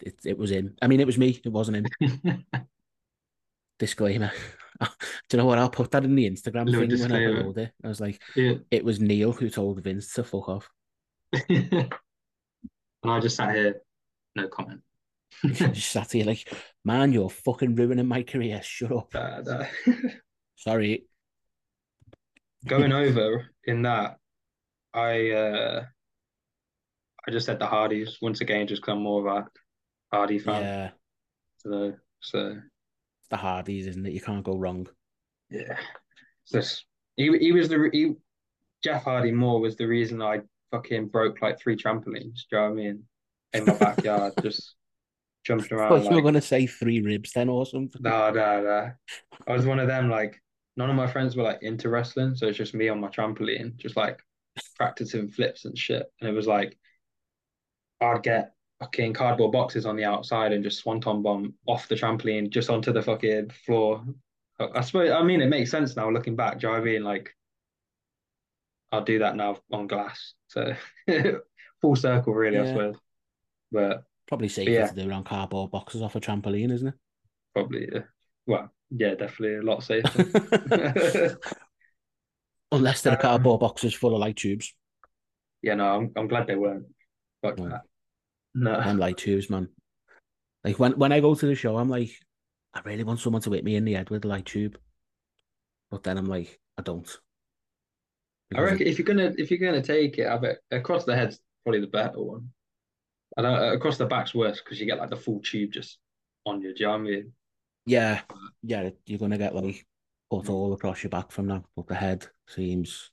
It, 0.00 0.14
it 0.24 0.38
was 0.38 0.52
him. 0.52 0.76
I 0.80 0.86
mean, 0.86 1.00
it 1.00 1.06
was 1.06 1.18
me. 1.18 1.40
It 1.44 1.48
wasn't 1.50 1.88
him. 2.00 2.44
Disclaimer. 3.78 4.30
Do 4.80 4.86
you 5.32 5.38
know 5.38 5.46
what? 5.46 5.58
I'll 5.58 5.68
put 5.68 5.90
that 5.90 6.04
in 6.04 6.14
the 6.14 6.30
Instagram 6.30 6.66
Little 6.66 6.88
thing 6.88 7.00
when 7.00 7.12
I 7.12 7.24
upload 7.24 7.58
it. 7.58 7.72
I 7.84 7.88
was 7.88 8.00
like, 8.00 8.22
yeah. 8.36 8.54
it 8.70 8.84
was 8.84 9.00
Neil 9.00 9.32
who 9.32 9.50
told 9.50 9.82
Vince 9.82 10.12
to 10.14 10.22
fuck 10.22 10.48
off. 10.48 10.70
and 11.48 11.90
I 13.04 13.20
just 13.20 13.36
sat 13.36 13.56
here, 13.56 13.82
no 14.36 14.46
comment. 14.46 14.80
I 15.44 15.48
just 15.48 15.90
sat 15.90 16.12
here 16.12 16.24
like, 16.24 16.52
man, 16.84 17.12
you're 17.12 17.28
fucking 17.28 17.74
ruining 17.74 18.06
my 18.06 18.22
career. 18.22 18.60
Shut 18.62 18.92
up. 18.92 19.12
Uh, 19.14 19.42
that- 19.42 19.70
Sorry. 20.56 21.04
going 22.66 22.92
over 22.92 23.46
in 23.64 23.82
that, 23.82 24.18
I 24.94 25.30
uh 25.30 25.84
I 27.28 27.30
just 27.30 27.44
said 27.44 27.58
the 27.58 27.66
Hardys 27.66 28.16
once 28.22 28.40
again, 28.40 28.66
just 28.66 28.80
because 28.80 28.92
I'm 28.92 29.02
more 29.02 29.28
of 29.28 29.44
a 29.44 29.46
Hardy 30.10 30.38
fan. 30.38 30.62
Yeah, 30.62 30.90
So, 31.58 31.92
so 32.20 32.56
it's 33.20 33.28
the 33.28 33.36
Hardys, 33.36 33.86
isn't 33.86 34.06
it? 34.06 34.14
You 34.14 34.20
can't 34.22 34.42
go 34.42 34.56
wrong. 34.56 34.88
yeah, 35.50 35.76
just 36.50 36.86
he 37.16 37.36
he 37.36 37.52
was 37.52 37.68
the 37.68 37.90
he, 37.92 38.14
Jeff 38.82 39.04
Hardy 39.04 39.30
Moore 39.30 39.60
was 39.60 39.76
the 39.76 39.86
reason 39.86 40.22
I 40.22 40.40
fucking 40.70 41.08
broke 41.08 41.42
like 41.42 41.60
three 41.60 41.76
trampolines. 41.76 42.46
Do 42.50 42.56
you 42.56 42.58
know 42.58 42.62
what 42.62 42.70
I 42.70 42.74
mean? 42.74 43.02
In 43.52 43.66
my 43.66 43.74
backyard, 43.74 44.32
just 44.42 44.74
jumping 45.44 45.76
around. 45.76 45.90
thought 45.90 46.10
you 46.10 46.16
were 46.16 46.22
gonna 46.22 46.40
say 46.40 46.66
three 46.66 47.02
ribs 47.02 47.32
then 47.34 47.50
or 47.50 47.66
something. 47.66 48.00
No, 48.00 48.30
no, 48.30 48.62
no. 48.62 48.90
I 49.46 49.52
was 49.52 49.66
one 49.66 49.80
of 49.80 49.86
them, 49.86 50.08
like, 50.08 50.40
none 50.78 50.88
of 50.88 50.96
my 50.96 51.06
friends 51.06 51.36
were 51.36 51.42
like 51.42 51.62
into 51.62 51.90
wrestling, 51.90 52.36
so 52.36 52.46
it's 52.46 52.56
just 52.56 52.72
me 52.72 52.88
on 52.88 53.00
my 53.00 53.08
trampoline, 53.08 53.76
just 53.76 53.98
like 53.98 54.18
practicing 54.76 55.28
flips 55.28 55.66
and 55.66 55.76
shit. 55.76 56.06
And 56.22 56.30
it 56.30 56.32
was 56.32 56.46
like 56.46 56.78
I'd 58.00 58.22
get 58.22 58.54
fucking 58.80 59.12
cardboard 59.14 59.52
boxes 59.52 59.86
on 59.86 59.96
the 59.96 60.04
outside 60.04 60.52
and 60.52 60.62
just 60.62 60.78
swanton 60.80 61.22
bomb 61.22 61.54
off 61.66 61.88
the 61.88 61.96
trampoline 61.96 62.48
just 62.50 62.70
onto 62.70 62.92
the 62.92 63.02
fucking 63.02 63.50
floor. 63.66 64.04
I 64.60 64.68
I 64.76 64.80
suppose 64.82 65.10
I 65.10 65.22
mean 65.22 65.40
it 65.40 65.46
makes 65.48 65.70
sense 65.70 65.96
now 65.96 66.10
looking 66.10 66.36
back, 66.36 66.60
do 66.60 66.66
you 66.68 66.72
know 66.72 66.78
I 66.78 66.84
mean? 66.84 67.02
Like 67.04 67.34
I'll 68.92 69.04
do 69.04 69.18
that 69.20 69.36
now 69.36 69.58
on 69.72 69.86
glass. 69.86 70.34
So 70.48 70.74
full 71.80 71.96
circle 71.96 72.34
really, 72.34 72.58
I 72.58 72.64
Yeah. 72.64 72.66
suppose. 72.66 72.96
But 73.72 74.04
Probably 74.26 74.48
safer 74.48 74.70
Yeah. 74.70 74.86
to 74.86 74.94
do 74.94 75.02
it 75.02 75.12
on 75.12 75.24
cardboard 75.24 75.70
boxes 75.70 76.02
off 76.02 76.14
a 76.16 76.20
trampoline, 76.20 76.70
isn't 76.72 76.88
it? 76.88 76.94
probably 77.54 77.88
yeah. 77.92 78.02
Well, 78.46 78.72
yeah, 78.90 79.14
definitely 79.14 79.56
a 79.56 79.62
lot 79.62 79.82
safer. 79.82 80.30
Unless 82.72 83.02
they're 83.02 83.12
Um, 83.16 83.20
cardboard 83.20 83.60
boxes 83.60 83.94
full 83.94 84.14
of 84.14 84.20
light 84.20 84.36
tubes. 84.36 84.74
Yeah, 85.62 85.74
no, 85.74 85.86
I'm 85.96 86.12
I'm 86.16 86.28
glad 86.28 86.46
they 86.46 86.56
weren't. 86.56 86.86
Fuck 87.56 87.58
No. 87.58 87.68
that. 87.70 87.82
No. 88.54 88.80
Them 88.82 88.98
light 88.98 89.18
tubes, 89.18 89.50
man. 89.50 89.68
Like 90.64 90.78
when 90.78 90.92
when 90.98 91.12
I 91.12 91.20
go 91.20 91.34
to 91.34 91.46
the 91.46 91.54
show, 91.54 91.76
I'm 91.78 91.88
like, 91.88 92.10
I 92.74 92.80
really 92.84 93.04
want 93.04 93.20
someone 93.20 93.42
to 93.42 93.50
hit 93.52 93.64
me 93.64 93.76
in 93.76 93.84
the 93.84 93.94
head 93.94 94.10
with 94.10 94.24
a 94.24 94.28
light 94.28 94.46
tube. 94.46 94.78
But 95.90 96.02
then 96.02 96.18
I'm 96.18 96.26
like, 96.26 96.58
I 96.76 96.82
don't. 96.82 97.08
I 98.54 98.60
reckon 98.60 98.86
if 98.86 98.98
you're 98.98 99.06
gonna 99.06 99.32
if 99.36 99.50
you're 99.50 99.58
gonna 99.60 99.82
take 99.82 100.18
it, 100.18 100.26
I 100.26 100.36
bet 100.38 100.58
across 100.70 101.04
the 101.04 101.14
head's 101.14 101.38
probably 101.64 101.80
the 101.80 101.86
better 101.86 102.20
one. 102.22 102.50
I 103.36 103.42
don't 103.42 103.72
across 103.74 103.98
the 103.98 104.06
back's 104.06 104.34
worse 104.34 104.60
because 104.62 104.80
you 104.80 104.86
get 104.86 104.98
like 104.98 105.10
the 105.10 105.16
full 105.16 105.40
tube 105.40 105.70
just 105.72 105.98
on 106.46 106.62
you. 106.62 106.74
Do 106.74 106.80
you 106.82 106.86
know 106.88 106.94
I 106.94 106.98
mean? 106.98 107.32
Yeah, 107.86 108.20
yeah, 108.62 108.90
you're 109.06 109.18
gonna 109.18 109.38
get 109.38 109.54
like 109.54 109.86
put 110.30 110.44
Mm. 110.44 110.50
all 110.50 110.72
across 110.72 111.02
your 111.02 111.10
back 111.10 111.30
from 111.30 111.46
that. 111.48 111.62
But 111.76 111.86
the 111.88 111.94
head 111.94 112.26
seems 112.48 113.10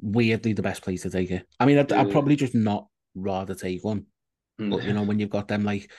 weirdly 0.00 0.52
the 0.52 0.62
best 0.62 0.82
place 0.82 1.02
to 1.02 1.10
take 1.10 1.30
it. 1.30 1.46
I 1.60 1.66
mean, 1.66 1.78
I'd, 1.78 1.92
I'd 1.92 2.10
probably 2.10 2.36
just 2.36 2.54
not 2.54 2.88
rather 3.14 3.54
take 3.54 3.84
one. 3.84 4.06
Mm. 4.60 4.70
But 4.70 4.84
you 4.84 4.92
know, 4.92 5.02
when 5.02 5.18
you've 5.18 5.30
got 5.30 5.48
them 5.48 5.64
like 5.64 5.90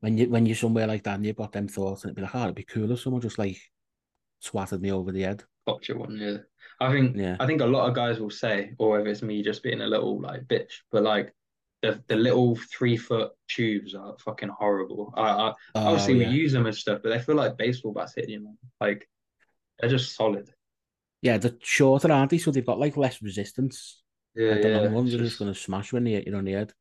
when 0.00 0.18
you 0.18 0.28
when 0.28 0.46
you're 0.46 0.56
somewhere 0.56 0.86
like 0.86 1.02
that 1.04 1.16
and 1.16 1.26
you've 1.26 1.36
got 1.36 1.52
them 1.52 1.68
thoughts, 1.68 2.04
and 2.04 2.10
it'd 2.10 2.16
be 2.16 2.22
like, 2.22 2.34
oh, 2.34 2.42
it'd 2.44 2.54
be 2.54 2.64
cool 2.64 2.90
if 2.92 3.00
someone 3.00 3.22
just 3.22 3.38
like 3.38 3.58
swatted 4.40 4.80
me 4.80 4.92
over 4.92 5.12
the 5.12 5.22
head. 5.22 5.44
Gotcha 5.66 5.96
one, 5.96 6.16
yeah. 6.16 6.36
I 6.80 6.92
think 6.92 7.16
Yeah. 7.16 7.36
I 7.40 7.46
think 7.46 7.60
a 7.62 7.66
lot 7.66 7.88
of 7.88 7.94
guys 7.94 8.20
will 8.20 8.30
say, 8.30 8.72
or 8.78 9.00
if 9.00 9.06
it's 9.06 9.22
me 9.22 9.42
just 9.42 9.62
being 9.62 9.80
a 9.80 9.86
little 9.86 10.20
like 10.20 10.44
bitch, 10.44 10.72
but 10.92 11.02
like 11.02 11.32
the 11.82 12.02
the 12.08 12.16
little 12.16 12.56
three 12.76 12.96
foot 12.96 13.32
tubes 13.48 13.94
are 13.94 14.16
fucking 14.24 14.50
horrible. 14.50 15.12
I, 15.16 15.22
I 15.22 15.48
Oh, 15.48 15.86
obviously 15.88 16.20
yeah. 16.20 16.28
we 16.28 16.34
use 16.34 16.52
them 16.52 16.66
and 16.66 16.76
stuff, 16.76 17.00
but 17.02 17.08
they 17.10 17.18
feel 17.18 17.34
like 17.34 17.56
baseball 17.56 17.92
bats 17.92 18.14
hitting 18.14 18.30
you, 18.30 18.44
man. 18.44 18.58
Like 18.80 19.08
they're 19.80 19.90
just 19.90 20.14
solid. 20.14 20.50
Yeah, 21.22 21.38
they're 21.38 21.56
shorter, 21.60 22.12
aren't 22.12 22.30
they? 22.30 22.38
So 22.38 22.50
they've 22.50 22.64
got 22.64 22.78
like 22.78 22.96
less 22.96 23.20
resistance. 23.22 24.02
Yeah, 24.36 24.54
the 24.54 24.68
yeah. 24.68 24.76
long 24.80 24.92
ones 24.92 25.14
are 25.14 25.18
just 25.18 25.38
gonna 25.38 25.54
smash 25.54 25.92
when 25.92 26.04
they 26.04 26.12
hit 26.12 26.26
you 26.26 26.34
on 26.34 26.44
the 26.44 26.52
head. 26.52 26.72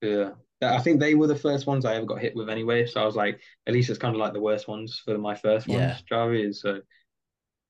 Yeah. 0.00 0.30
I 0.62 0.80
think 0.80 1.00
they 1.00 1.14
were 1.14 1.26
the 1.26 1.36
first 1.36 1.66
ones 1.66 1.84
I 1.84 1.96
ever 1.96 2.06
got 2.06 2.20
hit 2.20 2.34
with 2.34 2.48
anyway. 2.48 2.86
So 2.86 3.02
I 3.02 3.04
was 3.04 3.14
like, 3.16 3.40
at 3.66 3.74
least 3.74 3.90
it's 3.90 3.98
kind 3.98 4.14
of 4.14 4.20
like 4.20 4.32
the 4.32 4.40
worst 4.40 4.66
ones 4.68 5.02
for 5.04 5.18
my 5.18 5.34
first 5.34 5.68
ones. 5.68 5.80
Yeah. 5.80 5.96
do 5.96 6.02
you 6.10 6.16
know 6.16 6.24
what 6.24 6.30
I 6.30 6.32
mean? 6.32 6.52
So, 6.54 6.80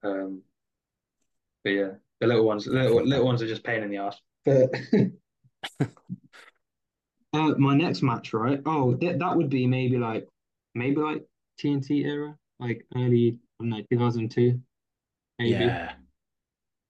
um, 0.04 0.42
but 1.64 1.70
yeah, 1.70 1.90
the 2.20 2.28
little 2.28 2.44
ones, 2.44 2.66
little, 2.68 3.04
little 3.04 3.26
ones 3.26 3.42
are 3.42 3.48
just 3.48 3.64
pain 3.64 3.82
in 3.82 3.90
the 3.90 3.96
ass. 3.96 4.20
But 4.44 4.70
uh, 7.32 7.54
my 7.58 7.74
next 7.74 8.02
match, 8.02 8.32
right? 8.32 8.60
Oh, 8.64 8.94
that 8.94 9.18
that 9.18 9.36
would 9.36 9.50
be 9.50 9.66
maybe 9.66 9.98
like, 9.98 10.28
maybe 10.76 11.00
like 11.00 11.24
TNT 11.60 12.04
era, 12.04 12.36
like 12.60 12.86
early, 12.94 13.40
I 13.60 13.64
don't 13.64 13.70
know, 13.70 13.82
2002, 13.90 14.60
maybe. 15.40 15.50
Yeah, 15.50 15.92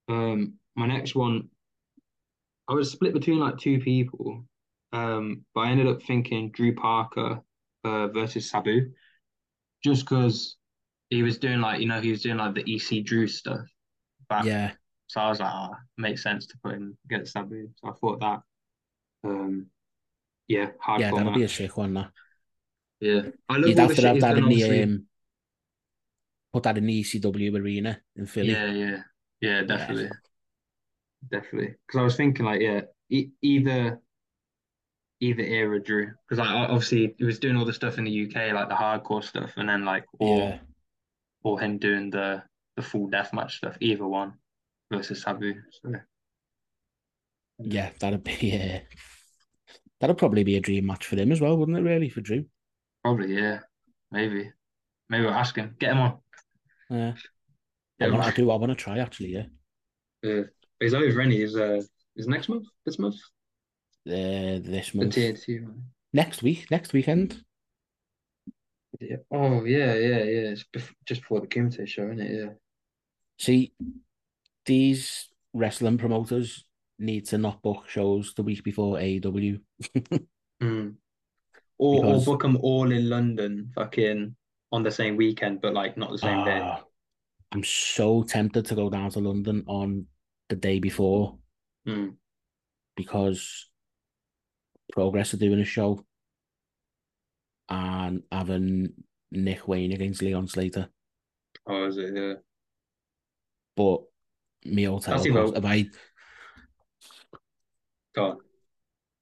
Um, 0.08 0.58
my 0.74 0.86
next 0.86 1.14
one, 1.14 1.48
I 2.68 2.74
was 2.74 2.90
split 2.90 3.12
between 3.12 3.38
like 3.38 3.58
two 3.58 3.80
people. 3.80 4.44
Um, 4.92 5.44
but 5.54 5.62
I 5.62 5.70
ended 5.70 5.88
up 5.88 6.02
thinking 6.02 6.50
Drew 6.52 6.74
Parker 6.74 7.40
uh, 7.84 8.08
versus 8.08 8.48
Sabu, 8.50 8.92
just 9.84 10.04
because 10.04 10.56
he 11.10 11.22
was 11.22 11.38
doing 11.38 11.60
like 11.60 11.80
you 11.80 11.88
know 11.88 12.00
he 12.00 12.10
was 12.10 12.22
doing 12.22 12.38
like 12.38 12.54
the 12.54 12.64
EC 12.72 13.02
Drew 13.02 13.26
stuff 13.28 13.66
back. 14.28 14.46
yeah, 14.46 14.72
So 15.08 15.20
I 15.20 15.28
was 15.30 15.40
like, 15.40 15.52
ah, 15.52 15.70
makes 15.98 16.22
sense 16.22 16.46
to 16.48 16.58
put 16.64 16.74
him 16.74 16.96
against 17.06 17.32
Sabu. 17.32 17.68
So 17.76 17.90
I 17.90 17.92
thought 17.94 18.20
that. 18.20 18.42
Um, 19.24 19.66
yeah, 20.48 20.70
hardcore 20.84 21.10
yeah. 21.10 21.12
That'd 21.12 21.32
be 21.32 21.42
a 21.44 21.48
sick 21.48 21.76
one. 21.76 21.94
That 21.94 22.10
Yeah, 23.00 23.22
I 23.48 23.56
love 23.58 23.64
you'd 23.64 23.78
have 23.78 23.94
to 23.94 24.02
have 24.02 24.20
that 24.20 24.38
in 24.38 24.48
the 24.48 24.64
obviously. 24.64 24.82
um, 24.82 25.06
put 26.52 26.62
that 26.64 26.78
in 26.78 26.86
the 26.86 26.92
ECW 26.94 27.54
arena 27.56 28.00
in 28.16 28.26
Philly. 28.26 28.50
Yeah, 28.50 28.72
yeah, 28.72 29.02
yeah, 29.40 29.62
definitely, 29.62 30.10
definitely. 31.30 31.74
Because 31.86 31.98
I 32.00 32.02
was 32.02 32.16
thinking 32.16 32.44
like, 32.46 32.60
yeah, 32.60 32.82
e 33.10 33.30
either 33.42 34.00
either 35.20 35.42
era 35.42 35.82
Drew, 35.82 36.12
because 36.28 36.38
like 36.38 36.48
obviously 36.50 37.14
he 37.18 37.24
was 37.24 37.38
doing 37.38 37.56
all 37.56 37.64
the 37.64 37.72
stuff 37.72 37.98
in 37.98 38.04
the 38.04 38.10
UK, 38.10 38.52
like 38.52 38.68
the 38.68 38.74
hardcore 38.74 39.24
stuff, 39.24 39.52
and 39.56 39.68
then 39.68 39.84
like 39.84 40.04
or 40.18 40.38
Yeah. 40.38 40.58
or 41.44 41.60
him 41.60 41.78
doing 41.78 42.10
the 42.10 42.42
the 42.76 42.82
full 42.82 43.08
deathmatch 43.10 43.52
stuff. 43.52 43.76
Either 43.80 44.06
one 44.06 44.34
versus 44.92 45.22
Sabu. 45.22 45.54
So 45.82 45.92
Yeah, 47.58 47.90
that'd 48.00 48.24
be 48.24 48.58
uh, 48.60 48.80
that'd 50.00 50.16
probably 50.18 50.42
be 50.44 50.56
a 50.56 50.60
dream 50.60 50.86
match 50.86 51.04
for 51.06 51.16
him 51.16 51.30
as 51.32 51.40
well, 51.40 51.56
wouldn't 51.58 51.76
it? 51.78 51.82
Really, 51.82 52.08
for 52.08 52.20
Drew. 52.22 52.46
probably 53.02 53.34
yeah, 53.34 53.60
maybe 54.10 54.50
maybe 55.08 55.24
we'll 55.24 55.34
ask 55.34 55.56
him, 55.56 55.76
get 55.78 55.92
him 55.92 55.98
on. 56.00 56.18
Yeah, 56.90 57.14
I, 58.00 58.06
him 58.06 58.12
want, 58.12 58.24
I 58.24 58.30
do. 58.32 58.50
I 58.50 58.56
want 58.56 58.70
to 58.70 58.76
try 58.76 58.98
actually. 58.98 59.30
Yeah, 59.34 59.46
Yeah. 60.22 60.42
He's 60.80 60.94
over, 60.94 61.20
any 61.20 61.38
He's 61.38 61.56
uh, 61.56 61.80
is 62.16 62.26
next 62.28 62.48
month? 62.48 62.66
This 62.84 62.98
month? 62.98 63.16
uh, 64.08 64.60
this 64.62 64.90
The 64.90 64.98
month, 64.98 65.14
TNT 65.14 65.62
one. 65.64 65.82
next 66.12 66.42
week, 66.42 66.70
next 66.70 66.92
weekend. 66.92 67.42
Yeah. 69.00 69.16
Oh 69.30 69.64
yeah, 69.64 69.94
yeah, 69.94 70.18
yeah. 70.24 70.50
It's 70.52 70.64
bef 70.74 70.90
just 71.04 71.20
before 71.22 71.40
the 71.40 71.46
Kumite 71.46 71.86
show, 71.86 72.04
isn't 72.04 72.20
it? 72.20 72.30
Yeah. 72.44 72.52
See, 73.38 73.72
these 74.64 75.28
wrestling 75.52 75.98
promoters 75.98 76.64
need 76.98 77.26
to 77.26 77.36
not 77.38 77.62
book 77.62 77.88
shows 77.88 78.32
the 78.34 78.42
week 78.42 78.64
before 78.64 78.96
AEW. 78.98 79.60
Mm. 80.62 80.94
Or 81.76 82.00
Because- 82.00 82.26
or 82.26 82.32
book 82.32 82.40
them 82.40 82.56
all 82.62 82.90
in 82.90 83.10
London, 83.10 83.70
fucking 83.74 84.34
on 84.72 84.82
the 84.82 84.90
same 84.90 85.16
weekend, 85.16 85.60
but 85.60 85.74
like 85.74 85.98
not 85.98 86.10
the 86.12 86.16
same 86.16 86.46
day. 86.46 86.60
Ah, 86.62 86.82
I'm 87.52 87.62
so 87.62 88.22
tempted 88.22 88.64
to 88.64 88.74
go 88.74 88.88
down 88.88 89.10
to 89.10 89.20
London 89.20 89.64
on 89.66 90.06
the 90.48 90.56
day 90.56 90.78
before 90.78 91.38
Mm. 91.86 92.16
because 92.96 93.68
Progress 94.92 95.34
are 95.34 95.38
doing 95.38 95.60
a 95.60 95.64
show 95.64 96.04
and 97.68 98.22
having 98.30 98.92
Nick 99.32 99.66
Wayne 99.68 99.92
against 99.92 100.22
Leon 100.22 100.46
Slater. 100.48 100.88
Oh, 101.66 101.86
is 101.86 101.96
it? 101.98 102.14
Yeah. 102.14 102.34
But 103.76 104.02
me 104.64 104.84
hotel 104.84 105.26
even- 105.26 105.54
if 105.56 105.64
I. 105.64 105.86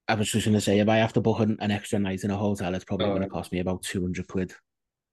I 0.07 0.15
was 0.15 0.31
just 0.31 0.47
gonna 0.47 0.61
say 0.61 0.79
if 0.79 0.89
I 0.89 0.97
have 0.97 1.15
to 1.15 1.21
book 1.21 1.41
an, 1.41 1.57
an 1.61 1.71
extra 1.71 1.99
night 1.99 2.23
in 2.25 2.31
a 2.31 2.37
hotel, 2.37 2.75
it's 2.75 2.85
probably 2.85 3.07
Oh. 3.07 3.15
gonna 3.15 3.29
cost 3.29 3.51
me 3.53 3.61
about 3.61 3.83
two 3.83 4.03
hundred 4.03 4.29
quid. 4.29 4.53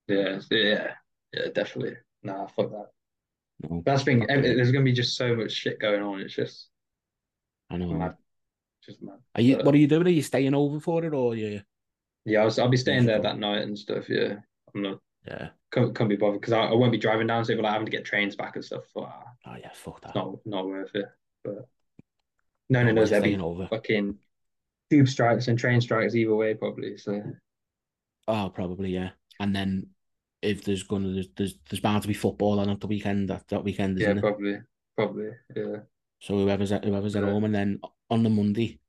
Yeah. 0.07 0.39
Yeah. 0.51 0.95
Yeah. 1.33 1.47
Definitely. 1.53 1.95
Nah, 2.23 2.47
fuck 2.47 2.69
that. 2.71 2.91
No, 3.69 3.81
That's 3.85 4.01
the 4.01 4.05
thing. 4.05 4.19
Not 4.19 4.29
ev- 4.29 4.41
good. 4.43 4.57
There's 4.57 4.71
gonna 4.71 4.85
be 4.85 4.91
just 4.93 5.15
so 5.15 5.35
much 5.35 5.51
shit 5.51 5.79
going 5.79 6.01
on. 6.01 6.21
It's 6.21 6.33
just 6.33 6.69
I 7.69 7.77
know. 7.77 7.93
mad. 7.93 8.15
Just 8.85 9.01
mad. 9.01 9.19
Are 9.35 9.41
you? 9.41 9.57
But- 9.57 9.65
What 9.65 9.75
are 9.75 9.77
you 9.79 9.87
doing? 9.87 10.07
Are 10.07 10.09
you 10.09 10.21
staying 10.21 10.53
over 10.55 10.79
for 10.79 11.03
it, 11.05 11.13
or 11.13 11.35
you? 11.35 11.61
Yeah, 12.25 12.41
I 12.41 12.45
was, 12.45 12.59
I'll 12.59 12.69
be 12.69 12.77
staying 12.77 13.05
there 13.05 13.19
that 13.21 13.39
night 13.39 13.63
and 13.63 13.77
stuff. 13.77 14.07
Yeah. 14.09 14.35
I'm 14.75 14.81
not 14.83 14.99
Yeah. 15.27 15.49
can't, 15.73 15.93
can't 15.95 16.09
be 16.09 16.15
bothered 16.15 16.39
because 16.39 16.53
I, 16.53 16.65
I 16.65 16.73
won't 16.73 16.91
be 16.91 16.97
driving 16.99 17.27
down, 17.27 17.43
so 17.45 17.53
if 17.53 17.59
like 17.59 17.71
having 17.73 17.85
to 17.87 17.91
get 17.91 18.05
trains 18.05 18.35
back 18.35 18.55
and 18.55 18.63
stuff. 18.65 18.83
So, 18.93 19.05
ah, 19.05 19.23
Oh 19.47 19.55
yeah. 19.59 19.71
Fuck 19.73 20.01
that. 20.01 20.15
not 20.15 20.37
not 20.45 20.65
worth 20.67 20.93
it. 20.95 21.05
But 21.43 21.67
no, 22.69 22.83
no, 22.83 22.91
no. 22.91 23.05
There'll 23.05 23.23
be 23.23 23.37
over. 23.37 23.67
fucking 23.67 24.17
tube 24.91 25.07
strikes 25.07 25.47
and 25.47 25.57
train 25.57 25.81
strikes 25.81 26.15
either 26.15 26.35
way, 26.35 26.53
probably. 26.53 26.97
So 26.97 27.21
Oh, 28.27 28.51
probably 28.53 28.91
yeah. 28.91 29.09
And 29.39 29.55
then 29.55 29.87
if 30.41 30.63
there's 30.63 30.83
gonna 30.83 31.13
there's 31.13 31.29
there's, 31.35 31.55
there's 31.69 31.79
bound 31.81 32.01
to 32.03 32.07
be 32.07 32.13
football 32.13 32.59
on 32.59 32.69
at 32.69 32.79
the 32.79 32.87
weekend 32.87 33.29
that, 33.29 33.47
that 33.49 33.63
weekend, 33.63 33.97
yeah, 33.97 34.13
isn't 34.13 34.19
it? 34.19 34.21
probably, 34.21 34.57
probably, 34.95 35.29
yeah. 35.55 35.77
So 36.19 36.35
whoever's 36.35 36.71
at 36.71 36.85
whoever's 36.85 37.15
at 37.15 37.23
home, 37.23 37.43
and 37.45 37.53
then 37.55 37.79
on 38.09 38.23
the 38.23 38.29
Monday, 38.29 38.79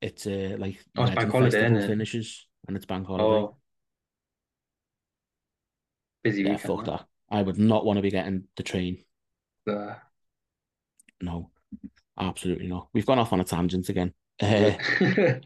It's 0.00 0.26
uh, 0.26 0.56
like 0.58 0.84
Oh, 0.96 1.04
it's 1.04 1.14
bank 1.14 1.30
holiday, 1.30 1.62
innit? 1.68 1.86
finishes 1.86 2.46
and 2.68 2.76
it's 2.76 2.86
bank 2.86 3.06
holiday. 3.06 3.24
Oh, 3.24 3.56
busy 6.22 6.42
yeah, 6.42 6.56
weekend. 6.56 6.60
fuck 6.60 6.84
that. 6.84 7.06
I 7.30 7.42
would 7.42 7.58
not 7.58 7.84
want 7.84 7.98
to 7.98 8.02
be 8.02 8.10
getting 8.10 8.44
the 8.56 8.62
train. 8.62 9.04
Uh, 9.66 9.94
No, 11.20 11.50
absolutely 12.18 12.66
not. 12.68 12.88
We've 12.92 13.06
gone 13.06 13.18
off 13.18 13.32
on 13.32 13.40
a 13.40 13.44
tangent 13.44 13.88
again. 13.88 14.12
Uh, 14.40 14.72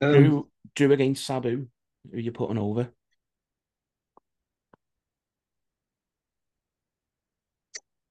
um, 0.00 0.12
Drew, 0.12 0.48
Drew 0.74 0.92
against 0.92 1.24
Sabu. 1.24 1.66
Who 2.12 2.18
you 2.18 2.32
putting 2.32 2.58
over? 2.58 2.90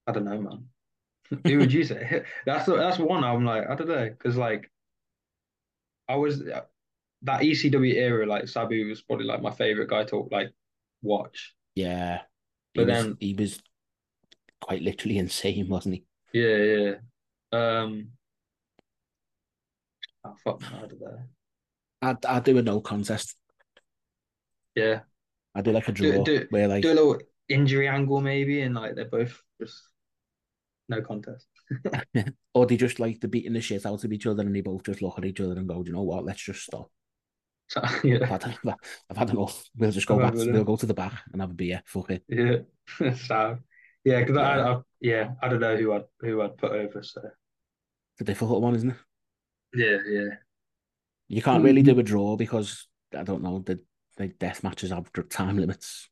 I 0.07 0.11
don't 0.11 0.25
know, 0.25 0.39
man. 0.41 0.65
Who 1.47 1.57
would 1.57 1.73
you 1.73 1.83
say? 1.83 2.23
That's 2.45 2.65
the, 2.65 2.75
that's 2.75 2.99
one 2.99 3.23
I'm 3.23 3.43
like, 3.45 3.67
I 3.67 3.73
don't 3.75 3.87
know, 3.87 4.09
because 4.09 4.37
like 4.37 4.69
I 6.07 6.15
was 6.17 6.43
that 6.43 7.41
ECW 7.41 7.93
era, 7.95 8.25
like 8.27 8.47
Sabu 8.47 8.87
was 8.87 9.01
probably 9.01 9.25
like 9.25 9.41
my 9.41 9.49
favorite 9.51 9.89
guy 9.89 10.03
to 10.05 10.27
like 10.31 10.51
watch. 11.01 11.55
Yeah, 11.73 12.19
he 12.73 12.81
But 12.81 12.87
was 12.87 13.03
then- 13.05 13.17
he 13.19 13.33
was 13.33 13.59
quite 14.61 14.83
literally 14.83 15.17
insane, 15.25 15.67
wasn't 15.67 15.95
he? 15.95 16.05
Yeah, 16.39 16.57
yeah. 16.57 16.93
Um, 17.51 18.09
oh 20.23 20.35
fuck, 20.43 20.61
I 20.73 20.79
don't 20.81 21.01
know. 21.01 21.19
I'd 22.03 22.25
I'd 22.25 22.43
do 22.43 22.57
a 22.57 22.61
no 22.61 22.81
contest. 22.81 23.35
Yeah, 24.75 24.99
I 25.55 25.61
do 25.61 25.71
like 25.71 25.87
a 25.87 25.91
Do- 25.91 26.11
draw 26.11 26.23
do- 26.23 26.47
where 26.51 26.67
like 26.67 26.83
do 26.83 26.91
a 26.91 26.93
little 26.93 27.19
injury 27.49 27.87
angle 27.87 28.21
maybe, 28.21 28.61
and 28.61 28.75
like 28.75 28.93
they're 28.95 29.05
both 29.05 29.41
just 29.59 29.81
no 30.89 31.01
contest. 31.01 31.47
or 32.53 32.65
they 32.65 32.77
just 32.77 32.99
like 32.99 33.19
they're 33.19 33.29
beating 33.29 33.53
the 33.53 33.61
shit 33.61 33.85
out 33.85 34.03
of 34.03 34.13
each 34.13 34.25
other 34.27 34.43
and 34.43 34.55
they 34.55 34.61
both 34.61 34.83
just 34.83 35.01
look 35.01 35.17
at 35.17 35.25
each 35.25 35.39
other 35.41 35.53
and 35.53 35.67
go, 35.67 35.83
Do 35.83 35.89
you 35.89 35.95
know 35.95 36.03
what? 36.03 36.25
Let's 36.25 36.41
just 36.43 36.63
stop. 36.63 36.89
So, 37.67 37.81
I've 38.03 38.21
had, 38.29 38.55
I've 39.09 39.17
had 39.17 39.29
enough. 39.31 39.63
We'll 39.75 39.91
just 39.91 40.07
go 40.07 40.19
back. 40.19 40.33
We'll 40.35 40.63
go 40.63 40.75
to 40.75 40.85
the 40.85 40.93
back 40.93 41.23
and 41.31 41.41
have 41.41 41.51
a 41.51 41.55
beer. 41.55 41.81
Fuck 41.85 42.11
it. 42.11 42.23
yeah, 42.29 42.57
so 43.15 43.57
yeah, 44.03 44.19
because 44.19 44.37
I, 44.37 44.55
Yeah. 44.57 44.67
I, 44.75 44.81
yeah, 45.01 45.29
I 45.41 45.49
don't 45.49 45.59
know 45.59 45.75
who 45.75 45.93
I'd 45.93 46.03
who 46.21 46.41
I'd 46.41 46.57
put 46.57 46.71
over. 46.71 47.01
So 47.03 47.21
It's 47.23 48.21
a 48.21 48.23
difficult 48.23 48.61
one, 48.61 48.75
isn't 48.75 48.91
it? 48.91 48.97
yeah, 49.73 49.97
yeah. 50.07 50.29
You 51.27 51.41
can't 51.41 51.63
really 51.63 51.81
do 51.81 51.97
a 51.99 52.03
draw 52.03 52.35
because 52.37 52.87
I 53.17 53.23
don't 53.23 53.41
know 53.41 53.59
the 53.59 53.79
the 54.17 54.27
death 54.27 54.63
matches 54.63 54.91
have 54.91 55.11
time 55.29 55.57
limits. 55.57 56.09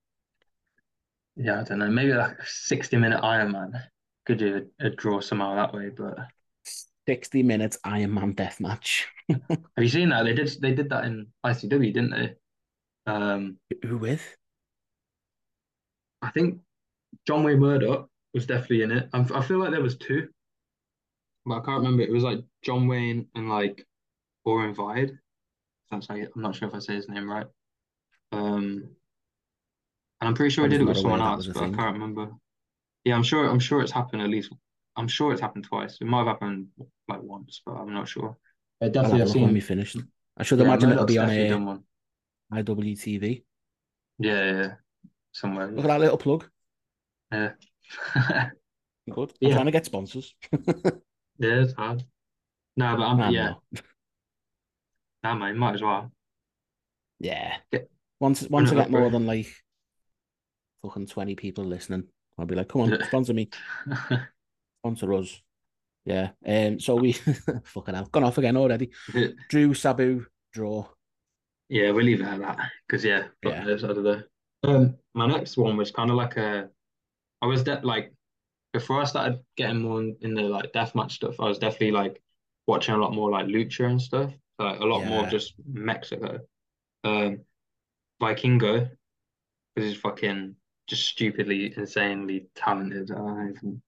Yeah, 1.36 1.62
I 1.62 1.64
don't 1.64 1.80
know. 1.80 1.90
Maybe 1.90 2.14
like 2.14 2.38
a 2.40 2.46
60 2.46 2.98
minute 2.98 3.22
Ironman. 3.22 3.72
Could 4.26 4.38
do 4.38 4.70
a, 4.80 4.88
a 4.88 4.90
draw 4.90 5.20
somehow 5.20 5.56
that 5.56 5.74
way, 5.74 5.90
but 5.90 6.18
Sixty 7.08 7.44
minutes 7.44 7.78
Iron 7.84 8.14
Man 8.14 8.32
death 8.32 8.62
match. 8.62 9.08
Have 9.30 9.60
you 9.78 9.90
seen 9.90 10.10
that? 10.10 10.24
They 10.24 10.34
did 10.34 10.50
they 10.62 10.74
did 10.74 10.90
that 10.90 11.04
in 11.04 11.28
ICW, 11.46 11.94
didn't 11.94 12.12
they? 12.12 12.34
Um, 13.06 13.58
Who 13.86 13.98
with? 13.98 14.24
I 16.22 16.32
think 16.32 16.62
John 17.28 17.44
Wayne 17.44 17.60
Murdoch 17.60 18.08
was 18.34 18.46
definitely 18.46 18.84
in 18.84 18.92
it. 18.92 19.10
I, 19.14 19.20
I 19.34 19.42
feel 19.42 19.58
like 19.58 19.72
there 19.72 19.82
was 19.82 19.98
two, 19.98 20.30
but 21.46 21.56
I 21.56 21.66
can't 21.66 21.84
remember. 21.84 22.04
It 22.04 22.12
was 22.12 22.24
like 22.24 22.40
John 22.64 22.88
Wayne 22.88 23.28
and 23.36 23.50
like 23.50 23.86
Orin 24.46 24.74
Veidt. 24.74 25.12
That's 25.92 26.08
you, 26.10 26.30
I'm 26.34 26.42
not 26.42 26.56
sure 26.56 26.70
if 26.70 26.74
I 26.74 26.80
say 26.80 26.96
his 26.96 27.10
name 27.10 27.30
right. 27.30 27.48
Um, 28.32 28.90
and 30.22 30.28
I'm 30.30 30.34
pretty 30.34 30.54
sure 30.54 30.64
I 30.64 30.70
did 30.70 30.82
it 30.82 30.86
with 30.86 30.98
someone 30.98 31.22
else, 31.22 31.48
but 31.48 31.58
I 31.58 31.70
can't 31.70 31.94
remember. 31.94 32.32
Yeah, 33.06 33.16
I'm 33.16 33.24
sure. 33.24 33.48
I'm 33.50 33.60
sure 33.60 33.82
it's 33.82 33.92
happened 33.92 34.22
at 34.22 34.30
least. 34.30 34.52
I'm 34.96 35.08
sure 35.08 35.32
it's 35.32 35.42
happened 35.42 35.66
twice. 35.66 35.98
It 36.02 36.06
might 36.06 36.20
have 36.20 36.28
happened 36.28 36.70
like 37.08 37.22
once, 37.22 37.62
but 37.66 37.74
I'm 37.74 37.94
not 37.94 38.08
sure. 38.08 38.38
I 38.82 38.90
I'll 39.02 39.14
definitely 39.14 39.20
have 39.20 39.28
have 39.28 39.36
a 39.36 39.40
when 39.40 39.54
we 39.54 39.60
seen. 39.60 39.62
finish. 39.62 39.96
I 40.38 40.44
should 40.44 40.60
Yeah, 40.60 40.66
imagine 40.66 40.92
it'll 40.92 41.06
be 41.06 41.18
on 41.18 41.28
definitely 41.28 41.46
a 41.46 41.48
done 41.48 41.66
one. 41.66 41.84
IWTV. 42.52 43.46
Yeah, 44.20 44.46
yeah, 44.46 44.62
yeah. 44.62 44.76
somewhere. 45.34 45.72
Look 45.72 45.86
at 45.86 45.90
that 45.90 46.00
little 46.02 46.18
plug. 46.18 46.50
Yeah. 47.32 47.54
Good. 49.10 49.34
I'm 49.44 49.50
Yeah. 49.50 49.54
trying 49.54 49.66
to 49.66 49.72
get 49.72 49.86
sponsors. 49.86 50.36
Yeah, 51.38 51.62
it's 51.62 51.74
hard. 51.74 52.04
No, 52.78 52.98
but 52.98 53.04
I'm 53.04 53.22
I'm 53.22 53.34
yeah. 53.34 53.50
not. 53.50 53.64
Nah, 55.24 55.36
man, 55.36 55.58
might 55.58 55.76
as 55.76 55.82
well. 55.82 56.12
Yeah. 57.20 57.58
Get- 57.72 57.90
Once 58.20 58.48
once 58.50 58.72
I 58.72 58.76
get 58.76 58.92
more 58.92 59.10
than 59.10 59.26
like 59.26 59.48
fucking 60.84 61.08
twenty 61.08 61.36
people 61.36 61.64
listening, 61.64 62.08
I'll 62.38 62.46
be 62.46 62.56
like, 62.56 62.68
come 62.70 62.82
on, 62.82 63.04
sponsor 63.04 63.34
me, 63.34 63.50
sponsor 64.82 65.14
us. 65.14 65.42
Yeah. 66.06 66.32
Um. 66.46 66.80
So 66.80 66.96
we 66.96 67.14
fucking 67.64 67.96
hell, 67.96 68.10
gone 68.12 68.24
off 68.24 68.38
again 68.38 68.58
already. 68.58 68.92
Drew 69.50 69.74
Sabu 69.74 70.26
draw. 70.52 70.88
Yeah, 71.70 71.92
we'll 71.92 72.06
leave 72.06 72.22
it 72.22 72.28
at 72.28 72.40
that. 72.40 72.72
Because 72.88 73.06
yeah, 73.06 73.28
Yeah. 73.44 73.64
knows, 73.64 73.84
I 73.84 73.88
don't. 73.94 74.26
Um, 74.64 74.96
my 75.14 75.28
next 75.28 75.58
one 75.58 75.78
was 75.78 75.92
kind 75.92 76.10
of 76.10 76.16
like 76.16 76.38
a. 76.38 76.70
I 77.42 77.46
was 77.46 77.64
de 77.64 77.80
like 77.84 78.14
before 78.74 79.02
I 79.02 79.06
started 79.06 79.40
getting 79.56 79.82
more 79.82 80.02
in, 80.02 80.34
the 80.34 80.44
like 80.44 80.72
deathmatch 80.74 81.12
stuff. 81.12 81.40
I 81.40 81.46
was 81.48 81.60
definitely 81.60 81.92
like 81.92 82.22
watching 82.68 82.96
a 82.96 82.98
lot 82.98 83.14
more 83.14 83.30
like 83.30 83.46
lucha 83.46 83.86
and 83.86 84.02
stuff. 84.02 84.32
Like 84.60 84.80
a 84.80 84.86
lot 84.86 85.06
more 85.06 85.26
just 85.26 85.54
Mexico. 85.66 86.40
Um, 87.04 87.42
Vikingo, 88.22 88.90
because 89.76 89.90
he's 89.92 90.00
fucking 90.02 90.56
just 90.88 91.06
stupidly, 91.08 91.74
insanely 91.78 92.48
talented. 92.56 93.12
I 93.12 93.50
even 93.50 93.82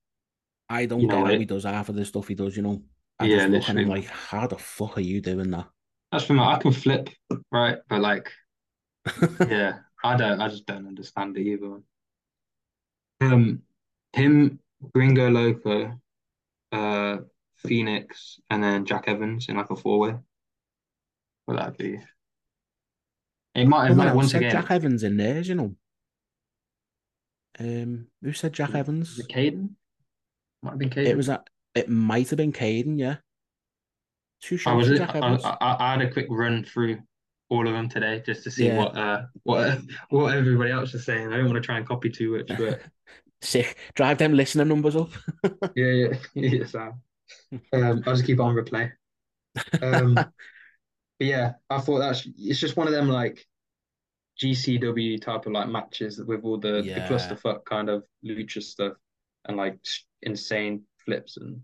I 0.70 0.86
don't 0.86 1.02
You 1.02 1.08
get 1.08 1.20
know 1.20 1.26
how 1.26 1.34
it. 1.34 1.40
he 1.40 1.46
does 1.46 1.64
half 1.64 1.90
of 1.90 1.96
the 1.96 2.06
stuff 2.06 2.28
he 2.28 2.36
does. 2.36 2.56
You 2.56 2.64
know. 2.64 2.84
I 3.20 3.26
Yeah, 3.26 3.48
just 3.48 3.50
look 3.50 3.68
like, 3.88 4.06
how 4.06 4.48
the 4.48 4.58
fuck 4.58 4.98
are 4.98 5.02
you 5.02 5.22
doing 5.22 5.50
that? 5.52 5.70
That's 6.12 6.26
for 6.26 6.34
me. 6.34 6.42
I 6.42 6.58
can 6.58 6.72
flip, 6.72 7.10
right? 7.52 7.78
But 7.90 8.02
like, 8.02 8.32
yeah, 9.48 9.80
I 10.04 10.16
don't. 10.18 10.42
I 10.42 10.48
just 10.50 10.66
don't 10.66 10.88
understand 10.88 11.38
it 11.38 11.42
either. 11.48 11.82
Um, 13.22 13.64
him, 14.14 14.60
Gringo 14.94 15.30
Loco, 15.30 16.00
uh, 16.72 17.18
Fenix, 17.58 18.40
and 18.50 18.64
then 18.64 18.86
Jack 18.86 19.08
Evans 19.08 19.50
in 19.50 19.58
like 19.58 19.72
a 19.72 19.76
four-way. 19.76 20.16
What 21.46 21.56
that'd 21.58 21.78
be? 21.78 22.00
It 23.56 23.68
might. 23.68 23.88
Someone 23.88 24.08
might 24.08 24.16
once 24.16 24.34
again. 24.34 24.52
Jack 24.52 24.70
Evans 24.72 25.02
in 25.04 25.18
there, 25.18 25.42
you 25.42 25.56
know. 25.56 25.76
Um, 27.60 28.08
who 28.22 28.34
said 28.34 28.54
Jack 28.54 28.70
Was 28.70 28.76
Evans? 28.76 29.10
Was 29.18 29.20
it 29.20 29.30
Caden? 29.30 29.70
Might 30.62 30.72
have 30.72 30.80
been 30.80 30.90
Caden. 30.90 31.08
It 31.08 31.18
was 31.18 31.30
a, 31.30 31.44
it 31.74 31.90
might 31.90 32.30
have 32.30 32.38
been 32.38 32.52
Caden, 32.54 32.98
yeah. 32.98 33.18
Two 34.42 34.56
I 34.56 34.58
shots 34.58 34.90
was. 34.90 34.98
Jack 35.00 35.16
I, 35.16 35.18
Evans. 35.20 35.46
I, 35.46 35.58
I 35.80 35.92
had 35.92 36.02
a 36.02 36.12
quick 36.12 36.28
run 36.30 36.64
through 36.64 37.00
all 37.50 37.68
of 37.68 37.74
them 37.74 37.88
today 37.90 38.24
just 38.26 38.44
to 38.44 38.52
see 38.52 38.68
Yeah. 38.68 38.78
what 38.78 38.98
uh 38.98 39.22
what 39.44 39.78
what 40.10 40.36
everybody 40.36 40.72
else 40.72 40.94
is 40.94 41.06
saying. 41.06 41.32
I 41.32 41.38
don't 41.38 41.46
want 41.46 41.56
to 41.56 41.62
try 41.62 41.78
and 41.78 41.88
copy 41.88 42.10
too 42.10 42.38
much, 42.38 42.48
but 42.58 42.82
Sick. 43.42 43.78
Drive 43.94 44.18
them 44.18 44.34
listener 44.34 44.66
numbers 44.66 44.96
up. 44.96 45.10
yeah, 45.76 45.86
yeah, 45.92 46.08
yeah. 46.34 46.66
So, 46.66 46.80
um, 47.74 48.04
I'll 48.06 48.14
just 48.16 48.26
keep 48.26 48.40
on 48.40 48.56
replay. 48.56 48.92
Um, 49.82 50.16
but 50.16 51.28
yeah, 51.28 51.54
I 51.70 51.80
thought 51.80 52.00
that's 52.00 52.28
it's 52.38 52.60
just 52.60 52.78
one 52.78 52.88
of 52.88 52.94
them 52.94 53.10
like 53.10 53.46
GCW 54.40 55.18
type 55.22 55.46
of 55.46 55.54
like 55.54 55.70
matches 55.70 56.22
with 56.24 56.44
all 56.44 56.58
the, 56.58 56.82
the 56.84 56.84
Yeah. 56.90 57.08
clusterfuck 57.10 57.66
kind 57.66 57.90
of 57.90 58.04
lucha 58.26 58.62
stuff 58.62 58.94
and 59.46 59.58
like 59.58 59.78
insane 60.22 60.84
flips 61.06 61.38
and 61.38 61.62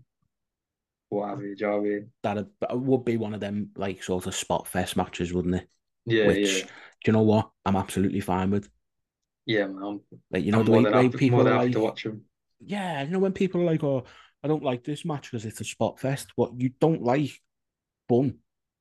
what 1.08 1.28
have 1.28 1.42
you, 1.42 1.54
do 1.54 1.64
you 1.64 1.70
know 1.70 1.76
what 1.78 1.86
I 1.86 1.88
mean? 1.90 2.10
That 2.22 2.78
would 2.78 3.04
be 3.04 3.16
one 3.18 3.34
of 3.34 3.40
them 3.40 3.70
like 3.76 4.02
sort 4.02 4.26
of 4.26 4.34
spot 4.34 4.66
fest 4.66 4.96
matches, 4.96 5.32
wouldn't 5.32 5.56
it? 5.56 5.68
Yeah, 6.06 6.24
Which 6.26 6.62
yeah, 6.62 6.64
do 7.04 7.10
you 7.10 7.12
know 7.12 7.22
what? 7.22 7.50
I'm 7.66 7.76
absolutely 7.76 8.20
fine 8.20 8.50
with. 8.50 8.68
yeah, 9.46 9.66
man. 9.66 10.00
Like 10.30 10.44
you 10.44 10.52
know 10.52 10.60
I'm 10.60 10.64
the 10.64 10.70
way, 10.72 10.82
way 10.84 10.90
happy, 11.04 11.18
people 11.18 11.44
like, 11.44 11.72
to 11.72 11.80
watch 11.80 12.04
them. 12.04 12.22
yeah, 12.64 13.02
you 13.02 13.10
know 13.10 13.18
when 13.18 13.32
people 13.32 13.60
are 13.60 13.64
like, 13.64 13.82
oh, 13.84 14.04
I 14.42 14.48
don't 14.48 14.62
like 14.64 14.84
this 14.84 15.04
match 15.04 15.30
because 15.30 15.44
it's 15.44 15.60
a 15.60 15.64
spot 15.64 16.00
fest. 16.00 16.28
What 16.36 16.52
you 16.58 16.70
don't 16.80 17.02
like 17.02 17.30
fun. 18.08 18.38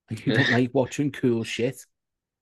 And 0.09 0.25
you 0.25 0.33
don't 0.33 0.49
like 0.51 0.71
watching 0.73 1.11
cool 1.11 1.43
shit. 1.43 1.77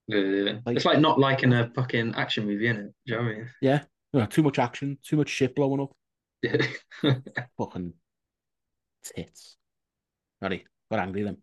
Yeah, 0.10 0.18
yeah. 0.20 0.60
Like- 0.66 0.76
It's 0.78 0.86
like 0.86 1.00
not 1.00 1.20
liking 1.20 1.54
a 1.54 1.70
fucking 1.76 2.16
action 2.16 2.46
movie, 2.46 2.66
innit? 2.66 2.88
Do 2.88 2.92
you 3.06 3.16
know 3.16 3.24
what 3.24 3.32
I 3.32 3.36
mean? 3.36 3.50
Yeah. 3.62 3.84
You 4.12 4.20
know, 4.22 4.26
too 4.26 4.42
much 4.42 4.58
action, 4.58 4.98
too 5.04 5.18
much 5.18 5.30
shit 5.30 5.56
blowing 5.56 5.82
up. 5.82 5.92
Yeah. 6.42 6.58
Fucking 7.60 7.94
tits. 9.04 9.58
Sorry, 10.42 10.66
got 10.90 11.00
angry 11.02 11.22
then. 11.24 11.38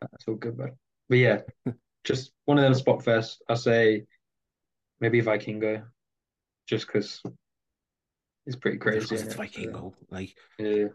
That's 0.00 0.26
all 0.26 0.34
good, 0.34 0.56
bro. 0.56 0.70
But 1.08 1.18
yeah, 1.18 1.40
just 2.04 2.32
one 2.46 2.58
of 2.58 2.64
them 2.64 2.74
spot 2.74 3.04
first. 3.04 3.42
I 3.48 3.54
say 3.54 4.06
maybe 4.98 5.22
Vikingo, 5.22 5.84
just 6.66 6.86
because 6.88 7.22
it's 8.46 8.56
pretty 8.56 8.78
crazy. 8.78 9.14
It's? 9.14 9.34
Vikingo. 9.34 9.94
Like 10.10 10.34
Yeah. 10.58 10.86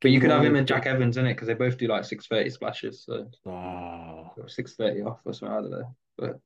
But 0.00 0.10
you 0.10 0.20
could 0.20 0.30
have 0.30 0.44
him 0.44 0.56
and 0.56 0.68
Jack 0.68 0.86
Evans 0.86 1.16
in 1.16 1.26
it 1.26 1.34
because 1.34 1.48
they 1.48 1.54
both 1.54 1.78
do 1.78 1.88
like 1.88 2.04
630 2.04 2.50
splashes, 2.50 3.04
so 3.04 3.30
oh. 3.46 4.30
630 4.46 5.02
off 5.02 5.20
or 5.24 5.32
something, 5.32 5.56
I 5.56 5.60
don't 5.60 5.70
know. 5.70 5.96
But 6.18 6.40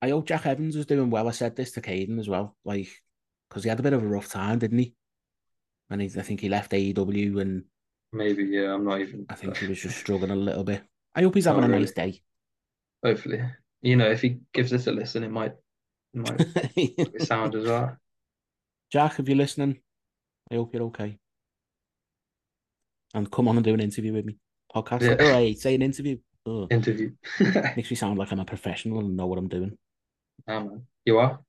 I 0.00 0.10
hope 0.10 0.26
Jack 0.26 0.46
Evans 0.46 0.76
was 0.76 0.86
doing 0.86 1.10
well. 1.10 1.28
I 1.28 1.32
said 1.32 1.56
this 1.56 1.72
to 1.72 1.80
Caden 1.80 2.20
as 2.20 2.28
well, 2.28 2.56
like 2.64 2.88
because 3.48 3.64
he 3.64 3.68
had 3.68 3.80
a 3.80 3.82
bit 3.82 3.92
of 3.92 4.02
a 4.02 4.06
rough 4.06 4.28
time, 4.28 4.58
didn't 4.58 4.78
he? 4.78 4.94
And 5.90 6.00
he, 6.00 6.06
I 6.18 6.22
think 6.22 6.40
he 6.40 6.48
left 6.48 6.72
AEW, 6.72 7.40
and 7.40 7.64
maybe, 8.12 8.44
yeah, 8.44 8.74
I'm 8.74 8.84
not 8.84 9.00
even. 9.00 9.26
I 9.28 9.34
think 9.34 9.56
he 9.56 9.66
was 9.66 9.80
just 9.80 9.98
struggling 9.98 10.30
a 10.30 10.36
little 10.36 10.64
bit. 10.64 10.82
I 11.14 11.22
hope 11.22 11.34
he's 11.34 11.46
having 11.46 11.62
Not 11.62 11.70
a 11.70 11.72
really. 11.72 11.84
nice 11.84 11.92
day. 11.92 12.22
Hopefully, 13.04 13.42
you 13.82 13.96
know, 13.96 14.10
if 14.10 14.20
he 14.20 14.38
gives 14.52 14.70
this 14.70 14.86
a 14.86 14.92
listen, 14.92 15.24
it 15.24 15.30
might 15.30 15.54
it 16.14 16.20
might 16.20 17.22
sound 17.22 17.54
as 17.54 17.64
well. 17.66 17.96
Jack, 18.92 19.18
if 19.18 19.28
you're 19.28 19.36
listening, 19.36 19.78
I 20.50 20.56
hope 20.56 20.72
you're 20.72 20.84
okay. 20.84 21.18
And 23.16 23.30
come 23.32 23.48
on 23.48 23.56
and 23.56 23.64
do 23.64 23.72
an 23.72 23.80
interview 23.80 24.12
with 24.12 24.26
me. 24.26 24.36
Podcast. 24.74 25.00
Yeah. 25.00 25.16
Oh, 25.18 25.24
All 25.26 25.32
right, 25.32 25.58
say 25.58 25.74
an 25.74 25.80
interview. 25.82 26.18
Ugh, 26.46 26.68
Interview. 26.70 27.12
makes 27.74 27.90
me 27.90 27.96
sound 27.96 28.18
like 28.18 28.30
I'm 28.30 28.40
a 28.40 28.44
professional 28.44 29.00
and 29.00 29.16
know 29.16 29.26
what 29.26 29.38
I'm 29.38 29.48
doing. 29.48 29.76
Nah, 30.46 30.60
man. 30.60 30.82
You 31.06 31.18
are? 31.18 31.40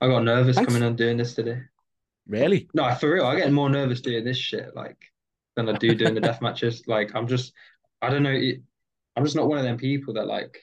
I 0.00 0.08
got 0.08 0.24
nervous 0.24 0.56
Thanks. 0.56 0.72
coming 0.72 0.82
on 0.86 0.96
doing 0.96 1.18
this 1.18 1.34
today. 1.34 1.60
Really? 2.26 2.68
No, 2.72 2.92
for 2.94 3.12
real, 3.12 3.26
I 3.26 3.36
get 3.36 3.52
more 3.52 3.68
nervous 3.68 4.00
doing 4.00 4.24
this 4.24 4.38
shit 4.38 4.74
like 4.74 4.96
than 5.54 5.68
I 5.68 5.72
do 5.76 5.94
doing 5.94 6.14
the 6.14 6.20
death 6.20 6.40
matches. 6.40 6.82
Like 6.86 7.14
I'm 7.14 7.28
just, 7.28 7.52
I 8.00 8.08
don't 8.08 8.22
know, 8.22 8.30
it, 8.32 8.62
I'm 9.16 9.24
just 9.24 9.36
not 9.36 9.48
one 9.48 9.58
of 9.58 9.64
them 9.64 9.76
people 9.76 10.14
that 10.14 10.26
like. 10.26 10.58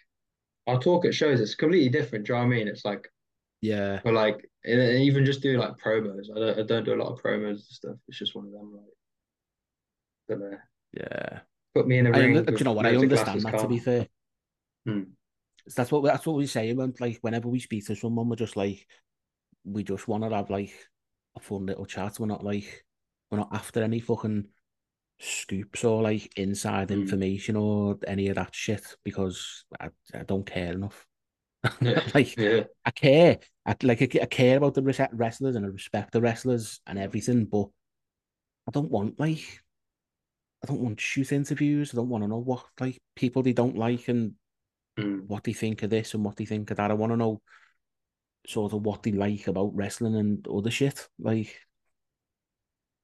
I'll 0.65 0.79
talk 0.79 1.05
at 1.05 1.13
shows. 1.13 1.39
It's 1.39 1.55
completely 1.55 1.89
different. 1.89 2.25
Do 2.25 2.33
you 2.33 2.39
know 2.39 2.45
what 2.45 2.53
I 2.53 2.57
mean? 2.57 2.67
It's 2.67 2.83
like, 2.83 3.07
Yeah. 3.61 4.01
but 4.03 4.13
like, 4.13 4.49
even 4.65 5.23
just 5.25 5.41
do 5.41 5.57
like 5.57 5.77
promos. 5.77 6.25
I 6.35 6.39
don't, 6.39 6.59
I 6.59 6.63
don't 6.63 6.83
do 6.83 6.93
a 6.95 7.01
lot 7.01 7.13
of 7.13 7.21
promos 7.21 7.49
and 7.51 7.59
stuff. 7.61 7.95
It's 8.09 8.17
just 8.17 8.35
one 8.35 8.47
of 8.47 8.51
them. 8.51 8.73
Like, 8.73 8.83
Yeah. 10.29 11.39
Put 11.75 11.87
me 11.87 11.99
in 11.99 12.07
a 12.07 12.11
I 12.11 12.19
ring. 12.19 12.43
do 12.43 12.53
you 12.57 12.63
know 12.63 12.73
what? 12.73 12.85
I 12.85 12.95
understand 12.95 13.41
that. 13.41 13.59
To 13.59 13.67
be 13.67 13.79
fair, 13.79 14.07
Hmm. 14.85 15.03
that's 15.75 15.91
what 15.91 16.03
that's 16.03 16.25
what 16.25 16.37
we 16.37 16.47
say. 16.47 16.73
When 16.73 16.93
like 16.99 17.17
whenever 17.21 17.47
we 17.49 17.59
speak 17.59 17.85
to 17.87 17.95
someone, 17.95 18.29
we're 18.29 18.35
just 18.35 18.55
like, 18.57 18.85
we 19.65 19.83
just 19.83 20.07
want 20.07 20.23
to 20.23 20.35
have 20.35 20.49
like 20.49 20.73
a 21.35 21.39
fun 21.39 21.65
little 21.65 21.85
chat. 21.85 22.19
We're 22.19 22.25
not 22.27 22.43
like 22.43 22.85
we're 23.29 23.37
not 23.39 23.49
after 23.53 23.83
any 23.83 23.99
fucking 23.99 24.47
scoops 25.19 25.83
or 25.83 26.01
like 26.03 26.31
inside 26.37 26.87
Mm. 26.89 27.01
information 27.01 27.55
or 27.55 27.97
any 28.07 28.27
of 28.29 28.35
that 28.35 28.53
shit 28.55 28.83
because 29.03 29.65
I, 29.79 29.89
I 30.13 30.23
don't 30.23 30.45
care 30.45 30.73
enough. 30.73 31.05
Yeah. 31.81 32.01
like 32.13 32.37
Yeah. 32.37 32.63
I 32.85 32.91
care. 32.91 33.39
I 33.65 33.75
like 33.83 34.01
I, 34.01 34.09
I 34.21 34.25
care 34.25 34.57
about 34.57 34.73
the 34.75 34.83
wrestlers 34.83 35.55
and 35.55 35.65
I 35.65 35.69
respect 35.69 36.11
the 36.13 36.21
wrestlers 36.21 36.79
and 36.87 36.97
everything, 36.97 37.45
but 37.45 37.67
I 38.67 38.71
don't 38.71 38.89
want 38.91 39.19
like 39.19 39.43
I 40.63 40.67
don't 40.67 40.81
want 40.81 40.99
shoot 40.99 41.31
interviews. 41.31 41.93
I 41.93 41.97
don't 41.97 42.09
want 42.09 42.23
to 42.23 42.27
know 42.27 42.37
what 42.39 42.65
like 42.79 42.99
people 43.15 43.43
they 43.43 43.53
don't 43.53 43.77
like 43.77 44.07
and 44.07 44.33
Mm. 44.97 45.27
what 45.27 45.43
they 45.43 45.53
think 45.53 45.83
of 45.83 45.91
this 45.91 46.15
and 46.15 46.25
what 46.25 46.37
they 46.37 46.45
think 46.45 46.71
of 46.71 46.77
that. 46.77 46.89
I 46.89 46.95
want 46.95 47.11
to 47.11 47.17
know 47.17 47.39
sort 48.47 48.73
of 48.73 48.81
what 48.81 49.03
they 49.03 49.11
like 49.11 49.45
about 49.45 49.75
wrestling 49.75 50.15
and 50.15 50.47
other 50.47 50.71
shit. 50.71 51.07
Like 51.19 51.55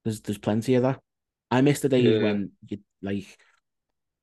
there's 0.04 0.22
there's 0.22 0.40
plenty 0.40 0.74
of 0.74 0.82
that. 0.82 1.00
I 1.52 1.62
miss 1.62 1.82
the 1.82 1.90
days 1.90 2.06
Yeah. 2.06 2.24
when 2.24 2.52
you 2.68 2.80
like 3.04 3.28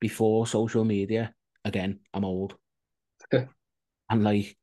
before 0.01 0.48
social 0.48 0.85
media. 0.85 1.32
Again, 1.65 2.01
I'm 2.12 2.24
old. 2.24 2.57
and 3.31 4.24
like 4.24 4.57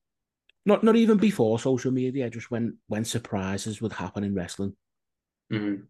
not 0.66 0.84
not 0.84 0.98
even 0.98 1.18
before 1.18 1.60
social 1.60 1.92
media, 1.92 2.30
just 2.30 2.52
when 2.52 2.78
when 2.88 3.06
surprises 3.06 3.82
would 3.82 3.94
happen 3.94 4.26
in 4.26 4.36
wrestling. 4.36 4.76
Mm. 5.50 5.84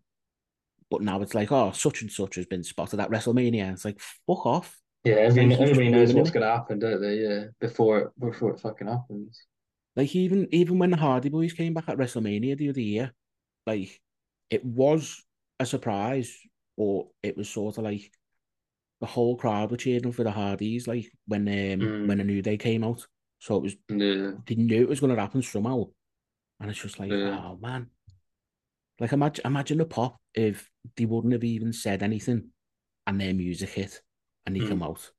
But 0.90 1.02
now 1.02 1.22
it's 1.22 1.36
like, 1.36 1.52
oh, 1.52 1.72
such 1.72 2.02
and 2.02 2.12
such 2.12 2.36
has 2.36 2.46
been 2.46 2.64
spotted 2.64 3.00
at 3.00 3.10
WrestleMania. 3.10 3.74
It's 3.74 3.86
like, 3.86 4.00
fuck 4.26 4.46
off. 4.46 4.80
Yeah, 5.04 5.16
every, 5.16 5.48
Thank 5.48 5.62
everybody 5.62 5.90
knows 5.90 6.14
what's 6.14 6.32
gonna 6.32 6.48
happen, 6.52 6.80
don't 6.80 7.02
they? 7.02 7.16
Yeah, 7.16 7.46
before 7.60 8.12
before 8.20 8.52
it 8.52 8.60
fucking 8.60 8.88
happens. 8.88 9.42
Like 9.96 10.16
even 10.16 10.48
even 10.52 10.80
when 10.80 10.92
the 10.92 10.98
Hardy 10.98 11.30
Boys 11.30 11.54
came 11.54 11.74
back 11.74 11.88
at 11.88 11.98
WrestleMania 11.98 12.58
the 12.58 12.70
other 12.70 12.82
year, 12.82 13.14
like 13.66 14.00
it 14.50 14.64
was 14.66 15.24
a 15.60 15.66
surprise, 15.66 16.38
or 16.76 17.08
it 17.24 17.38
was 17.38 17.50
sort 17.50 17.78
of 17.78 17.84
like 17.84 18.12
the 19.00 19.08
whole 19.08 19.38
crowd 19.38 19.72
were 19.72 19.78
cheering 19.78 20.12
for 20.12 20.24
the 20.24 20.32
Hardys, 20.32 20.88
like 20.88 21.10
when 21.28 21.48
um 21.48 21.80
Mm. 21.80 22.08
when 22.08 22.20
a 22.20 22.24
New 22.24 22.42
Day 22.42 22.58
came 22.58 22.84
out. 22.84 23.08
So 23.40 23.58
it 23.58 23.64
was 23.64 23.76
Yeah, 23.90 24.32
they 24.46 24.56
knew 24.56 24.82
it 24.82 24.90
was 24.90 25.00
going 25.00 25.16
to 25.16 25.22
happen 25.22 25.42
somehow, 25.42 25.86
and 26.60 26.70
it's 26.70 26.82
just 26.82 27.00
like, 27.00 27.12
Yeah. 27.12 27.40
oh 27.40 27.58
man, 27.62 27.92
like 29.00 29.14
imagine 29.14 29.46
imagine 29.46 29.78
the 29.78 29.86
pop 29.86 30.20
if 30.38 30.70
they 30.96 31.06
wouldn't 31.06 31.34
have 31.34 31.44
even 31.44 31.74
said 31.74 32.04
anything, 32.04 32.50
and 33.06 33.20
their 33.20 33.34
music 33.34 33.70
hit, 33.70 34.02
and 34.46 34.56
they 34.56 34.60
Mm. 34.62 34.70
come 34.70 34.84
out. 34.84 35.12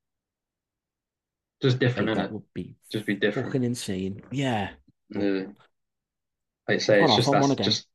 just 1.60 1.80
different, 1.80 2.06
Like 2.08 2.16
that 2.18 2.32
would 2.32 2.44
be 2.54 2.76
Just 2.92 3.04
be 3.04 3.16
different. 3.16 3.48
fucking 3.48 3.64
insane. 3.64 4.22
Yeah, 4.30 4.74
Yeah. 5.10 5.46
Like 6.68 6.76
I 6.76 6.78
say, 6.78 7.02
it's 7.02 7.16
just 7.16 7.32
that's 7.32 7.54
just 7.56 7.88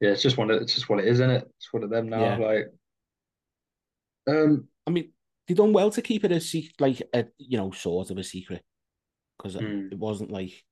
yeah, 0.00 0.10
it's 0.12 0.22
just 0.22 0.38
one 0.38 0.50
of 0.50 0.62
it's 0.62 0.74
just 0.74 0.88
what 0.88 0.98
it 1.00 1.04
is, 1.06 1.20
isn't 1.20 1.30
it? 1.30 1.44
It's 1.58 1.72
one 1.74 1.82
of 1.84 1.90
them 1.90 2.08
now. 2.08 2.20
Yeah. 2.22 2.36
Like, 2.38 2.66
um, 4.28 4.68
I 4.86 4.90
mean, 4.90 5.12
they 5.46 5.52
done 5.54 5.74
well 5.74 5.90
to 5.90 6.00
keep 6.00 6.24
it 6.24 6.32
a 6.32 6.40
secret, 6.40 6.80
like 6.80 7.02
a 7.12 7.26
you 7.36 7.58
know, 7.58 7.70
sort 7.72 8.10
of 8.10 8.16
a 8.16 8.24
secret, 8.24 8.64
because 9.36 9.56
Mm. 9.56 9.92
it 9.92 9.98
wasn't 9.98 10.30
like 10.30 10.64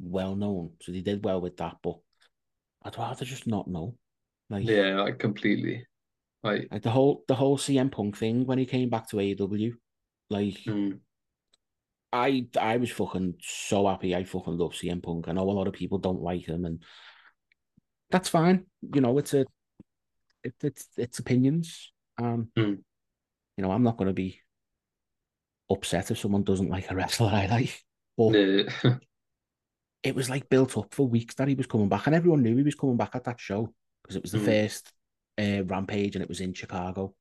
well 0.00 0.34
known. 0.34 0.72
So 0.82 0.90
they 0.90 1.00
did 1.00 1.24
well 1.24 1.40
with 1.40 1.56
that. 1.58 1.76
But 1.80 1.98
I'd 2.82 2.98
rather 2.98 3.24
just 3.24 3.46
not 3.46 3.68
know. 3.68 3.96
Like, 4.50 4.66
yeah, 4.66 5.00
like 5.00 5.18
completely. 5.18 5.86
Like, 6.42 6.68
like 6.70 6.82
the 6.82 6.90
whole 6.90 7.24
the 7.26 7.34
whole 7.34 7.56
CM 7.56 7.90
Punk 7.90 8.16
thing 8.16 8.46
when 8.46 8.58
he 8.58 8.66
came 8.66 8.90
back 8.90 9.08
to 9.10 9.20
AEW, 9.20 9.72
like 10.28 10.58
mm, 10.64 10.98
I 12.12 12.46
I 12.60 12.76
was 12.76 12.90
fucking 12.90 13.36
so 13.40 13.88
happy. 13.88 14.14
I 14.14 14.24
fucking 14.24 14.58
love 14.58 14.74
CM 14.74 15.02
Punk. 15.02 15.26
I 15.28 15.32
know 15.32 15.48
a 15.48 15.52
lot 15.52 15.66
of 15.66 15.72
people 15.74 15.98
don't 15.98 16.22
like 16.22 16.46
him, 16.46 16.64
and 16.64 16.82
that's 18.10 18.28
fine. 18.28 18.66
You 18.82 19.00
know, 19.00 19.18
it's 19.18 19.34
a 19.34 19.46
it, 20.42 20.54
it's 20.62 20.88
it's 20.96 21.18
opinions. 21.18 21.92
Um, 22.18 22.50
Mm. 22.56 22.82
you 23.56 23.62
know, 23.62 23.72
I'm 23.72 23.82
not 23.82 23.96
going 23.96 24.08
to 24.08 24.14
be 24.14 24.40
upset 25.70 26.10
if 26.10 26.18
someone 26.18 26.44
doesn't 26.44 26.70
like 26.70 26.90
a 26.90 26.94
wrestler 26.94 27.28
I 27.28 27.46
like. 27.46 27.82
But 28.16 28.34
yeah, 28.34 28.62
it 30.02 30.14
was 30.14 30.28
like 30.30 30.48
built 30.48 30.76
up 30.76 30.94
for 30.94 31.08
weeks 31.08 31.34
that 31.36 31.48
he 31.48 31.54
was 31.54 31.66
coming 31.66 31.88
back, 31.88 32.06
and 32.06 32.14
everyone 32.14 32.42
knew 32.42 32.56
he 32.56 32.62
was 32.62 32.74
coming 32.74 32.96
back 32.96 33.14
at 33.14 33.24
that 33.24 33.40
show 33.40 33.72
because 34.04 34.16
it 34.16 34.22
was 34.22 34.32
the 34.32 34.38
Mm. 34.38 34.44
first 34.44 34.92
uh, 35.40 35.64
Rampage, 35.64 36.16
and 36.16 36.22
it 36.24 36.30
was 36.30 36.42
in 36.42 36.54
Chicago. 36.54 37.16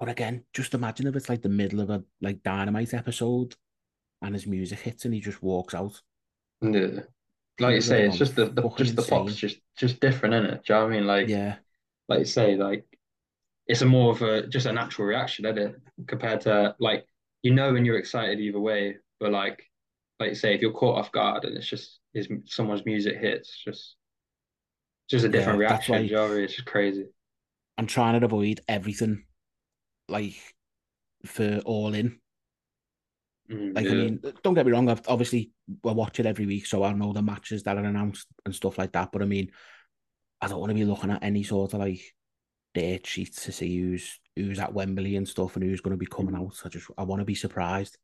But 0.00 0.08
again, 0.08 0.44
just 0.52 0.74
imagine 0.74 1.06
if 1.06 1.14
it's 1.16 1.28
like 1.28 1.42
the 1.42 1.48
middle 1.48 1.80
of 1.80 1.90
a 1.90 2.04
like 2.20 2.42
Dynamite 2.42 2.94
episode, 2.94 3.56
and 4.22 4.34
his 4.34 4.46
music 4.46 4.80
hits, 4.80 5.04
and 5.06 5.14
he 5.14 5.20
just 5.20 5.42
walks 5.42 5.74
out. 5.74 6.02
yeah. 6.60 7.00
Like 7.60 7.74
you 7.74 7.80
say, 7.80 8.06
it's 8.06 8.18
just 8.18 8.36
the, 8.36 8.46
the 8.46 8.64
just 8.76 8.96
the 8.96 9.02
pop's 9.04 9.36
just 9.36 9.58
just 9.76 10.00
different, 10.00 10.34
isn't 10.34 10.46
it? 10.46 10.64
Do 10.64 10.74
you 10.74 10.78
know 10.80 10.86
what 10.86 10.92
I 10.94 10.96
mean? 10.98 11.06
Like, 11.06 11.34
Yeah, 11.34 11.58
like 12.08 12.20
you 12.20 12.26
say, 12.26 12.56
like 12.56 12.86
it's 13.66 13.82
a 13.82 13.86
more 13.86 14.12
of 14.12 14.22
a 14.22 14.46
just 14.48 14.66
a 14.66 14.72
natural 14.72 15.08
reaction, 15.08 15.46
isn't 15.46 15.58
it? 15.58 15.76
Compared 16.08 16.42
to 16.42 16.76
like 16.80 17.06
you 17.42 17.54
know 17.54 17.72
when 17.74 17.84
you're 17.86 17.98
excited 17.98 18.40
either 18.40 18.60
way, 18.60 18.96
but 19.20 19.32
like 19.32 19.62
like 20.20 20.30
you 20.30 20.36
say, 20.36 20.54
if 20.54 20.62
you're 20.62 20.72
caught 20.72 20.98
off 20.98 21.12
guard 21.12 21.44
and 21.46 21.56
it's 21.58 21.68
just 21.68 22.00
is 22.14 22.28
someone's 22.46 22.86
music 22.86 23.18
hits, 23.18 23.58
just 23.64 23.96
just 25.08 25.24
a 25.24 25.28
different 25.28 25.58
Yeah, 25.60 25.68
reaction. 25.68 25.92
why- 25.94 25.98
do 26.02 26.04
you 26.06 26.12
know 26.14 26.22
what 26.22 26.30
I 26.30 26.34
mean? 26.34 26.44
It's 26.44 26.54
just 26.54 26.66
crazy. 26.66 27.06
I'm 27.76 27.86
trying 27.86 28.18
to 28.18 28.24
avoid 28.26 28.60
everything, 28.68 29.24
like 30.08 30.34
for 31.24 31.58
all 31.64 31.94
in. 31.94 32.20
Mm, 33.50 33.74
Like, 33.74 33.86
I 33.86 33.90
mean, 33.94 34.20
don't 34.42 34.54
get 34.54 34.66
me 34.66 34.72
wrong. 34.72 34.88
I've 34.88 35.06
obviously 35.08 35.52
I 35.84 35.92
watch 35.92 36.20
it 36.20 36.26
every 36.26 36.44
week, 36.46 36.66
so 36.66 36.82
I 36.84 36.92
know 36.92 37.12
the 37.12 37.22
matches 37.22 37.62
that 37.62 37.78
are 37.78 37.84
announced 37.84 38.26
and 38.44 38.54
stuff 38.54 38.76
like 38.78 38.92
that. 38.92 39.10
But 39.12 39.22
I 39.22 39.24
mean, 39.24 39.50
I 40.40 40.48
don't 40.48 40.60
want 40.60 40.70
to 40.70 40.74
be 40.74 40.84
looking 40.84 41.10
at 41.10 41.22
any 41.22 41.42
sort 41.44 41.72
of 41.72 41.80
like 41.80 42.00
date 42.74 43.06
sheets 43.06 43.44
to 43.44 43.52
see 43.52 43.78
who's 43.78 44.20
who's 44.36 44.58
at 44.58 44.74
Wembley 44.74 45.16
and 45.16 45.26
stuff 45.26 45.56
and 45.56 45.64
who's 45.64 45.80
going 45.80 45.92
to 45.92 45.98
be 45.98 46.06
coming 46.06 46.34
Mhm. 46.34 46.46
out. 46.46 46.60
I 46.64 46.68
just 46.68 46.90
I 46.98 47.04
want 47.04 47.20
to 47.20 47.24
be 47.24 47.34
surprised. 47.34 47.96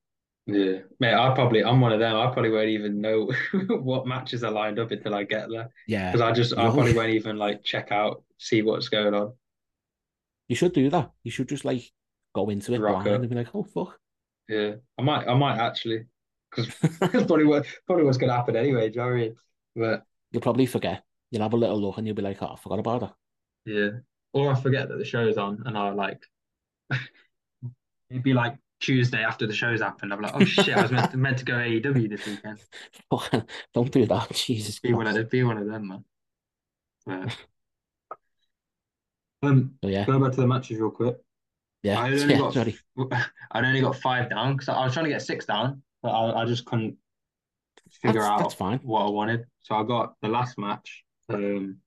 Yeah, 0.47 0.81
mate, 1.01 1.15
I 1.15 1.35
probably 1.35 1.65
I'm 1.65 1.81
one 1.81 1.93
of 1.93 2.01
them. 2.01 2.17
I 2.17 2.27
probably 2.33 2.51
won't 2.51 2.69
even 2.69 3.01
know 3.01 3.31
what 3.69 4.07
matches 4.07 4.45
are 4.45 4.51
lined 4.51 4.79
up 4.79 4.91
until 4.91 5.15
I 5.15 5.25
get 5.25 5.49
there 5.51 5.71
Yeah, 5.87 6.11
because 6.13 6.21
I 6.21 6.33
just 6.33 6.53
I 6.53 6.71
probably 6.71 6.93
won't 6.97 7.11
even 7.11 7.37
like 7.39 7.65
check 7.65 7.91
out, 7.93 8.23
see 8.39 8.61
what's 8.63 8.89
going 8.91 9.15
on. 9.15 9.33
you 10.49 10.57
should 10.57 10.73
do 10.73 10.91
that. 10.91 11.11
You 11.23 11.31
should 11.31 11.49
just 11.49 11.65
like 11.65 11.91
go 12.35 12.51
into 12.51 12.75
it 12.75 12.81
Rock 12.81 13.05
blind 13.05 13.09
up. 13.09 13.21
and 13.23 13.31
be 13.31 13.37
like, 13.37 13.55
oh 13.55 13.65
fuck. 13.65 13.99
Yeah, 14.49 14.75
I 14.99 15.03
might 15.03 15.27
I 15.27 15.35
might 15.35 15.59
actually 15.59 16.05
because 16.51 16.69
that's 17.01 17.25
probably 17.27 17.47
what 17.47 17.67
probably 17.87 18.05
what's 18.05 18.19
gonna 18.19 18.35
happen 18.35 18.57
anyway. 18.57 18.91
Do 18.91 18.97
you 18.97 19.01
know 19.01 19.07
what 19.07 19.15
I 19.15 19.21
mean? 19.21 19.37
But 19.77 20.03
You'll 20.31 20.43
probably 20.43 20.67
forget. 20.67 21.03
You'll 21.31 21.43
have 21.43 21.55
a 21.55 21.57
little 21.57 21.81
look 21.81 21.97
and 21.99 22.07
you'll 22.07 22.17
be 22.17 22.23
like, 22.23 22.43
oh, 22.43 22.53
I 22.53 22.57
forgot 22.57 22.81
about 22.81 23.01
that. 23.01 23.15
yeah, 23.65 23.89
or 24.33 24.53
I 24.53 24.61
forget 24.61 24.89
that 24.89 24.99
the 24.99 25.05
show's 25.05 25.39
on 25.39 25.63
and 25.65 25.79
I 25.79 25.91
like 25.91 26.21
it'd 28.11 28.23
be 28.23 28.35
like 28.35 28.57
Tuesday 28.85 29.23
after 29.25 29.47
the 29.47 29.55
show's 29.55 29.81
happened. 29.81 30.13
I'm 30.13 30.21
like, 30.21 30.35
oh 30.35 30.45
shit, 30.45 30.77
I 30.77 30.83
was 30.83 30.93
meant 30.93 31.11
to, 31.13 31.17
meant 31.17 31.39
to 31.39 31.45
go 31.45 31.55
AEW 31.55 32.09
this 32.11 32.27
weekend. 32.27 32.59
don't 33.75 33.91
do 33.91 34.07
that. 34.07 34.31
Jesus 34.33 34.79
Be 34.81 34.93
one 34.93 35.07
of 35.07 35.31
be 35.31 35.43
one 35.43 35.59
of 35.59 35.67
them, 35.67 35.89
man. 35.89 36.05
But, 37.07 37.37
um, 39.43 39.75
So 39.83 39.89
yeah, 39.91 40.05
go 40.07 40.19
back 40.21 40.33
to 40.33 40.41
the 40.41 40.47
matches 40.47 40.79
real 40.79 40.91
quick. 40.91 41.17
yeah, 41.83 42.01
I 42.01 42.11
only 42.13 42.21
yeah. 42.35 42.39
got 42.39 42.55
Sorry. 42.55 42.77
I 43.53 43.59
only 43.59 43.81
got 43.81 43.97
five 43.97 44.29
down 44.31 44.53
because 44.55 44.69
I 44.69 44.85
was 44.85 44.93
trying 44.93 45.07
to 45.07 45.11
get 45.11 45.23
six 45.23 45.47
down, 45.47 45.83
but 46.03 46.11
I, 46.11 46.43
I 46.43 46.45
just 46.45 46.65
couldn't 46.65 46.97
figure 47.91 48.21
That's- 48.21 48.31
out 48.31 48.39
that's 48.41 48.55
fine. 48.55 48.79
what 48.83 49.07
I 49.07 49.11
wanted. 49.11 49.45
So 49.63 49.75
I 49.77 49.83
got 49.83 50.15
the 50.21 50.29
last 50.29 50.59
match. 50.59 51.05
Um, 51.31 51.79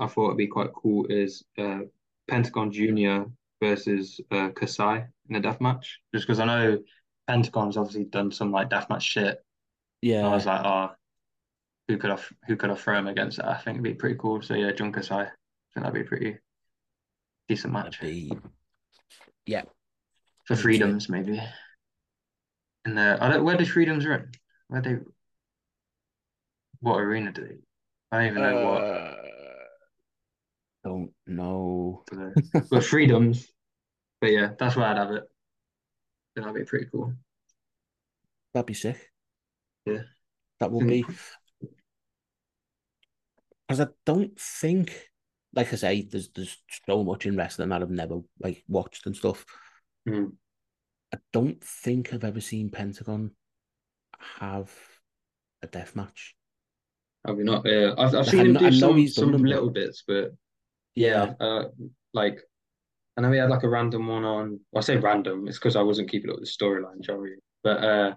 I 0.00 0.06
thought 0.08 0.26
it'd 0.26 0.36
be 0.38 0.46
quite 0.48 0.72
cool 0.72 1.06
is 1.08 1.44
uh, 1.58 1.80
Pentagon 2.28 2.72
Junior 2.72 3.26
versus 3.62 4.20
uh, 4.30 4.50
Kasai 4.50 5.06
in 5.28 5.36
a 5.36 5.40
death 5.40 5.60
match, 5.60 6.00
just 6.14 6.26
because 6.26 6.40
I 6.40 6.44
know 6.44 6.78
Pentagon's 7.26 7.76
obviously 7.76 8.04
done 8.04 8.32
some 8.32 8.52
like 8.52 8.70
deathmatch 8.70 9.02
shit. 9.02 9.38
Yeah. 10.00 10.26
I 10.26 10.34
was 10.34 10.46
like, 10.46 10.64
oh, 10.64 10.90
who 11.88 11.98
could 11.98 12.10
I 12.10 12.18
who 12.46 12.56
could 12.56 12.70
I 12.70 12.74
throw 12.74 12.98
him 12.98 13.08
against? 13.08 13.38
That? 13.38 13.48
I 13.48 13.56
think 13.56 13.76
it'd 13.76 13.82
be 13.82 13.94
pretty 13.94 14.16
cool. 14.18 14.42
So 14.42 14.54
yeah, 14.54 14.72
Jun 14.72 14.92
Kasai. 14.92 15.22
I 15.22 15.26
think 15.74 15.84
that'd 15.84 15.94
be 15.94 16.00
a 16.00 16.04
pretty 16.04 16.38
decent 17.48 17.72
match. 17.72 18.00
Be... 18.00 18.32
Yeah. 19.46 19.62
For 20.44 20.56
freedoms, 20.56 21.08
maybe. 21.08 21.40
And 22.84 22.96
the 22.96 23.18
I 23.20 23.28
don't 23.28 23.44
where 23.44 23.56
do 23.56 23.66
freedoms 23.66 24.06
run? 24.06 24.30
Where 24.68 24.80
do 24.80 25.12
what 26.80 26.98
arena 26.98 27.32
do 27.32 27.42
they? 27.42 27.56
I 28.12 28.18
don't 28.18 28.30
even 28.30 28.42
know 28.42 28.58
uh, 28.58 28.64
what. 28.64 29.27
Don't 30.84 31.10
know. 31.26 32.04
but 32.70 32.84
freedoms. 32.84 33.48
But 34.20 34.32
yeah, 34.32 34.50
that's 34.58 34.76
where 34.76 34.86
I'd 34.86 34.96
have 34.96 35.10
it. 35.12 35.24
That'd 36.36 36.54
be 36.54 36.64
pretty 36.64 36.86
cool. 36.90 37.14
That'd 38.54 38.66
be 38.66 38.74
sick. 38.74 39.10
Yeah. 39.86 40.02
That 40.60 40.70
would 40.70 40.86
be. 40.86 41.04
Because 43.66 43.86
I 43.86 43.88
don't 44.06 44.40
think, 44.40 45.10
like 45.52 45.70
I 45.74 45.76
say, 45.76 46.08
there's 46.10 46.30
there's 46.30 46.56
so 46.86 47.04
much 47.04 47.26
in 47.26 47.36
wrestling 47.36 47.68
that 47.68 47.82
I've 47.82 47.90
never 47.90 48.20
like 48.40 48.64
watched 48.66 49.04
and 49.04 49.14
stuff. 49.14 49.44
Mm. 50.08 50.32
I 51.12 51.18
don't 51.34 51.62
think 51.62 52.14
I've 52.14 52.24
ever 52.24 52.40
seen 52.40 52.70
Pentagon 52.70 53.32
have 54.40 54.72
a 55.62 55.66
death 55.66 55.94
match. 55.94 56.34
Have 57.26 57.36
you 57.36 57.44
not? 57.44 57.66
Yeah, 57.66 57.92
I've, 57.98 58.14
I've 58.14 58.26
seen 58.26 58.46
him 58.46 58.54
do 58.54 58.72
some, 58.72 59.06
some 59.08 59.32
little 59.32 59.68
bits, 59.68 60.02
but 60.06 60.32
yeah, 60.98 61.34
uh, 61.40 61.64
like 62.12 62.40
I 63.16 63.20
know 63.20 63.30
we 63.30 63.38
had 63.38 63.50
like 63.50 63.62
a 63.62 63.68
random 63.68 64.06
one 64.06 64.24
on. 64.24 64.60
Well, 64.72 64.78
I 64.78 64.80
say 64.80 64.96
random, 64.96 65.48
it's 65.48 65.58
because 65.58 65.76
I 65.76 65.82
wasn't 65.82 66.10
keeping 66.10 66.30
up 66.30 66.38
with 66.38 66.48
the 66.48 66.64
storyline, 66.64 67.00
Joey. 67.00 67.34
But 67.62 67.84
uh, 67.84 68.14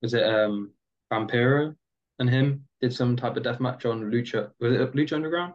was 0.00 0.14
it 0.14 0.24
um 0.24 0.72
Vampiro 1.12 1.74
and 2.18 2.28
him 2.28 2.64
did 2.80 2.94
some 2.94 3.16
type 3.16 3.36
of 3.36 3.42
death 3.42 3.60
match 3.60 3.84
on 3.84 4.10
Lucha? 4.10 4.50
Was 4.60 4.72
it 4.74 4.92
Lucha 4.94 5.14
Underground? 5.14 5.54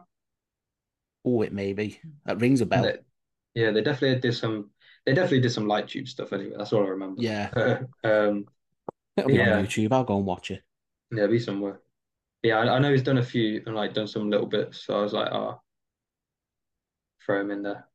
Oh, 1.24 1.42
it 1.42 1.52
may 1.52 1.72
be. 1.72 2.00
That 2.26 2.40
rings 2.40 2.60
a 2.60 2.66
bell. 2.66 2.84
They, 2.84 2.98
yeah, 3.54 3.70
they 3.70 3.82
definitely 3.82 4.20
did 4.20 4.36
some. 4.36 4.70
They 5.04 5.14
definitely 5.14 5.40
did 5.40 5.52
some 5.52 5.66
light 5.66 5.88
tube 5.88 6.08
stuff. 6.08 6.32
Anyway, 6.32 6.54
that's 6.56 6.72
all 6.72 6.84
I 6.84 6.88
remember. 6.88 7.20
Yeah. 7.20 7.50
um, 8.04 8.46
It'll 9.16 9.28
be 9.28 9.34
yeah. 9.34 9.58
on 9.58 9.66
YouTube. 9.66 9.92
I'll 9.92 10.04
go 10.04 10.16
and 10.16 10.26
watch 10.26 10.50
it. 10.50 10.62
Yeah, 11.10 11.26
be 11.26 11.38
somewhere. 11.38 11.80
Yeah, 12.42 12.58
I, 12.58 12.76
I, 12.76 12.78
know 12.78 12.92
he's 12.92 13.02
done 13.02 13.18
a 13.18 13.22
few 13.22 13.62
and 13.66 13.74
like 13.74 13.94
done 13.94 14.06
some 14.06 14.30
little 14.30 14.46
bits. 14.46 14.84
So 14.84 14.96
I 14.96 15.02
was 15.02 15.12
like, 15.12 15.32
oh, 15.32 15.60
throw 17.28 17.40
him 17.40 17.50
in 17.50 17.62
there. 17.62 17.86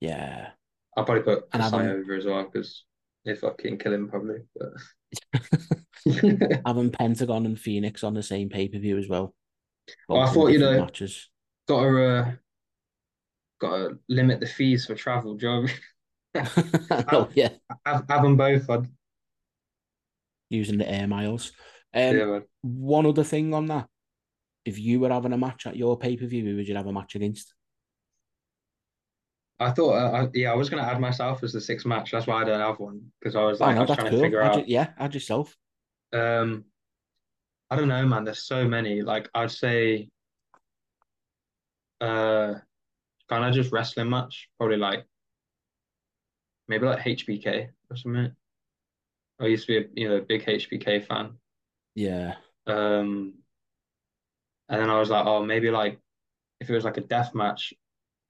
Yeah. 0.00 0.50
I'll 0.96 1.04
probably 1.04 1.24
put 1.24 1.50
Kasai 1.50 1.88
over 1.88 2.14
as 2.14 2.24
well 2.24 2.44
because 2.44 2.84
if 3.24 3.44
I 3.44 3.50
can 3.58 3.78
kill 3.78 3.92
him 3.92 4.08
probably. 4.08 4.38
But 4.56 5.40
having 6.66 6.90
Pentagon 6.92 7.46
and 7.46 7.58
Fenix 7.58 8.04
on 8.04 8.14
the 8.14 8.22
same 8.22 8.48
pay 8.48 8.68
per 8.68 8.78
view 8.78 8.98
as 8.98 9.08
well. 9.08 9.34
well 10.08 10.22
I 10.22 10.30
thought 10.30 10.48
you 10.48 10.58
know 10.58 10.80
matches. 10.80 11.28
Gotta 11.68 12.04
uh, 12.04 12.32
gotta 13.60 13.98
limit 14.08 14.40
the 14.40 14.46
fees 14.46 14.86
for 14.86 14.94
travel, 14.94 15.36
Joe. 15.36 15.66
oh 16.34 17.28
yeah, 17.34 17.50
have, 17.84 18.04
have 18.08 18.22
them 18.22 18.36
both. 18.36 18.68
I'd... 18.70 18.86
Using 20.48 20.78
the 20.78 20.90
air 20.90 21.06
miles. 21.06 21.52
Um, 21.94 22.16
yeah, 22.16 22.38
one 22.62 23.06
other 23.06 23.24
thing 23.24 23.54
on 23.54 23.66
that: 23.66 23.88
if 24.64 24.78
you 24.78 25.00
were 25.00 25.10
having 25.10 25.32
a 25.32 25.38
match 25.38 25.66
at 25.66 25.76
your 25.76 25.98
pay 25.98 26.16
per 26.16 26.26
view, 26.26 26.44
who 26.44 26.56
would 26.56 26.68
you 26.68 26.74
have 26.74 26.86
a 26.86 26.92
match 26.92 27.14
against? 27.14 27.54
I 29.60 29.70
thought, 29.70 29.92
uh, 29.92 30.10
I, 30.22 30.28
yeah, 30.32 30.52
I 30.52 30.54
was 30.54 30.70
going 30.70 30.82
to 30.82 30.90
add 30.90 31.00
myself 31.00 31.44
as 31.44 31.52
the 31.52 31.60
sixth 31.60 31.84
match. 31.84 32.12
That's 32.12 32.26
why 32.26 32.40
I 32.40 32.44
don't 32.44 32.60
have 32.60 32.80
one 32.80 33.12
because 33.20 33.36
I 33.36 33.42
was 33.42 33.60
like, 33.60 33.72
oh, 33.72 33.72
no, 33.72 33.78
I 33.78 33.80
was 33.82 33.96
trying 33.96 34.10
cool. 34.10 34.18
to 34.18 34.24
figure 34.24 34.40
add 34.40 34.56
out. 34.56 34.68
Yeah, 34.68 34.88
add 34.98 35.12
yourself. 35.12 35.54
Um, 36.14 36.64
I 37.70 37.76
don't 37.76 37.88
know, 37.88 38.06
man. 38.06 38.24
There's 38.24 38.42
so 38.42 38.66
many. 38.66 39.02
Like, 39.02 39.28
I'd 39.34 39.50
say, 39.50 40.08
uh, 42.00 42.54
kind 43.28 43.44
of 43.44 43.52
just 43.52 43.70
wrestling 43.70 44.08
match. 44.08 44.48
Probably 44.56 44.78
like, 44.78 45.04
maybe 46.66 46.86
like 46.86 47.04
HBK 47.04 47.68
or 47.90 47.96
something. 47.96 48.32
I 49.40 49.46
used 49.46 49.66
to 49.66 49.72
be, 49.80 49.86
a, 49.86 49.90
you 49.94 50.08
know, 50.08 50.16
a 50.16 50.22
big 50.22 50.46
HBK 50.46 51.06
fan. 51.06 51.34
Yeah. 51.94 52.36
Um, 52.66 53.34
and 54.70 54.80
then 54.80 54.88
I 54.88 54.98
was 54.98 55.10
like, 55.10 55.26
oh, 55.26 55.44
maybe 55.44 55.70
like 55.70 55.98
if 56.60 56.70
it 56.70 56.74
was 56.74 56.84
like 56.84 56.96
a 56.96 57.02
death 57.02 57.34
match, 57.34 57.74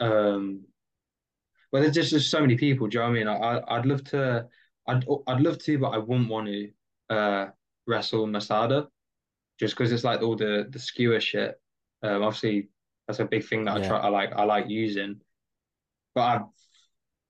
um, 0.01 0.65
well, 1.73 1.83
there's 1.83 1.95
just 1.95 2.11
there's 2.11 2.29
so 2.29 2.41
many 2.41 2.57
people. 2.57 2.89
Do 2.89 2.99
you 2.99 3.05
know 3.05 3.11
what 3.11 3.17
I 3.17 3.19
mean? 3.19 3.29
I, 3.29 3.77
I'd 3.77 3.87
love 3.87 4.05
to, 4.05 4.47
I'd 4.89 5.05
I'd 5.27 5.41
love 5.41 5.59
to, 5.59 5.79
but 5.79 5.91
I 5.91 5.99
wouldn't 5.99 6.29
want 6.29 6.49
to 6.49 6.71
uh, 7.15 7.47
wrestle 7.87 8.27
Masada, 8.27 8.89
just 9.59 9.77
because 9.77 9.93
it's 9.93 10.05
like 10.05 10.23
all 10.23 10.37
the 10.37 10.67
the 10.71 10.79
skewer 10.79 11.21
shit. 11.21 11.61
Um, 12.03 12.23
obviously, 12.23 12.71
that's 13.07 13.21
a 13.21 13.25
big 13.25 13.45
thing 13.45 13.65
that 13.65 13.79
yeah. 13.79 13.85
I 13.85 13.89
try. 13.89 13.99
I 13.99 14.09
like 14.09 14.33
I 14.33 14.45
like 14.45 14.69
using, 14.69 15.21
but 16.15 16.21
I 16.23 16.41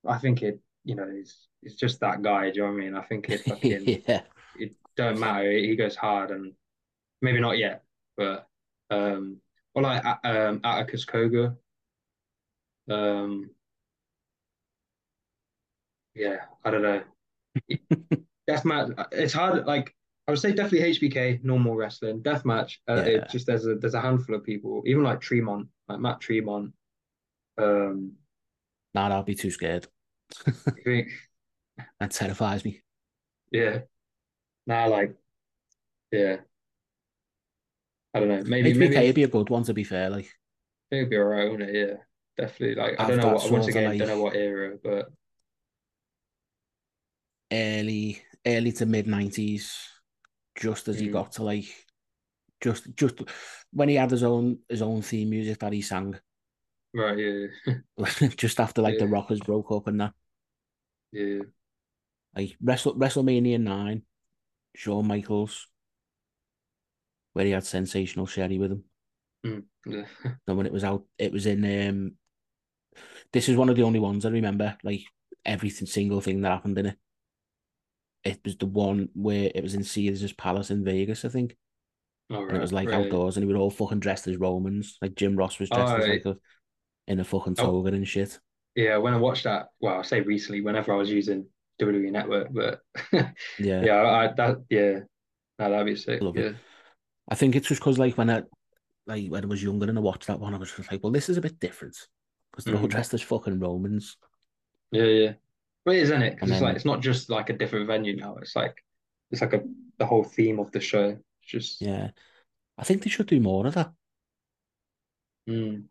I 0.07 0.17
think 0.17 0.41
it 0.41 0.59
you 0.85 0.95
know 0.95 1.07
it's 1.07 1.47
it's 1.61 1.75
just 1.75 1.99
that 1.99 2.23
guy. 2.23 2.49
Do 2.49 2.57
you 2.57 2.61
know 2.65 2.71
what 2.71 2.81
I 2.81 2.85
mean? 2.85 2.95
I 2.95 3.01
think 3.01 3.29
it 3.29 3.41
fucking 3.45 4.03
yeah. 4.07 4.21
it 4.59 4.73
don't 4.95 5.19
matter. 5.19 5.51
He 5.51 5.75
goes 5.75 5.95
hard 5.95 6.31
and 6.31 6.53
maybe 7.21 7.39
not 7.39 7.59
yet, 7.59 7.83
but 8.17 8.47
um, 8.89 9.37
or 9.75 9.83
like 9.83 10.03
um 10.23 10.61
Atticus 10.63 11.05
Cogar. 11.05 11.55
Um, 12.89 13.51
yeah, 16.15 16.37
I 16.63 16.71
don't 16.71 16.81
know. 16.81 17.01
deathmatch. 18.49 19.07
It's 19.11 19.33
hard. 19.33 19.65
Like 19.65 19.95
I 20.27 20.31
would 20.31 20.39
say, 20.39 20.53
definitely 20.53 20.93
HBK, 20.93 21.43
normal 21.43 21.75
wrestling, 21.75 22.21
deathmatch. 22.21 22.77
Uh, 22.87 22.95
yeah. 22.95 23.01
It 23.03 23.29
just 23.29 23.47
there's 23.47 23.65
a 23.65 23.75
there's 23.75 23.95
a 23.95 24.01
handful 24.01 24.35
of 24.35 24.43
people, 24.43 24.83
even 24.85 25.03
like 25.03 25.21
Tremont, 25.21 25.67
like 25.87 25.99
Matt 25.99 26.21
Tremont. 26.21 26.73
Um, 27.57 28.13
nah, 28.93 29.09
I'll 29.09 29.23
be 29.23 29.35
too 29.35 29.51
scared. 29.51 29.87
that 30.45 32.11
terrifies 32.11 32.63
me. 32.63 32.81
Yeah. 33.51 33.79
Nah, 34.67 34.85
like, 34.85 35.15
yeah. 36.11 36.37
I 38.13 38.19
don't 38.19 38.29
know. 38.29 38.43
Maybe 38.45 38.73
HBK 38.73 38.77
maybe 38.77 39.05
would 39.07 39.15
be 39.15 39.23
a 39.23 39.27
good 39.27 39.49
one 39.49 39.63
to 39.63 39.73
be 39.73 39.83
fair. 39.83 40.09
Like, 40.09 40.29
it'd 40.91 41.09
be 41.09 41.17
alright, 41.17 41.49
wouldn't 41.49 41.69
it? 41.69 41.75
Yeah, 41.75 41.95
definitely. 42.37 42.75
Like, 42.75 42.99
I 42.99 43.07
don't 43.07 43.17
know 43.17 43.33
what. 43.33 43.51
Once 43.51 43.67
again, 43.67 43.89
like... 43.89 43.99
don't 43.99 44.07
know 44.07 44.21
what 44.21 44.35
era, 44.35 44.77
but 44.83 45.11
early 47.51 48.21
early 48.45 48.71
to 48.73 48.85
mid 48.85 49.07
nineties, 49.07 49.77
just 50.55 50.87
as 50.87 50.97
mm. 50.97 51.01
he 51.01 51.07
got 51.09 51.33
to 51.33 51.43
like 51.43 51.65
just 52.61 52.95
just 52.95 53.19
when 53.73 53.89
he 53.89 53.95
had 53.95 54.11
his 54.11 54.23
own 54.23 54.59
his 54.69 54.81
own 54.81 55.01
theme 55.01 55.29
music 55.29 55.59
that 55.59 55.73
he 55.73 55.81
sang. 55.81 56.17
Right, 56.93 57.17
yeah. 57.17 57.75
just 58.35 58.59
after 58.59 58.81
like 58.81 58.95
yeah. 58.95 59.05
the 59.05 59.07
Rockers 59.07 59.39
broke 59.39 59.71
up 59.71 59.87
and 59.87 60.01
that. 60.01 60.13
Yeah. 61.11 61.39
Like 62.35 62.55
Wrestle 62.61 62.95
WrestleMania 62.95 63.59
nine, 63.59 64.03
Shawn 64.75 65.07
Michaels, 65.07 65.67
where 67.33 67.45
he 67.45 67.51
had 67.51 67.65
sensational 67.65 68.27
Sherri 68.27 68.57
with 68.57 68.71
him. 68.71 68.83
Mm, 69.45 69.63
yeah. 69.85 70.05
and 70.47 70.57
when 70.57 70.65
it 70.65 70.73
was 70.73 70.83
out, 70.83 71.03
it 71.17 71.31
was 71.31 71.45
in 71.45 71.89
um 71.89 72.13
this 73.33 73.47
is 73.47 73.55
one 73.55 73.69
of 73.69 73.77
the 73.77 73.83
only 73.83 73.99
ones 73.99 74.25
I 74.25 74.29
remember, 74.29 74.77
like 74.83 75.03
everything 75.45 75.87
single 75.87 76.21
thing 76.21 76.41
that 76.41 76.51
happened 76.51 76.77
in 76.77 76.87
it 76.87 76.97
it 78.23 78.39
was 78.43 78.57
the 78.57 78.65
one 78.65 79.09
where 79.13 79.51
it 79.53 79.63
was 79.63 79.73
in 79.73 79.83
Caesar's 79.83 80.33
Palace 80.33 80.71
in 80.71 80.83
Vegas, 80.83 81.25
I 81.25 81.29
think. 81.29 81.55
Oh, 82.29 82.41
right, 82.41 82.49
and 82.49 82.57
it 82.57 82.61
was 82.61 82.73
like 82.73 82.89
right. 82.89 83.05
outdoors, 83.05 83.37
and 83.37 83.47
we 83.47 83.53
were 83.53 83.59
all 83.59 83.69
fucking 83.69 83.99
dressed 83.99 84.27
as 84.27 84.37
Romans. 84.37 84.97
Like 85.01 85.15
Jim 85.15 85.35
Ross 85.35 85.59
was 85.59 85.69
dressed 85.69 85.93
as 85.95 86.07
like 86.07 86.25
a, 86.25 86.37
in 87.07 87.19
a 87.19 87.23
fucking 87.23 87.55
oh. 87.59 87.63
toga 87.63 87.91
oh. 87.91 87.93
and 87.93 88.07
shit. 88.07 88.39
Yeah, 88.75 88.97
when 88.97 89.13
I 89.13 89.17
watched 89.17 89.43
that, 89.43 89.67
well, 89.81 89.99
I 89.99 90.01
say 90.03 90.21
recently, 90.21 90.61
whenever 90.61 90.93
I 90.93 90.97
was 90.97 91.09
using 91.09 91.45
WWE 91.81 92.11
Network, 92.11 92.49
but 92.51 92.79
yeah, 93.11 93.81
yeah, 93.83 94.01
I, 94.01 94.33
that 94.37 94.63
yeah, 94.69 94.99
no, 95.59 95.69
that'd 95.69 95.85
be 95.85 95.95
sick. 95.95 96.21
Love 96.21 96.37
yeah. 96.37 96.45
It. 96.45 96.55
I 97.29 97.35
think 97.35 97.55
it's 97.55 97.67
just 97.67 97.81
because 97.81 97.99
like 97.99 98.17
when 98.17 98.29
I 98.29 98.43
like 99.07 99.27
when 99.27 99.43
I 99.43 99.47
was 99.47 99.63
younger 99.63 99.89
and 99.89 99.97
I 99.97 100.01
watched 100.01 100.27
that 100.27 100.39
one, 100.39 100.53
I 100.53 100.57
was 100.57 100.71
just 100.71 100.91
like, 100.91 101.03
well, 101.03 101.11
this 101.11 101.27
is 101.27 101.37
a 101.37 101.41
bit 101.41 101.59
different 101.59 101.97
because 102.51 102.65
they're 102.65 102.75
mm. 102.75 102.81
all 102.81 102.87
dressed 102.87 103.13
as 103.13 103.21
fucking 103.21 103.59
Romans. 103.59 104.17
Yeah, 104.91 105.03
yeah. 105.03 105.33
But 105.83 105.95
isn't 105.95 106.21
it? 106.21 106.35
Because 106.35 106.51
it's 106.51 106.61
like 106.61 106.75
it's 106.75 106.85
not 106.85 107.01
just 107.01 107.29
like 107.29 107.49
a 107.49 107.57
different 107.57 107.87
venue 107.87 108.15
now. 108.15 108.35
It's 108.35 108.55
like 108.55 108.83
it's 109.31 109.41
like 109.41 109.53
a 109.53 109.63
the 109.97 110.05
whole 110.05 110.23
theme 110.23 110.59
of 110.59 110.71
the 110.71 110.79
show. 110.79 111.17
It's 111.41 111.51
just 111.51 111.81
yeah. 111.81 112.11
I 112.77 112.83
think 112.83 113.03
they 113.03 113.09
should 113.09 113.27
do 113.27 113.39
more 113.39 113.65
of 113.67 113.73
that. 113.73 113.91
Mm. 115.49 115.83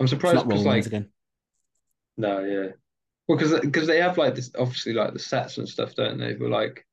I'm 0.00 0.08
surprised 0.08 0.48
because 0.48 0.64
like 0.64 0.86
again. 0.86 1.10
No, 2.16 2.44
yeah. 2.44 2.72
Well, 3.26 3.38
because 3.38 3.60
because 3.60 3.86
they 3.86 4.00
have 4.00 4.18
like 4.18 4.34
this 4.34 4.50
obviously 4.58 4.92
like 4.92 5.12
the 5.12 5.18
sets 5.18 5.58
and 5.58 5.68
stuff, 5.68 5.94
don't 5.94 6.18
they? 6.18 6.34
But 6.34 6.50
like, 6.50 6.86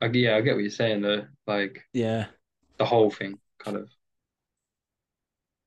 like 0.00 0.14
yeah, 0.14 0.36
I 0.36 0.40
get 0.42 0.54
what 0.54 0.62
you're 0.62 0.70
saying 0.70 1.02
though. 1.02 1.26
Like 1.46 1.82
yeah, 1.92 2.26
the 2.78 2.84
whole 2.84 3.10
thing 3.10 3.38
kind 3.58 3.78
of. 3.78 3.90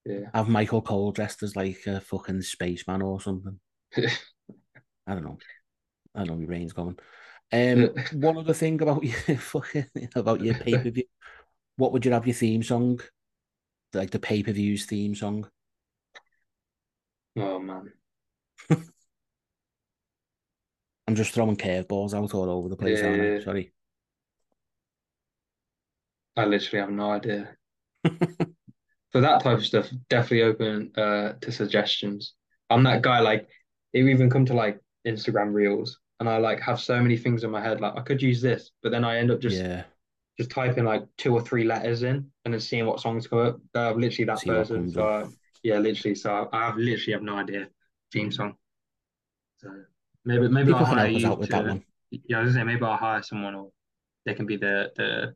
Yeah. 0.05 0.29
Have 0.33 0.49
Michael 0.49 0.81
Cole 0.81 1.11
dressed 1.11 1.43
as 1.43 1.55
like 1.55 1.85
a 1.85 2.01
fucking 2.01 2.41
spaceman 2.41 3.03
or 3.03 3.21
something. 3.21 3.59
I 5.07 5.13
don't 5.13 5.23
know. 5.23 5.37
I 6.15 6.19
don't 6.19 6.27
know. 6.27 6.35
My 6.35 6.45
brain's 6.45 6.73
going. 6.73 6.97
Um, 7.51 7.89
one 8.13 8.37
other 8.37 8.53
thing 8.53 8.81
about 8.81 9.03
your 9.27 9.37
fucking 9.37 9.87
about 10.15 10.41
your 10.41 10.55
pay 10.55 10.77
per 10.77 10.89
view. 10.89 11.05
What 11.77 11.91
would 11.93 12.05
you 12.05 12.11
have 12.11 12.27
your 12.27 12.35
theme 12.35 12.63
song? 12.63 12.99
Like 13.93 14.11
the 14.11 14.19
pay 14.19 14.43
per 14.43 14.51
views 14.51 14.85
theme 14.85 15.15
song. 15.15 15.49
Oh 17.37 17.59
man. 17.59 17.91
I'm 21.07 21.15
just 21.15 21.33
throwing 21.33 21.57
curveballs 21.57 22.13
out 22.13 22.33
all 22.33 22.49
over 22.49 22.69
the 22.69 22.77
place. 22.77 22.99
Yeah, 22.99 23.07
aren't 23.07 23.41
I? 23.41 23.43
Sorry. 23.43 23.73
I 26.37 26.45
literally 26.45 26.79
have 26.79 26.91
no 26.91 27.11
idea. 27.11 27.57
For 29.11 29.19
that 29.19 29.43
type 29.43 29.57
of 29.57 29.65
stuff, 29.65 29.89
definitely 30.09 30.43
open 30.43 30.91
uh 30.95 31.33
to 31.41 31.51
suggestions. 31.51 32.33
I'm 32.69 32.83
that 32.83 33.01
guy 33.01 33.19
like 33.19 33.49
it 33.91 34.05
even 34.05 34.29
come 34.29 34.45
to 34.45 34.53
like 34.53 34.79
Instagram 35.07 35.53
reels 35.53 35.99
and 36.21 36.29
I 36.29 36.37
like 36.37 36.59
have 36.61 36.79
so 36.79 37.01
many 37.01 37.17
things 37.17 37.43
in 37.43 37.49
my 37.49 37.59
head 37.59 37.81
like 37.81 37.93
I 37.97 38.01
could 38.01 38.21
use 38.21 38.41
this, 38.41 38.69
but 38.83 38.91
then 38.91 39.03
I 39.03 39.17
end 39.17 39.31
up 39.31 39.39
just 39.39 39.57
yeah. 39.57 39.83
just 40.37 40.51
typing 40.51 40.85
like 40.85 41.03
two 41.17 41.33
or 41.33 41.41
three 41.41 41.63
letters 41.63 42.03
in 42.03 42.29
and 42.45 42.53
then 42.53 42.61
seeing 42.61 42.85
what 42.85 42.99
songs 42.99 43.25
come 43.25 43.39
up. 43.39 43.59
Uh, 43.73 43.91
literally 43.93 44.25
that 44.25 44.39
See 44.39 44.49
person. 44.49 44.91
So. 44.91 45.03
I, 45.03 45.25
yeah, 45.63 45.79
literally. 45.79 46.13
So 46.13 46.47
I, 46.53 46.67
have 46.67 46.77
literally 46.77 47.13
have 47.13 47.23
no 47.23 47.37
idea 47.37 47.69
theme 48.13 48.31
song. 48.31 48.53
So 49.57 49.69
maybe 50.23 50.47
maybe 50.47 50.67
People 50.67 50.85
I'll 50.85 50.93
hire 50.93 51.07
you 51.07 51.27
out 51.27 51.39
with 51.39 51.49
that 51.49 51.63
to. 51.63 51.69
one. 51.69 51.83
Yeah, 52.11 52.37
I 52.37 52.43
was 52.43 52.53
gonna 52.53 52.65
say 52.65 52.71
maybe 52.71 52.85
I'll 52.85 52.97
hire 52.97 53.23
someone 53.23 53.55
or 53.55 53.71
they 54.27 54.35
can 54.35 54.45
be 54.45 54.57
the 54.57 54.91
the 54.95 55.35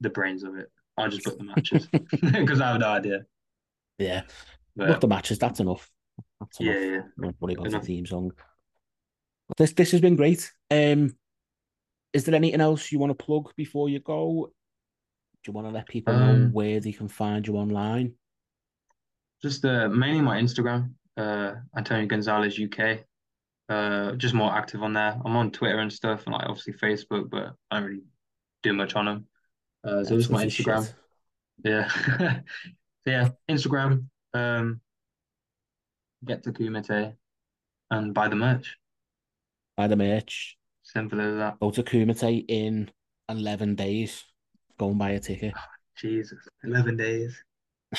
the 0.00 0.08
brains 0.08 0.42
of 0.42 0.56
it. 0.56 0.70
I'll 0.96 1.10
just 1.10 1.24
book 1.24 1.36
the 1.36 1.44
matches 1.44 1.86
because 2.22 2.62
I 2.62 2.68
have 2.72 2.80
no 2.80 2.88
idea. 2.88 3.26
Yeah. 3.98 4.22
But 4.74 4.88
Look 4.88 5.00
the 5.02 5.08
matches. 5.08 5.38
That's 5.38 5.60
enough. 5.60 5.90
That's 6.40 6.60
yeah, 6.60 6.72
enough. 6.72 7.04
yeah. 7.18 7.24
Don't 7.24 7.36
worry 7.40 7.54
about 7.54 7.70
the 7.72 7.80
theme 7.80 8.06
song. 8.06 8.32
This 9.58 9.72
this 9.72 9.90
has 9.92 10.00
been 10.00 10.16
great. 10.16 10.50
Um, 10.70 11.16
is 12.12 12.24
there 12.24 12.34
anything 12.34 12.60
else 12.60 12.92
you 12.92 12.98
want 12.98 13.16
to 13.16 13.24
plug 13.24 13.52
before 13.56 13.88
you 13.88 14.00
go? 14.00 14.50
Do 15.42 15.48
you 15.48 15.52
want 15.52 15.66
to 15.66 15.72
let 15.72 15.88
people 15.88 16.14
know 16.14 16.32
Um, 16.34 16.52
where 16.52 16.78
they 16.80 16.92
can 16.92 17.08
find 17.08 17.46
you 17.46 17.56
online? 17.56 18.14
just 19.42 19.64
uh, 19.64 19.88
mainly 19.88 20.20
my 20.20 20.40
Instagram, 20.40 20.92
uh, 21.16 21.54
Antonio 21.76 22.06
Gonzalez 22.06 22.60
UK. 22.60 23.00
Uh, 23.68 24.12
just 24.12 24.34
more 24.34 24.52
active 24.52 24.82
on 24.84 24.92
there. 24.92 25.18
I'm 25.24 25.34
on 25.36 25.50
Twitter 25.50 25.80
and 25.80 25.92
stuff, 25.92 26.26
and 26.26 26.34
like 26.34 26.46
obviously 26.46 26.74
Facebook, 26.74 27.28
but 27.30 27.54
I 27.70 27.80
don't 27.80 27.88
really 27.88 28.04
do 28.62 28.72
much 28.72 28.94
on 28.94 29.06
them. 29.06 29.26
Uh, 29.82 30.04
so 30.04 30.16
just 30.16 30.30
my 30.30 30.46
Instagram. 30.46 30.86
shit. 30.86 30.94
Yeah. 31.64 32.40
So 33.04 33.10
yeah, 33.10 33.30
Instagram. 33.50 34.06
Um, 34.32 34.80
get 36.24 36.44
to 36.44 36.52
Kumite 36.52 37.16
and 37.90 38.14
buy 38.14 38.28
the 38.28 38.36
merch. 38.36 38.76
Buy 39.76 39.86
the 39.86 39.96
merch. 39.96 40.56
Simple 40.82 41.20
as 41.20 41.36
that. 41.36 41.60
Go 41.60 41.70
to 41.70 41.82
Kumite 41.82 42.44
in 42.48 42.90
11 43.28 43.74
days. 43.74 44.24
Go 44.78 44.90
and 44.90 44.98
buy 44.98 45.10
a 45.10 45.20
ticket. 45.20 45.52
Ah, 45.56 45.68
Jesus, 45.96 46.38
11 46.64 46.96
days. 46.96 47.42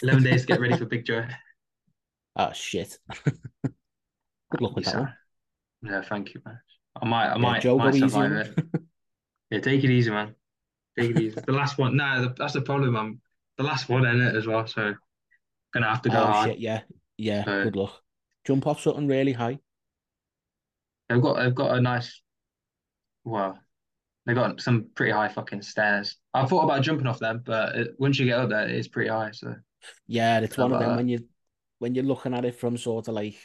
11 0.01 0.23
days 0.23 0.41
to 0.41 0.47
get 0.47 0.59
ready 0.59 0.77
for 0.77 0.85
Big 0.85 1.05
Joe. 1.05 1.25
Oh, 2.35 2.51
shit. 2.53 2.97
Good 3.63 4.61
luck 4.61 4.75
with 4.75 4.85
You 4.87 4.91
that 4.93 4.99
one. 4.99 5.13
Yeah, 5.83 6.01
thank 6.01 6.33
you, 6.33 6.41
man. 6.45 6.59
I 7.01 7.05
might, 7.05 7.25
I 7.27 7.31
Yeah, 7.33 7.37
might, 7.37 7.61
Joe, 7.61 7.77
might 7.77 7.91
go 7.91 7.97
easy 7.97 8.09
survive 8.09 8.31
it. 8.31 8.65
Yeah, 9.51 9.59
take 9.59 9.83
it 9.83 9.89
easy, 9.91 10.09
man. 10.09 10.33
Take 10.97 11.11
it 11.11 11.19
easy. 11.21 11.39
The 11.45 11.51
last 11.53 11.77
one, 11.77 11.95
no, 11.95 12.23
the, 12.23 12.33
that's 12.35 12.53
the 12.53 12.61
problem. 12.61 12.95
I'm 12.95 13.21
the 13.57 13.63
last 13.63 13.87
one 13.87 14.03
in 14.05 14.19
it 14.19 14.35
as 14.35 14.47
well, 14.47 14.65
so 14.65 14.95
gonna 15.73 15.87
have 15.89 16.01
to 16.03 16.09
go 16.09 16.17
Oh, 16.23 16.25
hard. 16.25 16.49
shit. 16.49 16.59
Yeah. 16.59 16.81
Yeah. 17.17 17.45
So- 17.45 17.63
Good 17.65 17.75
luck. 17.75 18.01
Jump 18.45 18.65
off 18.67 18.81
something 18.81 19.07
really 19.07 19.33
high. 19.33 19.59
They've 21.14 21.22
got, 21.22 21.35
they've 21.41 21.56
got 21.56 21.77
a 21.77 21.81
nice, 21.81 22.22
well, 23.23 23.60
they've 24.26 24.35
got 24.35 24.61
some 24.61 24.88
pretty 24.95 25.11
high 25.11 25.30
fucking 25.30 25.61
stairs. 25.61 26.18
I 26.34 26.45
thought 26.45 26.64
about 26.64 26.81
jumping 26.81 27.07
off 27.07 27.19
them, 27.19 27.44
but 27.45 27.76
it, 27.76 27.88
once 27.99 28.19
you 28.19 28.26
get 28.26 28.40
up 28.40 28.49
there, 28.49 28.68
it 28.68 28.76
is 28.76 28.88
pretty 28.88 29.10
high. 29.10 29.31
So 29.31 29.56
Yeah, 30.07 30.40
it's 30.40 30.57
one 30.57 30.73
of 30.73 30.80
them 30.80 30.95
when 30.95 31.07
you 31.07 31.19
when 31.80 31.95
you're 31.95 32.06
looking 32.06 32.34
at 32.34 32.45
it 32.45 32.56
from 32.60 32.77
sort 32.77 33.07
of 33.07 33.14
like 33.14 33.35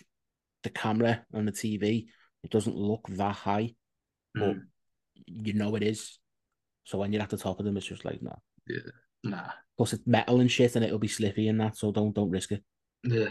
the 0.62 0.70
camera 0.70 1.24
on 1.34 1.44
the 1.44 1.52
TV, 1.52 2.06
it 2.42 2.50
doesn't 2.50 2.76
look 2.76 3.06
that 3.10 3.34
high, 3.34 3.74
but 4.34 4.54
mm, 4.54 4.62
you 5.26 5.52
know 5.54 5.74
it 5.74 5.82
is. 5.82 6.18
So 6.84 6.98
when 6.98 7.12
you're 7.12 7.22
at 7.22 7.30
the 7.30 7.36
top 7.36 7.58
of 7.58 7.64
them, 7.66 7.76
it's 7.76 7.86
just 7.86 8.04
like 8.04 8.22
no. 8.22 8.36
nah, 9.24 9.50
Plus 9.76 9.92
it's 9.92 10.06
metal 10.06 10.40
and 10.40 10.50
shit, 10.50 10.74
and 10.76 10.84
it'll 10.84 10.98
be 10.98 11.08
slippy 11.08 11.48
and 11.48 11.60
that. 11.60 11.76
So 11.76 11.92
don't 11.92 12.14
don't 12.14 12.30
risk 12.30 12.52
it. 12.52 12.62
yeah, 13.04 13.28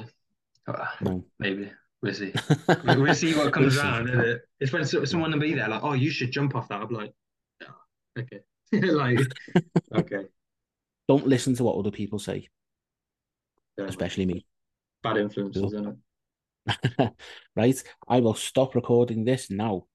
Uh, 0.68 0.86
No. 1.02 1.26
maybe 1.40 1.72
we'll 2.02 2.14
see. 2.14 2.34
We- 2.86 2.96
We'll 3.02 3.16
see 3.16 3.34
what 3.36 3.54
comes 3.54 3.76
We'll 3.76 3.86
around. 3.86 4.10
Isn't 4.10 4.22
it? 4.22 4.42
It's 4.60 4.72
when 4.74 4.86
someone 4.86 5.32
will 5.32 5.40
be 5.40 5.54
there 5.54 5.68
like, 5.70 5.84
oh, 5.84 5.94
you 5.94 6.10
should 6.10 6.32
jump 6.32 6.56
off 6.56 6.68
that. 6.70 6.82
I'm 6.82 6.90
like, 6.94 7.14
yeah, 7.62 8.22
okay, 8.24 8.42
like, 8.92 9.20
okay, 9.96 10.26
Don't 11.08 11.28
listen 11.28 11.56
to 11.56 11.64
what 11.64 11.78
other 11.78 11.92
people 11.92 12.20
say, 12.20 12.50
yeah, 13.78 13.86
especially 13.86 14.26
me. 14.26 14.46
bad 15.04 15.18
influences, 15.18 15.62
Cool. 15.62 15.74
isn't 15.74 15.88
it? 15.88 17.14
right? 17.56 17.84
I 18.08 18.20
will 18.20 18.34
stop 18.34 18.76
recording 18.76 19.24
this 19.24 19.50
now. 19.50 19.86